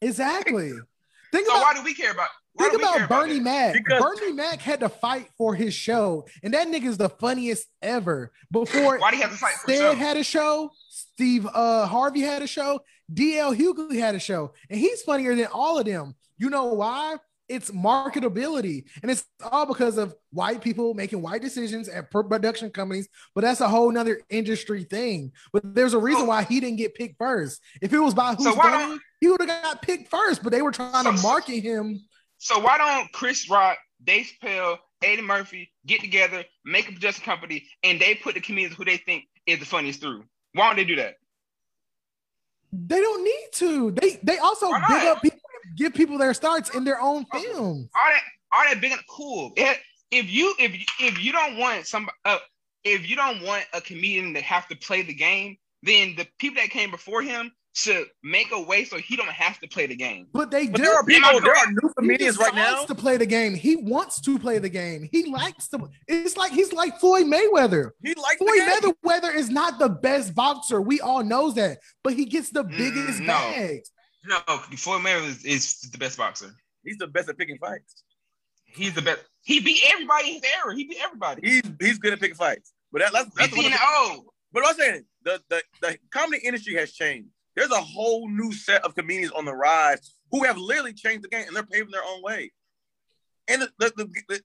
Exactly. 0.00 0.70
Think 1.32 1.46
So 1.48 1.52
about 1.56 1.62
why 1.64 1.74
do 1.74 1.82
we 1.82 1.92
care 1.94 2.12
about? 2.12 2.28
Why 2.54 2.68
Think 2.70 2.80
do 2.80 2.86
about 2.88 3.08
Bernie 3.08 3.38
that? 3.38 3.42
Mac. 3.42 3.74
Because- 3.74 4.00
Bernie 4.20 4.32
Mac 4.32 4.60
had 4.60 4.80
to 4.80 4.88
fight 4.88 5.28
for 5.36 5.54
his 5.54 5.74
show, 5.74 6.26
and 6.42 6.54
that 6.54 6.68
nigga's 6.68 6.96
the 6.96 7.08
funniest 7.10 7.66
ever. 7.82 8.32
Before 8.50 8.98
Why 8.98 9.10
do 9.10 9.16
you 9.16 9.22
have 9.22 9.32
to 9.32 9.36
fight 9.38 9.54
for 9.54 9.68
Stead 9.70 9.74
yourself? 9.76 9.96
had 9.98 10.16
a 10.16 10.24
show, 10.24 10.70
Steve 10.88 11.46
uh, 11.52 11.86
Harvey 11.86 12.20
had 12.20 12.40
a 12.42 12.46
show, 12.46 12.80
DL 13.12 13.54
Hughley 13.56 13.98
had 13.98 14.14
a 14.14 14.18
show, 14.20 14.52
and 14.70 14.78
he's 14.80 15.02
funnier 15.02 15.34
than 15.34 15.46
all 15.52 15.78
of 15.78 15.84
them. 15.84 16.14
You 16.38 16.48
know 16.48 16.66
why? 16.66 17.16
It's 17.48 17.70
marketability, 17.70 18.84
and 19.02 19.10
it's 19.10 19.24
all 19.40 19.66
because 19.66 19.98
of 19.98 20.14
white 20.30 20.60
people 20.60 20.94
making 20.94 21.22
white 21.22 21.42
decisions 21.42 21.88
at 21.88 22.10
production 22.10 22.70
companies. 22.70 23.08
But 23.34 23.42
that's 23.42 23.60
a 23.60 23.68
whole 23.68 23.90
nother 23.92 24.20
industry 24.28 24.82
thing. 24.82 25.30
But 25.52 25.74
there's 25.74 25.94
a 25.94 25.98
reason 25.98 26.26
why 26.26 26.42
he 26.42 26.58
didn't 26.58 26.78
get 26.78 26.96
picked 26.96 27.18
first. 27.18 27.62
If 27.80 27.92
it 27.92 28.00
was 28.00 28.14
by 28.14 28.34
who's 28.34 28.52
So 28.52 28.98
he 29.20 29.28
would 29.28 29.40
have 29.40 29.62
got 29.62 29.82
picked 29.82 30.10
first. 30.10 30.42
But 30.42 30.50
they 30.50 30.62
were 30.62 30.72
trying 30.72 31.04
to 31.04 31.12
market 31.22 31.60
him. 31.60 32.00
So 32.38 32.58
why 32.58 32.78
don't 32.78 33.12
Chris 33.12 33.48
Rock, 33.48 33.78
Dave 34.02 34.30
Chappelle, 34.42 34.78
Eddie 35.02 35.22
Murphy 35.22 35.72
get 35.86 36.00
together, 36.00 36.44
make 36.64 36.88
a 36.88 36.92
production 36.92 37.24
company, 37.24 37.64
and 37.82 38.00
they 38.00 38.14
put 38.16 38.34
the 38.34 38.40
comedians 38.40 38.74
who 38.74 38.84
they 38.84 38.96
think 38.96 39.24
is 39.46 39.60
the 39.60 39.66
funniest 39.66 40.00
through? 40.00 40.24
Why 40.52 40.66
don't 40.66 40.76
they 40.76 40.84
do 40.84 40.96
that? 40.96 41.14
They 42.72 43.00
don't 43.00 43.24
need 43.24 43.48
to. 43.52 43.90
They 43.92 44.18
they 44.22 44.38
also 44.38 44.70
big 44.88 45.04
up 45.04 45.22
people, 45.22 45.38
give 45.76 45.94
people 45.94 46.18
their 46.18 46.34
starts 46.34 46.74
in 46.74 46.84
their 46.84 47.00
own 47.00 47.24
films. 47.32 47.88
All 47.94 48.10
that, 48.10 48.22
all 48.52 48.64
that 48.68 48.80
big 48.80 48.92
and 48.92 49.00
cool. 49.08 49.52
It, 49.56 49.78
if 50.10 50.30
you 50.30 50.54
if 50.58 50.72
if 51.00 51.22
you 51.22 51.32
don't 51.32 51.56
want 51.56 51.86
some 51.86 52.08
uh, 52.24 52.38
if 52.84 53.08
you 53.08 53.16
don't 53.16 53.42
want 53.42 53.64
a 53.74 53.80
comedian 53.80 54.34
to 54.34 54.40
have 54.40 54.66
to 54.68 54.76
play 54.76 55.02
the 55.02 55.14
game, 55.14 55.56
then 55.82 56.14
the 56.16 56.26
people 56.38 56.60
that 56.62 56.70
came 56.70 56.90
before 56.90 57.22
him 57.22 57.52
should 57.74 58.06
make 58.22 58.46
a 58.52 58.62
way 58.62 58.84
so 58.84 58.96
he 58.96 59.16
don't 59.16 59.28
have 59.28 59.58
to 59.60 59.68
play 59.68 59.84
the 59.86 59.94
game. 59.94 60.26
But 60.32 60.50
they 60.50 60.66
But 60.66 60.76
do. 60.78 60.82
there 60.84 60.94
are 60.94 61.04
people, 61.04 61.28
Am 61.28 61.42
there 61.42 61.54
are 61.54 61.66
new 61.70 61.92
comedians 61.98 62.38
right 62.38 62.54
decides 62.54 62.80
now. 62.80 62.86
to 62.86 62.94
play 62.94 63.18
the 63.18 63.26
game. 63.26 63.52
He 63.54 63.76
wants 63.76 64.18
to 64.22 64.38
play 64.38 64.58
the 64.58 64.70
game. 64.70 65.06
He 65.12 65.30
likes 65.30 65.68
to. 65.68 65.90
It's 66.08 66.38
like 66.38 66.52
he's 66.52 66.72
like 66.72 66.98
Floyd 67.00 67.26
Mayweather. 67.26 67.90
He 68.02 68.14
likes 68.14 68.36
Floyd 68.38 68.50
the 68.80 68.80
game. 68.80 68.92
Mayweather 69.04 69.34
is 69.34 69.50
not 69.50 69.78
the 69.78 69.90
best 69.90 70.34
boxer. 70.34 70.80
We 70.80 71.00
all 71.02 71.22
knows 71.22 71.54
that, 71.56 71.80
but 72.02 72.14
he 72.14 72.24
gets 72.24 72.48
the 72.50 72.64
Mm, 72.64 72.78
biggest 72.78 73.20
no. 73.20 73.26
bags. 73.26 73.90
No, 74.26 74.38
Floyd 74.76 75.02
Mayweather 75.02 75.28
is, 75.28 75.44
is 75.44 75.80
the 75.90 75.98
best 75.98 76.18
boxer. 76.18 76.50
He's 76.84 76.98
the 76.98 77.06
best 77.06 77.28
at 77.28 77.38
picking 77.38 77.58
fights. 77.58 78.02
He's 78.64 78.94
the 78.94 79.02
best. 79.02 79.20
He 79.42 79.60
beat 79.60 79.82
everybody 79.92 80.28
in 80.28 80.34
his 80.34 80.42
era. 80.62 80.74
He 80.74 80.84
beat 80.84 80.98
everybody. 81.02 81.42
He's 81.48 81.62
he's 81.80 81.98
good 81.98 82.12
at 82.12 82.20
picking 82.20 82.36
fights. 82.36 82.72
But 82.92 83.02
that, 83.02 83.12
that's 83.12 83.30
that's 83.34 83.48
50 83.54 83.70
what 83.70 83.80
oh. 83.82 84.24
But 84.52 84.64
I'm 84.66 84.74
saying 84.74 85.04
the, 85.24 85.40
the 85.48 85.62
the 85.82 85.98
comedy 86.10 86.42
industry 86.44 86.74
has 86.76 86.92
changed. 86.92 87.28
There's 87.54 87.70
a 87.70 87.80
whole 87.80 88.28
new 88.28 88.52
set 88.52 88.84
of 88.84 88.94
comedians 88.94 89.32
on 89.32 89.44
the 89.44 89.54
rise 89.54 90.14
who 90.30 90.44
have 90.44 90.58
literally 90.58 90.92
changed 90.92 91.24
the 91.24 91.28
game 91.28 91.44
and 91.46 91.56
they're 91.56 91.62
paving 91.62 91.90
their 91.90 92.04
own 92.04 92.22
way. 92.22 92.52
And 93.48 93.62
the, 93.62 93.70
the, 93.78 93.92
the, 93.96 94.08
the- 94.28 94.40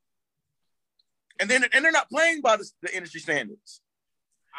and 1.40 1.50
then 1.50 1.66
and 1.74 1.84
they're 1.84 1.92
not 1.92 2.10
playing 2.10 2.42
by 2.42 2.58
the, 2.58 2.70
the 2.84 2.96
industry 2.96 3.20
standards. 3.20 3.82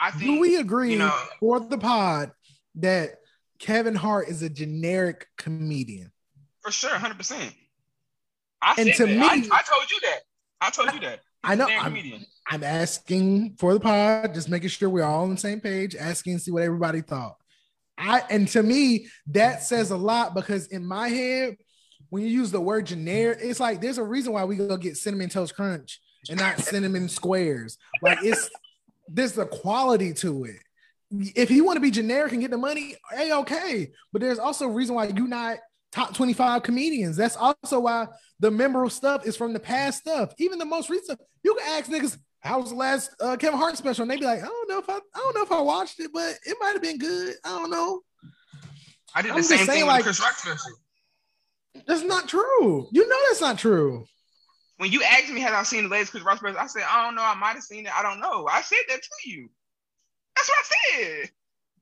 I 0.01 0.11
think 0.11 0.23
Do 0.25 0.41
we 0.41 0.57
agree 0.57 0.93
you 0.93 0.99
know- 0.99 1.17
for 1.41 1.61
the 1.61 1.79
pod 1.79 2.33
that 2.77 3.17
Kevin 3.63 3.95
Hart 3.95 4.29
is 4.29 4.43
a 4.43 4.51
generic 4.51 5.29
comedian? 5.39 6.11
for 6.61 6.71
sure, 6.71 6.91
hundred 6.91 7.17
percent. 7.17 7.55
I 8.61 8.75
And 8.79 8.93
to 8.95 9.07
that. 9.07 9.17
me- 9.17 9.23
I, 9.23 9.33
I 9.51 9.63
told 9.63 9.91
you 9.91 10.01
that. 10.03 10.21
I 10.61 10.71
told 10.71 10.93
you 10.93 11.01
that. 11.01 11.21
I 11.43 11.55
know. 11.55 11.67
I'm. 11.67 11.97
I'm 12.49 12.65
asking 12.65 13.57
for 13.59 13.73
the 13.75 13.81
pod, 13.81 14.35
just 14.35 14.49
making 14.49 14.69
sure 14.69 14.91
we're 14.91 15.05
all 15.05 15.23
on 15.25 15.31
the 15.31 15.37
same 15.37 15.61
page, 15.61 15.97
asking 15.97 16.37
to 16.37 16.43
see 16.43 16.51
what 16.51 16.63
everybody 16.63 17.01
thought. 17.01 17.37
I 17.99 18.23
and 18.31 18.47
to 18.49 18.63
me, 18.63 19.07
that 19.29 19.63
says 19.63 19.91
a 19.91 19.97
lot 19.97 20.35
because 20.35 20.67
in 20.69 20.85
my 20.85 21.09
head, 21.09 21.57
when 22.11 22.23
you 22.25 22.29
use 22.29 22.51
the 22.51 22.61
word 22.61 22.87
generic, 22.87 23.39
it's 23.41 23.61
like 23.61 23.81
there's 23.81 23.99
a 23.99 24.05
reason 24.05 24.33
why 24.33 24.45
we 24.45 24.57
go 24.57 24.77
get 24.77 24.97
cinnamon 24.97 25.29
toast 25.29 25.55
crunch 25.55 26.01
and 26.29 26.39
not 26.39 26.59
cinnamon 26.61 27.09
squares. 27.09 27.79
Like 28.03 28.19
it's 28.23 28.51
there's 29.09 29.39
a 29.39 29.47
quality 29.47 30.13
to 30.15 30.45
it. 30.45 30.63
If 31.13 31.51
you 31.51 31.65
want 31.65 31.77
to 31.77 31.81
be 31.81 31.91
generic 31.91 32.33
and 32.33 32.41
get 32.41 32.51
the 32.51 32.59
money, 32.59 32.97
hey, 33.11 33.33
okay. 33.33 33.91
But 34.13 34.23
there's 34.23 34.39
also 34.39 34.67
a 34.67 34.73
reason 34.73 34.95
why 34.95 35.07
you 35.09 35.27
not 35.29 35.59
top 35.93 36.15
25 36.15 36.63
comedians. 36.63 37.17
That's 37.17 37.37
also 37.37 37.81
why 37.81 38.07
the 38.41 38.51
memorable 38.51 38.91
stuff 38.91 39.27
is 39.27 39.37
from 39.37 39.53
the 39.53 39.61
past 39.61 40.01
stuff. 40.01 40.33
Even 40.39 40.59
the 40.59 40.65
most 40.65 40.89
recent, 40.89 41.21
you 41.43 41.55
can 41.55 41.79
ask 41.79 41.91
niggas, 41.91 42.19
how 42.41 42.61
was 42.61 42.71
the 42.71 42.77
last 42.77 43.11
uh, 43.21 43.37
Kevin 43.37 43.59
Hart 43.59 43.77
special? 43.77 44.03
And 44.03 44.11
they'd 44.11 44.21
be 44.21 44.27
like, 44.27 44.43
I 44.43 44.47
don't 44.47 44.69
know 44.69 44.79
if 44.79 44.89
I, 44.89 44.95
I 44.95 45.19
don't 45.19 45.35
know 45.35 45.43
if 45.43 45.53
I 45.53 45.61
watched 45.61 46.01
it, 46.01 46.11
but 46.13 46.35
it 46.45 46.57
might 46.61 46.73
have 46.73 46.83
been 46.83 46.99
good. 46.99 47.35
I 47.45 47.51
don't 47.51 47.71
know. 47.71 48.01
I 49.15 49.23
did 49.23 49.33
I'm 49.33 49.37
the 49.37 49.43
same 49.43 49.67
thing 49.67 49.87
like- 49.87 50.03
Chris 50.05 50.21
Rock 50.21 50.33
special. 50.33 50.73
That's 51.87 52.03
not 52.03 52.29
true. 52.29 52.89
You 52.93 53.09
know 53.09 53.17
that's 53.29 53.41
not 53.41 53.59
true. 53.59 54.05
When 54.77 54.91
you 54.91 55.03
asked 55.03 55.31
me 55.31 55.41
had 55.41 55.55
I 55.55 55.63
seen 55.63 55.85
the 55.85 55.89
latest 55.89 56.11
Chris 56.11 56.23
Rock 56.23 56.39
special, 56.39 56.59
I 56.59 56.67
said 56.67 56.83
I 56.89 57.05
don't 57.05 57.15
know. 57.15 57.23
I 57.23 57.35
might 57.35 57.55
have 57.55 57.63
seen 57.63 57.87
it. 57.87 57.99
I 57.99 58.03
don't 58.03 58.21
know. 58.21 58.47
I 58.51 58.61
said 58.63 58.79
that 58.89 59.01
to 59.03 59.31
you. 59.31 59.49
That's 60.47 60.49
what 60.49 60.59
I 60.59 60.97
said. 61.21 61.31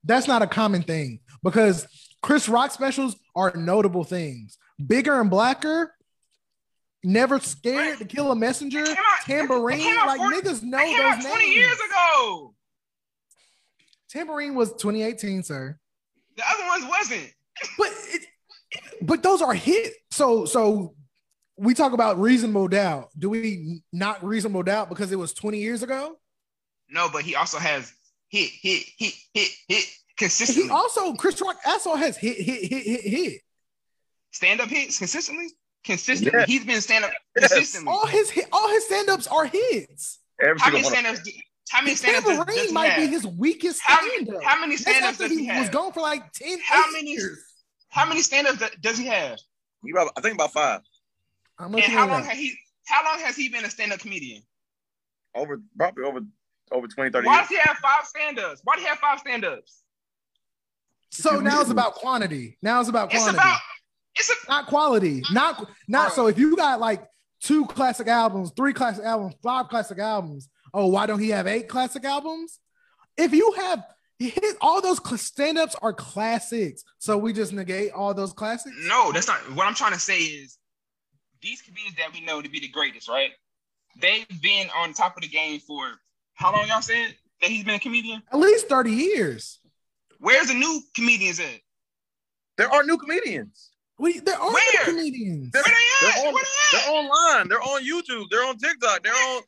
That's 0.04 0.28
not 0.28 0.42
a 0.42 0.46
common 0.46 0.82
thing 0.82 1.20
because 1.42 1.86
Chris 2.22 2.48
Rock 2.48 2.70
specials 2.70 3.16
are 3.34 3.52
notable 3.56 4.04
things. 4.04 4.58
Bigger 4.84 5.20
and 5.20 5.30
blacker, 5.30 5.94
never 7.04 7.38
scared 7.40 7.98
to 7.98 8.04
kill 8.04 8.32
a 8.32 8.36
messenger, 8.36 8.80
out- 8.84 8.96
tamborine. 9.26 9.94
Like 10.06 10.18
40 10.18 10.36
niggas 10.36 10.62
know 10.62 10.78
That 10.78 10.86
came 10.86 11.00
out 11.00 11.14
those 11.16 11.26
20 11.26 11.44
names. 11.44 11.56
years 11.56 11.78
ago. 11.90 12.54
Tamborine 14.12 14.54
was 14.54 14.70
2018, 14.72 15.42
sir. 15.42 15.78
The 16.36 16.42
other 16.48 16.66
ones 16.66 16.84
wasn't. 16.88 17.32
But 17.76 17.88
it, 18.08 18.26
but 19.02 19.22
those 19.22 19.42
are 19.42 19.52
hit. 19.52 19.92
So 20.10 20.46
so 20.46 20.94
we 21.58 21.74
talk 21.74 21.92
about 21.92 22.18
reasonable 22.18 22.68
doubt. 22.68 23.08
Do 23.18 23.28
we 23.28 23.82
not 23.92 24.24
reasonable 24.24 24.62
doubt 24.62 24.88
because 24.88 25.12
it 25.12 25.16
was 25.16 25.34
20 25.34 25.58
years 25.58 25.82
ago? 25.82 26.16
No, 26.88 27.10
but 27.12 27.22
he 27.22 27.34
also 27.34 27.58
has 27.58 27.92
hit, 28.30 28.50
hit, 28.62 28.84
hit, 28.98 29.14
hit, 29.34 29.50
hit 29.68 29.84
He 29.84 29.86
consistently. 30.16 30.70
also 30.70 31.14
Chris 31.14 31.40
Rock 31.40 31.56
also 31.66 31.94
has 31.96 32.16
hit 32.16 32.36
hit 32.38 32.64
hit 32.70 32.82
hit 32.86 33.00
hit. 33.04 33.42
stand 34.30 34.60
up 34.60 34.68
hits 34.68 34.98
consistently. 34.98 35.48
Consistently, 35.84 36.38
Yes. 36.40 36.48
he's 36.48 36.64
been 36.64 36.80
stand 36.80 37.04
up 37.04 37.10
Yes. 37.36 37.48
consistently. 37.52 37.90
All 37.92 38.06
his 38.06 38.32
all 38.52 38.68
his 38.68 38.84
stand-ups 38.86 39.26
are 39.26 39.46
hits. 39.46 40.18
Every 40.40 40.58
How 40.60 40.70
many 40.70 40.82
stand 40.84 41.06
ups? 41.06 41.20
How 41.70 41.82
many 41.82 41.94
stand 41.96 42.16
ups 42.16 42.26
does, 42.26 42.36
does 42.38 42.46
Tamborine 42.46 42.66
he 42.66 42.72
might 42.72 42.96
be 42.96 43.06
his 43.06 43.26
weakest 43.26 43.80
How, 43.82 44.00
stand-up. 44.06 44.42
how 44.42 44.60
many 44.60 44.76
stand 44.76 45.04
ups 45.06 45.18
does 45.18 45.30
he 45.30 45.38
he 45.44 45.46
was 45.46 45.54
have? 45.56 45.70
gone 45.72 45.92
for 45.92 46.00
like 46.00 46.30
10 46.32 46.58
How 46.64 46.90
many- 46.92 47.10
years. 47.12 47.38
How 47.88 48.06
many 48.06 48.22
stand 48.22 48.46
ups 48.46 48.62
does 48.80 48.98
he 48.98 49.06
have? 49.06 49.38
He 49.84 49.90
about- 49.92 50.12
I 50.16 50.20
think 50.20 50.34
about 50.34 50.52
five. 50.52 50.82
I'm 51.58 51.72
And 51.74 51.82
how 51.84 52.06
long 52.08 52.20
up. 52.22 52.26
has 52.28 52.38
he? 52.38 52.56
How 52.86 53.04
long 53.04 53.18
has 53.24 53.36
he 53.36 53.48
been 53.48 53.64
a 53.64 53.70
stand 53.70 53.92
up 53.92 54.00
comedian? 54.00 54.42
Over 55.34 55.60
probably 55.76 56.04
over 56.04 56.20
over 56.72 56.86
20, 56.86 57.10
30 57.10 57.26
Why 57.26 57.34
years. 57.34 57.42
does 57.42 57.48
he 57.50 57.56
have 57.62 57.76
five 57.78 58.04
stand 58.06 58.38
ups? 58.38 58.60
Why 58.64 58.76
do 58.76 58.82
he 58.82 58.88
have 58.88 58.98
five 58.98 59.18
stand 59.18 59.44
ups? 59.44 59.82
So 61.10 61.40
now 61.40 61.60
it's 61.60 61.70
about 61.70 61.94
quantity. 61.94 62.56
Now 62.62 62.80
it's 62.80 62.88
about 62.88 63.12
It's 63.12 63.22
quantity. 63.22 63.38
about. 63.42 63.58
It's 64.16 64.30
a. 64.30 64.50
not 64.50 64.66
quality. 64.66 65.22
Not 65.32 65.68
not 65.88 66.12
so 66.12 66.26
if 66.28 66.38
you 66.38 66.56
got 66.56 66.80
like 66.80 67.04
two 67.42 67.66
classic 67.66 68.06
albums, 68.08 68.52
three 68.56 68.72
classic 68.72 69.04
albums, 69.04 69.34
five 69.42 69.68
classic 69.68 69.98
albums, 69.98 70.48
oh, 70.74 70.86
why 70.86 71.06
don't 71.06 71.20
he 71.20 71.30
have 71.30 71.46
eight 71.46 71.68
classic 71.68 72.04
albums? 72.04 72.58
If 73.16 73.32
you 73.32 73.52
have 73.56 73.84
hit 74.18 74.56
all 74.60 74.82
those 74.82 74.98
cl- 75.02 75.16
stand-ups 75.16 75.74
are 75.80 75.92
classics. 75.94 76.84
So 76.98 77.16
we 77.16 77.32
just 77.32 77.52
negate 77.54 77.92
all 77.92 78.12
those 78.12 78.32
classics. 78.34 78.76
No, 78.82 79.12
that's 79.12 79.26
not 79.26 79.38
what 79.54 79.66
I'm 79.66 79.74
trying 79.74 79.92
to 79.94 79.98
say. 80.00 80.18
Is 80.18 80.58
these 81.40 81.62
comedians 81.62 81.96
that 81.96 82.12
we 82.12 82.20
know 82.20 82.42
to 82.42 82.48
be 82.50 82.60
the 82.60 82.68
greatest, 82.68 83.08
right? 83.08 83.30
They've 84.00 84.26
been 84.42 84.68
on 84.76 84.92
top 84.92 85.16
of 85.16 85.22
the 85.22 85.28
game 85.28 85.58
for 85.60 85.86
how 86.40 86.52
long? 86.52 86.66
Y'all 86.68 86.80
said 86.82 87.14
that 87.42 87.50
he's 87.50 87.64
been 87.64 87.74
a 87.74 87.78
comedian. 87.78 88.22
At 88.32 88.38
least 88.38 88.68
30 88.68 88.90
years. 88.92 89.60
Where's 90.18 90.48
the 90.48 90.54
new 90.54 90.80
comedians 90.96 91.38
at? 91.38 91.60
There 92.56 92.70
are 92.70 92.82
new 92.82 92.98
comedians. 92.98 93.70
We, 93.98 94.18
there 94.20 94.38
are 94.38 94.52
Where? 94.52 94.62
no 94.78 94.84
comedians. 94.84 95.50
They're, 95.52 95.62
Where 95.62 95.74
they 96.02 96.08
at? 96.08 96.14
they're 96.14 96.26
on, 96.28 96.34
Where 96.34 96.42
they 96.44 96.78
at? 96.78 96.84
they're 96.84 96.94
online. 96.94 97.48
They're 97.48 97.62
on 97.62 97.84
YouTube. 97.84 98.24
They're 98.30 98.44
on 98.46 98.56
TikTok. 98.56 99.02
They're 99.02 99.12
on. 99.12 99.42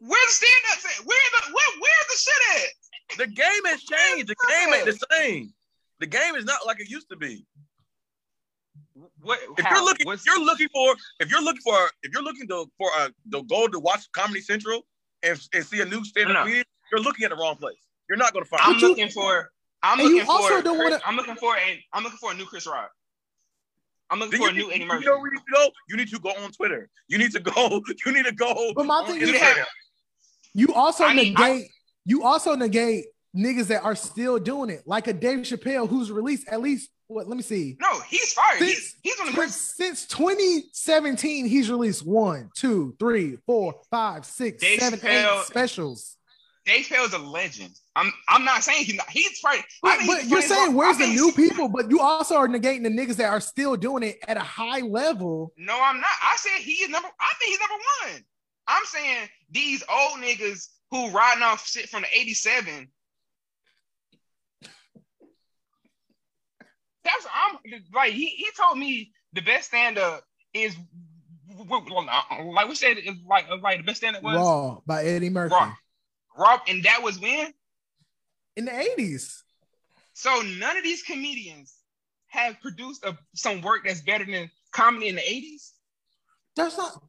Where 0.00 0.26
the 0.26 0.32
stand-ups 0.32 0.84
at? 1.00 1.06
Where 1.06 1.18
the 1.32 1.52
where 1.52 1.80
where's 1.80 2.06
the 2.08 2.16
shit 2.16 2.62
at? 2.62 3.18
The 3.18 3.26
game 3.34 3.64
has 3.66 3.82
changed. 3.82 4.28
The 4.28 4.36
game 4.48 4.74
ain't 4.74 4.84
the 4.86 5.06
same. 5.10 5.52
The 6.00 6.06
game 6.06 6.34
is 6.36 6.44
not 6.44 6.66
like 6.66 6.80
it 6.80 6.88
used 6.90 7.08
to 7.08 7.16
be. 7.16 7.44
What? 9.22 9.38
If 9.56 9.64
how? 9.64 9.76
you're 9.76 9.84
looking, 9.84 10.06
What's- 10.06 10.22
if 10.22 10.26
you're 10.26 10.44
looking 10.44 10.68
for, 10.72 10.94
if 11.20 11.30
you're 11.30 11.42
looking 11.42 11.62
for, 11.62 11.90
if 12.02 12.12
you're 12.12 12.22
looking 12.22 12.46
to 12.48 12.66
for 12.76 12.90
a 13.00 13.08
to 13.32 13.42
go 13.44 13.66
to 13.68 13.78
watch 13.80 14.10
Comedy 14.12 14.40
Central 14.40 14.82
and, 15.22 15.40
and 15.54 15.64
see 15.64 15.80
a 15.80 15.84
new 15.84 16.04
stand-up 16.04 16.34
No. 16.34 16.40
comedian, 16.42 16.64
you're 16.92 17.00
looking 17.00 17.24
at 17.24 17.30
the 17.30 17.36
wrong 17.36 17.56
place. 17.56 17.76
You're 18.08 18.18
not 18.18 18.32
going 18.32 18.44
to 18.44 18.48
find. 18.48 18.62
I'm 18.64 18.78
you- 18.78 18.88
looking 18.88 19.08
for. 19.10 19.50
I'm 19.82 19.98
looking 19.98 20.24
for. 20.24 20.32
also 20.32 20.62
don't 20.62 20.76
Chris- 20.78 20.90
wanna- 20.90 21.02
I'm 21.06 21.16
looking 21.16 21.36
for 21.36 21.54
a. 21.56 21.84
I'm 21.92 22.02
looking 22.02 22.18
for 22.18 22.32
a 22.32 22.34
new 22.34 22.46
Chris 22.46 22.66
Rock. 22.66 22.90
I'm 24.10 24.18
looking 24.18 24.40
Then 24.40 24.48
for 24.48 24.48
a 24.48 24.52
new 24.52 24.70
Eddie 24.70 24.80
you 24.80 24.86
Murphy. 24.86 25.04
know 25.04 25.18
where 25.18 25.26
you 25.30 25.36
need 25.36 25.44
to 25.46 25.52
go? 25.54 25.70
You 25.88 25.96
need 25.98 26.08
to 26.08 26.18
go 26.18 26.30
on 26.30 26.50
Twitter. 26.52 26.88
You 27.08 27.18
need 27.18 27.30
to 27.32 27.40
go. 27.40 27.82
You 28.06 28.12
need 28.12 28.24
to 28.24 28.32
go. 28.32 28.72
But 28.74 28.86
my 28.86 28.94
on 29.00 29.06
thing 29.06 29.20
is- 29.20 29.30
Instagram. 29.30 29.38
have? 29.56 29.66
You 30.54 30.72
also 30.74 31.04
I 31.04 31.12
need- 31.14 31.38
I- 31.38 31.48
negate 31.52 31.70
you 32.06 32.24
also 32.24 32.56
negate 32.56 33.04
niggas 33.36 33.66
that 33.66 33.82
are 33.84 33.94
still 33.94 34.38
doing 34.38 34.70
it, 34.70 34.82
like 34.86 35.06
a 35.06 35.12
Dave 35.12 35.40
Chappelle 35.40 35.86
who's 35.88 36.10
released 36.10 36.48
at 36.48 36.60
least 36.62 36.90
what 37.08 37.26
let 37.28 37.36
me 37.36 37.42
see. 37.42 37.76
No, 37.80 38.00
he's 38.02 38.32
fired. 38.32 38.58
Since- 38.58 38.70
He's 38.70 38.96
he's 39.02 39.20
on 39.20 39.26
the 39.26 39.32
great. 39.32 39.50
Since, 39.50 40.04
since 40.04 40.06
2017, 40.06 41.46
he's 41.46 41.70
released 41.70 42.06
one, 42.06 42.50
two, 42.54 42.94
three, 42.98 43.36
four, 43.46 43.74
five, 43.90 44.24
six, 44.24 44.62
Dave 44.62 44.80
seven, 44.80 44.98
Chappelle- 45.00 45.40
eight 45.40 45.46
specials. 45.46 46.14
Dave 46.66 46.84
Chappelle's 46.86 47.14
a 47.14 47.18
legend. 47.18 47.74
I'm 47.96 48.12
I'm 48.28 48.44
not 48.44 48.62
saying 48.62 48.84
he's 48.84 48.94
not. 48.96 49.08
He's 49.08 49.40
probably. 49.40 49.60
I 49.82 49.96
But, 49.96 50.06
but 50.06 50.18
he's 50.22 50.30
you're 50.30 50.42
saying 50.42 50.74
where's 50.74 50.98
I 50.98 51.06
the 51.06 51.12
new 51.14 51.32
people? 51.32 51.68
But 51.68 51.90
you 51.90 52.00
also 52.00 52.36
are 52.36 52.46
negating 52.46 52.82
the 52.82 52.90
niggas 52.90 53.16
that 53.16 53.30
are 53.30 53.40
still 53.40 53.74
doing 53.76 54.02
it 54.02 54.18
at 54.28 54.36
a 54.36 54.40
high 54.40 54.80
level. 54.80 55.52
No, 55.56 55.78
I'm 55.82 55.96
not. 55.98 56.10
I 56.22 56.36
said 56.36 56.60
he 56.60 56.72
is 56.72 56.90
number. 56.90 57.08
I 57.18 57.32
think 57.40 57.50
he's 57.50 57.60
number 57.60 57.84
one. 58.12 58.24
I'm 58.66 58.84
saying 58.84 59.28
these 59.50 59.82
old 59.90 60.18
niggas 60.20 60.68
who 60.90 61.08
riding 61.10 61.42
off 61.42 61.66
shit 61.66 61.88
from 61.88 62.02
the 62.02 62.08
'87. 62.18 62.88
That's 67.08 67.26
I'm 67.34 67.58
like 67.94 68.12
he, 68.12 68.26
he 68.26 68.46
told 68.56 68.78
me 68.78 69.12
the 69.32 69.40
best 69.40 69.68
stand 69.68 69.98
up 69.98 70.24
is 70.52 70.76
uh, 71.58 72.44
like 72.52 72.68
we 72.68 72.74
said 72.74 72.98
is 72.98 73.14
like 73.26 73.46
uh, 73.50 73.56
like 73.62 73.78
the 73.78 73.84
best 73.84 73.98
stand 73.98 74.16
up 74.16 74.22
was 74.22 74.36
Raw 74.36 74.80
by 74.86 75.04
Eddie 75.04 75.30
Murphy 75.30 75.54
Raw. 75.54 75.72
Rob, 76.38 76.60
and 76.68 76.84
that 76.84 77.02
was 77.02 77.18
when. 77.18 77.52
in 78.56 78.66
the 78.66 78.70
80s. 78.70 79.42
So 80.12 80.42
none 80.58 80.76
of 80.76 80.84
these 80.84 81.02
comedians 81.02 81.74
have 82.28 82.60
produced 82.60 83.04
a, 83.04 83.16
some 83.34 83.62
work 83.62 83.82
that's 83.86 84.02
better 84.02 84.24
than 84.24 84.50
comedy 84.72 85.08
in 85.08 85.14
the 85.14 85.22
'80s. 85.22 85.70
That's 86.56 86.76
not 86.76 87.02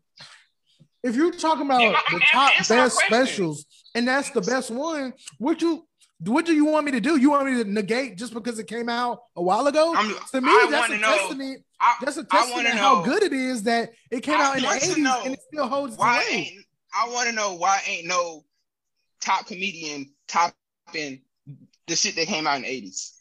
if 1.03 1.15
you're 1.15 1.31
talking 1.31 1.65
about 1.65 1.81
Yeah, 1.81 1.99
the 2.11 2.21
top 2.31 2.53
best 2.67 2.97
specials, 2.97 3.65
and 3.95 4.07
that's 4.07 4.29
the 4.31 4.41
best 4.41 4.71
one, 4.71 5.13
would 5.39 5.61
you 5.61 5.85
what 6.25 6.45
do 6.45 6.53
you 6.53 6.65
want 6.65 6.85
me 6.85 6.91
to 6.93 6.99
do? 6.99 7.17
You 7.17 7.29
want 7.31 7.45
me 7.51 7.63
to 7.63 7.69
negate 7.69 8.17
just 8.17 8.33
because 8.33 8.59
it 8.59 8.67
came 8.67 8.89
out 8.89 9.19
a 9.35 9.41
while 9.41 9.67
ago? 9.67 9.93
I'm, 9.95 10.13
to 10.31 10.41
me, 10.41 10.49
I 10.51 10.67
that's 10.69 10.89
a 10.91 10.97
know. 10.97 11.17
testament. 11.17 11.63
I, 11.81 11.95
That's 12.01 12.17
a 12.17 12.25
testament 12.25 12.65
wanna 12.67 12.77
how 12.77 13.03
good 13.03 13.23
it 13.23 13.31
is 13.31 13.63
that 13.63 13.91
it 14.11 14.19
came 14.21 14.35
I 14.35 14.43
out 14.43 14.57
in 14.57 14.63
the 14.63 14.67
80s 14.67 15.25
and 15.25 15.33
it 15.33 15.39
still 15.49 15.65
holds 15.65 15.95
why 15.95 16.25
ain't 16.29 16.65
I 16.93 17.07
want 17.07 17.29
to 17.29 17.33
know 17.33 17.55
why 17.55 17.81
ain't 17.87 18.05
no 18.05 18.43
top 19.21 19.47
comedian 19.47 20.11
topping 20.27 21.21
the 21.87 21.95
shit 21.95 22.17
that 22.17 22.27
came 22.27 22.47
out 22.47 22.57
in 22.57 22.61
the 22.63 22.67
eighties? 22.67 23.13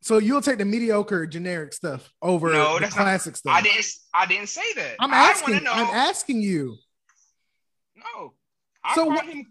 So 0.00 0.16
you'll 0.18 0.40
take 0.40 0.56
the 0.56 0.64
mediocre 0.64 1.26
generic 1.26 1.74
stuff 1.74 2.10
over 2.22 2.50
No, 2.50 2.74
the 2.74 2.80
that's 2.80 2.96
not- 2.96 3.02
classic 3.02 3.36
stuff. 3.36 3.54
I 3.54 3.60
didn't. 3.60 3.86
I 4.14 4.24
didn't 4.26 4.48
say 4.48 4.72
that. 4.76 4.96
I'm 4.98 5.12
asking. 5.12 5.56
I'm 5.68 5.94
asking 5.94 6.40
you. 6.40 6.76
no. 7.96 8.32
I 8.82 8.94
So 8.94 9.04
what- 9.04 9.26
him. 9.26 9.44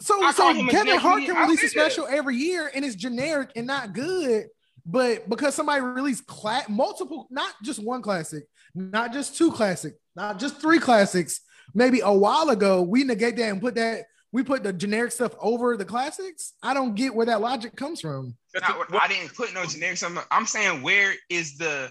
So, 0.00 0.22
I 0.22 0.32
so 0.32 0.42
call 0.42 0.54
him 0.54 0.68
a 0.68 0.70
Kevin 0.70 0.86
generic 0.86 1.02
Hart 1.02 1.22
can 1.24 1.36
release 1.36 1.62
a 1.62 1.68
say 1.68 1.78
that. 1.78 1.92
special 1.92 2.06
every 2.08 2.36
year 2.36 2.70
and 2.74 2.84
it's 2.84 2.94
generic 2.94 3.50
and 3.56 3.66
not 3.66 3.92
good. 3.92 4.46
But 4.84 5.28
because 5.28 5.54
somebody 5.54 5.80
released 5.80 6.26
cla- 6.26 6.64
multiple, 6.68 7.26
not 7.30 7.52
just 7.62 7.82
one 7.82 8.02
classic, 8.02 8.44
not 8.74 9.12
just 9.12 9.36
two 9.36 9.50
classic, 9.50 9.94
not 10.14 10.38
just 10.38 10.60
three 10.60 10.78
classics, 10.78 11.40
maybe 11.74 12.00
a 12.00 12.12
while 12.12 12.50
ago, 12.50 12.82
we 12.82 13.02
negate 13.02 13.36
that 13.36 13.50
and 13.50 13.60
put 13.60 13.74
that 13.74 14.04
we 14.32 14.42
put 14.42 14.62
the 14.62 14.72
generic 14.72 15.12
stuff 15.12 15.34
over 15.40 15.76
the 15.76 15.84
classics. 15.84 16.52
I 16.62 16.74
don't 16.74 16.94
get 16.94 17.14
where 17.14 17.26
that 17.26 17.40
logic 17.40 17.74
comes 17.74 18.00
from. 18.00 18.36
That's 18.52 18.68
Not, 18.68 19.02
I 19.02 19.08
didn't 19.08 19.34
put 19.34 19.54
no 19.54 19.64
generic. 19.64 19.96
Something. 19.96 20.22
I'm 20.30 20.46
saying 20.46 20.82
where 20.82 21.14
is 21.30 21.56
the 21.56 21.90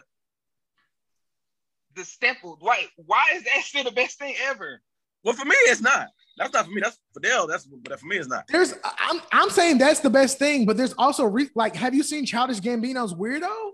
the 1.96 2.06
staple? 2.06 2.58
Why? 2.60 2.86
Why 2.98 3.26
is 3.34 3.44
that 3.44 3.64
still 3.64 3.84
the 3.84 3.92
best 3.92 4.20
thing 4.20 4.36
ever? 4.44 4.82
well, 5.24 5.34
for 5.34 5.46
me, 5.46 5.56
it's 5.62 5.82
not. 5.82 6.08
That's 6.38 6.54
not 6.54 6.66
for 6.66 6.72
me. 6.72 6.82
That's 6.82 7.00
for 7.14 7.20
Dale. 7.22 7.48
That's 7.48 7.66
but 7.66 8.00
for 8.00 8.06
me, 8.08 8.18
it's 8.18 8.28
not. 8.28 8.46
There's 8.50 8.74
I'm 8.84 9.22
I'm 9.32 9.50
saying 9.50 9.78
that's 9.78 10.02
the 10.02 10.10
best 10.10 10.38
thing, 10.38 10.66
but 10.66 10.76
there's 10.78 10.94
also 10.98 11.26
re- 11.26 11.50
like, 11.56 11.76
have 11.76 11.94
you 11.96 12.04
seen 12.04 12.26
Childish 12.26 12.60
Gambino's 12.60 13.14
Weirdo? 13.14 13.72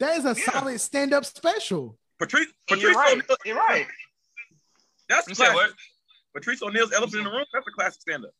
That 0.00 0.16
is 0.18 0.24
a 0.24 0.28
Yeah. 0.28 0.52
solid 0.52 0.80
stand-up 0.80 1.24
special. 1.24 1.98
Patrice, 2.18 2.46
And 2.46 2.54
Patrice 2.68 2.82
you're 2.82 2.92
right. 2.94 3.12
O'Neal, 3.14 3.36
You're 3.44 3.56
right. 3.56 3.86
that's 5.08 5.28
You 5.28 5.34
classic. 5.34 5.74
Patrice 6.34 6.62
O'Neal's 6.62 6.92
Elephant 6.92 7.18
in 7.18 7.24
the 7.24 7.30
Room. 7.30 7.44
That's 7.52 7.66
a 7.66 7.70
classic 7.72 8.00
stand-up. 8.02 8.30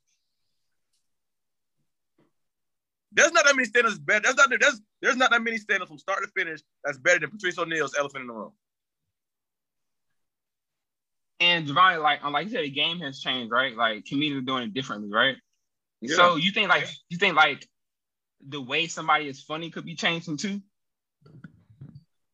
There's 3.13 3.33
not 3.33 3.45
that 3.45 3.55
many 3.55 3.67
stand-ups 3.67 3.99
better. 3.99 4.21
There's 4.23 4.37
not 4.37 4.51
there's 4.61 4.81
there's 5.01 5.17
not 5.17 5.31
that 5.31 5.43
many 5.43 5.57
stand-ups 5.59 5.89
from 5.89 5.99
start 5.99 6.23
to 6.23 6.29
finish 6.37 6.61
that's 6.85 6.99
better 6.99 7.21
than 7.21 7.31
Patrice 7.31 7.59
O'Neal's 7.59 7.95
Elephant 7.99 8.23
in 8.23 8.27
the 8.29 8.33
Room. 8.35 8.53
And 11.41 11.67
Javon, 11.67 12.03
like, 12.03 12.25
um, 12.25 12.33
like 12.33 12.47
you 12.47 12.53
said, 12.53 12.65
the 12.65 12.71
game 12.71 13.01
has 13.01 13.21
changed, 13.21 13.51
right? 13.51 13.77
Like 13.77 14.05
comedians 14.07 14.43
are 14.43 14.47
doing 14.47 14.63
it 14.65 14.75
differently, 14.75 15.11
right? 15.13 15.37
Yeah. 16.01 16.17
So 16.17 16.37
you 16.37 16.53
think 16.53 16.69
like 16.69 16.89
you 17.09 17.19
think 17.19 17.35
like 17.35 17.67
the 18.47 18.61
way 18.61 18.87
somebody 18.87 19.29
is 19.29 19.43
funny 19.43 19.71
could 19.71 19.85
be 19.85 19.95
changing 19.95 20.37
too? 20.37 20.61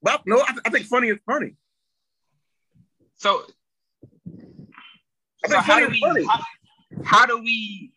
Well, 0.02 0.20
no, 0.27 0.40
I, 0.40 0.55
I 0.64 0.70
think 0.70 0.86
funny 0.86 1.09
is 1.09 1.18
funny. 1.27 1.56
So, 3.16 3.44
so 5.47 5.59
how 5.59 5.78
do 5.78 5.89
we 5.89 6.01
how, 6.28 6.40
how 7.05 7.27
do 7.27 7.39
we 7.39 7.93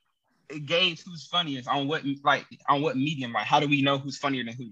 gauge 0.65 1.01
who's 1.03 1.25
funniest 1.25 1.67
on 1.67 1.88
what 1.88 2.03
like 2.23 2.45
on 2.69 2.81
what 2.81 2.97
medium? 2.97 3.34
Like 3.34 3.45
how 3.45 3.59
do 3.59 3.67
we 3.67 3.81
know 3.81 3.97
who's 3.97 4.17
funnier 4.17 4.43
than 4.43 4.53
who? 4.53 4.69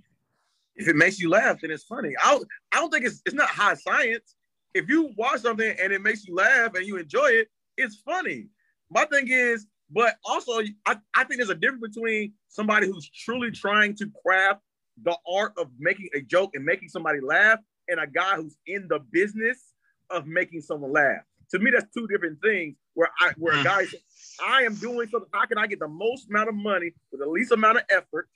If 0.75 0.87
it 0.87 0.95
makes 0.95 1.19
you 1.19 1.29
laugh, 1.29 1.59
then 1.61 1.71
it's 1.71 1.83
funny. 1.83 2.13
I 2.23 2.35
don't, 2.35 2.47
I 2.71 2.77
don't 2.77 2.91
think 2.91 3.05
it's 3.05 3.21
it's 3.25 3.35
not 3.35 3.49
high 3.49 3.75
science. 3.75 4.35
If 4.73 4.89
you 4.89 5.13
watch 5.17 5.41
something 5.41 5.75
and 5.81 5.91
it 5.91 6.01
makes 6.01 6.25
you 6.27 6.35
laugh 6.35 6.73
and 6.75 6.85
you 6.85 6.97
enjoy 6.97 7.27
it, 7.27 7.49
it's 7.77 7.97
funny. 7.97 8.47
My 8.89 9.05
thing 9.05 9.27
is, 9.29 9.67
but 9.89 10.15
also 10.23 10.61
I, 10.85 10.97
I 11.15 11.23
think 11.25 11.37
there's 11.37 11.49
a 11.49 11.55
difference 11.55 11.95
between 11.95 12.33
somebody 12.47 12.87
who's 12.87 13.09
truly 13.09 13.51
trying 13.51 13.95
to 13.95 14.09
craft 14.25 14.61
the 15.03 15.15
art 15.27 15.53
of 15.57 15.69
making 15.79 16.09
a 16.13 16.21
joke 16.21 16.51
and 16.53 16.63
making 16.63 16.89
somebody 16.89 17.19
laugh 17.21 17.59
and 17.87 17.99
a 17.99 18.07
guy 18.07 18.35
who's 18.35 18.57
in 18.67 18.87
the 18.87 18.99
business 19.11 19.73
of 20.09 20.27
making 20.27 20.61
someone 20.61 20.93
laugh. 20.93 21.23
To 21.51 21.59
me, 21.59 21.71
that's 21.71 21.91
two 21.93 22.07
different 22.07 22.39
things 22.41 22.75
where 22.93 23.09
I 23.19 23.33
where 23.37 23.55
a 23.55 23.59
Mm. 23.59 23.63
guy 23.63 23.85
says, 23.85 23.99
I 24.43 24.63
am 24.63 24.75
doing 24.75 25.07
something, 25.09 25.29
how 25.33 25.45
can 25.45 25.57
I 25.57 25.67
get 25.67 25.79
the 25.79 25.87
most 25.87 26.29
amount 26.29 26.49
of 26.49 26.55
money 26.55 26.93
with 27.11 27.19
the 27.21 27.27
least 27.27 27.51
amount 27.51 27.77
of 27.77 27.83
effort? 27.89 28.29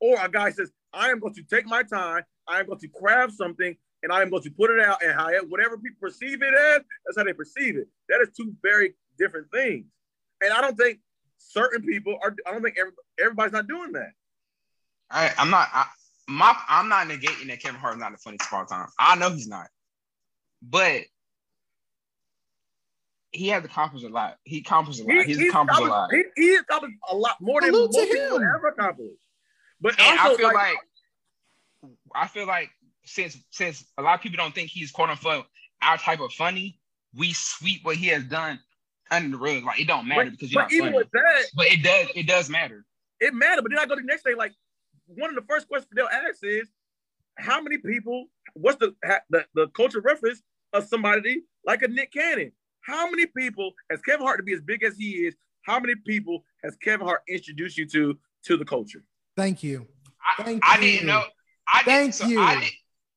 Or 0.00 0.18
a 0.24 0.28
guy 0.28 0.50
says, 0.50 0.70
I 0.92 1.10
am 1.10 1.18
going 1.18 1.34
to 1.34 1.42
take 1.42 1.66
my 1.66 1.82
time, 1.82 2.24
I 2.46 2.60
am 2.60 2.66
going 2.66 2.78
to 2.80 2.88
craft 2.88 3.32
something, 3.34 3.76
and 4.02 4.12
I 4.12 4.22
am 4.22 4.30
going 4.30 4.42
to 4.42 4.50
put 4.50 4.70
it 4.70 4.80
out, 4.80 5.02
and 5.02 5.12
how 5.12 5.30
whatever 5.48 5.76
people 5.76 5.98
perceive 6.00 6.42
it 6.42 6.54
as, 6.54 6.82
that's 7.06 7.16
how 7.16 7.24
they 7.24 7.32
perceive 7.32 7.76
it. 7.76 7.88
That 8.08 8.20
is 8.20 8.28
two 8.36 8.54
very 8.62 8.94
different 9.18 9.48
things. 9.52 9.86
And 10.42 10.52
I 10.52 10.60
don't 10.60 10.76
think 10.76 11.00
certain 11.38 11.82
people 11.82 12.18
are. 12.22 12.34
I 12.46 12.52
don't 12.52 12.62
think 12.62 12.76
every, 12.78 12.92
everybody's 13.18 13.52
not 13.52 13.66
doing 13.66 13.92
that. 13.92 14.12
I, 15.10 15.32
I'm 15.38 15.50
not. 15.50 15.68
I, 15.72 15.86
my 16.28 16.54
I'm 16.68 16.88
not 16.88 17.08
negating 17.08 17.48
that 17.48 17.60
Kevin 17.60 17.80
Hart 17.80 17.94
is 17.94 18.00
not 18.00 18.12
the 18.12 18.18
funniest 18.18 18.46
of 18.46 18.58
all 18.58 18.64
time. 18.64 18.88
I 18.98 19.16
know 19.16 19.30
he's 19.30 19.48
not, 19.48 19.68
but 20.62 21.02
he 23.32 23.48
has 23.48 23.64
accomplished 23.64 24.04
a 24.04 24.08
lot. 24.08 24.36
He 24.44 24.58
accomplished 24.58 25.00
a 25.00 25.04
lot. 25.04 25.24
He's 25.24 25.40
accomplished 25.48 25.82
a 25.82 25.84
lot. 25.84 26.10
He, 26.12 26.22
he 26.36 26.54
accomplished 26.56 26.96
a 27.10 27.16
lot 27.16 27.36
more 27.40 27.60
than 27.60 27.72
Salute 27.72 27.92
most 27.94 28.10
people 28.10 28.36
him. 28.36 28.52
ever 28.56 28.68
accomplished. 28.68 29.22
But 29.80 30.00
also, 30.00 30.34
I 30.34 30.36
feel 30.36 30.46
like, 30.46 30.56
like, 30.56 30.76
I 32.14 32.26
feel 32.28 32.46
like 32.46 32.70
since 33.10 33.36
since 33.50 33.84
a 33.98 34.02
lot 34.02 34.14
of 34.14 34.20
people 34.20 34.36
don't 34.36 34.54
think 34.54 34.70
he's 34.70 34.90
quote 34.90 35.10
unquote 35.10 35.46
our 35.82 35.96
type 35.98 36.20
of 36.20 36.32
funny, 36.32 36.78
we 37.16 37.32
sweep 37.32 37.84
what 37.84 37.96
he 37.96 38.06
has 38.08 38.24
done 38.24 38.58
under 39.10 39.36
the 39.36 39.42
rug. 39.42 39.64
Like 39.64 39.80
it 39.80 39.86
don't 39.86 40.06
matter 40.06 40.24
but, 40.24 40.32
because 40.32 40.52
you're 40.52 40.62
but 40.62 40.66
not 40.66 40.72
even 40.72 40.86
funny. 40.86 40.96
with 40.98 41.10
that, 41.12 41.42
but 41.56 41.66
it 41.66 41.82
does 41.82 42.08
it 42.14 42.26
does 42.26 42.48
matter. 42.48 42.84
it 43.20 43.34
mattered. 43.34 43.62
But 43.62 43.72
then 43.72 43.78
I 43.78 43.86
go 43.86 43.96
to 43.96 44.00
the 44.00 44.06
next 44.06 44.24
day, 44.24 44.34
like 44.34 44.52
one 45.06 45.30
of 45.30 45.36
the 45.36 45.46
first 45.48 45.68
questions 45.68 45.90
they'll 45.94 46.06
ask 46.06 46.38
is, 46.42 46.68
how 47.38 47.60
many 47.60 47.78
people? 47.78 48.26
What's 48.54 48.78
the 48.78 48.94
ha- 49.04 49.22
the, 49.30 49.44
the 49.54 49.68
culture 49.68 50.00
reference 50.00 50.42
of 50.72 50.84
somebody 50.84 51.42
like 51.64 51.82
a 51.82 51.88
Nick 51.88 52.12
Cannon? 52.12 52.52
How 52.82 53.10
many 53.10 53.26
people 53.26 53.72
has 53.90 54.00
Kevin 54.02 54.24
Hart 54.24 54.38
to 54.38 54.42
be 54.42 54.52
as 54.52 54.60
big 54.60 54.82
as 54.82 54.96
he 54.96 55.26
is? 55.26 55.34
How 55.62 55.78
many 55.80 55.94
people 56.06 56.44
has 56.64 56.76
Kevin 56.76 57.06
Hart 57.06 57.22
introduced 57.28 57.76
you 57.76 57.86
to 57.86 58.18
to 58.44 58.56
the 58.56 58.64
culture? 58.64 59.04
Thank 59.36 59.62
you. 59.62 59.86
I, 60.38 60.42
Thank 60.42 60.62
I 60.64 60.76
you. 60.76 60.80
didn't 60.80 61.06
know. 61.08 61.24
I 61.72 61.82
Thank 61.82 62.12
didn't, 62.12 62.14
so 62.14 62.26
you. 62.26 62.40
I, 62.40 62.60
did, 62.60 62.70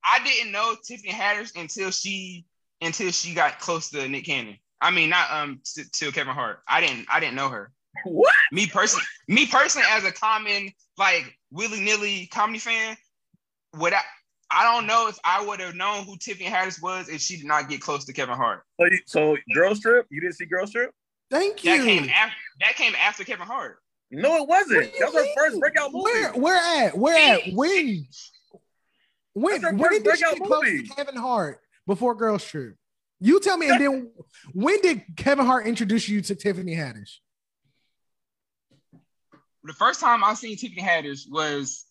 I 0.06 0.20
didn't 0.24 0.52
know 0.52 0.76
Tiffany 0.84 1.12
Haddish 1.12 1.60
until 1.60 1.92
she 1.92 2.46
until 2.82 3.12
she 3.12 3.34
got 3.34 3.60
close 3.60 3.90
to 3.92 4.08
Nick 4.08 4.26
Cannon. 4.26 4.58
I 4.82 4.92
mean, 4.92 5.10
not 5.10 5.32
um 5.32 5.62
to, 5.76 5.90
to 5.90 6.12
Kevin 6.12 6.34
Hart. 6.34 6.60
I 6.68 6.82
didn't 6.82 7.08
I 7.10 7.20
didn't 7.20 7.36
know 7.36 7.50
her. 7.50 7.72
What? 8.06 8.34
Me 8.52 8.68
personally, 8.68 9.06
me 9.28 9.46
personally, 9.46 9.88
as 9.90 10.04
a 10.04 10.12
common 10.12 10.72
like 10.98 11.38
willy 11.52 11.80
nilly 11.80 12.28
comedy 12.28 12.60
fan, 12.60 12.98
what 13.72 13.94
I 13.94 14.02
I 14.52 14.64
don't 14.64 14.86
know 14.86 15.08
if 15.08 15.18
I 15.24 15.44
would 15.46 15.60
have 15.60 15.76
known 15.76 16.06
who 16.06 16.18
Tiffany 16.18 16.50
Haddish 16.50 16.82
was 16.82 17.10
if 17.10 17.22
she 17.22 17.38
did 17.38 17.46
not 17.46 17.70
get 17.70 17.82
close 17.82 18.06
to 18.06 18.14
Kevin 18.14 18.36
Hart. 18.36 18.64
So, 18.80 18.86
you, 18.86 19.00
so 19.06 19.38
Girls 19.54 19.80
Trip, 19.80 20.06
you 20.10 20.22
didn't 20.22 20.36
see 20.36 20.46
Girls 20.46 20.72
Trip? 20.72 20.92
Thank 21.32 21.64
you. 21.64 21.78
That 21.78 21.86
came 21.86 22.10
after 22.10 22.36
that 22.62 22.76
came 22.76 22.94
after 22.96 23.24
Kevin 23.24 23.48
Hart. 23.48 23.80
No, 24.12 24.38
it 24.38 24.48
wasn't. 24.48 24.94
That 25.00 25.14
was 25.14 25.26
her 25.26 25.34
first 25.36 25.60
breakout 25.60 25.92
movie. 25.92 26.04
Where 26.04 26.34
where 26.34 26.86
at? 26.86 26.98
Where 26.98 27.34
at? 27.34 27.54
When? 27.54 28.08
When 29.34 29.62
when 29.78 29.92
did 29.92 29.98
she 29.98 30.00
breakout 30.04 30.38
get 30.38 30.44
close 30.44 30.64
to 30.64 30.84
Kevin 30.96 31.16
Hart 31.16 31.60
before 31.88 32.16
Girls 32.16 32.44
Trip? 32.46 32.76
You 33.20 33.40
tell 33.40 33.58
me, 33.58 33.70
and 33.70 33.80
then 33.82 34.12
when 34.54 34.82
did 34.82 35.04
Kevin 35.16 35.46
Hart 35.46 35.66
introduce 35.66 36.08
you 36.08 36.22
to 36.22 36.36
Tiffany 36.36 36.76
Haddish? 36.76 37.18
The 39.64 39.74
first 39.74 40.00
time 40.02 40.24
I 40.24 40.34
seen 40.34 40.58
Tiffany 40.58 40.82
Haddish 40.82 41.22
was 41.30 41.86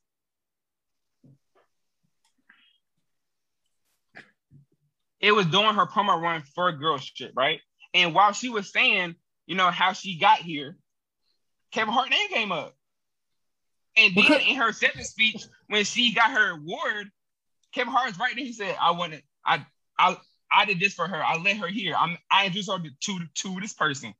it 5.20 5.32
was 5.32 5.47
during 5.47 5.74
her 5.74 5.86
promo 5.86 6.20
run 6.20 6.43
for 6.55 6.73
Girls 6.73 7.09
Trip, 7.10 7.32
right? 7.35 7.60
And 7.94 8.14
while 8.14 8.32
she 8.32 8.48
was 8.48 8.73
saying, 8.73 9.14
you 9.47 9.55
know, 9.55 9.70
how 9.70 9.93
she 9.93 10.19
got 10.19 10.39
here, 10.39 10.77
Kevin 11.73 11.94
Hart 11.94 12.10
name 12.10 12.28
came 12.28 12.52
up. 12.52 12.74
And 13.97 14.14
then 14.14 14.23
Because- 14.23 14.43
in 14.47 14.56
her 14.56 14.73
second 14.73 15.05
speech, 15.05 15.43
when 15.69 15.85
she 15.85 16.12
got 16.12 16.31
her 16.32 16.51
award, 16.52 17.10
Kevin 17.74 17.92
Hart 17.92 18.08
was 18.08 18.18
right 18.18 18.32
there. 18.34 18.44
He 18.44 18.52
said, 18.52 18.76
"I 18.80 18.90
wanted, 18.92 19.22
I, 19.44 19.64
I, 19.98 20.16
I 20.50 20.64
did 20.64 20.80
this 20.80 20.94
for 20.94 21.06
her. 21.06 21.22
I 21.22 21.36
let 21.38 21.56
her 21.56 21.66
here. 21.68 21.94
I'm, 21.98 22.16
I 22.30 22.46
introduced 22.46 22.70
her 22.70 22.78
to 22.78 22.90
to, 23.00 23.18
to 23.34 23.60
this 23.60 23.72
person." 23.72 24.14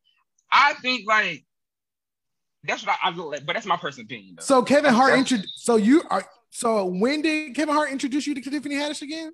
I 0.51 0.75
think 0.75 1.07
like 1.07 1.45
that's 2.65 2.87
what 2.87 2.97
I, 3.03 3.09
I 3.09 3.11
look 3.13 3.33
like, 3.33 3.47
but 3.47 3.55
that's 3.55 3.67
my 3.67 3.77
personal 3.77 4.05
opinion. 4.05 4.37
Though. 4.37 4.45
So 4.45 4.63
Kevin 4.63 4.93
Hart 4.95 5.11
That's- 5.11 5.33
intro. 5.33 5.47
So 5.55 5.77
you 5.77 6.03
are. 6.11 6.25
So 6.51 6.85
when 6.85 7.23
did 7.23 7.55
Kevin 7.55 7.75
Hart 7.75 7.91
introduce 7.91 8.27
you 8.27 8.35
to 8.35 8.41
Tiffany 8.43 8.75
Haddish 8.75 9.03
again? 9.03 9.33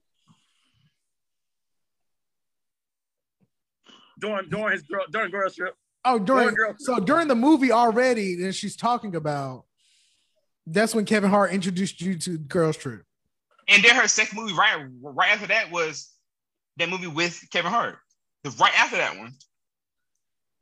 During 4.20 4.48
during 4.48 4.72
his 4.72 4.82
girl 4.82 5.04
during 5.10 5.30
Girls 5.30 5.54
Trip. 5.54 5.74
Oh, 6.04 6.18
during 6.18 6.54
During 6.54 6.54
Girls 6.54 6.76
so 6.78 7.00
during 7.00 7.28
the 7.28 7.34
movie 7.34 7.72
already 7.72 8.36
that 8.36 8.54
she's 8.54 8.76
talking 8.76 9.14
about. 9.14 9.64
That's 10.66 10.94
when 10.94 11.06
Kevin 11.06 11.30
Hart 11.30 11.52
introduced 11.52 12.00
you 12.00 12.16
to 12.18 12.36
Girls 12.38 12.76
Trip. 12.76 13.02
And 13.68 13.82
then 13.84 13.94
her 13.96 14.08
second 14.08 14.38
movie 14.38 14.54
right 14.54 14.86
right 15.02 15.32
after 15.32 15.46
that 15.48 15.70
was 15.70 16.10
that 16.78 16.88
movie 16.88 17.06
with 17.06 17.42
Kevin 17.52 17.70
Hart, 17.70 17.98
The 18.44 18.50
right 18.50 18.72
after 18.78 18.96
that 18.96 19.18
one. 19.18 19.34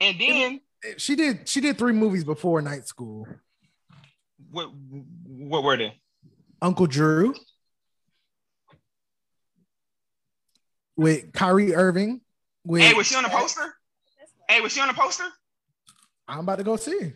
And 0.00 0.20
then 0.20 0.60
She 0.98 1.14
did. 1.16 1.48
She 1.48 1.60
did 1.60 1.78
three 1.78 1.92
movies 1.92 2.24
before 2.24 2.60
Night 2.62 2.86
School. 2.86 3.26
what 4.50 4.70
what 5.24 5.62
were 5.62 5.76
they? 5.76 5.94
Uncle 6.60 6.86
Drew 6.86 7.34
with 10.96 11.32
Kyrie 11.32 11.74
Irving. 11.74 12.20
With 12.64 12.82
Hey, 12.82 12.94
was 12.94 13.06
she 13.06 13.14
on 13.14 13.22
the 13.22 13.28
poster? 13.28 13.74
Hey, 14.48 14.60
was 14.60 14.72
she 14.72 14.80
on 14.80 14.88
the 14.88 14.94
poster? 14.94 15.24
I'm 16.28 16.40
about 16.40 16.58
to 16.58 16.64
go 16.64 16.76
see. 16.76 17.12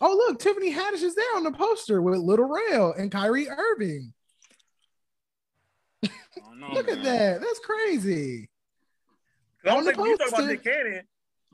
Oh, 0.00 0.12
look, 0.26 0.40
Tiffany 0.40 0.72
Haddish 0.72 1.02
is 1.02 1.14
there 1.14 1.36
on 1.36 1.44
the 1.44 1.52
poster 1.52 2.02
with 2.02 2.18
Lil 2.18 2.38
Rel 2.38 2.92
and 2.98 3.12
Kyrie 3.12 3.48
Irving. 3.48 4.12
I 6.36 6.40
don't 6.48 6.60
know, 6.60 6.68
Look 6.72 6.88
at 6.88 7.02
that. 7.02 7.40
That's 7.40 7.58
crazy. 7.60 8.48
I 9.64 9.70
don't 9.70 9.84
think 9.84 9.96
when 9.98 10.10
you 10.10 10.16
talk 10.18 10.28
about. 10.28 10.46
Nick 10.46 10.62
Cannon, 10.64 11.02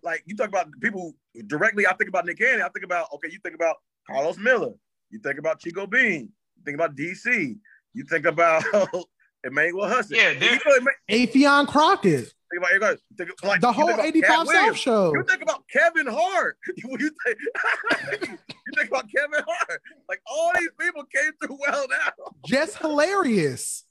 like 0.03 0.23
you 0.27 0.37
talk 0.37 0.49
about 0.49 0.69
people 0.81 1.15
directly. 1.47 1.87
I 1.87 1.95
think 1.95 2.09
about 2.09 2.27
Nick 2.27 2.39
Cannon. 2.39 2.63
I 2.63 2.69
think 2.69 2.85
about 2.85 3.07
okay. 3.15 3.29
You 3.31 3.39
think 3.43 3.55
about 3.55 3.77
Karlous 4.11 4.39
Miller. 4.39 4.73
You 5.11 5.21
think 5.21 5.39
about 5.39 5.61
Chico 5.61 5.87
Bean. 5.87 6.31
You 6.57 6.63
think 6.65 6.75
about 6.75 6.97
DC. 6.97 7.57
You 7.95 8.05
think 8.05 8.27
about 8.27 8.65
Emmanuel 9.45 9.89
Hudson. 9.89 10.17
Yeah, 10.17 10.31
you 10.31 10.39
they're- 10.41 10.59
know, 10.67 10.87
Afion 11.11 11.67
Crockett, 11.67 12.21
think 12.25 12.59
about 12.59 12.73
you 12.73 12.81
guys. 12.81 12.99
Think, 13.17 13.31
like, 13.43 13.61
the 13.61 13.73
whole 13.73 13.91
85 13.91 14.23
Cat 14.23 14.37
South 14.37 14.47
Williams. 14.49 14.77
show. 14.79 15.13
You 15.15 15.25
think 15.29 15.43
about 15.43 15.65
Kevin 15.73 16.07
Hart. 16.07 16.59
You, 16.77 16.89
you 16.99 17.11
think, 17.25 17.39
you 18.31 18.73
think 18.77 18.89
about 18.89 19.07
Kevin 19.15 19.45
Hart. 19.47 19.83
Like 20.09 20.21
all 20.27 20.53
these 20.59 20.71
people 20.79 21.05
came 21.15 21.31
through 21.43 21.59
well 21.61 21.87
now. 21.89 22.13
Just 22.47 22.79
hilarious. 22.79 23.85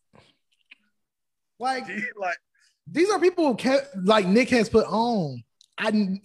Like 1.59 1.87
like 2.17 2.37
these 2.87 3.09
are 3.09 3.19
people 3.19 3.47
who 3.47 3.55
kept, 3.55 3.95
like 3.97 4.25
Nick 4.25 4.49
has 4.49 4.69
put 4.69 4.85
on. 4.87 5.43
I 5.77 6.19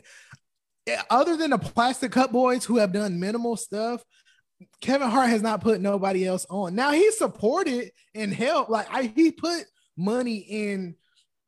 other 1.11 1.37
than 1.37 1.51
the 1.51 1.59
Plastic 1.59 2.13
Cup 2.13 2.33
Boyz 2.33 2.65
who 2.65 2.79
have 2.79 2.93
done 2.93 3.21
minimal 3.21 3.57
stuff, 3.57 4.05
Kevin 4.81 5.09
Hart 5.09 5.31
has 5.31 5.43
not 5.43 5.61
put 5.61 5.81
nobody 5.81 6.27
else 6.27 6.47
on. 6.51 6.75
Now 6.75 6.93
he 6.93 7.11
supported 7.11 7.91
and 8.15 8.33
helped. 8.33 8.71
Like 8.71 8.87
I, 8.91 9.13
he 9.15 9.31
put 9.33 9.65
money 9.97 10.37
in 10.37 10.97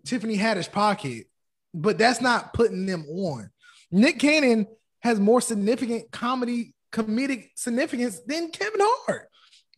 Tiffany 0.04 0.36
Haddish 0.36 0.70
pocket, 0.70 1.26
but 1.74 1.98
that's 1.98 2.20
not 2.20 2.54
putting 2.54 2.86
them 2.86 3.06
on. 3.08 3.50
Nick 3.90 4.18
Cannon 4.18 4.66
has 5.00 5.20
more 5.20 5.40
significant 5.40 6.10
comedy 6.10 6.74
comedic 6.92 7.50
significance 7.56 8.20
than 8.26 8.50
Kevin 8.50 8.80
Hart. 8.80 9.28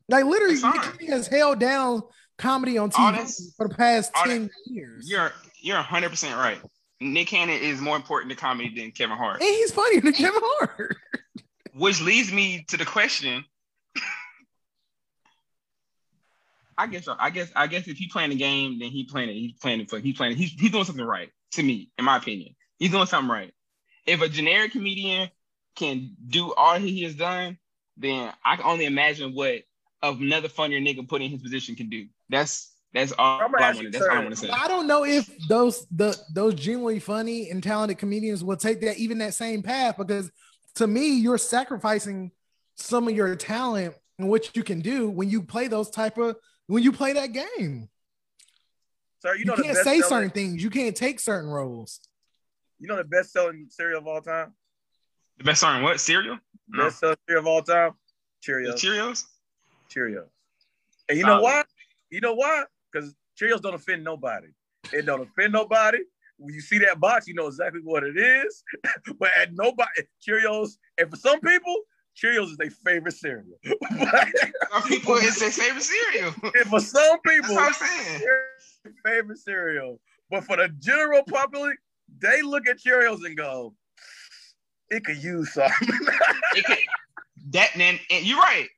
Like 0.09 0.25
literally, 0.25 0.55
Nick. 0.55 0.63
Cannon 0.63 1.13
has 1.13 1.27
held 1.27 1.59
down 1.59 2.03
comedy 2.39 2.79
on 2.79 2.91
TV 2.91 3.17
this- 3.19 3.53
for 3.57 3.69
the 3.69 3.75
past 3.75 4.13
all 4.15 4.25
10 4.25 4.51
years. 4.67 5.09
You're 5.11 5.33
you're 5.61 5.77
100 5.77 6.11
percent 6.11 6.37
right. 6.37 6.61
Nick 7.01 7.29
Cannon 7.29 7.61
is 7.61 7.81
more 7.81 7.97
important 7.97 8.31
to 8.31 8.37
comedy 8.37 8.75
than 8.75 8.91
Kevin 8.91 9.17
Hart, 9.17 9.41
and 9.41 9.49
he's 9.49 9.73
funnier 9.73 10.01
than 10.01 10.13
Kevin 10.13 10.41
Hart. 10.43 10.97
which 11.75 12.01
leads 12.01 12.33
me 12.33 12.65
to 12.69 12.77
the 12.77 12.85
question. 12.85 13.45
I 16.77 16.87
guess 16.87 17.09
I 17.09 17.31
guess 17.31 17.51
I 17.57 17.67
guess 17.67 17.89
if 17.89 17.99
he 17.99 18.09
playing 18.09 18.31
the 18.31 18.37
game, 18.37 18.79
then 18.79 18.91
he 18.91 19.05
playing 19.05 19.31
it. 19.31 19.35
He's 19.35 19.53
playing 19.55 19.81
it 19.81 19.91
for 19.91 19.99
he's 19.99 20.17
playing. 20.17 20.33
it. 20.33 20.39
He's 20.39 20.53
he's 20.53 20.71
doing 20.71 20.85
something 20.85 21.05
right 21.05 21.31
to 21.53 21.63
me, 21.63 21.91
in 21.99 22.05
my 22.05 22.17
opinion. 22.17 22.55
He's 22.79 22.91
doing 22.93 23.07
something 23.07 23.31
right. 23.31 23.53
If 24.07 24.23
a 24.23 24.29
generic 24.29 24.73
comedian 24.73 25.29
can 25.77 26.17
do 26.27 26.53
all 26.55 26.79
he 26.79 27.03
has 27.03 27.15
done, 27.15 27.59
then 27.97 28.33
I 28.45 28.57
can 28.57 28.65
only 28.65 28.85
imagine 28.85 29.35
what 29.35 29.63
another 30.03 30.49
funnier 30.49 30.81
nigga 30.81 31.09
put 31.09 31.21
in 31.21 31.31
his 31.31 31.43
position 31.43 31.75
can 31.75 31.89
do. 31.89 32.07
That's 32.29 32.75
that's 32.95 33.13
all, 33.19 33.41
I'm 33.41 33.53
gonna 33.53 33.65
I 33.65 33.69
ask 33.69 33.77
want 33.77 33.85
you, 33.87 33.91
to. 33.93 33.99
That's 33.99 34.09
all 34.09 34.13
I 34.13 34.17
sir. 34.17 34.23
want 34.23 34.35
to 34.35 34.41
say. 34.41 34.51
I 34.51 34.69
don't 34.69 34.87
know 34.87 35.05
if 35.05 35.31
those 35.49 35.87
the 35.91 36.19
those 36.35 36.55
genuinely 36.55 37.01
funny 37.01 37.51
and 37.51 37.63
talented 37.63 37.99
comedians 37.99 38.43
will 38.43 38.57
take 38.57 38.81
that 38.81 38.97
even 38.99 39.19
that 39.19 39.35
same 39.35 39.63
path 39.63 39.97
because 39.99 40.31
to 40.77 40.87
me 40.87 41.17
you're 41.19 41.39
sacrificing 41.39 42.31
some 42.77 43.09
of 43.09 43.15
your 43.15 43.35
talent 43.37 43.95
and 44.19 44.29
what 44.29 44.57
you 44.57 44.63
can 44.63 44.81
do 44.81 45.11
when 45.11 45.29
you 45.29 45.43
play 45.43 45.69
those 45.69 45.91
type 45.91 46.17
of 46.19 46.37
when 46.67 46.83
you 46.83 46.93
play 46.93 47.13
that 47.15 47.33
game. 47.33 47.89
sir, 49.21 49.35
you 49.35 49.41
You, 49.41 49.45
know 49.47 49.57
the 49.57 49.63
can't 49.63 49.75
best 49.75 49.85
say 49.85 50.01
certain 50.01 50.31
things. 50.31 50.63
You 50.63 50.71
can't 50.71 50.97
take 50.97 51.21
certain 51.21 51.51
roles. 51.51 52.01
You 52.79 52.89
know 52.89 52.97
the 52.97 53.05
best 53.05 53.33
selling 53.33 53.67
cereal 53.69 54.01
of 54.01 54.07
all 54.07 54.21
time. 54.23 54.55
The 55.39 55.45
best 55.45 55.61
selling 55.61 55.83
what 55.83 56.01
cereal? 56.01 56.39
No. 56.69 56.85
Best 56.85 57.01
selling 57.01 57.17
cereal 57.27 57.43
of 57.43 57.47
all 57.47 57.63
time. 57.63 57.93
The 58.45 58.53
Cheerios. 58.53 58.75
Cheerios. 58.75 59.25
Cheerios. 59.91 60.27
And 61.09 61.19
you 61.19 61.25
know 61.25 61.41
Solid. 61.41 61.43
why? 61.43 61.65
You 62.11 62.21
know 62.21 62.35
why? 62.35 62.65
Because 62.93 63.15
Cheerios 63.41 63.61
don't 63.61 63.75
offend 63.75 64.05
nobody. 64.05 64.49
It 64.93 65.07
don't 65.07 65.21
offend 65.21 65.53
nobody. 65.53 65.99
When 66.39 66.55
you 66.55 66.61
see 66.61 66.79
that 66.79 67.01
box, 67.01 67.27
you 67.27 67.35
know 67.35 67.49
exactly 67.49 67.81
what 67.83 68.05
it 68.05 68.17
is. 68.17 68.63
but 69.19 69.31
at 69.37 69.53
nobody, 69.53 69.91
Cheerios, 70.27 70.73
and 70.97 71.11
for 71.11 71.17
some 71.17 71.41
people, 71.41 71.75
Cheerios 72.17 72.51
is 72.51 72.57
their 72.57 72.71
favorite 72.71 73.15
cereal. 73.15 73.47
Some 73.65 74.83
people, 74.89 75.15
it's 75.19 75.39
their 75.39 75.51
favorite 75.53 75.83
cereal. 75.85 76.35
and 76.43 76.67
for 76.69 76.81
some 76.81 77.19
That's 77.25 77.37
people, 77.37 77.55
what 77.55 77.69
I'm 77.69 77.73
saying. 77.75 78.21
Cheerios 78.21 78.59
is 78.59 78.79
their 78.85 78.95
favorite 79.05 79.39
cereal. 79.39 80.01
But 80.29 80.45
for 80.45 80.57
the 80.57 80.69
general 80.81 81.23
public, 81.23 81.79
they 82.21 82.43
look 82.43 82.67
at 82.67 82.79
Cheerios 82.79 83.25
and 83.25 83.37
go, 83.37 83.75
it 84.91 85.05
could 85.05 85.23
use 85.23 85.53
something. 85.55 85.89
It 86.57 86.65
could, 86.65 86.79
that 87.53 87.71
then, 87.77 88.01
and 88.11 88.27
you're 88.27 88.39
right. 88.39 88.69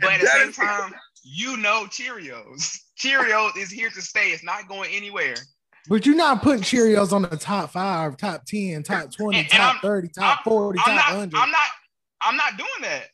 But 0.00 0.12
at 0.12 0.20
the 0.20 0.26
same 0.28 0.52
time, 0.52 0.94
you 1.22 1.56
know 1.56 1.84
Cheerios. 1.86 2.76
Cheerios 2.98 3.56
is 3.56 3.70
here 3.70 3.90
to 3.90 4.02
stay. 4.02 4.30
It's 4.30 4.44
not 4.44 4.68
going 4.68 4.90
anywhere. 4.92 5.34
But 5.88 6.04
you're 6.04 6.14
not 6.16 6.42
putting 6.42 6.62
Cheerios 6.62 7.12
on 7.12 7.22
the 7.22 7.36
top 7.36 7.70
five, 7.70 8.16
top 8.18 8.44
10, 8.44 8.82
top 8.82 9.10
20, 9.12 9.38
And- 9.38 9.46
and 9.46 9.50
top 9.52 9.72
I'm- 9.74 9.80
30, 9.82 10.08
top 10.08 10.24
I'm- 10.24 10.44
40, 10.44 10.78
I'm 10.80 10.84
top 10.84 10.94
not. 10.96 11.08
100. 11.12 11.36
I'm 11.38 11.50
not. 11.50 11.68
I'm 12.22 12.36
not 12.36 12.56
doing 12.58 12.68
that. 12.82 13.04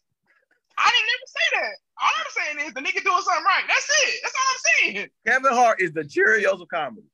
I 0.78 0.90
didn't 0.90 1.08
ever 1.14 1.26
say 1.26 1.60
that. 1.60 1.76
All 2.02 2.10
I'm 2.18 2.56
saying 2.56 2.68
is 2.68 2.74
the 2.74 2.80
nigga 2.80 3.02
doing 3.04 3.22
something 3.22 3.44
right. 3.44 3.62
That's 3.68 3.88
it. 4.04 4.20
That's 4.22 4.34
all 4.34 4.52
I'm 4.52 4.92
saying. 4.94 5.08
Kevin 5.26 5.52
Hart 5.52 5.80
is 5.80 5.92
the 5.92 6.02
Cheerios 6.02 6.60
of 6.60 6.68
comedy. 6.68 7.06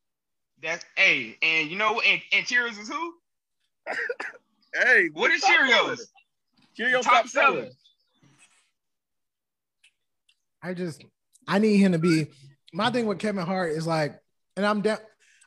That's 0.62 0.84
hey, 0.96 1.36
and 1.42 1.70
you 1.70 1.76
know, 1.76 2.00
and, 2.00 2.20
and 2.32 2.46
Cheerios 2.46 2.80
is 2.80 2.88
who? 2.88 3.14
Hey, 4.74 5.08
What 5.12 5.30
is 5.30 5.44
Cheerios? 5.44 5.68
seller. 5.68 5.96
Cheerios 6.78 7.02
Top 7.02 7.12
top 7.24 7.26
seller. 7.28 7.56
sellers. 7.60 7.76
I 10.62 10.74
just 10.74 11.04
I 11.48 11.58
need 11.58 11.78
him 11.78 11.92
to 11.92 11.98
be 11.98 12.28
my 12.72 12.90
thing 12.90 13.06
with 13.06 13.18
Kevin 13.18 13.44
Hart 13.44 13.72
is 13.72 13.86
like, 13.86 14.18
and 14.56 14.64
I'm 14.64 14.80
down. 14.80 14.98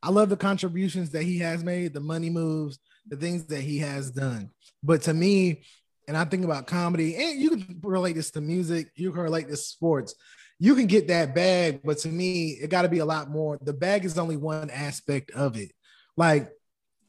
I 0.03 0.09
love 0.11 0.29
the 0.29 0.37
contributions 0.37 1.11
that 1.11 1.23
he 1.23 1.39
has 1.39 1.63
made, 1.63 1.93
the 1.93 1.99
money 1.99 2.29
moves, 2.29 2.77
the 3.07 3.15
things 3.17 3.45
that 3.47 3.61
he 3.61 3.79
has 3.79 4.11
done. 4.11 4.51
But 4.83 5.01
to 5.03 5.13
me, 5.13 5.63
and 6.07 6.15
I 6.15 6.25
think 6.25 6.45
about 6.45 6.67
comedy, 6.67 7.15
and 7.15 7.41
you 7.41 7.49
can 7.49 7.79
relate 7.81 8.13
this 8.13 8.29
to 8.31 8.41
music, 8.41 8.91
you 8.95 9.11
can 9.11 9.21
relate 9.21 9.47
this 9.47 9.61
to 9.61 9.67
sports. 9.67 10.13
You 10.59 10.75
can 10.75 10.85
get 10.85 11.07
that 11.07 11.33
bag, 11.33 11.81
but 11.83 11.97
to 11.99 12.07
me, 12.07 12.51
it 12.51 12.69
got 12.69 12.83
to 12.83 12.89
be 12.89 12.99
a 12.99 13.05
lot 13.05 13.29
more. 13.29 13.57
The 13.61 13.73
bag 13.73 14.05
is 14.05 14.17
only 14.17 14.37
one 14.37 14.69
aspect 14.69 15.31
of 15.31 15.57
it. 15.57 15.71
Like 16.15 16.49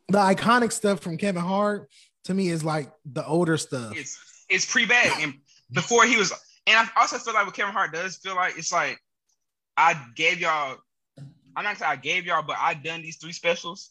the 0.08 0.18
iconic 0.18 0.72
stuff 0.72 1.00
from 1.00 1.18
Kevin 1.18 1.42
Hart 1.42 1.90
to 2.24 2.34
me 2.34 2.48
is 2.48 2.64
like 2.64 2.90
the 3.04 3.24
older 3.26 3.56
stuff. 3.58 3.96
It's 3.96 4.18
it's 4.48 4.64
pre-bag 4.64 5.12
and 5.20 5.34
before 5.72 6.06
he 6.06 6.16
was. 6.16 6.32
And 6.66 6.76
I 6.76 7.01
also 7.01 7.18
feel 7.18 7.34
like 7.34 7.47
what 7.47 7.55
Kevin 7.55 7.72
Hart 7.72 7.93
does 7.93 8.16
feel 8.16 8.34
like 8.34 8.59
it's 8.59 8.72
like 8.72 8.98
I 9.76 9.94
gave 10.14 10.40
y'all. 10.40 10.78
I'm 11.55 11.64
not 11.64 11.78
saying 11.78 11.90
I 11.90 11.97
gave 11.97 12.26
y'all, 12.26 12.43
but 12.43 12.56
I 12.59 12.74
done 12.74 13.02
these 13.02 13.16
three 13.16 13.32
specials. 13.32 13.90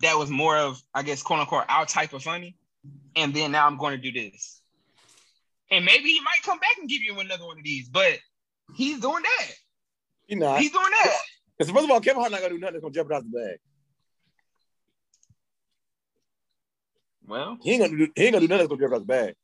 That 0.00 0.16
was 0.16 0.30
more 0.30 0.56
of, 0.56 0.80
I 0.94 1.02
guess, 1.02 1.22
quote 1.22 1.40
unquote, 1.40 1.64
our 1.68 1.86
type 1.86 2.12
of 2.12 2.22
funny. 2.22 2.56
And 3.14 3.34
then 3.34 3.52
now 3.52 3.66
I'm 3.66 3.76
going 3.76 4.00
to 4.00 4.10
do 4.10 4.12
this. 4.12 4.60
And 5.70 5.84
maybe 5.84 6.08
he 6.08 6.20
might 6.20 6.42
come 6.44 6.58
back 6.58 6.76
and 6.78 6.88
give 6.88 7.02
you 7.02 7.18
another 7.20 7.46
one 7.46 7.58
of 7.58 7.64
these, 7.64 7.88
but 7.88 8.18
he's 8.74 9.00
doing 9.00 9.22
that. 9.22 9.46
He 10.26 10.34
not. 10.34 10.60
He's 10.60 10.70
doing 10.72 10.90
that. 10.90 11.16
Because 11.56 11.72
first 11.72 11.84
of 11.84 11.90
all, 11.90 12.00
Kevin 12.00 12.20
Hart 12.20 12.32
not 12.32 12.40
gonna 12.40 12.54
do 12.54 12.58
nothing 12.60 12.74
that's 12.74 12.82
gonna 12.82 12.94
jeopardize 12.94 13.22
the 13.22 13.38
bag. 13.38 13.58
Well, 17.26 17.58
He 17.62 17.72
ain't 17.72 17.82
gonna 17.82 17.96
do. 17.96 18.12
He 18.14 18.24
ain't 18.24 18.32
gonna 18.34 18.46
do 18.46 18.48
nothing 18.48 18.58
that's 18.58 18.68
gonna 18.68 18.80
jeopardize 18.80 19.00
the 19.00 19.06
bag. 19.06 19.34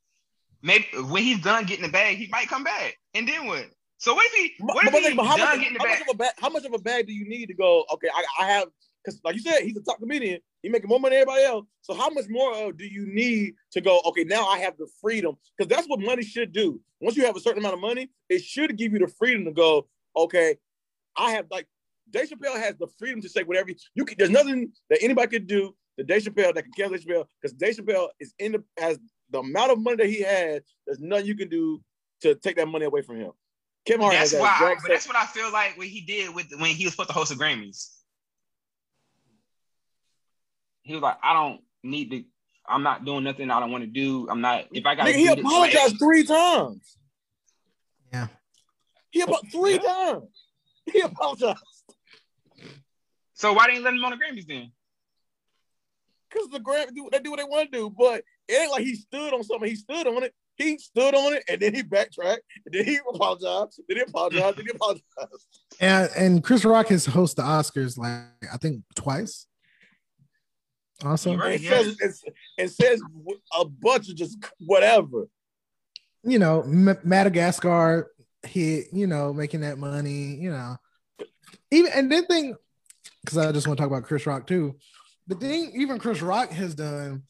Maybe 0.63 0.87
when 1.09 1.23
he's 1.23 1.41
done 1.41 1.65
getting 1.65 1.85
the 1.85 1.93
bag, 1.93 2.17
he 2.17 2.29
might 2.29 2.49
come 2.49 2.65
back. 2.65 2.97
And 3.15 3.29
then 3.29 3.47
what? 3.47 3.67
So 3.99 4.15
what 4.15 4.27
if 4.27 4.33
he? 4.33 4.55
What 4.61 4.87
if 4.87 4.93
but, 4.93 5.03
he 5.03 5.15
but 5.15 5.27
how, 5.27 5.37
done 5.37 5.49
much, 5.49 5.59
getting 5.59 5.75
the 5.75 5.81
how 5.81 5.85
bag? 5.87 5.99
much 5.99 6.09
of 6.09 6.15
a 6.15 6.17
bag? 6.17 6.31
How 6.39 6.49
much 6.49 6.65
of 6.65 6.73
a 6.73 6.79
bag 6.79 7.07
do 7.07 7.13
you 7.13 7.29
need 7.29 7.47
to 7.47 7.55
go? 7.55 7.85
Okay, 7.93 8.09
I, 8.15 8.45
I 8.45 8.47
have 8.47 8.69
because 9.05 9.21
like 9.25 9.35
you 9.35 9.41
said, 9.41 9.63
he's 9.63 9.77
a 9.77 9.83
top 9.83 9.99
comedian. 9.99 10.41
He 10.63 10.69
making 10.69 10.89
more 10.89 11.01
money 11.01 11.17
than 11.17 11.23
everybody 11.23 11.45
else. 11.45 11.67
So 11.83 11.95
how 11.95 12.11
much 12.11 12.27
more 12.29 12.53
uh, 12.53 12.73
do 12.73 12.85
you 12.85 13.07
need 13.07 13.55
to 13.73 13.81
go? 13.81 14.01
Okay, 14.07 14.25
now 14.25 14.47
I 14.47 14.59
have 14.59 14.77
the 14.77 14.89
freedom 15.01 15.37
because 15.57 15.69
that's 15.69 15.89
what 15.89 16.01
money 16.01 16.23
should 16.23 16.53
do. 16.53 16.81
Once 17.01 17.17
you 17.17 17.25
have 17.25 17.37
a 17.37 17.41
certain 17.41 17.61
amount 17.61 17.75
of 17.75 17.81
money, 17.81 18.11
it 18.29 18.43
should 18.43 18.77
give 18.77 18.93
you 18.93 18.99
the 18.99 19.09
freedom 19.19 19.45
to 19.45 19.53
go. 19.53 19.87
Okay, 20.17 20.57
I 21.17 21.33
have 21.33 21.47
like 21.51 21.67
Dave 22.11 22.31
Chappelle 22.31 22.59
has 22.59 22.75
the 22.79 22.89
freedom 22.99 23.21
to 23.23 23.29
say 23.29 23.43
whatever 23.43 23.71
you 23.95 24.05
can. 24.05 24.17
There's 24.19 24.31
nothing 24.31 24.73
that 24.91 24.99
anybody 25.03 25.29
could 25.29 25.47
do 25.47 25.75
that 25.97 26.07
Dave 26.07 26.23
Chappelle 26.23 26.55
that 26.55 26.63
can 26.63 26.73
cancel 26.73 26.97
Dave 26.97 27.07
Chappelle 27.07 27.25
because 27.41 27.57
Dave 27.57 27.77
Chappelle 27.77 28.09
is 28.21 28.33
in 28.39 28.53
the 28.53 28.65
has 28.79 28.99
the 29.31 29.41
amount 29.41 29.71
of 29.73 29.79
money 29.81 29.97
that 29.97 30.07
he 30.09 30.23
has. 30.23 30.63
There's 30.87 31.01
nothing 31.01 31.27
you 31.27 31.37
can 31.37 31.49
do 31.49 31.81
to 32.23 32.35
take 32.35 32.57
that 32.57 32.67
money 32.69 32.85
away 32.85 33.03
from 33.03 33.17
him. 33.21 33.33
Kevin 33.87 34.03
Hart 34.03 34.15
That's 34.15 34.33
has 34.33 34.41
that 34.41 34.61
why. 34.61 34.77
but 34.83 34.89
that's 34.89 35.07
what 35.07 35.17
I 35.17 35.27
feel 35.27 35.51
like 35.53 35.77
what 35.79 35.87
he 35.87 36.01
did 36.03 36.35
with 36.35 36.47
when 36.59 36.71
he 36.71 36.85
was 36.85 36.93
supposed 36.95 37.11
to 37.11 37.15
host 37.15 37.31
the 37.37 37.43
Grammys. 37.43 37.91
he 40.83 40.95
was 40.95 41.03
like, 41.03 41.17
I 41.23 41.33
don't 41.35 41.61
need 41.83 42.11
to. 42.11 42.25
I'm 42.67 42.83
not 42.83 43.05
doing 43.05 43.25
nothing 43.25 43.51
I 43.51 43.61
don't 43.61 43.71
want 43.71 43.85
to 43.85 43.91
do. 43.91 44.29
I'm 44.31 44.41
not. 44.41 44.67
If 44.73 44.85
I 44.85 44.95
got, 44.95 45.07
Nigga, 45.07 45.15
he 45.15 45.27
apologized 45.29 45.99
three 45.99 46.25
times. 46.25 46.97
Yeah. 48.13 48.29
He 49.11 49.21
about 49.23 49.47
three 49.51 49.75
Yeah. 49.75 49.79
times. 50.13 50.45
He 50.93 51.01
apologized 51.01 51.59
So 53.35 53.53
why 53.53 53.67
didn't 53.67 53.79
you 53.79 53.85
let 53.85 53.95
him 53.95 54.05
on 54.05 54.11
the 54.11 54.17
Grammys 54.17 54.47
then? 54.47 54.73
because 56.31 56.49
the 56.51 56.61
Grammy 56.61 56.95
do 56.95 57.09
they 57.11 57.21
do 57.21 57.31
what 57.31 57.39
they 57.39 57.45
want 57.45 57.73
to 57.73 57.79
do, 57.79 57.91
but 57.91 58.23
it 58.49 58.61
ain't 58.63 58.71
like 58.71 58.83
he 58.83 58.95
stood 58.95 59.33
on 59.35 59.43
something. 59.45 59.69
He 59.69 59.77
stood 59.77 60.07
on 60.07 60.23
it. 60.23 60.35
He 60.57 60.77
stood 60.79 61.15
on 61.15 61.35
it, 61.35 61.45
and 61.49 61.61
then 61.61 61.75
he 61.75 61.83
backtracked, 61.83 62.43
and 62.67 62.75
then 62.75 62.85
he 62.85 62.99
apologized. 63.15 63.81
Then 63.89 63.99
he 63.99 64.03
apologized. 64.03 64.57
Then 64.59 64.65
he 64.65 64.71
apologized. 64.75 65.05
And 65.81 66.11
and 66.17 66.43
Chris 66.43 66.65
Rock 66.65 66.89
has 66.89 67.07
hosted 67.07 67.37
the 67.37 67.43
Oscars 67.43 67.97
like 67.97 68.53
I 68.53 68.57
think 68.57 68.83
twice. 68.97 69.47
Also, 71.05 71.31
You're 71.31 71.41
right. 71.41 71.55
And 71.55 71.63
yeah. 71.63 71.71
says 71.71 71.97
it's, 72.01 72.25
and 72.59 72.69
says 72.71 73.01
a 73.57 73.65
bunch 73.65 74.09
of 74.09 74.17
just 74.17 74.37
whatever. 74.59 75.29
you 76.25 76.41
know, 76.41 76.63
M- 76.63 76.99
Madagascar 77.05 78.11
hit, 78.43 78.87
you 78.93 79.07
know, 79.07 79.33
making 79.33 79.61
that 79.61 79.79
money, 79.79 80.35
you 80.35 80.51
know. 80.51 80.77
Even 81.71 81.93
and 81.93 82.11
then 82.11 82.27
thing, 82.27 82.57
because 83.25 83.39
I 83.39 83.53
just 83.53 83.69
want 83.69 83.77
to 83.79 83.83
talk 83.83 83.91
about 83.93 84.05
Chris 84.09 84.27
Rock 84.27 84.49
too. 84.49 84.77
The 85.29 85.37
thing 85.37 85.71
even 85.77 85.99
Chris 86.01 86.21
Rock 86.23 86.51
has 86.51 86.75
done, 86.75 87.23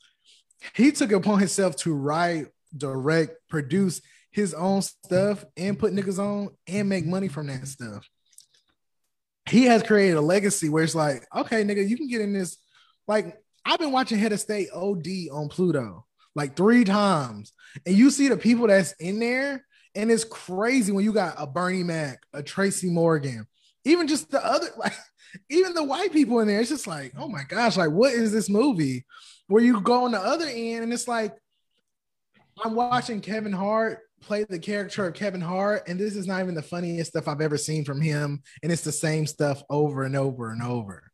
he 0.74 0.92
took 0.92 1.10
it 1.10 1.16
upon 1.16 1.38
himself 1.38 1.76
to 1.76 1.94
write, 1.94 2.46
direct, 2.76 3.36
produce 3.48 4.00
his 4.30 4.54
own 4.54 4.82
stuff 4.82 5.44
and 5.56 5.78
put 5.78 5.92
niggas 5.92 6.18
on 6.18 6.50
and 6.66 6.88
make 6.88 7.06
money 7.06 7.28
from 7.28 7.46
that 7.46 7.66
stuff. 7.66 8.08
He 9.48 9.64
has 9.64 9.82
created 9.82 10.16
a 10.16 10.20
legacy 10.20 10.68
where 10.68 10.84
it's 10.84 10.94
like, 10.94 11.26
okay, 11.34 11.64
nigga, 11.64 11.88
you 11.88 11.96
can 11.96 12.08
get 12.08 12.20
in 12.20 12.34
this. 12.34 12.58
Like, 13.06 13.38
I've 13.64 13.78
been 13.78 13.92
watching 13.92 14.18
Head 14.18 14.32
of 14.32 14.40
State 14.40 14.68
OD 14.74 15.06
on 15.32 15.48
Pluto 15.48 16.04
like 16.34 16.54
three 16.54 16.84
times 16.84 17.52
and 17.86 17.96
you 17.96 18.10
see 18.10 18.28
the 18.28 18.36
people 18.36 18.66
that's 18.66 18.92
in 18.92 19.18
there, 19.18 19.64
and 19.94 20.10
it's 20.10 20.24
crazy 20.24 20.92
when 20.92 21.04
you 21.04 21.12
got 21.12 21.34
a 21.38 21.46
Bernie 21.46 21.82
Mac, 21.82 22.20
a 22.32 22.42
Tracy 22.42 22.88
Morgan, 22.88 23.46
even 23.84 24.06
just 24.06 24.30
the 24.30 24.44
other, 24.44 24.68
like 24.76 24.94
even 25.50 25.74
the 25.74 25.84
white 25.84 26.12
people 26.12 26.40
in 26.40 26.48
there. 26.48 26.60
It's 26.60 26.70
just 26.70 26.86
like, 26.86 27.12
oh 27.16 27.28
my 27.28 27.42
gosh, 27.48 27.76
like 27.76 27.90
what 27.90 28.12
is 28.12 28.32
this 28.32 28.48
movie? 28.48 29.04
Where 29.48 29.62
you 29.62 29.80
go 29.80 30.04
on 30.04 30.12
the 30.12 30.20
other 30.20 30.46
end, 30.46 30.84
and 30.84 30.92
it's 30.92 31.08
like 31.08 31.36
I'm 32.64 32.74
watching 32.74 33.20
Kevin 33.20 33.52
Hart 33.52 34.00
play 34.20 34.44
the 34.44 34.58
character 34.58 35.06
of 35.06 35.14
Kevin 35.14 35.40
Hart, 35.40 35.88
and 35.88 35.98
this 35.98 36.16
is 36.16 36.26
not 36.26 36.40
even 36.40 36.54
the 36.54 36.62
funniest 36.62 37.10
stuff 37.10 37.28
I've 37.28 37.40
ever 37.40 37.56
seen 37.56 37.84
from 37.84 38.00
him, 38.00 38.42
and 38.62 38.72
it's 38.72 38.82
the 38.82 38.92
same 38.92 39.26
stuff 39.26 39.62
over 39.70 40.04
and 40.04 40.16
over 40.16 40.50
and 40.50 40.62
over. 40.62 41.10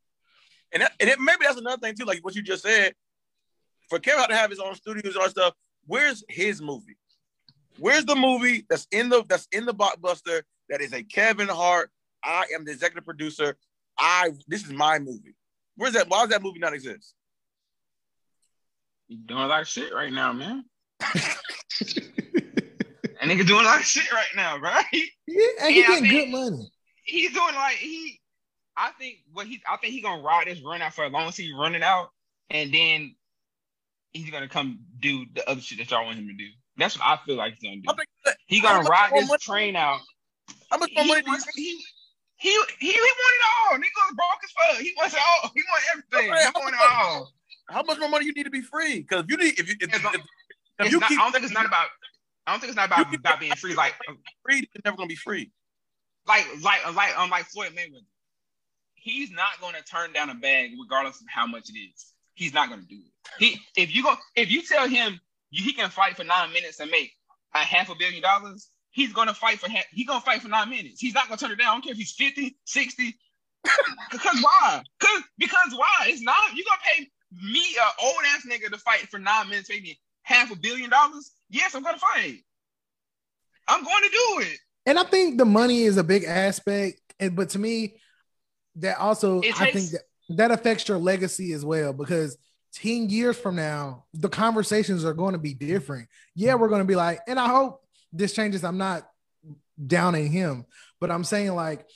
And, 0.73 0.82
that, 0.82 0.93
and 0.98 1.11
it, 1.11 1.20
maybe 1.20 1.44
that's 1.44 1.59
another 1.59 1.81
thing 1.81 1.94
too, 1.94 2.05
like 2.05 2.24
what 2.24 2.35
you 2.35 2.43
just 2.43 2.62
said. 2.62 2.94
For 3.89 3.98
Kevin 3.98 4.19
Hart 4.20 4.31
to 4.31 4.36
have 4.36 4.51
his 4.51 4.59
own 4.59 4.74
studios 4.74 5.16
or 5.16 5.28
stuff, 5.28 5.55
where's 5.86 6.24
his 6.28 6.61
movie? 6.62 6.97
Where's 7.78 8.05
the 8.05 8.16
movie 8.16 8.65
that's 8.69 8.86
in 8.90 9.09
the 9.09 9.24
that's 9.28 9.48
in 9.52 9.66
the 9.66 9.74
blockbuster 9.74 10.43
that 10.70 10.81
is 10.81 10.93
a 10.93 11.02
Kevin 11.02 11.48
Hart? 11.48 11.90
I 12.24 12.47
am 12.55 12.65
the 12.65 12.73
executive 12.73 13.05
producer. 13.05 13.56
I 13.98 14.31
this 14.48 14.65
is 14.65 14.73
my 14.73 14.98
movie. 14.98 15.35
Where's 15.77 15.93
that? 15.93 16.09
Why 16.09 16.23
does 16.23 16.31
that 16.31 16.43
movie 16.43 16.61
not 16.61 16.73
exist? 16.73 17.15
He 19.09 19.17
doing 19.17 19.43
a 19.43 19.47
lot 19.47 19.61
of 19.63 19.69
shit 19.69 19.93
right 19.93 20.13
now, 20.13 20.33
man. 20.33 20.65
And 23.21 23.31
nigga 23.31 23.47
doing 23.47 23.61
a 23.63 23.65
lot 23.65 23.79
of 23.81 23.87
shit 23.87 24.13
right 24.13 24.27
now, 24.37 24.59
right? 24.59 24.85
Yeah, 25.27 25.47
and 25.63 25.73
he 25.75 25.81
Yeah, 25.81 25.87
getting 25.87 26.11
good 26.11 26.29
money. 26.29 26.71
He's 27.05 27.33
doing 27.33 27.55
like 27.55 27.77
he. 27.77 28.21
I 28.77 28.91
think 28.99 29.19
what 29.33 29.47
he. 29.47 29.63
I 29.67 29.77
think 29.79 29.95
he 29.95 30.03
gonna 30.03 30.21
ride 30.23 30.47
this 30.47 30.61
run 30.63 30.83
out 30.83 30.93
for 30.93 31.05
as 31.07 31.13
long 31.13 31.29
as 31.29 31.37
he's 31.37 31.53
running 31.59 31.83
out, 31.83 32.11
and 32.51 32.75
then 32.75 33.15
he's 34.13 34.29
gonna 34.31 34.49
come 34.49 34.81
do 35.01 35.25
the 35.35 35.49
other 35.49 35.61
shit 35.63 35.79
that 35.79 35.91
y'all 35.91 36.05
want 36.05 36.19
him 36.19 36.27
to 36.27 36.35
do. 36.35 36.49
That's 36.77 36.99
what 36.99 37.07
I 37.07 37.19
feel 37.25 37.37
like 37.37 37.55
he's 37.55 37.63
gonna 37.63 37.77
do. 37.81 37.89
I 37.89 37.95
think 37.95 38.37
He 38.47 38.61
gonna 38.61 38.83
much 38.83 38.89
ride 38.91 39.11
more 39.13 39.21
this 39.21 39.29
money- 39.31 39.39
train 39.41 39.77
out. 39.77 40.01
How 40.71 40.77
much 40.77 40.91
He, 40.91 40.97
more 40.97 41.07
money 41.07 41.21
do 41.23 41.27
you 41.29 41.33
wants- 41.33 41.47
he, 41.55 41.81
he, 42.37 42.51
he, 42.81 42.93
he 42.93 42.99
want 42.99 43.35
it 43.41 43.47
all. 43.73 43.79
Nigga 43.79 44.17
broke 44.17 44.45
as 44.45 44.51
fuck. 44.51 44.83
He 44.83 44.93
wants 44.99 45.15
it 45.15 45.21
all. 45.21 45.51
He 45.55 45.63
wants 45.71 45.87
everything. 45.93 46.31
Okay, 46.31 46.39
He 46.41 46.45
how 46.45 46.61
want 46.61 46.75
it 46.75 46.81
all. 46.93 47.33
How 47.69 47.82
much 47.82 47.99
more 47.99 48.09
money 48.09 48.27
you 48.27 48.32
need 48.32 48.45
to 48.45 48.51
be 48.51 48.61
free? 48.62 49.01
Because 49.01 49.24
if 49.24 49.31
you 49.31 49.36
need 49.36 49.59
if 49.59 49.69
you 49.69 49.74
if, 49.81 49.95
if, 49.95 50.05
if 50.15 50.20
It's 50.81 50.93
you 50.93 51.01
not, 51.01 51.09
keep 51.09 51.19
I 51.20 51.23
don't 51.24 51.32
think 51.32 51.45
it's 51.45 51.55
not 51.55 51.66
about. 51.66 51.86
I 52.47 52.53
don't 52.53 52.61
think 52.61 52.69
it's 52.70 52.77
not 52.77 52.86
about, 52.86 53.11
keep- 53.11 53.20
about 53.20 53.41
being 53.41 53.55
free. 53.55 53.74
Like 53.74 53.95
free, 54.45 54.57
you're 54.57 54.82
never 54.85 54.97
gonna 54.97 55.07
be 55.09 55.16
free. 55.16 55.51
like 56.27 56.45
like 56.62 56.95
like 56.95 57.19
um 57.19 57.31
like 57.31 57.47
Floyd 57.47 57.73
Mayweather. 57.73 58.05
He's 58.95 59.31
not 59.31 59.61
going 59.61 59.74
to 59.74 59.82
turn 59.82 60.12
down 60.15 60.31
a 60.31 60.35
bag 60.35 60.70
regardless 60.81 61.16
of 61.20 61.27
how 61.28 61.47
much 61.47 61.69
it 61.69 61.78
is. 61.78 62.12
He's 62.35 62.55
not 62.55 62.69
going 62.70 62.81
to 62.81 62.86
do 62.86 62.97
it. 62.97 63.12
He 63.39 63.61
if 63.77 63.95
you 63.95 64.03
go 64.03 64.15
if 64.35 64.51
you 64.51 64.62
tell 64.62 64.89
him 64.89 65.20
he 65.51 65.73
can 65.73 65.91
fight 65.91 66.16
for 66.16 66.24
nine 66.24 66.53
minutes 66.53 66.81
and 66.81 66.91
make 66.91 67.12
a 67.55 67.59
half 67.59 67.91
a 67.91 67.95
billion 67.95 68.23
dollars, 68.23 68.70
he's 68.91 69.12
going 69.12 69.28
to 69.28 69.35
fight 69.35 69.59
for 69.61 69.70
ha- 69.70 69.85
he's 69.93 70.07
going 70.07 70.20
to 70.20 70.24
fight 70.24 70.41
for 70.43 70.49
nine 70.49 70.70
minutes. 70.70 71.01
He's 71.01 71.15
not 71.15 71.28
going 71.28 71.39
to 71.39 71.45
turn 71.45 71.53
it 71.53 71.59
down. 71.59 71.69
I 71.69 71.73
don't 71.74 71.82
care 71.82 71.93
if 71.93 71.99
he's 71.99 72.12
50, 72.12 72.57
60. 72.65 73.16
because 74.11 74.43
why? 74.43 74.82
Because 74.99 75.23
because 75.39 75.74
why? 75.74 76.07
It's 76.07 76.23
not 76.23 76.36
you're 76.55 76.65
gonna 76.66 76.81
pay 76.97 77.11
me 77.43 77.65
a 77.81 78.05
old 78.05 78.16
ass 78.35 78.47
nigga 78.51 78.70
to 78.70 78.78
fight 78.78 79.09
for 79.11 79.19
nine 79.19 79.48
minutes, 79.48 79.69
maybe 79.69 79.98
half 80.23 80.51
a 80.52 80.56
billion 80.56 80.90
dollars. 80.90 81.32
Yes, 81.51 81.74
I'm 81.74 81.82
gonna 81.82 81.98
fight. 81.98 82.39
I'm 83.69 83.85
going 83.85 84.02
to 84.02 84.11
do 84.11 84.51
it. 84.51 84.59
And 84.86 84.98
I 84.98 85.05
think 85.05 85.39
the 85.39 85.44
money 85.44 85.82
is 85.82 85.97
a 85.97 86.05
big 86.05 86.24
aspect, 86.24 87.01
and 87.19 87.35
but 87.35 87.51
to 87.51 87.59
me, 87.59 87.97
that 88.77 88.98
also 88.98 89.40
It 89.40 89.61
I 89.61 89.70
think 89.70 89.90
that 89.90 90.02
that 90.31 90.51
affects 90.51 90.89
your 90.89 90.98
legacy 90.98 91.52
as 91.52 91.65
well 91.65 91.93
because 91.93 92.36
10 92.74 93.09
years 93.09 93.39
from 93.39 93.56
now, 93.56 94.05
the 94.12 94.28
conversations 94.28 95.05
are 95.05 95.15
going 95.15 95.32
to 95.32 95.39
be 95.39 95.55
different. 95.55 96.09
Yeah, 96.35 96.55
we're 96.55 96.69
going 96.69 96.81
to 96.81 96.86
be 96.86 96.97
like, 96.97 97.20
and 97.28 97.39
I 97.39 97.48
hope 97.48 97.82
this 98.12 98.32
changes. 98.32 98.65
I'm 98.65 98.78
not 98.78 99.09
downing 99.86 100.31
him, 100.31 100.65
but 101.01 101.11
I'm 101.11 101.24
saying 101.24 101.55
like 101.55 101.86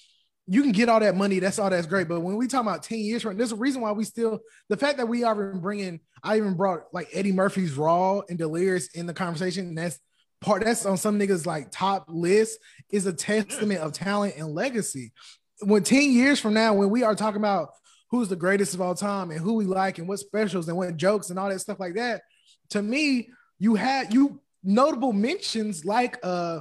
you 0.51 0.63
can 0.63 0.73
get 0.73 0.89
all 0.89 1.01
that 1.01 1.15
money. 1.15 1.41
That's 1.41 1.59
all 1.59 1.69
that's 1.69 1.87
great. 1.87 2.09
But 2.09 2.21
when 2.21 2.37
we 2.37 2.47
talk 2.47 2.63
about 2.63 2.83
10 2.83 2.99
years 2.99 3.23
from 3.23 3.37
there's 3.37 3.53
a 3.53 3.57
reason 3.57 3.83
why 3.83 3.93
we 3.93 4.05
still 4.05 4.41
the 4.71 4.79
fact 4.79 4.97
that 4.97 5.07
we 5.07 5.23
are 5.23 5.53
bringing, 5.55 6.01
I 6.23 6.39
even 6.39 6.55
brought 6.55 6.85
like 6.93 7.09
Eddie 7.13 7.33
Murphy's 7.33 7.75
Raw 7.75 8.23
and 8.29 8.39
Delirious 8.39 8.89
in 8.89 9.07
the 9.07 9.13
conversation. 9.13 9.67
And 9.69 9.79
that's 9.79 9.99
part 10.41 10.65
that's 10.65 10.87
on 10.87 10.97
some 10.97 11.19
niggas 11.19 11.45
like 11.45 11.71
top 11.71 12.07
list 12.09 12.59
is 12.91 13.05
a 13.07 13.13
testament 13.13 13.81
of 13.81 13.93
talent 13.93 14.37
and 14.39 14.55
legacy. 14.55 15.13
When 15.61 15.83
10 15.83 16.13
years 16.13 16.41
from 16.41 16.55
now, 16.55 16.73
when 16.73 16.89
we 16.89 17.03
are 17.03 17.15
talking 17.15 17.41
about 17.41 17.69
who's 18.11 18.29
the 18.29 18.37
greatest 18.37 18.73
of 18.73 18.81
all 18.81 18.95
time 18.95 19.31
and 19.31 19.41
who 19.41 19.55
we 19.55 19.67
like 19.67 19.99
and 19.99 20.09
what 20.09 20.19
specials 20.19 20.67
and 20.69 20.79
what 20.79 20.97
jokes 20.97 21.29
and 21.29 21.39
all 21.39 21.51
that 21.51 21.61
stuff 21.61 21.79
like 21.79 21.97
that, 21.97 22.23
to 22.71 22.81
me, 22.81 23.29
you 23.59 23.75
had 23.75 24.15
you 24.15 24.41
notable 24.65 25.13
mentions 25.13 25.85
like 25.85 26.19
uh 26.23 26.61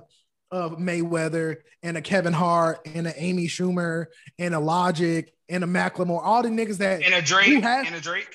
of 0.51 0.73
Mayweather 0.77 1.57
and 1.83 1.97
a 1.97 2.01
Kevin 2.01 2.33
Hart 2.33 2.79
and 2.93 3.07
a 3.07 3.21
Amy 3.21 3.47
Schumer 3.47 4.07
and 4.39 4.55
a 4.55 4.59
Logic 4.59 5.31
and 5.49 5.63
a 5.63 5.67
Macklemore, 5.67 6.21
all 6.23 6.43
the 6.43 6.49
niggas 6.49 6.77
that 6.77 7.03
And 7.03 7.13
a 7.13 7.21
Drake. 7.21 7.61
Has- 7.63 7.87
and 7.87 7.95
a 7.95 8.01
Drake. 8.01 8.33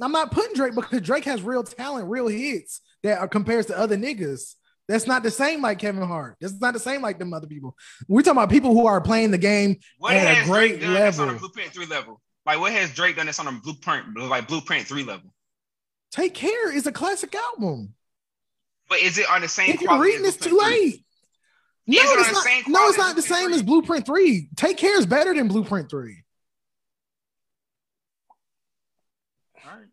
I'm 0.00 0.12
not 0.12 0.30
putting 0.30 0.54
Drake 0.54 0.74
because 0.74 1.00
Drake 1.00 1.24
has 1.24 1.40
real 1.40 1.62
talent, 1.64 2.08
real 2.10 2.28
hits 2.28 2.82
that 3.02 3.18
are 3.18 3.28
compares 3.28 3.66
to 3.66 3.78
other 3.78 3.96
niggas. 3.96 4.54
That's 4.88 5.06
not 5.06 5.22
the 5.22 5.30
same 5.30 5.62
like 5.62 5.78
Kevin 5.78 6.02
Hart. 6.02 6.36
That's 6.40 6.60
not 6.60 6.74
the 6.74 6.80
same 6.80 7.00
like 7.02 7.18
them 7.18 7.32
other 7.32 7.46
people. 7.46 7.74
We're 8.06 8.22
talking 8.22 8.36
about 8.38 8.50
people 8.50 8.72
who 8.72 8.86
are 8.86 9.00
playing 9.00 9.30
the 9.30 9.38
game 9.38 9.78
What 9.98 10.14
at 10.14 10.42
a 10.44 10.48
great 10.48 10.78
Drake 10.78 10.80
done 10.82 10.90
on 10.90 10.96
a 10.96 11.00
level. 11.00 11.38
Blueprint 11.38 11.72
three 11.72 11.86
level? 11.86 12.20
Like 12.44 12.60
what 12.60 12.72
has 12.72 12.92
Drake 12.92 13.16
done 13.16 13.26
that's 13.26 13.40
on 13.40 13.48
a 13.48 13.52
Blueprint 13.52 14.16
like 14.18 14.46
Blueprint 14.46 14.86
three 14.86 15.02
level? 15.02 15.32
Take 16.12 16.34
Care 16.34 16.72
is 16.72 16.86
a 16.86 16.92
classic 16.92 17.34
album. 17.34 17.94
But 18.88 19.00
is 19.00 19.18
it 19.18 19.28
on 19.28 19.40
the 19.40 19.48
same? 19.48 19.70
If 19.70 19.80
you're 19.80 19.98
reading 19.98 20.22
this 20.22 20.36
too 20.36 20.50
Blueprint 20.50 21.00
3? 21.86 21.96
No, 21.96 22.02
Is 22.02 22.28
it's 22.28 22.32
not, 22.32 22.46
no, 22.68 22.88
it's 22.88 22.98
not 22.98 23.16
the 23.16 23.22
same 23.22 23.48
Blueprint 23.50 23.54
as 23.54 23.62
Blueprint 23.62 24.06
3. 24.06 24.48
Take 24.56 24.76
Care 24.76 24.98
is 24.98 25.06
better 25.06 25.34
than 25.34 25.48
Blueprint 25.48 25.90
3. 25.90 26.22
All 29.64 29.70
right. 29.78 29.86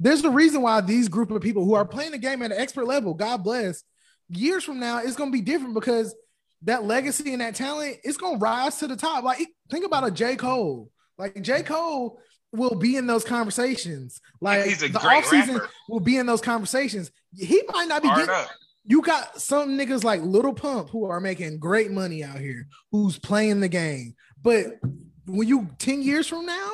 There's 0.00 0.24
a 0.24 0.30
reason 0.30 0.62
why 0.62 0.80
these 0.80 1.08
group 1.08 1.30
of 1.30 1.42
people 1.42 1.64
who 1.64 1.74
are 1.74 1.84
playing 1.84 2.12
the 2.12 2.18
game 2.18 2.42
at 2.42 2.52
an 2.52 2.58
expert 2.58 2.86
level, 2.86 3.14
God 3.14 3.42
bless, 3.44 3.82
years 4.28 4.64
from 4.64 4.80
now, 4.80 4.98
it's 4.98 5.16
going 5.16 5.30
to 5.30 5.36
be 5.36 5.42
different 5.42 5.74
because 5.74 6.14
that 6.62 6.84
legacy 6.84 7.32
and 7.32 7.40
that 7.40 7.54
talent 7.54 7.98
is 8.04 8.16
going 8.16 8.38
to 8.38 8.40
rise 8.40 8.78
to 8.78 8.86
the 8.86 8.96
top. 8.96 9.24
Like, 9.24 9.46
think 9.70 9.84
about 9.84 10.06
a 10.06 10.10
J. 10.10 10.36
Cole. 10.36 10.90
Like, 11.16 11.40
J. 11.42 11.62
Cole 11.62 12.20
will 12.52 12.74
be 12.74 12.96
in 12.96 13.06
those 13.06 13.24
conversations. 13.24 14.20
Like, 14.40 14.64
He's 14.64 14.82
a 14.82 14.88
the 14.88 14.98
great 14.98 15.24
offseason 15.24 15.54
rapper. 15.54 15.70
will 15.88 16.00
be 16.00 16.16
in 16.16 16.26
those 16.26 16.40
conversations. 16.40 17.10
He 17.36 17.62
might 17.72 17.88
not 17.88 18.02
be 18.02 18.08
Hard 18.08 18.26
getting 18.26 18.42
up. 18.42 18.50
You 18.90 19.02
got 19.02 19.38
some 19.40 19.76
niggas 19.78 20.02
like 20.02 20.22
Lil 20.22 20.54
Pump 20.54 20.88
who 20.88 21.04
are 21.04 21.20
making 21.20 21.58
great 21.58 21.90
money 21.90 22.24
out 22.24 22.38
here, 22.38 22.66
who's 22.90 23.18
playing 23.18 23.60
the 23.60 23.68
game. 23.68 24.14
But 24.40 24.80
when 25.26 25.46
you 25.46 25.68
10 25.78 26.02
years 26.02 26.26
from 26.26 26.46
now, 26.46 26.70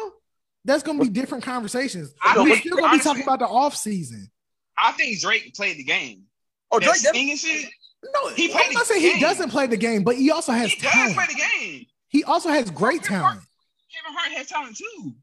that's 0.65 0.85
gonna 0.85 1.03
be 1.03 1.09
different 1.11 1.43
conversations. 1.45 2.15
I 2.23 2.39
We're 2.39 2.57
still 2.57 2.77
gonna 2.77 2.97
be 2.97 3.03
talking 3.03 3.25
about 3.25 3.41
the 3.41 3.49
off 3.49 3.77
season. 3.77 4.31
I 4.79 4.93
think 4.93 5.21
Drake 5.21 5.55
played 5.55 5.77
the 5.77 5.83
game. 5.85 6.23
Oh, 6.71 6.79
That 6.79 6.87
Drake, 6.87 7.03
that, 7.03 7.37
shit. 7.39 7.69
No, 8.15 8.29
He 8.29 8.47
he 8.47 8.53
played 8.53 8.67
I'm 8.69 8.73
not 8.75 8.81
the 8.81 8.87
saying 8.87 9.01
he 9.03 9.11
game. 9.15 9.21
doesn't 9.21 9.51
play 9.51 9.67
the 9.67 9.77
game, 9.77 10.05
but 10.05 10.15
he 10.17 10.31
also 10.31 10.53
has 10.53 10.71
He 10.73 10.81
does 10.81 10.93
talent. 10.93 11.15
play 11.17 11.27
the 11.29 11.43
game. 11.59 11.87
He 12.09 12.23
also 12.23 12.49
has 12.51 12.71
great 12.71 13.03
Kevin 13.03 13.17
Hart- 13.21 13.33
talent. 13.35 13.47
Kevin 13.93 14.17
Hart 14.19 14.33
has 14.39 14.47
talent 14.47 14.77
too. 14.77 15.15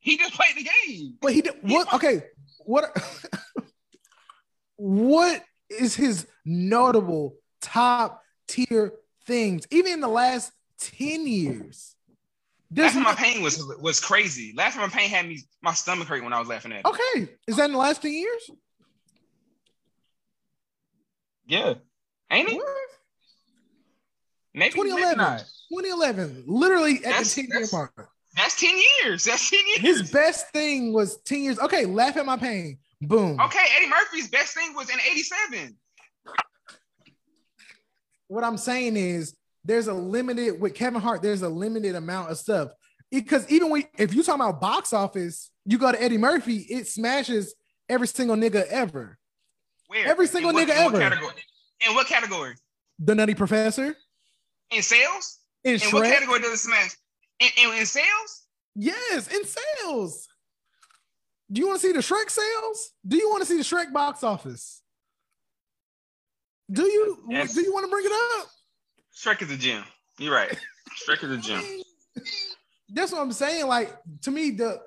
He 0.00 0.18
just 0.18 0.34
played 0.34 0.56
the 0.56 0.68
game. 0.86 1.16
But 1.22 1.32
he 1.32 1.40
did 1.40 1.54
what? 1.62 1.92
Okay, 1.94 2.22
what? 2.66 2.94
what 4.76 5.42
is 5.80 5.94
his 5.94 6.26
notable 6.44 7.36
top 7.60 8.22
tier 8.48 8.92
things? 9.26 9.66
Even 9.70 9.94
in 9.94 10.00
the 10.00 10.08
last 10.08 10.52
ten 10.78 11.26
years, 11.26 11.94
Last 12.74 12.96
my 12.96 13.14
pain 13.14 13.42
was 13.42 13.62
was 13.80 14.00
crazy. 14.00 14.54
Last 14.56 14.74
time 14.74 14.82
my 14.82 14.88
pain 14.88 15.10
had 15.10 15.28
me 15.28 15.42
my 15.60 15.74
stomach 15.74 16.08
hurt 16.08 16.24
when 16.24 16.32
I 16.32 16.38
was 16.38 16.48
laughing 16.48 16.72
at 16.72 16.80
it. 16.80 16.86
Okay, 16.86 17.28
is 17.46 17.56
that 17.56 17.66
in 17.66 17.72
the 17.72 17.78
last 17.78 18.02
ten 18.02 18.12
years? 18.12 18.50
Yeah, 21.46 21.74
ain't 22.30 22.48
it? 22.48 22.56
What? 22.56 22.66
Maybe 24.54 24.72
2011. 24.72 25.18
Maybe 25.18 25.88
2011, 25.88 26.44
literally 26.46 26.96
at 26.96 27.02
that's, 27.02 27.34
the 27.34 27.42
10 27.42 27.58
year 27.58 27.68
mark. 27.72 28.10
That's 28.36 28.60
10 28.60 28.78
years. 29.02 29.24
That's 29.24 29.50
10 29.50 29.60
years. 29.68 29.80
His 29.80 30.10
best 30.10 30.50
thing 30.50 30.92
was 30.92 31.18
10 31.22 31.42
years. 31.42 31.58
Okay, 31.58 31.86
laugh 31.86 32.16
at 32.16 32.26
my 32.26 32.36
pain. 32.36 32.78
Boom. 33.02 33.40
Okay, 33.40 33.64
Eddie 33.76 33.88
Murphy's 33.88 34.28
best 34.28 34.54
thing 34.54 34.74
was 34.74 34.88
in 34.88 34.98
87. 35.00 35.76
What 38.28 38.44
I'm 38.44 38.56
saying 38.56 38.96
is 38.96 39.36
there's 39.64 39.88
a 39.88 39.92
limited 39.92 40.60
with 40.60 40.74
Kevin 40.74 41.00
Hart, 41.00 41.20
there's 41.20 41.42
a 41.42 41.48
limited 41.48 41.96
amount 41.96 42.30
of 42.30 42.38
stuff. 42.38 42.70
Because 43.10 43.48
even 43.50 43.70
when 43.70 43.84
if 43.98 44.14
you 44.14 44.22
talk 44.22 44.36
about 44.36 44.60
box 44.60 44.92
office, 44.92 45.50
you 45.66 45.78
go 45.78 45.90
to 45.90 46.00
Eddie 46.00 46.16
Murphy, 46.16 46.58
it 46.70 46.86
smashes 46.86 47.54
every 47.88 48.06
single 48.06 48.36
nigga 48.36 48.64
ever. 48.68 49.18
Where? 49.88 50.06
Every 50.06 50.28
single 50.28 50.52
what, 50.52 50.66
nigga 50.66 50.70
in 50.70 50.82
ever. 50.82 50.98
Category? 50.98 51.34
In 51.86 51.94
what 51.94 52.06
category? 52.06 52.54
The 53.00 53.14
Nutty 53.14 53.34
Professor. 53.34 53.96
In 54.70 54.80
sales? 54.80 55.40
In, 55.64 55.74
in 55.74 55.80
what 55.90 56.04
category 56.04 56.38
does 56.38 56.52
it 56.52 56.58
smash? 56.58 56.96
In, 57.40 57.48
in, 57.58 57.78
in 57.80 57.86
sales? 57.86 58.46
Yes, 58.74 59.28
in 59.28 59.42
sales. 59.44 60.28
Do 61.52 61.60
you 61.60 61.66
want 61.66 61.80
to 61.80 61.86
see 61.86 61.92
the 61.92 61.98
Shrek 61.98 62.30
sales? 62.30 62.92
Do 63.06 63.16
you 63.16 63.28
want 63.28 63.42
to 63.42 63.46
see 63.46 63.58
the 63.58 63.62
Shrek 63.62 63.92
box 63.92 64.24
office? 64.24 64.82
Do 66.70 66.84
you 66.84 67.24
yes. 67.28 67.52
do 67.52 67.60
you 67.60 67.72
want 67.72 67.84
to 67.84 67.90
bring 67.90 68.06
it 68.06 68.12
up? 68.40 68.48
Shrek 69.14 69.42
is 69.42 69.50
a 69.50 69.56
gem. 69.56 69.84
You're 70.18 70.34
right. 70.34 70.56
Shrek 71.06 71.22
is 71.22 71.30
a 71.30 71.36
gem. 71.36 71.62
That's 72.88 73.12
what 73.12 73.20
I'm 73.20 73.32
saying. 73.32 73.66
Like 73.66 73.94
to 74.22 74.30
me, 74.30 74.52
the 74.52 74.80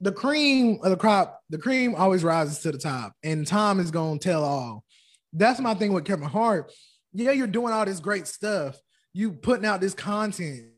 the 0.00 0.12
cream 0.12 0.80
of 0.82 0.90
the 0.90 0.96
crop, 0.96 1.40
the 1.48 1.58
cream 1.58 1.94
always 1.94 2.24
rises 2.24 2.58
to 2.60 2.72
the 2.72 2.78
top, 2.78 3.14
and 3.22 3.46
Tom 3.46 3.80
is 3.80 3.90
gonna 3.90 4.18
tell 4.18 4.44
all. 4.44 4.84
That's 5.32 5.60
my 5.60 5.74
thing 5.74 5.92
with 5.92 6.04
Kevin 6.04 6.28
Hart. 6.28 6.70
Yeah, 7.14 7.30
you're 7.30 7.46
doing 7.46 7.72
all 7.72 7.86
this 7.86 8.00
great 8.00 8.26
stuff. 8.26 8.76
You 9.14 9.32
putting 9.32 9.64
out 9.64 9.80
this 9.80 9.94
content, 9.94 10.72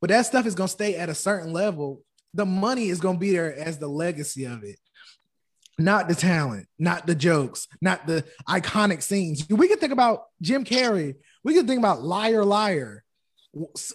but 0.00 0.08
that 0.08 0.26
stuff 0.26 0.46
is 0.46 0.54
gonna 0.54 0.68
stay 0.68 0.94
at 0.94 1.08
a 1.08 1.14
certain 1.14 1.52
level. 1.52 2.02
The 2.34 2.46
money 2.46 2.88
is 2.88 3.00
gonna 3.00 3.18
be 3.18 3.32
there 3.32 3.54
as 3.54 3.78
the 3.78 3.88
legacy 3.88 4.44
of 4.44 4.64
it, 4.64 4.78
not 5.78 6.08
the 6.08 6.14
talent, 6.14 6.66
not 6.78 7.06
the 7.06 7.14
jokes, 7.14 7.68
not 7.80 8.06
the 8.06 8.24
iconic 8.48 9.02
scenes. 9.02 9.48
We 9.48 9.68
can 9.68 9.78
think 9.78 9.92
about 9.92 10.24
Jim 10.40 10.64
Carrey. 10.64 11.16
We 11.44 11.54
can 11.54 11.66
think 11.66 11.78
about 11.78 12.02
Liar 12.02 12.44
Liar, 12.44 13.04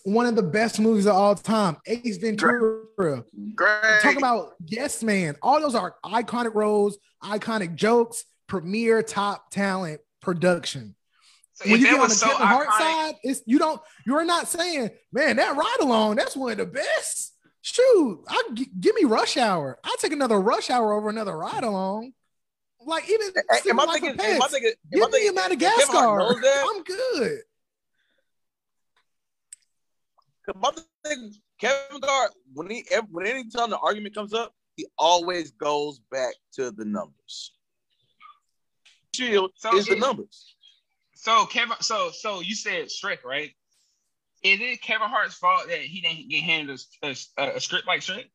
one 0.04 0.26
of 0.26 0.36
the 0.36 0.44
best 0.44 0.80
movies 0.80 1.06
of 1.06 1.16
all 1.16 1.36
time. 1.36 1.78
Ace 1.88 2.18
Ventura. 2.18 3.24
Great. 3.56 4.02
Talk 4.02 4.18
about 4.18 4.54
Yes 4.66 5.02
Man. 5.02 5.36
All 5.42 5.60
those 5.60 5.76
are 5.76 5.96
iconic 6.06 6.54
roles, 6.54 6.98
iconic 7.24 7.76
jokes, 7.76 8.24
premiere 8.48 9.02
top 9.02 9.50
talent 9.50 10.02
production. 10.22 10.96
So 11.54 11.72
when 11.72 11.82
you 11.82 11.88
get 11.88 12.00
on 12.00 12.10
the 12.10 12.14
so 12.14 12.28
Kevin 12.28 12.46
Hart 12.46 12.70
side, 12.78 13.16
it's 13.24 13.42
you 13.48 13.58
don't 13.58 13.82
you're 14.06 14.26
not 14.26 14.48
saying, 14.48 14.92
man, 15.12 15.38
that 15.38 15.56
ride 15.56 15.78
along, 15.82 16.18
that's 16.18 16.36
one 16.36 16.52
of 16.52 16.58
the 16.60 16.66
best. 16.68 17.34
Shoot, 17.70 18.24
I 18.30 18.44
give 18.80 18.96
me 18.96 19.04
rush 19.04 19.36
hour. 19.36 19.78
I 19.84 19.94
take 20.00 20.14
another 20.14 20.40
rush 20.40 20.70
hour 20.70 20.94
over 20.94 21.10
another 21.10 21.38
ride 21.38 21.66
along. 21.66 22.14
Like 22.80 23.10
even 23.10 23.28
am 23.70 23.80
I 23.82 23.86
thinking, 23.88 24.12
am 24.12 24.42
I 24.42 24.48
thinking, 24.48 24.72
give 24.90 25.04
am 25.04 25.12
me 25.12 25.28
a 25.28 25.34
Madagascar. 25.34 26.22
I'm 26.66 26.84
good. 26.84 27.40
Kevin 31.60 32.00
Hart, 32.06 32.32
when 32.54 32.70
he 32.70 32.86
when 33.12 33.28
anytime 33.28 33.70
the 33.70 33.80
argument 33.80 34.16
comes 34.16 34.34
up, 34.34 34.54
he 34.78 34.86
always 34.98 35.52
goes 35.52 36.00
back 36.10 36.36
to 36.54 36.72
the 36.72 36.86
numbers. 36.86 37.52
Shield 39.14 39.52
so 39.56 39.76
is 39.76 39.88
the 39.88 39.98
numbers. 39.98 40.56
So 41.16 41.46
Kevin, 41.48 41.76
so 41.82 42.12
so 42.14 42.40
you 42.40 42.56
said 42.56 42.86
Shrek, 42.86 43.26
right? 43.26 43.52
Is 44.44 44.60
it 44.62 44.82
Kevin 44.82 45.10
Hart's 45.10 45.36
fault 45.36 45.68
that 45.68 45.80
he 45.80 46.02
didn't 46.02 46.30
get 46.30 46.44
handed 46.44 46.80
a, 47.04 47.16
a, 47.38 47.56
a 47.56 47.60
script 47.60 47.88
like 47.88 48.02
Shrek? 48.02 48.26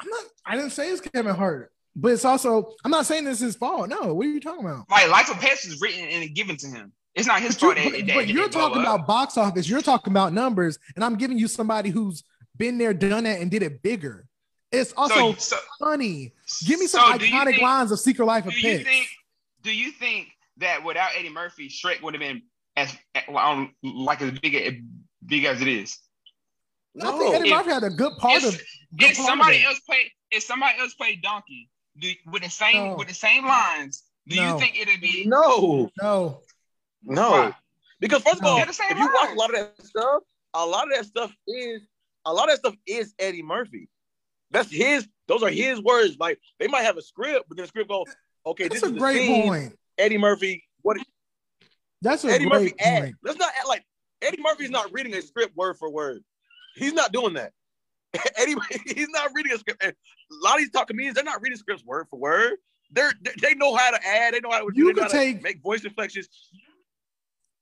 I'm 0.00 0.08
not. 0.08 0.24
I 0.44 0.56
didn't 0.56 0.70
say 0.70 0.90
it's 0.90 1.00
Kevin 1.00 1.34
Hart, 1.34 1.72
but 1.94 2.12
it's 2.12 2.24
also. 2.24 2.74
I'm 2.84 2.90
not 2.90 3.06
saying 3.06 3.24
this 3.24 3.38
is 3.38 3.44
his 3.44 3.56
fault. 3.56 3.88
No, 3.88 4.14
what 4.14 4.26
are 4.26 4.30
you 4.30 4.40
talking 4.40 4.64
about? 4.64 4.90
Like 4.90 5.08
Life 5.08 5.30
of 5.30 5.38
Pets 5.38 5.64
is 5.64 5.80
written 5.80 6.04
and 6.04 6.34
given 6.34 6.56
to 6.58 6.66
him. 6.66 6.92
It's 7.14 7.26
not 7.26 7.40
his 7.40 7.56
but 7.56 7.78
fault. 7.78 7.78
You, 7.78 7.90
that, 7.90 8.06
but, 8.08 8.14
but 8.14 8.28
you're 8.28 8.48
talking 8.48 8.82
about 8.82 9.06
box 9.06 9.38
office. 9.38 9.68
You're 9.68 9.80
talking 9.80 10.12
about 10.12 10.32
numbers, 10.32 10.78
and 10.94 11.04
I'm 11.04 11.16
giving 11.16 11.38
you 11.38 11.48
somebody 11.48 11.90
who's 11.90 12.24
been 12.56 12.76
there, 12.76 12.92
done 12.92 13.24
that, 13.24 13.40
and 13.40 13.50
did 13.50 13.62
it 13.62 13.82
bigger. 13.82 14.26
It's 14.72 14.92
also 14.96 15.32
so, 15.32 15.56
so, 15.56 15.56
funny. 15.78 16.34
Give 16.66 16.78
me 16.78 16.86
some 16.86 17.00
so 17.00 17.18
iconic 17.18 17.44
think, 17.52 17.62
lines 17.62 17.92
of 17.92 18.00
Secret 18.00 18.26
Life 18.26 18.46
of 18.46 18.52
Pets. 18.52 18.84
Think, 18.84 19.08
do 19.62 19.74
you 19.74 19.92
think 19.92 20.28
that 20.58 20.84
without 20.84 21.10
Eddie 21.16 21.30
Murphy, 21.30 21.68
Shrek 21.68 22.02
would 22.02 22.14
have 22.14 22.20
been 22.20 22.42
as 22.76 22.96
like 23.82 24.22
as 24.22 24.38
big 24.38 24.54
as 24.54 24.74
big 25.24 25.44
as 25.44 25.60
it 25.60 25.68
is? 25.68 25.98
No, 26.94 27.14
I 27.14 27.18
think 27.18 27.34
Eddie 27.34 27.48
if, 27.50 27.56
Murphy 27.56 27.70
had 27.70 27.84
a 27.84 27.90
good 27.90 28.12
part 28.18 28.42
of. 28.42 28.58
Good 28.96 29.10
if 29.10 29.16
part 29.16 29.28
somebody 29.28 29.58
of 29.58 29.64
else 29.64 29.80
played, 29.80 30.10
if 30.30 30.42
somebody 30.42 30.78
else 30.78 30.94
played 30.94 31.22
Donkey, 31.22 31.68
do, 31.98 32.10
with 32.26 32.42
the 32.42 32.50
same 32.50 32.88
no. 32.90 32.96
with 32.96 33.08
the 33.08 33.14
same 33.14 33.46
lines, 33.46 34.04
do 34.28 34.36
no. 34.36 34.54
you 34.54 34.58
think 34.58 34.80
it'd 34.80 35.00
be 35.00 35.24
no, 35.26 35.90
no, 36.00 36.40
no? 37.02 37.30
Why? 37.30 37.54
Because 38.00 38.22
first 38.22 38.40
of 38.40 38.44
all, 38.44 38.58
if 38.58 38.98
you 38.98 39.10
watch 39.12 39.32
a 39.32 39.34
lot 39.34 39.50
of 39.50 39.56
that 39.56 39.86
stuff, 39.86 40.22
a 40.54 40.64
lot 40.64 40.84
of 40.84 40.96
that 40.96 41.06
stuff 41.06 41.34
is 41.46 41.82
a 42.24 42.32
lot 42.32 42.44
of 42.44 42.50
that 42.50 42.58
stuff 42.58 42.74
is 42.86 43.14
Eddie 43.18 43.42
Murphy. 43.42 43.88
That's 44.50 44.70
his. 44.70 45.06
Those 45.28 45.42
are 45.42 45.50
his 45.50 45.80
words. 45.80 46.16
Like 46.18 46.38
they 46.58 46.68
might 46.68 46.82
have 46.82 46.96
a 46.96 47.02
script, 47.02 47.46
but 47.48 47.56
the 47.56 47.66
script 47.66 47.88
go, 47.88 48.04
okay, 48.46 48.68
That's 48.68 48.80
this 48.80 48.90
is 48.90 48.96
a 48.96 48.98
great 48.98 49.26
scene. 49.26 49.48
point. 49.48 49.78
Eddie 49.98 50.18
Murphy, 50.18 50.64
what? 50.82 50.98
That's 52.06 52.24
a 52.24 52.30
Eddie 52.30 52.46
Murphy. 52.46 52.72
Add, 52.78 53.14
let's 53.24 53.38
not 53.38 53.50
act 53.58 53.66
like 53.66 53.84
Eddie 54.22 54.40
Murphy's 54.40 54.70
not 54.70 54.92
reading 54.92 55.12
a 55.14 55.22
script 55.22 55.56
word 55.56 55.76
for 55.76 55.90
word. 55.90 56.22
He's 56.76 56.92
not 56.92 57.10
doing 57.10 57.34
that. 57.34 57.52
Eddie, 58.36 58.54
he's 58.86 59.08
not 59.08 59.30
reading 59.34 59.52
a 59.52 59.58
script. 59.58 59.82
A 59.84 59.92
lot 60.42 60.54
of 60.54 60.60
these 60.60 60.70
talk 60.70 60.86
comedians, 60.86 61.16
they're 61.16 61.24
not 61.24 61.42
reading 61.42 61.58
scripts 61.58 61.84
word 61.84 62.06
for 62.08 62.18
word. 62.18 62.54
They're 62.92 63.12
they 63.42 63.54
know 63.54 63.74
how 63.74 63.90
to 63.90 64.06
add. 64.06 64.34
They 64.34 64.40
know 64.40 64.50
how 64.50 64.60
to. 64.60 64.70
You 64.72 64.94
can 64.94 65.08
take 65.08 65.42
make 65.42 65.60
voice 65.60 65.84
inflections. 65.84 66.28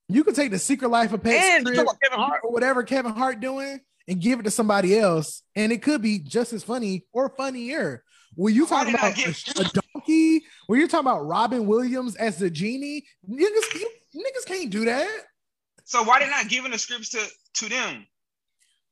You 0.08 0.22
could 0.22 0.34
take 0.34 0.50
the 0.50 0.58
Secret 0.58 0.88
Life 0.88 1.14
of 1.14 1.22
Pets 1.22 1.64
Kevin 1.64 2.18
Hart 2.18 2.40
or 2.44 2.52
whatever 2.52 2.82
Kevin 2.82 3.14
Hart 3.14 3.40
doing 3.40 3.80
and 4.06 4.20
give 4.20 4.40
it 4.40 4.42
to 4.42 4.50
somebody 4.50 4.98
else, 4.98 5.42
and 5.56 5.72
it 5.72 5.80
could 5.80 6.02
be 6.02 6.18
just 6.18 6.52
as 6.52 6.62
funny 6.62 7.06
or 7.14 7.30
funnier. 7.30 8.04
Were 8.36 8.50
you 8.50 8.66
talking 8.66 8.94
about 8.94 9.14
get- 9.14 9.58
a 9.58 9.80
donkey? 9.94 10.42
Were 10.68 10.76
you 10.76 10.88
talking 10.88 11.06
about 11.06 11.24
Robin 11.24 11.66
Williams 11.66 12.16
as 12.16 12.36
the 12.36 12.50
genie? 12.50 13.06
Niggas, 13.28 13.74
you, 13.74 13.90
niggas 14.14 14.46
can't 14.46 14.70
do 14.70 14.84
that. 14.84 15.08
So 15.84 16.02
why 16.02 16.20
they 16.20 16.28
not 16.28 16.48
giving 16.48 16.70
the 16.70 16.78
scripts 16.78 17.10
to 17.10 17.26
to 17.54 17.68
them? 17.68 18.06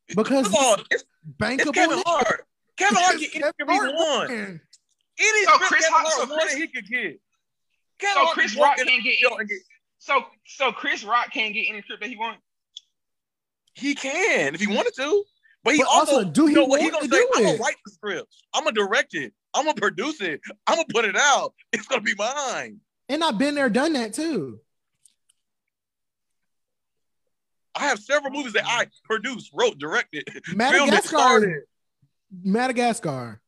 Because 0.08 0.48
Come 0.48 0.54
on, 0.54 0.84
it's, 0.90 1.04
bankable. 1.38 1.60
It's 1.60 1.70
Kevin 1.70 2.02
Hart. 2.04 2.46
Kevin 2.76 2.96
Hart 2.98 3.12
can 3.12 3.20
get 3.20 3.34
any 3.34 3.44
script 3.44 3.70
he 3.70 3.78
want. 3.78 4.30
Any 4.30 5.44
so 5.44 5.58
Chris 5.58 5.84
Kevin 5.84 5.92
Hart 5.92 6.28
so 6.28 6.36
Chris, 6.36 6.54
he 6.54 6.66
could 6.68 6.86
get. 6.86 7.20
Kevin 7.98 8.26
so 8.26 8.32
Chris 8.32 8.56
Rock 8.56 8.76
can't 8.76 9.04
get, 9.04 9.14
any, 9.30 9.44
get. 9.46 9.58
So 9.98 10.24
so 10.46 10.72
Chris 10.72 11.04
Rock 11.04 11.32
can't 11.32 11.54
get 11.54 11.66
any 11.68 11.82
script 11.82 12.02
that 12.02 12.10
he 12.10 12.16
wants. 12.16 12.42
He 13.74 13.94
can 13.94 14.54
if 14.54 14.60
he 14.60 14.66
wanted 14.66 14.94
to. 14.96 15.24
But 15.64 15.74
he 15.74 15.78
but 15.78 15.88
also, 15.88 16.16
also, 16.16 16.30
do 16.30 16.46
he 16.46 16.54
you 16.54 16.58
know, 16.58 16.64
want 16.66 16.82
he 16.82 16.90
gonna 16.90 17.06
to 17.06 17.14
say, 17.14 17.20
do 17.20 17.28
I'm 17.36 17.44
gonna 17.44 17.58
write 17.58 17.76
the 17.86 17.92
script. 17.92 18.34
I'm 18.52 18.64
gonna 18.64 18.74
direct 18.74 19.14
it. 19.14 19.32
I'm 19.54 19.64
gonna 19.64 19.80
produce 19.80 20.20
it. 20.20 20.40
I'm 20.66 20.76
gonna 20.76 20.88
put 20.92 21.04
it 21.04 21.16
out. 21.16 21.54
It's 21.72 21.86
gonna 21.86 22.02
be 22.02 22.14
mine. 22.16 22.80
And 23.08 23.22
I've 23.22 23.38
been 23.38 23.54
there, 23.54 23.70
done 23.70 23.92
that 23.92 24.12
too. 24.12 24.60
I 27.74 27.88
have 27.88 27.98
several 27.98 28.32
movies 28.32 28.52
that 28.52 28.64
I 28.66 28.86
produced, 29.04 29.50
wrote, 29.54 29.78
directed, 29.78 30.28
Madagascar. 30.54 31.64
Madagascar. 32.42 33.40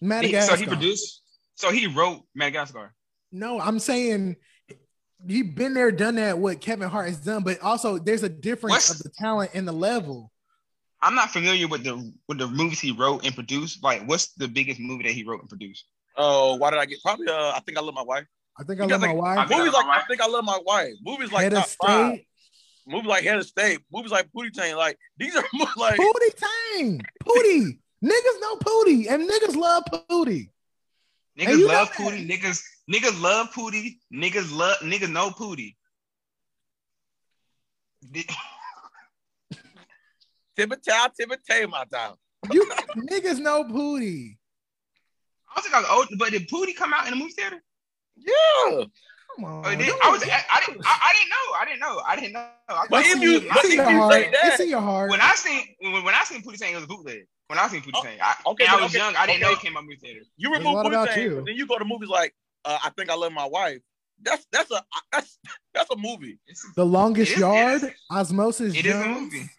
Madagascar. 0.00 0.56
So 0.56 0.60
he 0.60 0.66
produced. 0.66 1.22
So 1.54 1.70
he 1.70 1.86
wrote 1.86 2.22
Madagascar. 2.34 2.94
No, 3.32 3.60
I'm 3.60 3.78
saying 3.78 4.36
you've 5.26 5.54
been 5.54 5.74
there, 5.74 5.92
done 5.92 6.16
that. 6.16 6.38
What 6.38 6.60
Kevin 6.60 6.88
Hart 6.88 7.08
has 7.08 7.18
done, 7.18 7.42
but 7.42 7.60
also 7.60 7.98
there's 7.98 8.22
a 8.22 8.28
difference 8.28 8.88
What's, 8.88 8.90
of 8.90 9.02
the 9.02 9.10
talent 9.10 9.50
and 9.54 9.68
the 9.68 9.72
level. 9.72 10.32
I'm 11.02 11.14
not 11.14 11.30
familiar 11.30 11.68
with 11.68 11.84
the 11.84 12.12
with 12.28 12.38
the 12.38 12.48
movies 12.48 12.80
he 12.80 12.92
wrote 12.92 13.24
and 13.24 13.34
produced. 13.34 13.82
Like, 13.82 14.06
what's 14.06 14.32
the 14.34 14.48
biggest 14.48 14.80
movie 14.80 15.04
that 15.04 15.12
he 15.12 15.24
wrote 15.24 15.40
and 15.40 15.48
produced? 15.48 15.86
Oh, 16.16 16.56
why 16.56 16.70
did 16.70 16.78
I 16.78 16.86
get? 16.86 17.02
Probably. 17.02 17.28
Uh, 17.28 17.52
I 17.54 17.60
think 17.60 17.78
I 17.78 17.80
love 17.80 17.94
my 17.94 18.02
wife. 18.02 18.24
I 18.58 18.64
think 18.64 18.80
I 18.80 18.84
love 18.84 19.00
my 19.00 19.12
wife. 19.12 19.48
Movies 19.50 19.72
like 19.72 19.86
I 19.86 20.02
think 20.02 20.20
I 20.20 20.26
love 20.26 20.44
my 20.44 20.60
wife. 20.64 20.92
Movies 21.02 21.32
like 21.32 21.44
Head 21.44 21.52
top 21.52 21.68
five. 21.82 22.20
Movies 22.90 23.08
like 23.08 23.22
Head 23.24 23.38
of 23.38 23.46
State. 23.46 23.80
Movies 23.92 24.10
like 24.10 24.28
Pootie 24.32 24.52
Tang. 24.52 24.74
Like 24.76 24.98
these 25.16 25.36
are 25.36 25.44
like 25.76 25.98
Pootie 25.98 26.34
Tang. 26.74 27.00
Pootie. 27.24 27.78
Niggas 28.04 28.40
know 28.40 28.56
Pootie, 28.56 29.08
and 29.08 29.30
niggas 29.30 29.54
love 29.54 29.84
Pootie. 29.92 30.50
Niggas 31.38 31.58
you 31.58 31.68
know 31.68 31.74
love. 31.74 31.92
Pootie. 31.92 32.28
Niggas 32.28 32.62
niggas 32.92 33.22
love 33.22 33.50
Pootie. 33.52 33.98
Niggas 34.12 34.52
love 34.56 34.78
niggas 34.78 35.10
know 35.10 35.30
Pootie. 35.30 35.76
Di- 38.10 38.26
Timothy, 40.56 40.90
Timothy, 41.18 41.66
my 41.66 41.84
time. 41.92 42.14
You 42.50 42.68
niggas 42.96 43.38
know 43.38 43.62
Pootie. 43.64 44.36
I 45.54 45.60
was 45.60 45.72
like, 45.72 45.84
oh, 45.88 46.06
but 46.18 46.30
did 46.30 46.48
Pootie 46.48 46.74
come 46.74 46.92
out 46.92 47.06
in 47.06 47.10
the 47.10 47.16
movie 47.16 47.32
theater? 47.32 47.62
Yeah. 48.16 48.84
Come 49.40 49.50
on. 49.50 49.66
Oh, 49.66 49.70
did? 49.76 49.86
don't- 49.86 50.04
I 50.04 50.10
was, 50.10 50.22
I, 50.24 50.42
I 50.50 50.60
didn't, 50.66 50.82
I, 50.84 50.98
I 51.02 51.12
didn't 51.16 51.30
know. 51.30 51.54
I 51.58 51.64
didn't 51.64 51.80
know. 51.80 52.02
I 52.06 52.16
didn't 52.16 52.32
know. 52.32 52.40
I 52.68 52.86
But 52.90 53.04
thought 53.04 53.16
if 53.16 53.22
you- 53.22 53.32
was- 53.32 53.42
but 53.44 53.64
it's 53.64 53.64
in 53.64 53.70
if 53.72 53.76
your 53.76 53.90
you 53.90 53.98
heart. 53.98 54.12
say 54.12 54.30
that- 54.30 54.40
It's 54.44 54.60
in 54.60 54.68
your 54.68 54.80
heart. 54.80 55.10
when 55.10 55.20
I 55.20 55.34
seen 55.34 55.62
when, 55.80 56.04
when 56.04 56.14
I 56.14 56.24
seen 56.24 56.42
Pootie 56.42 56.56
saying 56.58 56.72
it 56.72 56.76
was 56.76 56.84
a 56.84 56.88
bootleg. 56.88 57.26
When 57.46 57.58
I 57.58 57.66
seen 57.68 57.80
Pootie 57.80 57.90
Oh, 57.94 58.02
saying, 58.02 58.18
I, 58.22 58.34
okay, 58.46 58.64
and 58.64 58.72
I 58.72 58.76
was 58.82 58.90
okay, 58.94 58.98
young, 58.98 59.16
I 59.16 59.26
didn't 59.26 59.40
know 59.40 59.48
okay. 59.52 59.54
it 59.56 59.60
came 59.62 59.76
out 59.76 59.82
movie 59.84 59.96
theater. 59.96 60.20
You 60.36 60.50
But 60.50 60.58
remove 60.58 60.74
what 60.74 60.86
Pootie 60.86 61.14
Tang, 61.14 61.22
you? 61.24 61.42
then 61.44 61.54
you 61.56 61.66
go 61.66 61.78
to 61.78 61.84
movies 61.84 62.08
like 62.08 62.34
uh, 62.64 62.78
I 62.84 62.90
think 62.90 63.10
I 63.10 63.14
love 63.14 63.32
my 63.32 63.46
wife. 63.46 63.80
That's 64.22 64.46
that's 64.52 64.70
a 64.70 64.84
that's 65.12 65.38
that's 65.74 65.90
a 65.90 65.96
movie. 65.96 66.38
The 66.76 66.84
longest 66.86 67.30
It 67.32 67.34
is- 67.34 67.40
yard, 67.40 67.82
it 67.82 67.86
is- 67.86 67.94
Osmosis 68.10 68.74
it 68.76 68.84
is 68.86 68.94
a 68.94 69.02
Jones, 69.04 69.20
movie. 69.32 69.50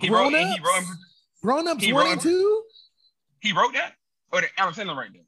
He 0.00 0.10
wrote, 0.10 0.30
Grown 0.30 0.34
and 0.34 0.52
he 0.52 0.58
wrote, 0.60 0.76
ups, 0.78 0.86
grown 1.42 1.68
ups 1.68 1.84
he 1.84 1.92
one 1.92 2.06
and 2.08 2.20
two. 2.20 2.62
he 3.40 3.52
wrote 3.52 3.72
that, 3.74 3.94
or 4.32 4.40
the 4.42 4.48
Adam 4.58 4.74
Sandler 4.74 4.96
right 4.96 5.10
there. 5.12 5.22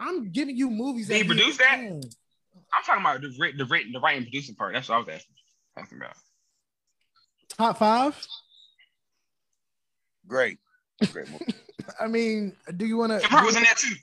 I'm 0.00 0.30
giving 0.32 0.56
you 0.56 0.68
movies. 0.70 1.06
Did 1.08 1.16
he 1.16 1.22
that 1.22 1.28
produce 1.28 1.56
that? 1.58 2.02
Own. 2.56 2.62
I'm 2.74 2.82
talking 2.84 3.02
about 3.02 3.20
the 3.20 3.34
writ, 3.38 3.58
the 3.58 3.64
written, 3.64 3.92
the 3.92 4.00
writing, 4.00 4.22
producing 4.22 4.54
part. 4.54 4.74
That's 4.74 4.88
what 4.88 4.96
I 4.96 4.98
was 4.98 5.08
asking, 5.08 5.34
asking 5.76 5.98
about. 5.98 6.14
Top 7.48 7.78
five. 7.78 8.26
Great, 10.26 10.58
great 11.12 11.28
movie. 11.30 11.54
I 12.00 12.06
mean, 12.06 12.56
do 12.76 12.86
you 12.86 12.96
want 12.96 13.12
Kevin 13.12 13.28
Hart 13.28 13.46
was 13.46 13.54
to? 13.54 13.60
in 13.60 13.64
that 13.64 13.76
too. 13.76 13.94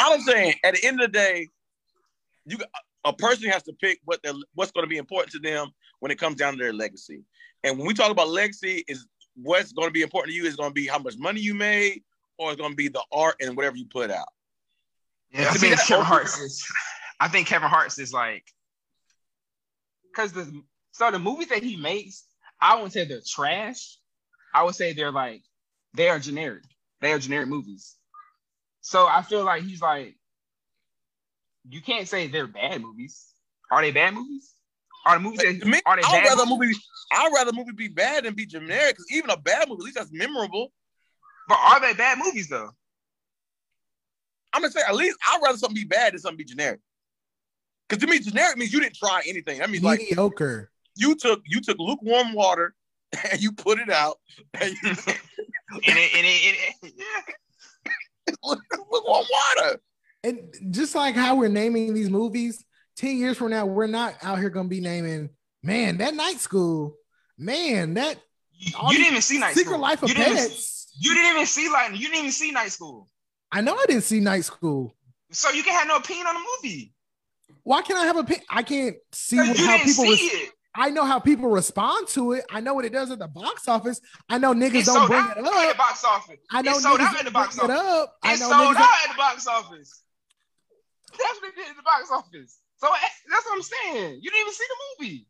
I'm 0.00 0.20
saying 0.20 0.54
at 0.64 0.74
the 0.74 0.84
end 0.86 1.00
of 1.00 1.12
the 1.12 1.18
day, 1.18 1.46
you 2.46 2.58
a 3.04 3.12
person 3.12 3.50
has 3.50 3.62
to 3.64 3.72
pick 3.74 4.00
what 4.04 4.22
their 4.22 4.32
what's 4.54 4.72
going 4.72 4.84
to 4.84 4.88
be 4.88 4.96
important 4.96 5.32
to 5.32 5.38
them 5.38 5.70
when 6.00 6.10
it 6.10 6.18
comes 6.18 6.36
down 6.36 6.54
to 6.54 6.58
their 6.58 6.72
legacy. 6.72 7.22
And 7.64 7.78
when 7.78 7.86
we 7.86 7.94
talk 7.94 8.10
about 8.10 8.28
legacy, 8.28 8.84
is 8.88 9.06
what's 9.36 9.72
going 9.72 9.88
to 9.88 9.92
be 9.92 10.02
important 10.02 10.32
to 10.32 10.36
you 10.36 10.46
is 10.46 10.56
going 10.56 10.70
to 10.70 10.74
be 10.74 10.86
how 10.86 10.98
much 10.98 11.16
money 11.18 11.40
you 11.40 11.54
made, 11.54 12.02
or 12.40 12.50
it's 12.50 12.58
going 12.60 12.72
to 12.72 12.76
be 12.76 12.88
the 12.88 13.02
art 13.12 13.36
and 13.40 13.54
whatever 13.54 13.76
you 13.76 13.84
put 13.84 14.10
out. 14.10 14.26
Yeah, 15.30 15.50
I 15.50 15.54
think 15.54 15.76
that- 15.76 15.86
Kevin 15.86 16.04
Hart's 16.06 16.38
is. 16.40 16.66
I 17.20 17.28
think 17.28 17.46
Kevin 17.46 17.68
Hart's 17.68 17.98
is 17.98 18.14
like, 18.14 18.44
because 20.10 20.32
the 20.32 20.62
so 20.92 21.10
the 21.10 21.18
movies 21.18 21.48
that 21.48 21.62
he 21.62 21.76
makes, 21.76 22.24
I 22.60 22.74
wouldn't 22.74 22.94
say 22.94 23.04
they're 23.04 23.20
trash. 23.24 23.98
I 24.54 24.64
would 24.64 24.74
say 24.74 24.94
they're 24.94 25.12
like 25.12 25.42
they 25.94 26.08
are 26.08 26.18
generic. 26.18 26.64
They 27.02 27.12
are 27.12 27.18
generic 27.18 27.48
movies. 27.48 27.96
So 28.80 29.06
I 29.06 29.20
feel 29.22 29.44
like 29.44 29.62
he's 29.62 29.82
like, 29.82 30.16
you 31.68 31.82
can't 31.82 32.08
say 32.08 32.26
they're 32.26 32.46
bad 32.46 32.80
movies. 32.80 33.26
Are 33.70 33.82
they 33.82 33.90
bad 33.92 34.14
movies? 34.14 34.54
Are 35.04 35.16
the 35.16 35.20
movies 35.22 35.40
that 35.40 35.66
me, 35.66 35.80
are 35.84 35.96
they 35.96 36.02
I'd 36.02 36.22
bad? 36.22 36.28
rather 36.30 36.46
movies? 36.46 36.76
movie. 36.76 36.78
I'd 37.12 37.32
rather 37.34 37.50
a 37.50 37.54
movie 37.54 37.72
be 37.72 37.88
bad 37.88 38.24
than 38.24 38.34
be 38.34 38.46
generic. 38.46 38.94
Because 38.96 39.10
even 39.12 39.28
a 39.30 39.36
bad 39.36 39.68
movie, 39.68 39.80
at 39.80 39.84
least 39.84 39.96
that's 39.96 40.12
memorable. 40.12 40.72
But 41.50 41.58
are 41.58 41.80
they 41.80 41.94
bad 41.94 42.18
movies 42.24 42.48
though? 42.48 42.70
I'm 44.52 44.62
gonna 44.62 44.70
say 44.70 44.82
at 44.88 44.94
least 44.94 45.16
I'd 45.28 45.40
rather 45.42 45.58
something 45.58 45.74
be 45.74 45.84
bad 45.84 46.12
than 46.12 46.20
something 46.20 46.36
be 46.38 46.44
generic. 46.44 46.78
Because 47.88 48.00
to 48.04 48.08
me, 48.08 48.20
generic 48.20 48.56
means 48.56 48.72
you 48.72 48.80
didn't 48.80 48.94
try 48.94 49.20
anything. 49.26 49.58
That 49.58 49.68
means 49.68 49.82
like 49.82 49.98
Mediocre. 49.98 50.70
you 50.94 51.16
took 51.16 51.42
you 51.46 51.60
took 51.60 51.76
lukewarm 51.80 52.34
water 52.34 52.72
and 53.32 53.42
you 53.42 53.50
put 53.50 53.80
it 53.80 53.90
out 53.90 54.18
and 54.60 54.70
you 54.80 54.90
And 55.72 55.82
it, 55.98 56.10
and 56.14 56.26
it, 56.26 56.44
and 56.46 56.56
it, 56.84 56.94
yeah. 56.96 58.34
lukewarm 58.44 59.24
water. 59.32 59.80
And 60.22 60.54
just 60.70 60.94
like 60.94 61.16
how 61.16 61.34
we're 61.34 61.48
naming 61.48 61.94
these 61.94 62.10
movies, 62.10 62.64
10 62.96 63.16
years 63.16 63.38
from 63.38 63.50
now, 63.50 63.66
we're 63.66 63.88
not 63.88 64.14
out 64.22 64.38
here 64.38 64.50
gonna 64.50 64.68
be 64.68 64.80
naming, 64.80 65.30
man, 65.64 65.98
that 65.98 66.14
night 66.14 66.38
school, 66.38 66.94
man, 67.36 67.94
that 67.94 68.18
You, 68.52 68.72
you 68.88 68.98
didn't 68.98 69.06
even 69.06 69.22
see 69.22 69.38
Night 69.38 69.54
Secret 69.54 69.72
School. 69.72 69.80
Life 69.80 70.02
of 70.04 70.10
you 70.10 70.14
didn't, 70.14 70.32
even- 70.32 70.48
Pets. 70.48 70.79
You 70.98 71.14
didn't 71.14 71.32
even 71.34 71.46
see 71.46 71.68
Lightning. 71.70 72.00
you 72.00 72.06
didn't 72.08 72.20
even 72.20 72.32
see 72.32 72.50
Night 72.52 72.72
School. 72.72 73.08
I 73.52 73.60
know 73.62 73.74
I 73.76 73.84
didn't 73.86 74.04
see 74.04 74.20
night 74.20 74.44
school. 74.44 74.94
So 75.32 75.50
you 75.50 75.64
can 75.64 75.72
have 75.74 75.88
no 75.88 75.96
opinion 75.96 76.26
on 76.28 76.34
the 76.34 76.40
movie. 76.62 76.94
Why 77.64 77.82
can't 77.82 77.98
I 77.98 78.04
have 78.06 78.16
a 78.16 78.22
pi- 78.24 78.42
I 78.48 78.62
can't 78.62 78.96
see 79.12 79.38
what, 79.38 79.56
how 79.56 79.76
people 79.78 80.04
see 80.04 80.10
res- 80.10 80.20
it. 80.34 80.50
I 80.72 80.90
know 80.90 81.04
how 81.04 81.18
people 81.18 81.48
respond 81.50 82.06
to 82.08 82.32
it. 82.34 82.44
I 82.48 82.60
know 82.60 82.74
what 82.74 82.84
it 82.84 82.92
does 82.92 83.10
at 83.10 83.18
the 83.18 83.26
box 83.26 83.66
office. 83.66 84.00
I 84.28 84.38
know 84.38 84.54
niggas 84.54 84.86
don't 84.86 85.08
bring 85.08 85.24
it 85.36 85.38
up. 85.44 85.76
box 85.76 86.04
office. 86.04 86.38
I 86.52 86.62
know 86.62 86.76
it 86.76 86.80
sold 86.80 87.00
niggas 87.00 87.06
out 87.06 87.18
at 87.18 87.24
the 87.24 87.30
box 87.32 87.56
bring 87.58 87.70
it 87.70 87.74
office. 87.74 87.88
up. 87.88 88.16
I 88.22 88.30
know 88.30 88.36
sold 88.36 88.52
out 88.52 88.74
don't- 88.74 88.78
at 88.78 89.08
the 89.10 89.18
box 89.18 89.46
office. 89.48 90.02
That's 91.10 91.40
what 91.40 91.48
it 91.50 91.56
did 91.56 91.68
at 91.70 91.76
the 91.76 91.82
box 91.82 92.08
office. 92.12 92.58
So 92.76 92.86
eh, 92.86 92.98
that's 93.28 93.44
what 93.46 93.54
I'm 93.56 93.62
saying. 93.62 94.20
You 94.22 94.30
didn't 94.30 94.40
even 94.42 94.52
see 94.54 94.64
the 94.68 95.04
movie. 95.04 95.26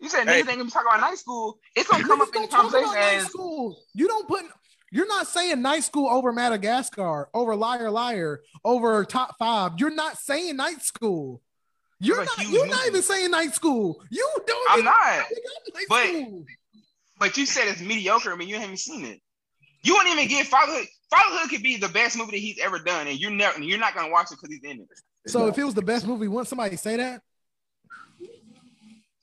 You 0.00 0.08
said 0.08 0.26
Hey. 0.28 0.34
niggas 0.42 0.48
ain't 0.48 0.58
gonna 0.58 0.64
be 0.64 0.70
talking 0.70 0.88
about 0.88 1.00
night 1.00 1.18
school. 1.18 1.58
It's 1.74 1.88
gonna 1.88 2.04
come 2.04 2.20
Niggas 2.20 2.28
up 2.28 2.36
in 2.36 2.42
the 2.42 2.48
don't 2.48 2.60
about 2.60 2.72
conversation 2.72 2.94
night 2.94 3.14
as 3.16 3.26
school. 3.26 3.76
You 3.94 4.08
don't 4.08 4.28
put. 4.28 4.44
You're 4.92 5.08
not 5.08 5.26
saying 5.26 5.60
night 5.62 5.82
school 5.84 6.08
over 6.08 6.32
Madagascar, 6.32 7.28
over 7.34 7.56
Liar 7.56 7.90
Liar, 7.90 8.40
over 8.64 9.04
Top 9.04 9.36
Five. 9.38 9.72
You're 9.78 9.90
not 9.94 10.18
saying 10.18 10.56
night 10.56 10.82
school. 10.82 11.40
You're 12.00 12.24
not. 12.24 12.48
You're 12.48 12.66
not 12.66 12.86
even 12.86 13.02
saying 13.02 13.30
night 13.30 13.54
school. 13.54 14.02
You 14.10 14.28
don't. 14.46 14.70
I'm 14.70 14.84
not. 14.84 15.28
pick 15.28 15.38
up 15.38 15.74
night 15.74 15.86
But- 15.88 16.06
school. 16.08 16.44
But 17.18 17.36
you 17.36 17.46
said 17.46 17.68
it's 17.68 17.80
mediocre. 17.80 18.32
I 18.32 18.36
mean, 18.36 18.48
you 18.48 18.58
haven't 18.58 18.78
seen 18.78 19.04
it. 19.04 19.20
You 19.84 19.94
won't 19.94 20.08
even 20.08 20.26
give 20.26 20.46
Fatherhood. 20.48 20.86
Fatherhood 21.10 21.48
could 21.48 21.62
be 21.62 21.76
the 21.76 21.88
best 21.88 22.18
movie 22.18 22.32
that 22.32 22.38
he's 22.38 22.58
ever 22.58 22.78
done, 22.80 23.06
and 23.06 23.18
you're 23.18 23.30
never, 23.30 23.60
you're 23.62 23.78
not 23.78 23.94
gonna 23.94 24.10
watch 24.10 24.26
it 24.32 24.38
because 24.40 24.50
he's 24.54 24.64
in 24.64 24.80
it. 24.80 24.88
So 25.30 25.46
if 25.46 25.56
it 25.56 25.64
was 25.64 25.74
the 25.74 25.82
best 25.82 26.06
movie, 26.06 26.26
wouldn't 26.26 26.48
somebody 26.48 26.76
say 26.76 26.96
that? 26.96 27.22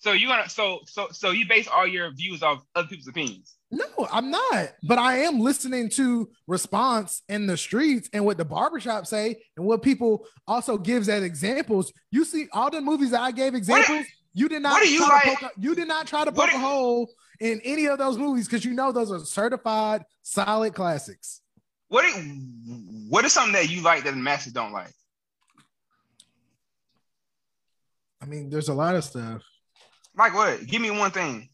So 0.01 0.13
you 0.13 0.27
gonna, 0.27 0.49
so, 0.49 0.79
so, 0.87 1.09
so 1.11 1.29
you 1.29 1.47
base 1.47 1.67
all 1.67 1.85
your 1.85 2.11
views 2.11 2.41
off 2.41 2.65
other 2.73 2.87
people's 2.87 3.07
opinions. 3.07 3.55
No, 3.69 3.85
I'm 4.11 4.31
not. 4.31 4.73
But 4.81 4.97
I 4.97 5.19
am 5.19 5.39
listening 5.39 5.89
to 5.91 6.27
response 6.47 7.21
in 7.29 7.45
the 7.45 7.55
streets 7.55 8.09
and 8.11 8.25
what 8.25 8.37
the 8.37 8.43
barbershop 8.43 9.05
say 9.05 9.43
and 9.55 9.65
what 9.65 9.83
people 9.83 10.25
also 10.47 10.79
gives 10.79 11.07
as 11.07 11.21
examples. 11.23 11.93
You 12.09 12.25
see 12.25 12.47
all 12.51 12.71
the 12.71 12.81
movies 12.81 13.11
that 13.11 13.21
I 13.21 13.29
gave 13.31 13.53
examples. 13.53 14.07
you 14.33 14.49
did 14.49 14.63
not. 14.63 14.71
what 14.73 14.89
you 14.89 15.01
like- 15.01 15.39
poke 15.39 15.51
you 15.59 15.75
did 15.75 15.87
not 15.87 16.07
try 16.07 16.25
to 16.25 16.31
what 16.31 16.49
poke 16.49 16.57
a 16.57 16.59
hole 16.59 17.07
in 17.39 17.61
any 17.63 17.85
of 17.85 17.99
those 17.99 18.17
movies 18.17 18.47
because 18.47 18.65
you 18.65 18.73
know 18.73 18.91
those 18.91 19.11
are 19.11 19.19
certified 19.19 20.03
solid 20.23 20.73
classics. 20.73 21.41
What, 21.89 22.05
what 23.07 23.23
is 23.23 23.33
something 23.33 23.53
that 23.53 23.69
you 23.69 23.83
like 23.83 24.03
that 24.05 24.11
the 24.11 24.17
masses 24.17 24.51
don't 24.51 24.71
like? 24.71 24.93
I 28.19 28.25
mean, 28.25 28.49
there's 28.49 28.69
a 28.69 28.73
lot 28.73 28.95
of 28.95 29.03
stuff. 29.03 29.43
Like 30.17 30.33
what? 30.33 30.65
Give 30.67 30.81
me 30.81 30.91
one 30.91 31.11
thing 31.11 31.49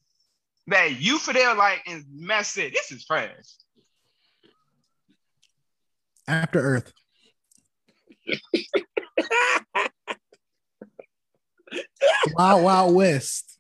that 0.68 1.00
you 1.00 1.20
Fidel 1.20 1.56
like 1.58 1.82
and 1.88 2.04
Matt 2.14 2.46
said 2.46 2.72
this 2.74 2.92
is 2.92 3.06
trash. 3.06 3.32
After 6.28 6.60
Earth. 6.60 6.92
Wild 12.34 12.64
Wild 12.64 12.96
West. 12.96 13.58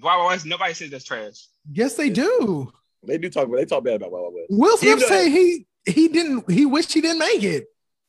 Why? 0.00 0.16
Why? 0.16 0.38
Nobody 0.44 0.74
says 0.74 0.90
that's 0.90 1.04
trash. 1.04 1.46
Yes, 1.70 1.94
they 1.94 2.10
do. 2.10 2.72
They 3.06 3.18
do 3.18 3.28
talk 3.30 3.46
about 3.46 3.56
they 3.56 3.64
talk 3.64 3.84
bad 3.84 3.96
about 3.96 4.12
Wild 4.12 4.22
Wild 4.24 4.34
West. 4.34 4.46
Will 4.50 4.76
Smith 4.76 4.96
Even- 4.98 5.08
say 5.08 5.30
he 5.30 5.66
he 5.86 6.08
didn't 6.08 6.50
he 6.50 6.66
wished 6.66 6.92
he 6.92 7.00
didn't 7.00 7.18
make 7.18 7.42
it. 7.42 7.66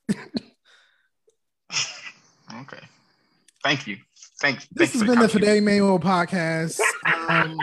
Okay. 2.63 2.80
Thank 3.63 3.88
you. 3.88 3.95
Thank. 4.41 4.68
This 4.72 4.91
thank 4.91 4.91
has 4.93 5.01
been 5.01 5.07
the 5.07 5.15
contribution. 5.15 5.41
Today 5.41 5.59
Manual 5.61 5.99
podcast. 5.99 6.80
Um, 7.30 7.57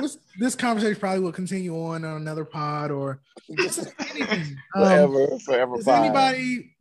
this 0.00 0.18
this 0.38 0.54
conversation 0.54 0.98
probably 0.98 1.20
will 1.20 1.32
continue 1.32 1.74
on 1.74 2.04
on 2.04 2.16
another 2.16 2.44
pod 2.44 2.90
or 2.90 3.20
just 3.56 3.92
anything. 4.10 4.56
Um, 4.74 4.82
Forever, 4.82 5.38
forever. 5.38 5.76
does 5.76 5.84
fine. 5.84 6.04
anybody, 6.04 6.74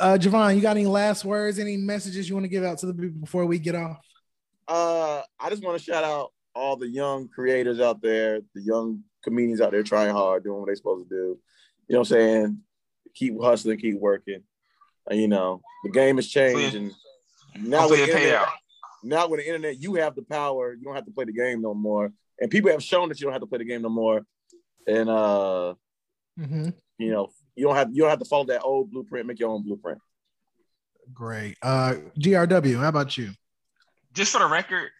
uh, 0.00 0.18
Javon, 0.20 0.54
you 0.56 0.60
got 0.60 0.76
any 0.76 0.86
last 0.86 1.24
words, 1.24 1.58
any 1.58 1.76
messages 1.76 2.28
you 2.28 2.34
want 2.34 2.44
to 2.44 2.48
give 2.48 2.64
out 2.64 2.78
to 2.78 2.86
the 2.86 2.94
people 2.94 3.20
before 3.20 3.46
we 3.46 3.58
get 3.58 3.74
off? 3.74 3.98
Uh, 4.68 5.22
I 5.38 5.50
just 5.50 5.62
want 5.64 5.78
to 5.78 5.84
shout 5.84 6.04
out 6.04 6.32
all 6.54 6.76
the 6.76 6.88
young 6.88 7.28
creators 7.28 7.80
out 7.80 8.00
there, 8.02 8.40
the 8.54 8.62
young 8.62 9.02
comedians 9.22 9.60
out 9.60 9.72
there 9.72 9.82
trying 9.82 10.12
hard, 10.12 10.44
doing 10.44 10.58
what 10.58 10.66
they're 10.66 10.76
supposed 10.76 11.08
to 11.08 11.14
do. 11.14 11.38
You 11.88 11.94
know 11.94 11.98
what 12.00 12.10
I'm 12.10 12.16
saying? 12.16 12.58
Keep 13.14 13.40
hustling, 13.40 13.78
keep 13.78 13.98
working. 13.98 14.42
And, 15.08 15.20
you 15.20 15.28
know, 15.28 15.62
the 15.84 15.90
game 15.90 16.16
has 16.16 16.26
changed, 16.28 16.74
and 16.74 16.92
now 17.62 17.88
with 17.88 17.98
the 17.98 18.04
internet, 18.12 18.48
now 19.02 19.28
with 19.28 19.40
the 19.40 19.46
internet, 19.46 19.80
you 19.80 19.94
have 19.96 20.14
the 20.14 20.22
power. 20.22 20.72
You 20.74 20.84
don't 20.84 20.94
have 20.94 21.04
to 21.06 21.10
play 21.12 21.24
the 21.24 21.32
game 21.32 21.62
no 21.62 21.74
more. 21.74 22.12
And 22.40 22.50
people 22.50 22.70
have 22.70 22.82
shown 22.82 23.08
that 23.08 23.20
you 23.20 23.24
don't 23.24 23.32
have 23.32 23.42
to 23.42 23.46
play 23.46 23.58
the 23.58 23.64
game 23.64 23.82
no 23.82 23.88
more. 23.88 24.22
And 24.86 25.08
uh, 25.08 25.74
Mhm. 26.38 26.74
you 26.98 27.10
know, 27.10 27.30
you 27.54 27.64
don't 27.66 27.76
have 27.76 27.90
you 27.92 28.02
don't 28.02 28.10
have 28.10 28.18
to 28.18 28.24
follow 28.26 28.44
that 28.46 28.62
old 28.62 28.90
blueprint. 28.90 29.26
Make 29.26 29.38
your 29.40 29.50
own 29.50 29.62
blueprint. 29.62 29.98
Great. 31.14 31.56
Uh, 31.62 31.94
GRW, 32.18 32.78
how 32.80 32.88
about 32.88 33.16
you? 33.16 33.30
Just 34.12 34.32
for 34.32 34.38
the 34.38 34.46
record, 34.46 34.90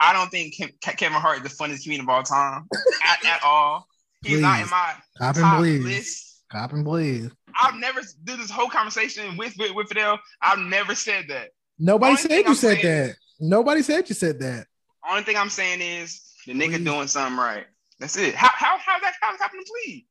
I 0.00 0.12
don't 0.12 0.30
think 0.30 0.54
Ke- 0.54 0.96
Kevin 0.96 1.20
Hart 1.20 1.38
is 1.38 1.42
the 1.44 1.48
funniest 1.50 1.84
comedian 1.84 2.04
of 2.04 2.08
all 2.08 2.22
time 2.22 2.66
at, 3.04 3.24
at 3.24 3.42
all. 3.44 3.86
He's 4.24 4.40
not 4.40 4.60
in 4.60 4.64
Please. 4.66 4.70
my 4.70 4.94
Cop 5.18 5.36
and 5.36 5.44
top 5.44 5.58
bleed. 5.58 5.82
list. 5.82 6.42
Cop 6.50 6.72
and 6.72 6.84
bleed. 6.84 7.30
I've 7.60 7.74
never 7.76 8.00
did 8.24 8.38
this 8.40 8.50
whole 8.50 8.68
conversation 8.68 9.36
with, 9.36 9.54
with 9.58 9.72
with 9.74 9.88
Fidel. 9.88 10.18
I've 10.42 10.58
never 10.58 10.94
said 10.94 11.26
that. 11.28 11.50
Nobody 11.78 12.16
said 12.16 12.30
you 12.30 12.44
I'm 12.46 12.54
said 12.54 12.78
that. 12.82 13.16
Nobody 13.40 13.82
said 13.82 14.08
you 14.08 14.14
said 14.14 14.38
that. 14.40 14.66
Only 15.08 15.22
thing 15.22 15.36
I'm 15.36 15.50
saying 15.50 15.80
is 15.80 16.22
the 16.46 16.52
nigga 16.54 16.76
Please. 16.76 16.84
doing 16.84 17.08
something 17.08 17.38
right. 17.38 17.66
That's 17.98 18.16
it. 18.16 18.34
How 18.34 18.48
how 18.48 18.78
how's 18.78 19.00
that 19.02 19.14
that 19.20 19.36
happening 19.40 19.64
to 19.64 19.70
plead? 19.84 20.06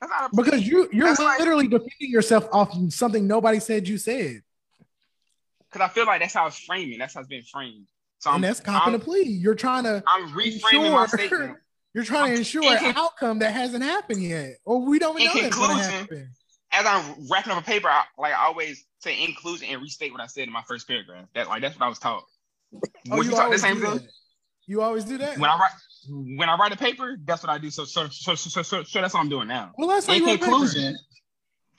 That's 0.00 0.10
not 0.10 0.30
a 0.30 0.34
plea. 0.34 0.44
Because 0.44 0.66
you 0.66 0.88
you're 0.92 1.06
That's 1.08 1.20
like- 1.20 1.38
literally 1.38 1.68
defending 1.68 2.10
yourself 2.10 2.48
off 2.52 2.74
of 2.74 2.92
something 2.92 3.26
nobody 3.26 3.60
said 3.60 3.86
you 3.88 3.98
said. 3.98 4.42
because 5.70 5.84
I 5.84 5.88
feel 5.92 6.06
like 6.06 6.20
that's 6.20 6.34
how 6.34 6.46
it's 6.46 6.58
framing. 6.58 6.98
That's 6.98 7.14
how 7.14 7.20
it's 7.20 7.28
been 7.28 7.42
framed. 7.42 7.86
So 8.18 8.30
I'm 8.30 8.36
and 8.36 8.44
that's 8.44 8.60
copping 8.60 8.94
a 8.94 8.96
I'm, 8.96 9.02
plea. 9.02 9.22
You're 9.24 9.54
trying 9.54 9.84
to 9.84 10.02
I'm 10.06 10.28
reframing 10.30 10.92
my 10.92 11.06
statement. 11.06 11.56
you're 11.94 12.04
trying 12.04 12.26
to 12.26 12.30
I'm- 12.32 12.38
ensure 12.38 12.62
an 12.64 12.94
outcome 12.96 13.38
that 13.40 13.52
hasn't 13.52 13.82
happened 13.84 14.22
yet. 14.22 14.56
Or 14.64 14.80
we 14.84 14.98
don't 14.98 15.18
know 15.18 15.24
that's 15.24 15.56
gonna 15.56 15.72
conclusion, 15.74 15.90
happen. 15.90 16.30
As 16.72 16.86
I'm 16.86 17.26
wrapping 17.28 17.52
up 17.52 17.58
a 17.62 17.64
paper, 17.64 17.88
I, 17.88 18.04
like 18.18 18.32
I 18.32 18.44
always 18.46 18.84
say 19.00 19.24
inclusion 19.24 19.68
and 19.70 19.82
restate 19.82 20.12
what 20.12 20.20
I 20.20 20.26
said 20.26 20.46
in 20.46 20.52
my 20.52 20.62
first 20.68 20.86
paragraph. 20.86 21.26
That 21.34 21.48
like 21.48 21.62
that's 21.62 21.76
what 21.78 21.84
I 21.84 21.88
was 21.88 21.98
taught. 21.98 22.22
Oh, 23.10 23.16
Would 23.16 23.26
you 23.26 23.32
talk 23.32 23.50
the 23.50 23.58
same 23.58 23.80
thing? 23.80 24.00
You 24.66 24.82
always 24.82 25.04
do 25.04 25.18
that. 25.18 25.36
When 25.38 25.50
I 25.50 25.58
write 25.58 25.70
when 26.38 26.48
I 26.48 26.56
write 26.56 26.72
a 26.72 26.76
paper, 26.76 27.16
that's 27.24 27.42
what 27.42 27.50
I 27.50 27.58
do. 27.58 27.70
So 27.70 27.84
so 27.84 28.06
so 28.08 28.34
so, 28.36 28.62
so, 28.62 28.82
so, 28.84 29.00
that's 29.00 29.14
what 29.14 29.20
I'm 29.20 29.28
doing 29.28 29.48
now. 29.48 29.72
well, 29.76 29.88
last 29.88 30.06
time 30.06 30.16
In 30.16 30.22
you 30.22 30.28
wrote 30.28 30.34
a 30.34 30.38
paper. 30.38 30.50
conclusion, 30.50 30.96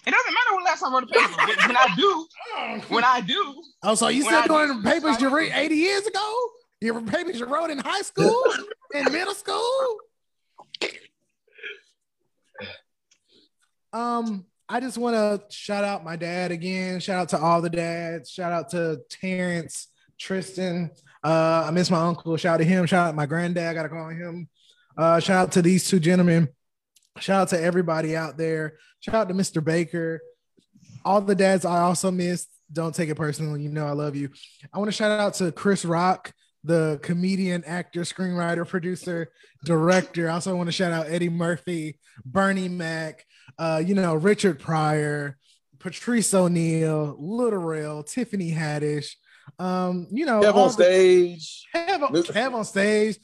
it 0.06 0.12
doesn't 0.12 0.34
matter 0.34 0.56
when 0.56 0.64
last 0.66 0.80
time 0.82 0.90
I 0.90 0.94
wrote 0.96 1.04
a 1.04 1.08
paper. 1.08 1.68
when, 1.68 1.78
I 1.78 1.88
do, 1.96 2.28
when 2.94 3.04
I 3.06 3.22
do, 3.22 3.64
Oh, 3.84 3.96
so 3.96 4.10
you 4.10 4.24
said 4.24 4.34
I 4.34 4.48
do- 4.48 4.82
papers 4.84 5.22
you 5.22 5.34
read 5.36 5.52
80 5.54 5.76
years 5.76 6.06
ago? 6.06 6.38
Your 6.82 7.00
papers 7.02 7.40
you 7.40 7.46
wrote 7.46 7.70
in 7.70 7.78
high 7.78 8.02
school, 8.02 8.44
in 8.94 9.12
middle 9.12 9.36
school? 9.36 9.98
Um, 13.94 14.46
I 14.72 14.80
just 14.80 14.98
want 14.98 15.16
to 15.18 15.54
shout 15.54 15.84
out 15.84 16.06
my 16.06 16.16
dad 16.16 16.54
again. 16.54 17.02
Shout 17.02 17.20
out 17.20 17.30
to 17.30 17.38
all 17.38 17.62
the 17.62 17.70
dads. 17.70 18.30
Shout 18.32 18.54
out 18.54 18.70
to 18.70 19.02
Terrence, 19.10 19.90
Tristan. 20.18 20.92
Uh, 21.22 21.66
I 21.68 21.72
miss 21.72 21.92
my 21.92 22.00
uncle. 22.00 22.38
Shout 22.38 22.54
out 22.54 22.58
to 22.60 22.64
him. 22.64 22.86
Shout 22.86 23.08
out 23.08 23.12
to 23.12 23.18
my 23.18 23.26
granddad. 23.26 23.68
I 23.68 23.74
gotta 23.74 23.90
call 23.90 24.08
him. 24.08 24.48
Uh, 24.98 25.20
shout 25.20 25.38
out 25.38 25.52
to 25.54 25.62
these 25.62 25.90
two 25.90 26.00
gentlemen. 26.00 26.48
Shout 27.20 27.42
out 27.42 27.48
to 27.50 27.62
everybody 27.62 28.16
out 28.16 28.38
there. 28.38 28.78
Shout 29.02 29.16
out 29.16 29.28
to 29.28 29.34
Mr. 29.34 29.62
Baker. 29.62 30.22
All 31.04 31.20
the 31.20 31.36
dads 31.36 31.66
I 31.66 31.82
also 31.82 32.10
missed. 32.10 32.48
Don't 32.72 32.96
take 32.96 33.10
it 33.10 33.16
personally. 33.16 33.64
You 33.64 33.70
know 33.70 33.86
I 33.86 33.92
love 33.92 34.16
you. 34.16 34.30
I 34.74 34.78
want 34.78 34.88
to 34.88 34.96
shout 34.96 35.12
out 35.12 35.34
to 35.36 35.52
Chris 35.52 35.84
Rock, 35.84 36.32
the 36.64 36.98
comedian, 37.04 37.66
actor, 37.66 38.02
screenwriter, 38.02 38.66
producer, 38.66 39.34
director. 39.66 40.30
I 40.30 40.36
also 40.36 40.56
want 40.56 40.70
to 40.70 40.72
shout 40.72 40.94
out 40.94 41.08
Eddie 41.08 41.28
Murphy, 41.28 42.00
Bernie 42.24 42.70
Mac, 42.70 43.26
uh, 43.58 43.82
you 43.86 43.96
know, 43.96 44.16
Richard 44.16 44.60
Pryor, 44.60 45.38
Patrice 45.80 46.34
O'Neal, 46.34 47.16
Lil 47.20 47.52
Rel, 47.52 48.04
Tiffany 48.04 48.52
Haddish. 48.52 49.14
Um, 49.60 50.08
you 50.12 50.26
know, 50.26 50.42
Kev 50.42 50.54
all 50.54 50.62
on 50.64 50.68
the- 50.68 50.74
stage. 50.74 51.68
Kev, 51.76 52.02
on- 52.04 52.14
Kev 52.14 52.54
on 52.54 52.66
stage 52.66 53.18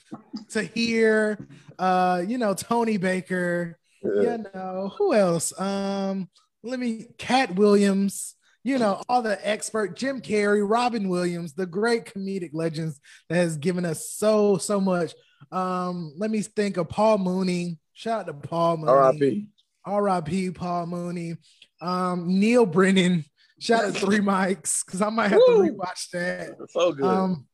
to 0.49 0.63
hear, 0.63 1.47
uh, 1.79 2.23
you 2.27 2.37
know, 2.37 2.53
Tony 2.53 2.97
Baker, 2.97 3.77
you 4.03 4.43
know, 4.53 4.91
who 4.97 5.13
else? 5.13 5.57
Um, 5.59 6.29
let 6.63 6.79
me 6.79 7.07
Katt 7.17 7.55
Williams, 7.55 8.35
you 8.63 8.77
know, 8.77 9.01
all 9.07 9.21
the 9.21 9.39
expert 9.47 9.95
Jim 9.95 10.21
Carrey, 10.21 10.67
Robin 10.67 11.07
Williams, 11.09 11.53
the 11.53 11.65
great 11.65 12.05
comedic 12.05 12.49
legends 12.53 12.99
that 13.29 13.35
has 13.35 13.57
given 13.57 13.85
us 13.85 14.09
so 14.09 14.57
so 14.57 14.81
much. 14.81 15.13
Um, 15.51 16.13
let 16.17 16.29
me 16.31 16.41
think 16.41 16.77
of 16.77 16.89
Paul 16.89 17.19
Mooney. 17.19 17.77
Shout 17.93 18.21
out 18.21 18.27
to 18.27 18.47
Paul 18.47 18.77
Mooney. 18.77 18.91
R.I.P. 18.91 19.47
R.I.P. 19.87 20.51
Paul 20.51 20.87
Mooney. 20.87 21.35
Um, 21.81 22.39
Neal 22.39 22.65
Brennan. 22.65 23.23
Shout 23.59 23.85
out 23.85 23.95
to 23.95 23.99
Three 23.99 24.19
Mics 24.19 24.85
because 24.85 25.01
I 25.01 25.09
might 25.09 25.29
have 25.29 25.41
Woo. 25.47 25.65
to 25.65 25.73
rewatch 25.73 26.09
that. 26.11 26.55
So 26.69 26.91
good. 26.91 27.05
Um, 27.05 27.47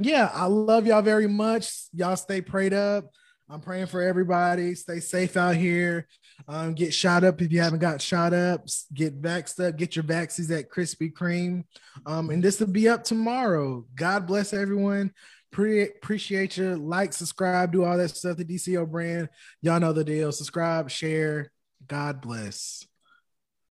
yeah, 0.00 0.30
I 0.32 0.46
love 0.46 0.86
y'all 0.86 1.02
very 1.02 1.26
much. 1.26 1.72
Y'all 1.92 2.16
stay 2.16 2.40
prayed 2.40 2.72
up. 2.72 3.10
I'm 3.48 3.60
praying 3.60 3.86
for 3.86 4.00
everybody. 4.00 4.74
Stay 4.76 5.00
safe 5.00 5.36
out 5.36 5.56
here. 5.56 6.06
Um, 6.46 6.72
get 6.72 6.94
shot 6.94 7.24
up 7.24 7.42
if 7.42 7.52
you 7.52 7.60
haven't 7.60 7.80
got 7.80 8.00
shot 8.00 8.32
up. 8.32 8.66
Get 8.94 9.20
vaxxed 9.20 9.68
up. 9.68 9.76
Get 9.76 9.96
your 9.96 10.04
vaccines 10.04 10.50
at 10.52 10.70
Krispy 10.70 11.12
Kreme. 11.12 11.64
Um, 12.06 12.30
and 12.30 12.42
this 12.42 12.60
will 12.60 12.68
be 12.68 12.88
up 12.88 13.02
tomorrow. 13.02 13.84
God 13.94 14.26
bless 14.26 14.52
everyone. 14.52 15.12
Pre- 15.50 15.82
appreciate 15.82 16.56
you. 16.56 16.76
Like, 16.76 17.12
subscribe, 17.12 17.72
do 17.72 17.84
all 17.84 17.98
that 17.98 18.10
stuff. 18.10 18.36
The 18.36 18.44
DCO 18.44 18.88
brand. 18.88 19.28
Y'all 19.62 19.80
know 19.80 19.92
the 19.92 20.04
deal. 20.04 20.30
Subscribe, 20.30 20.88
share. 20.88 21.50
God 21.90 22.22
bless. 22.22 22.86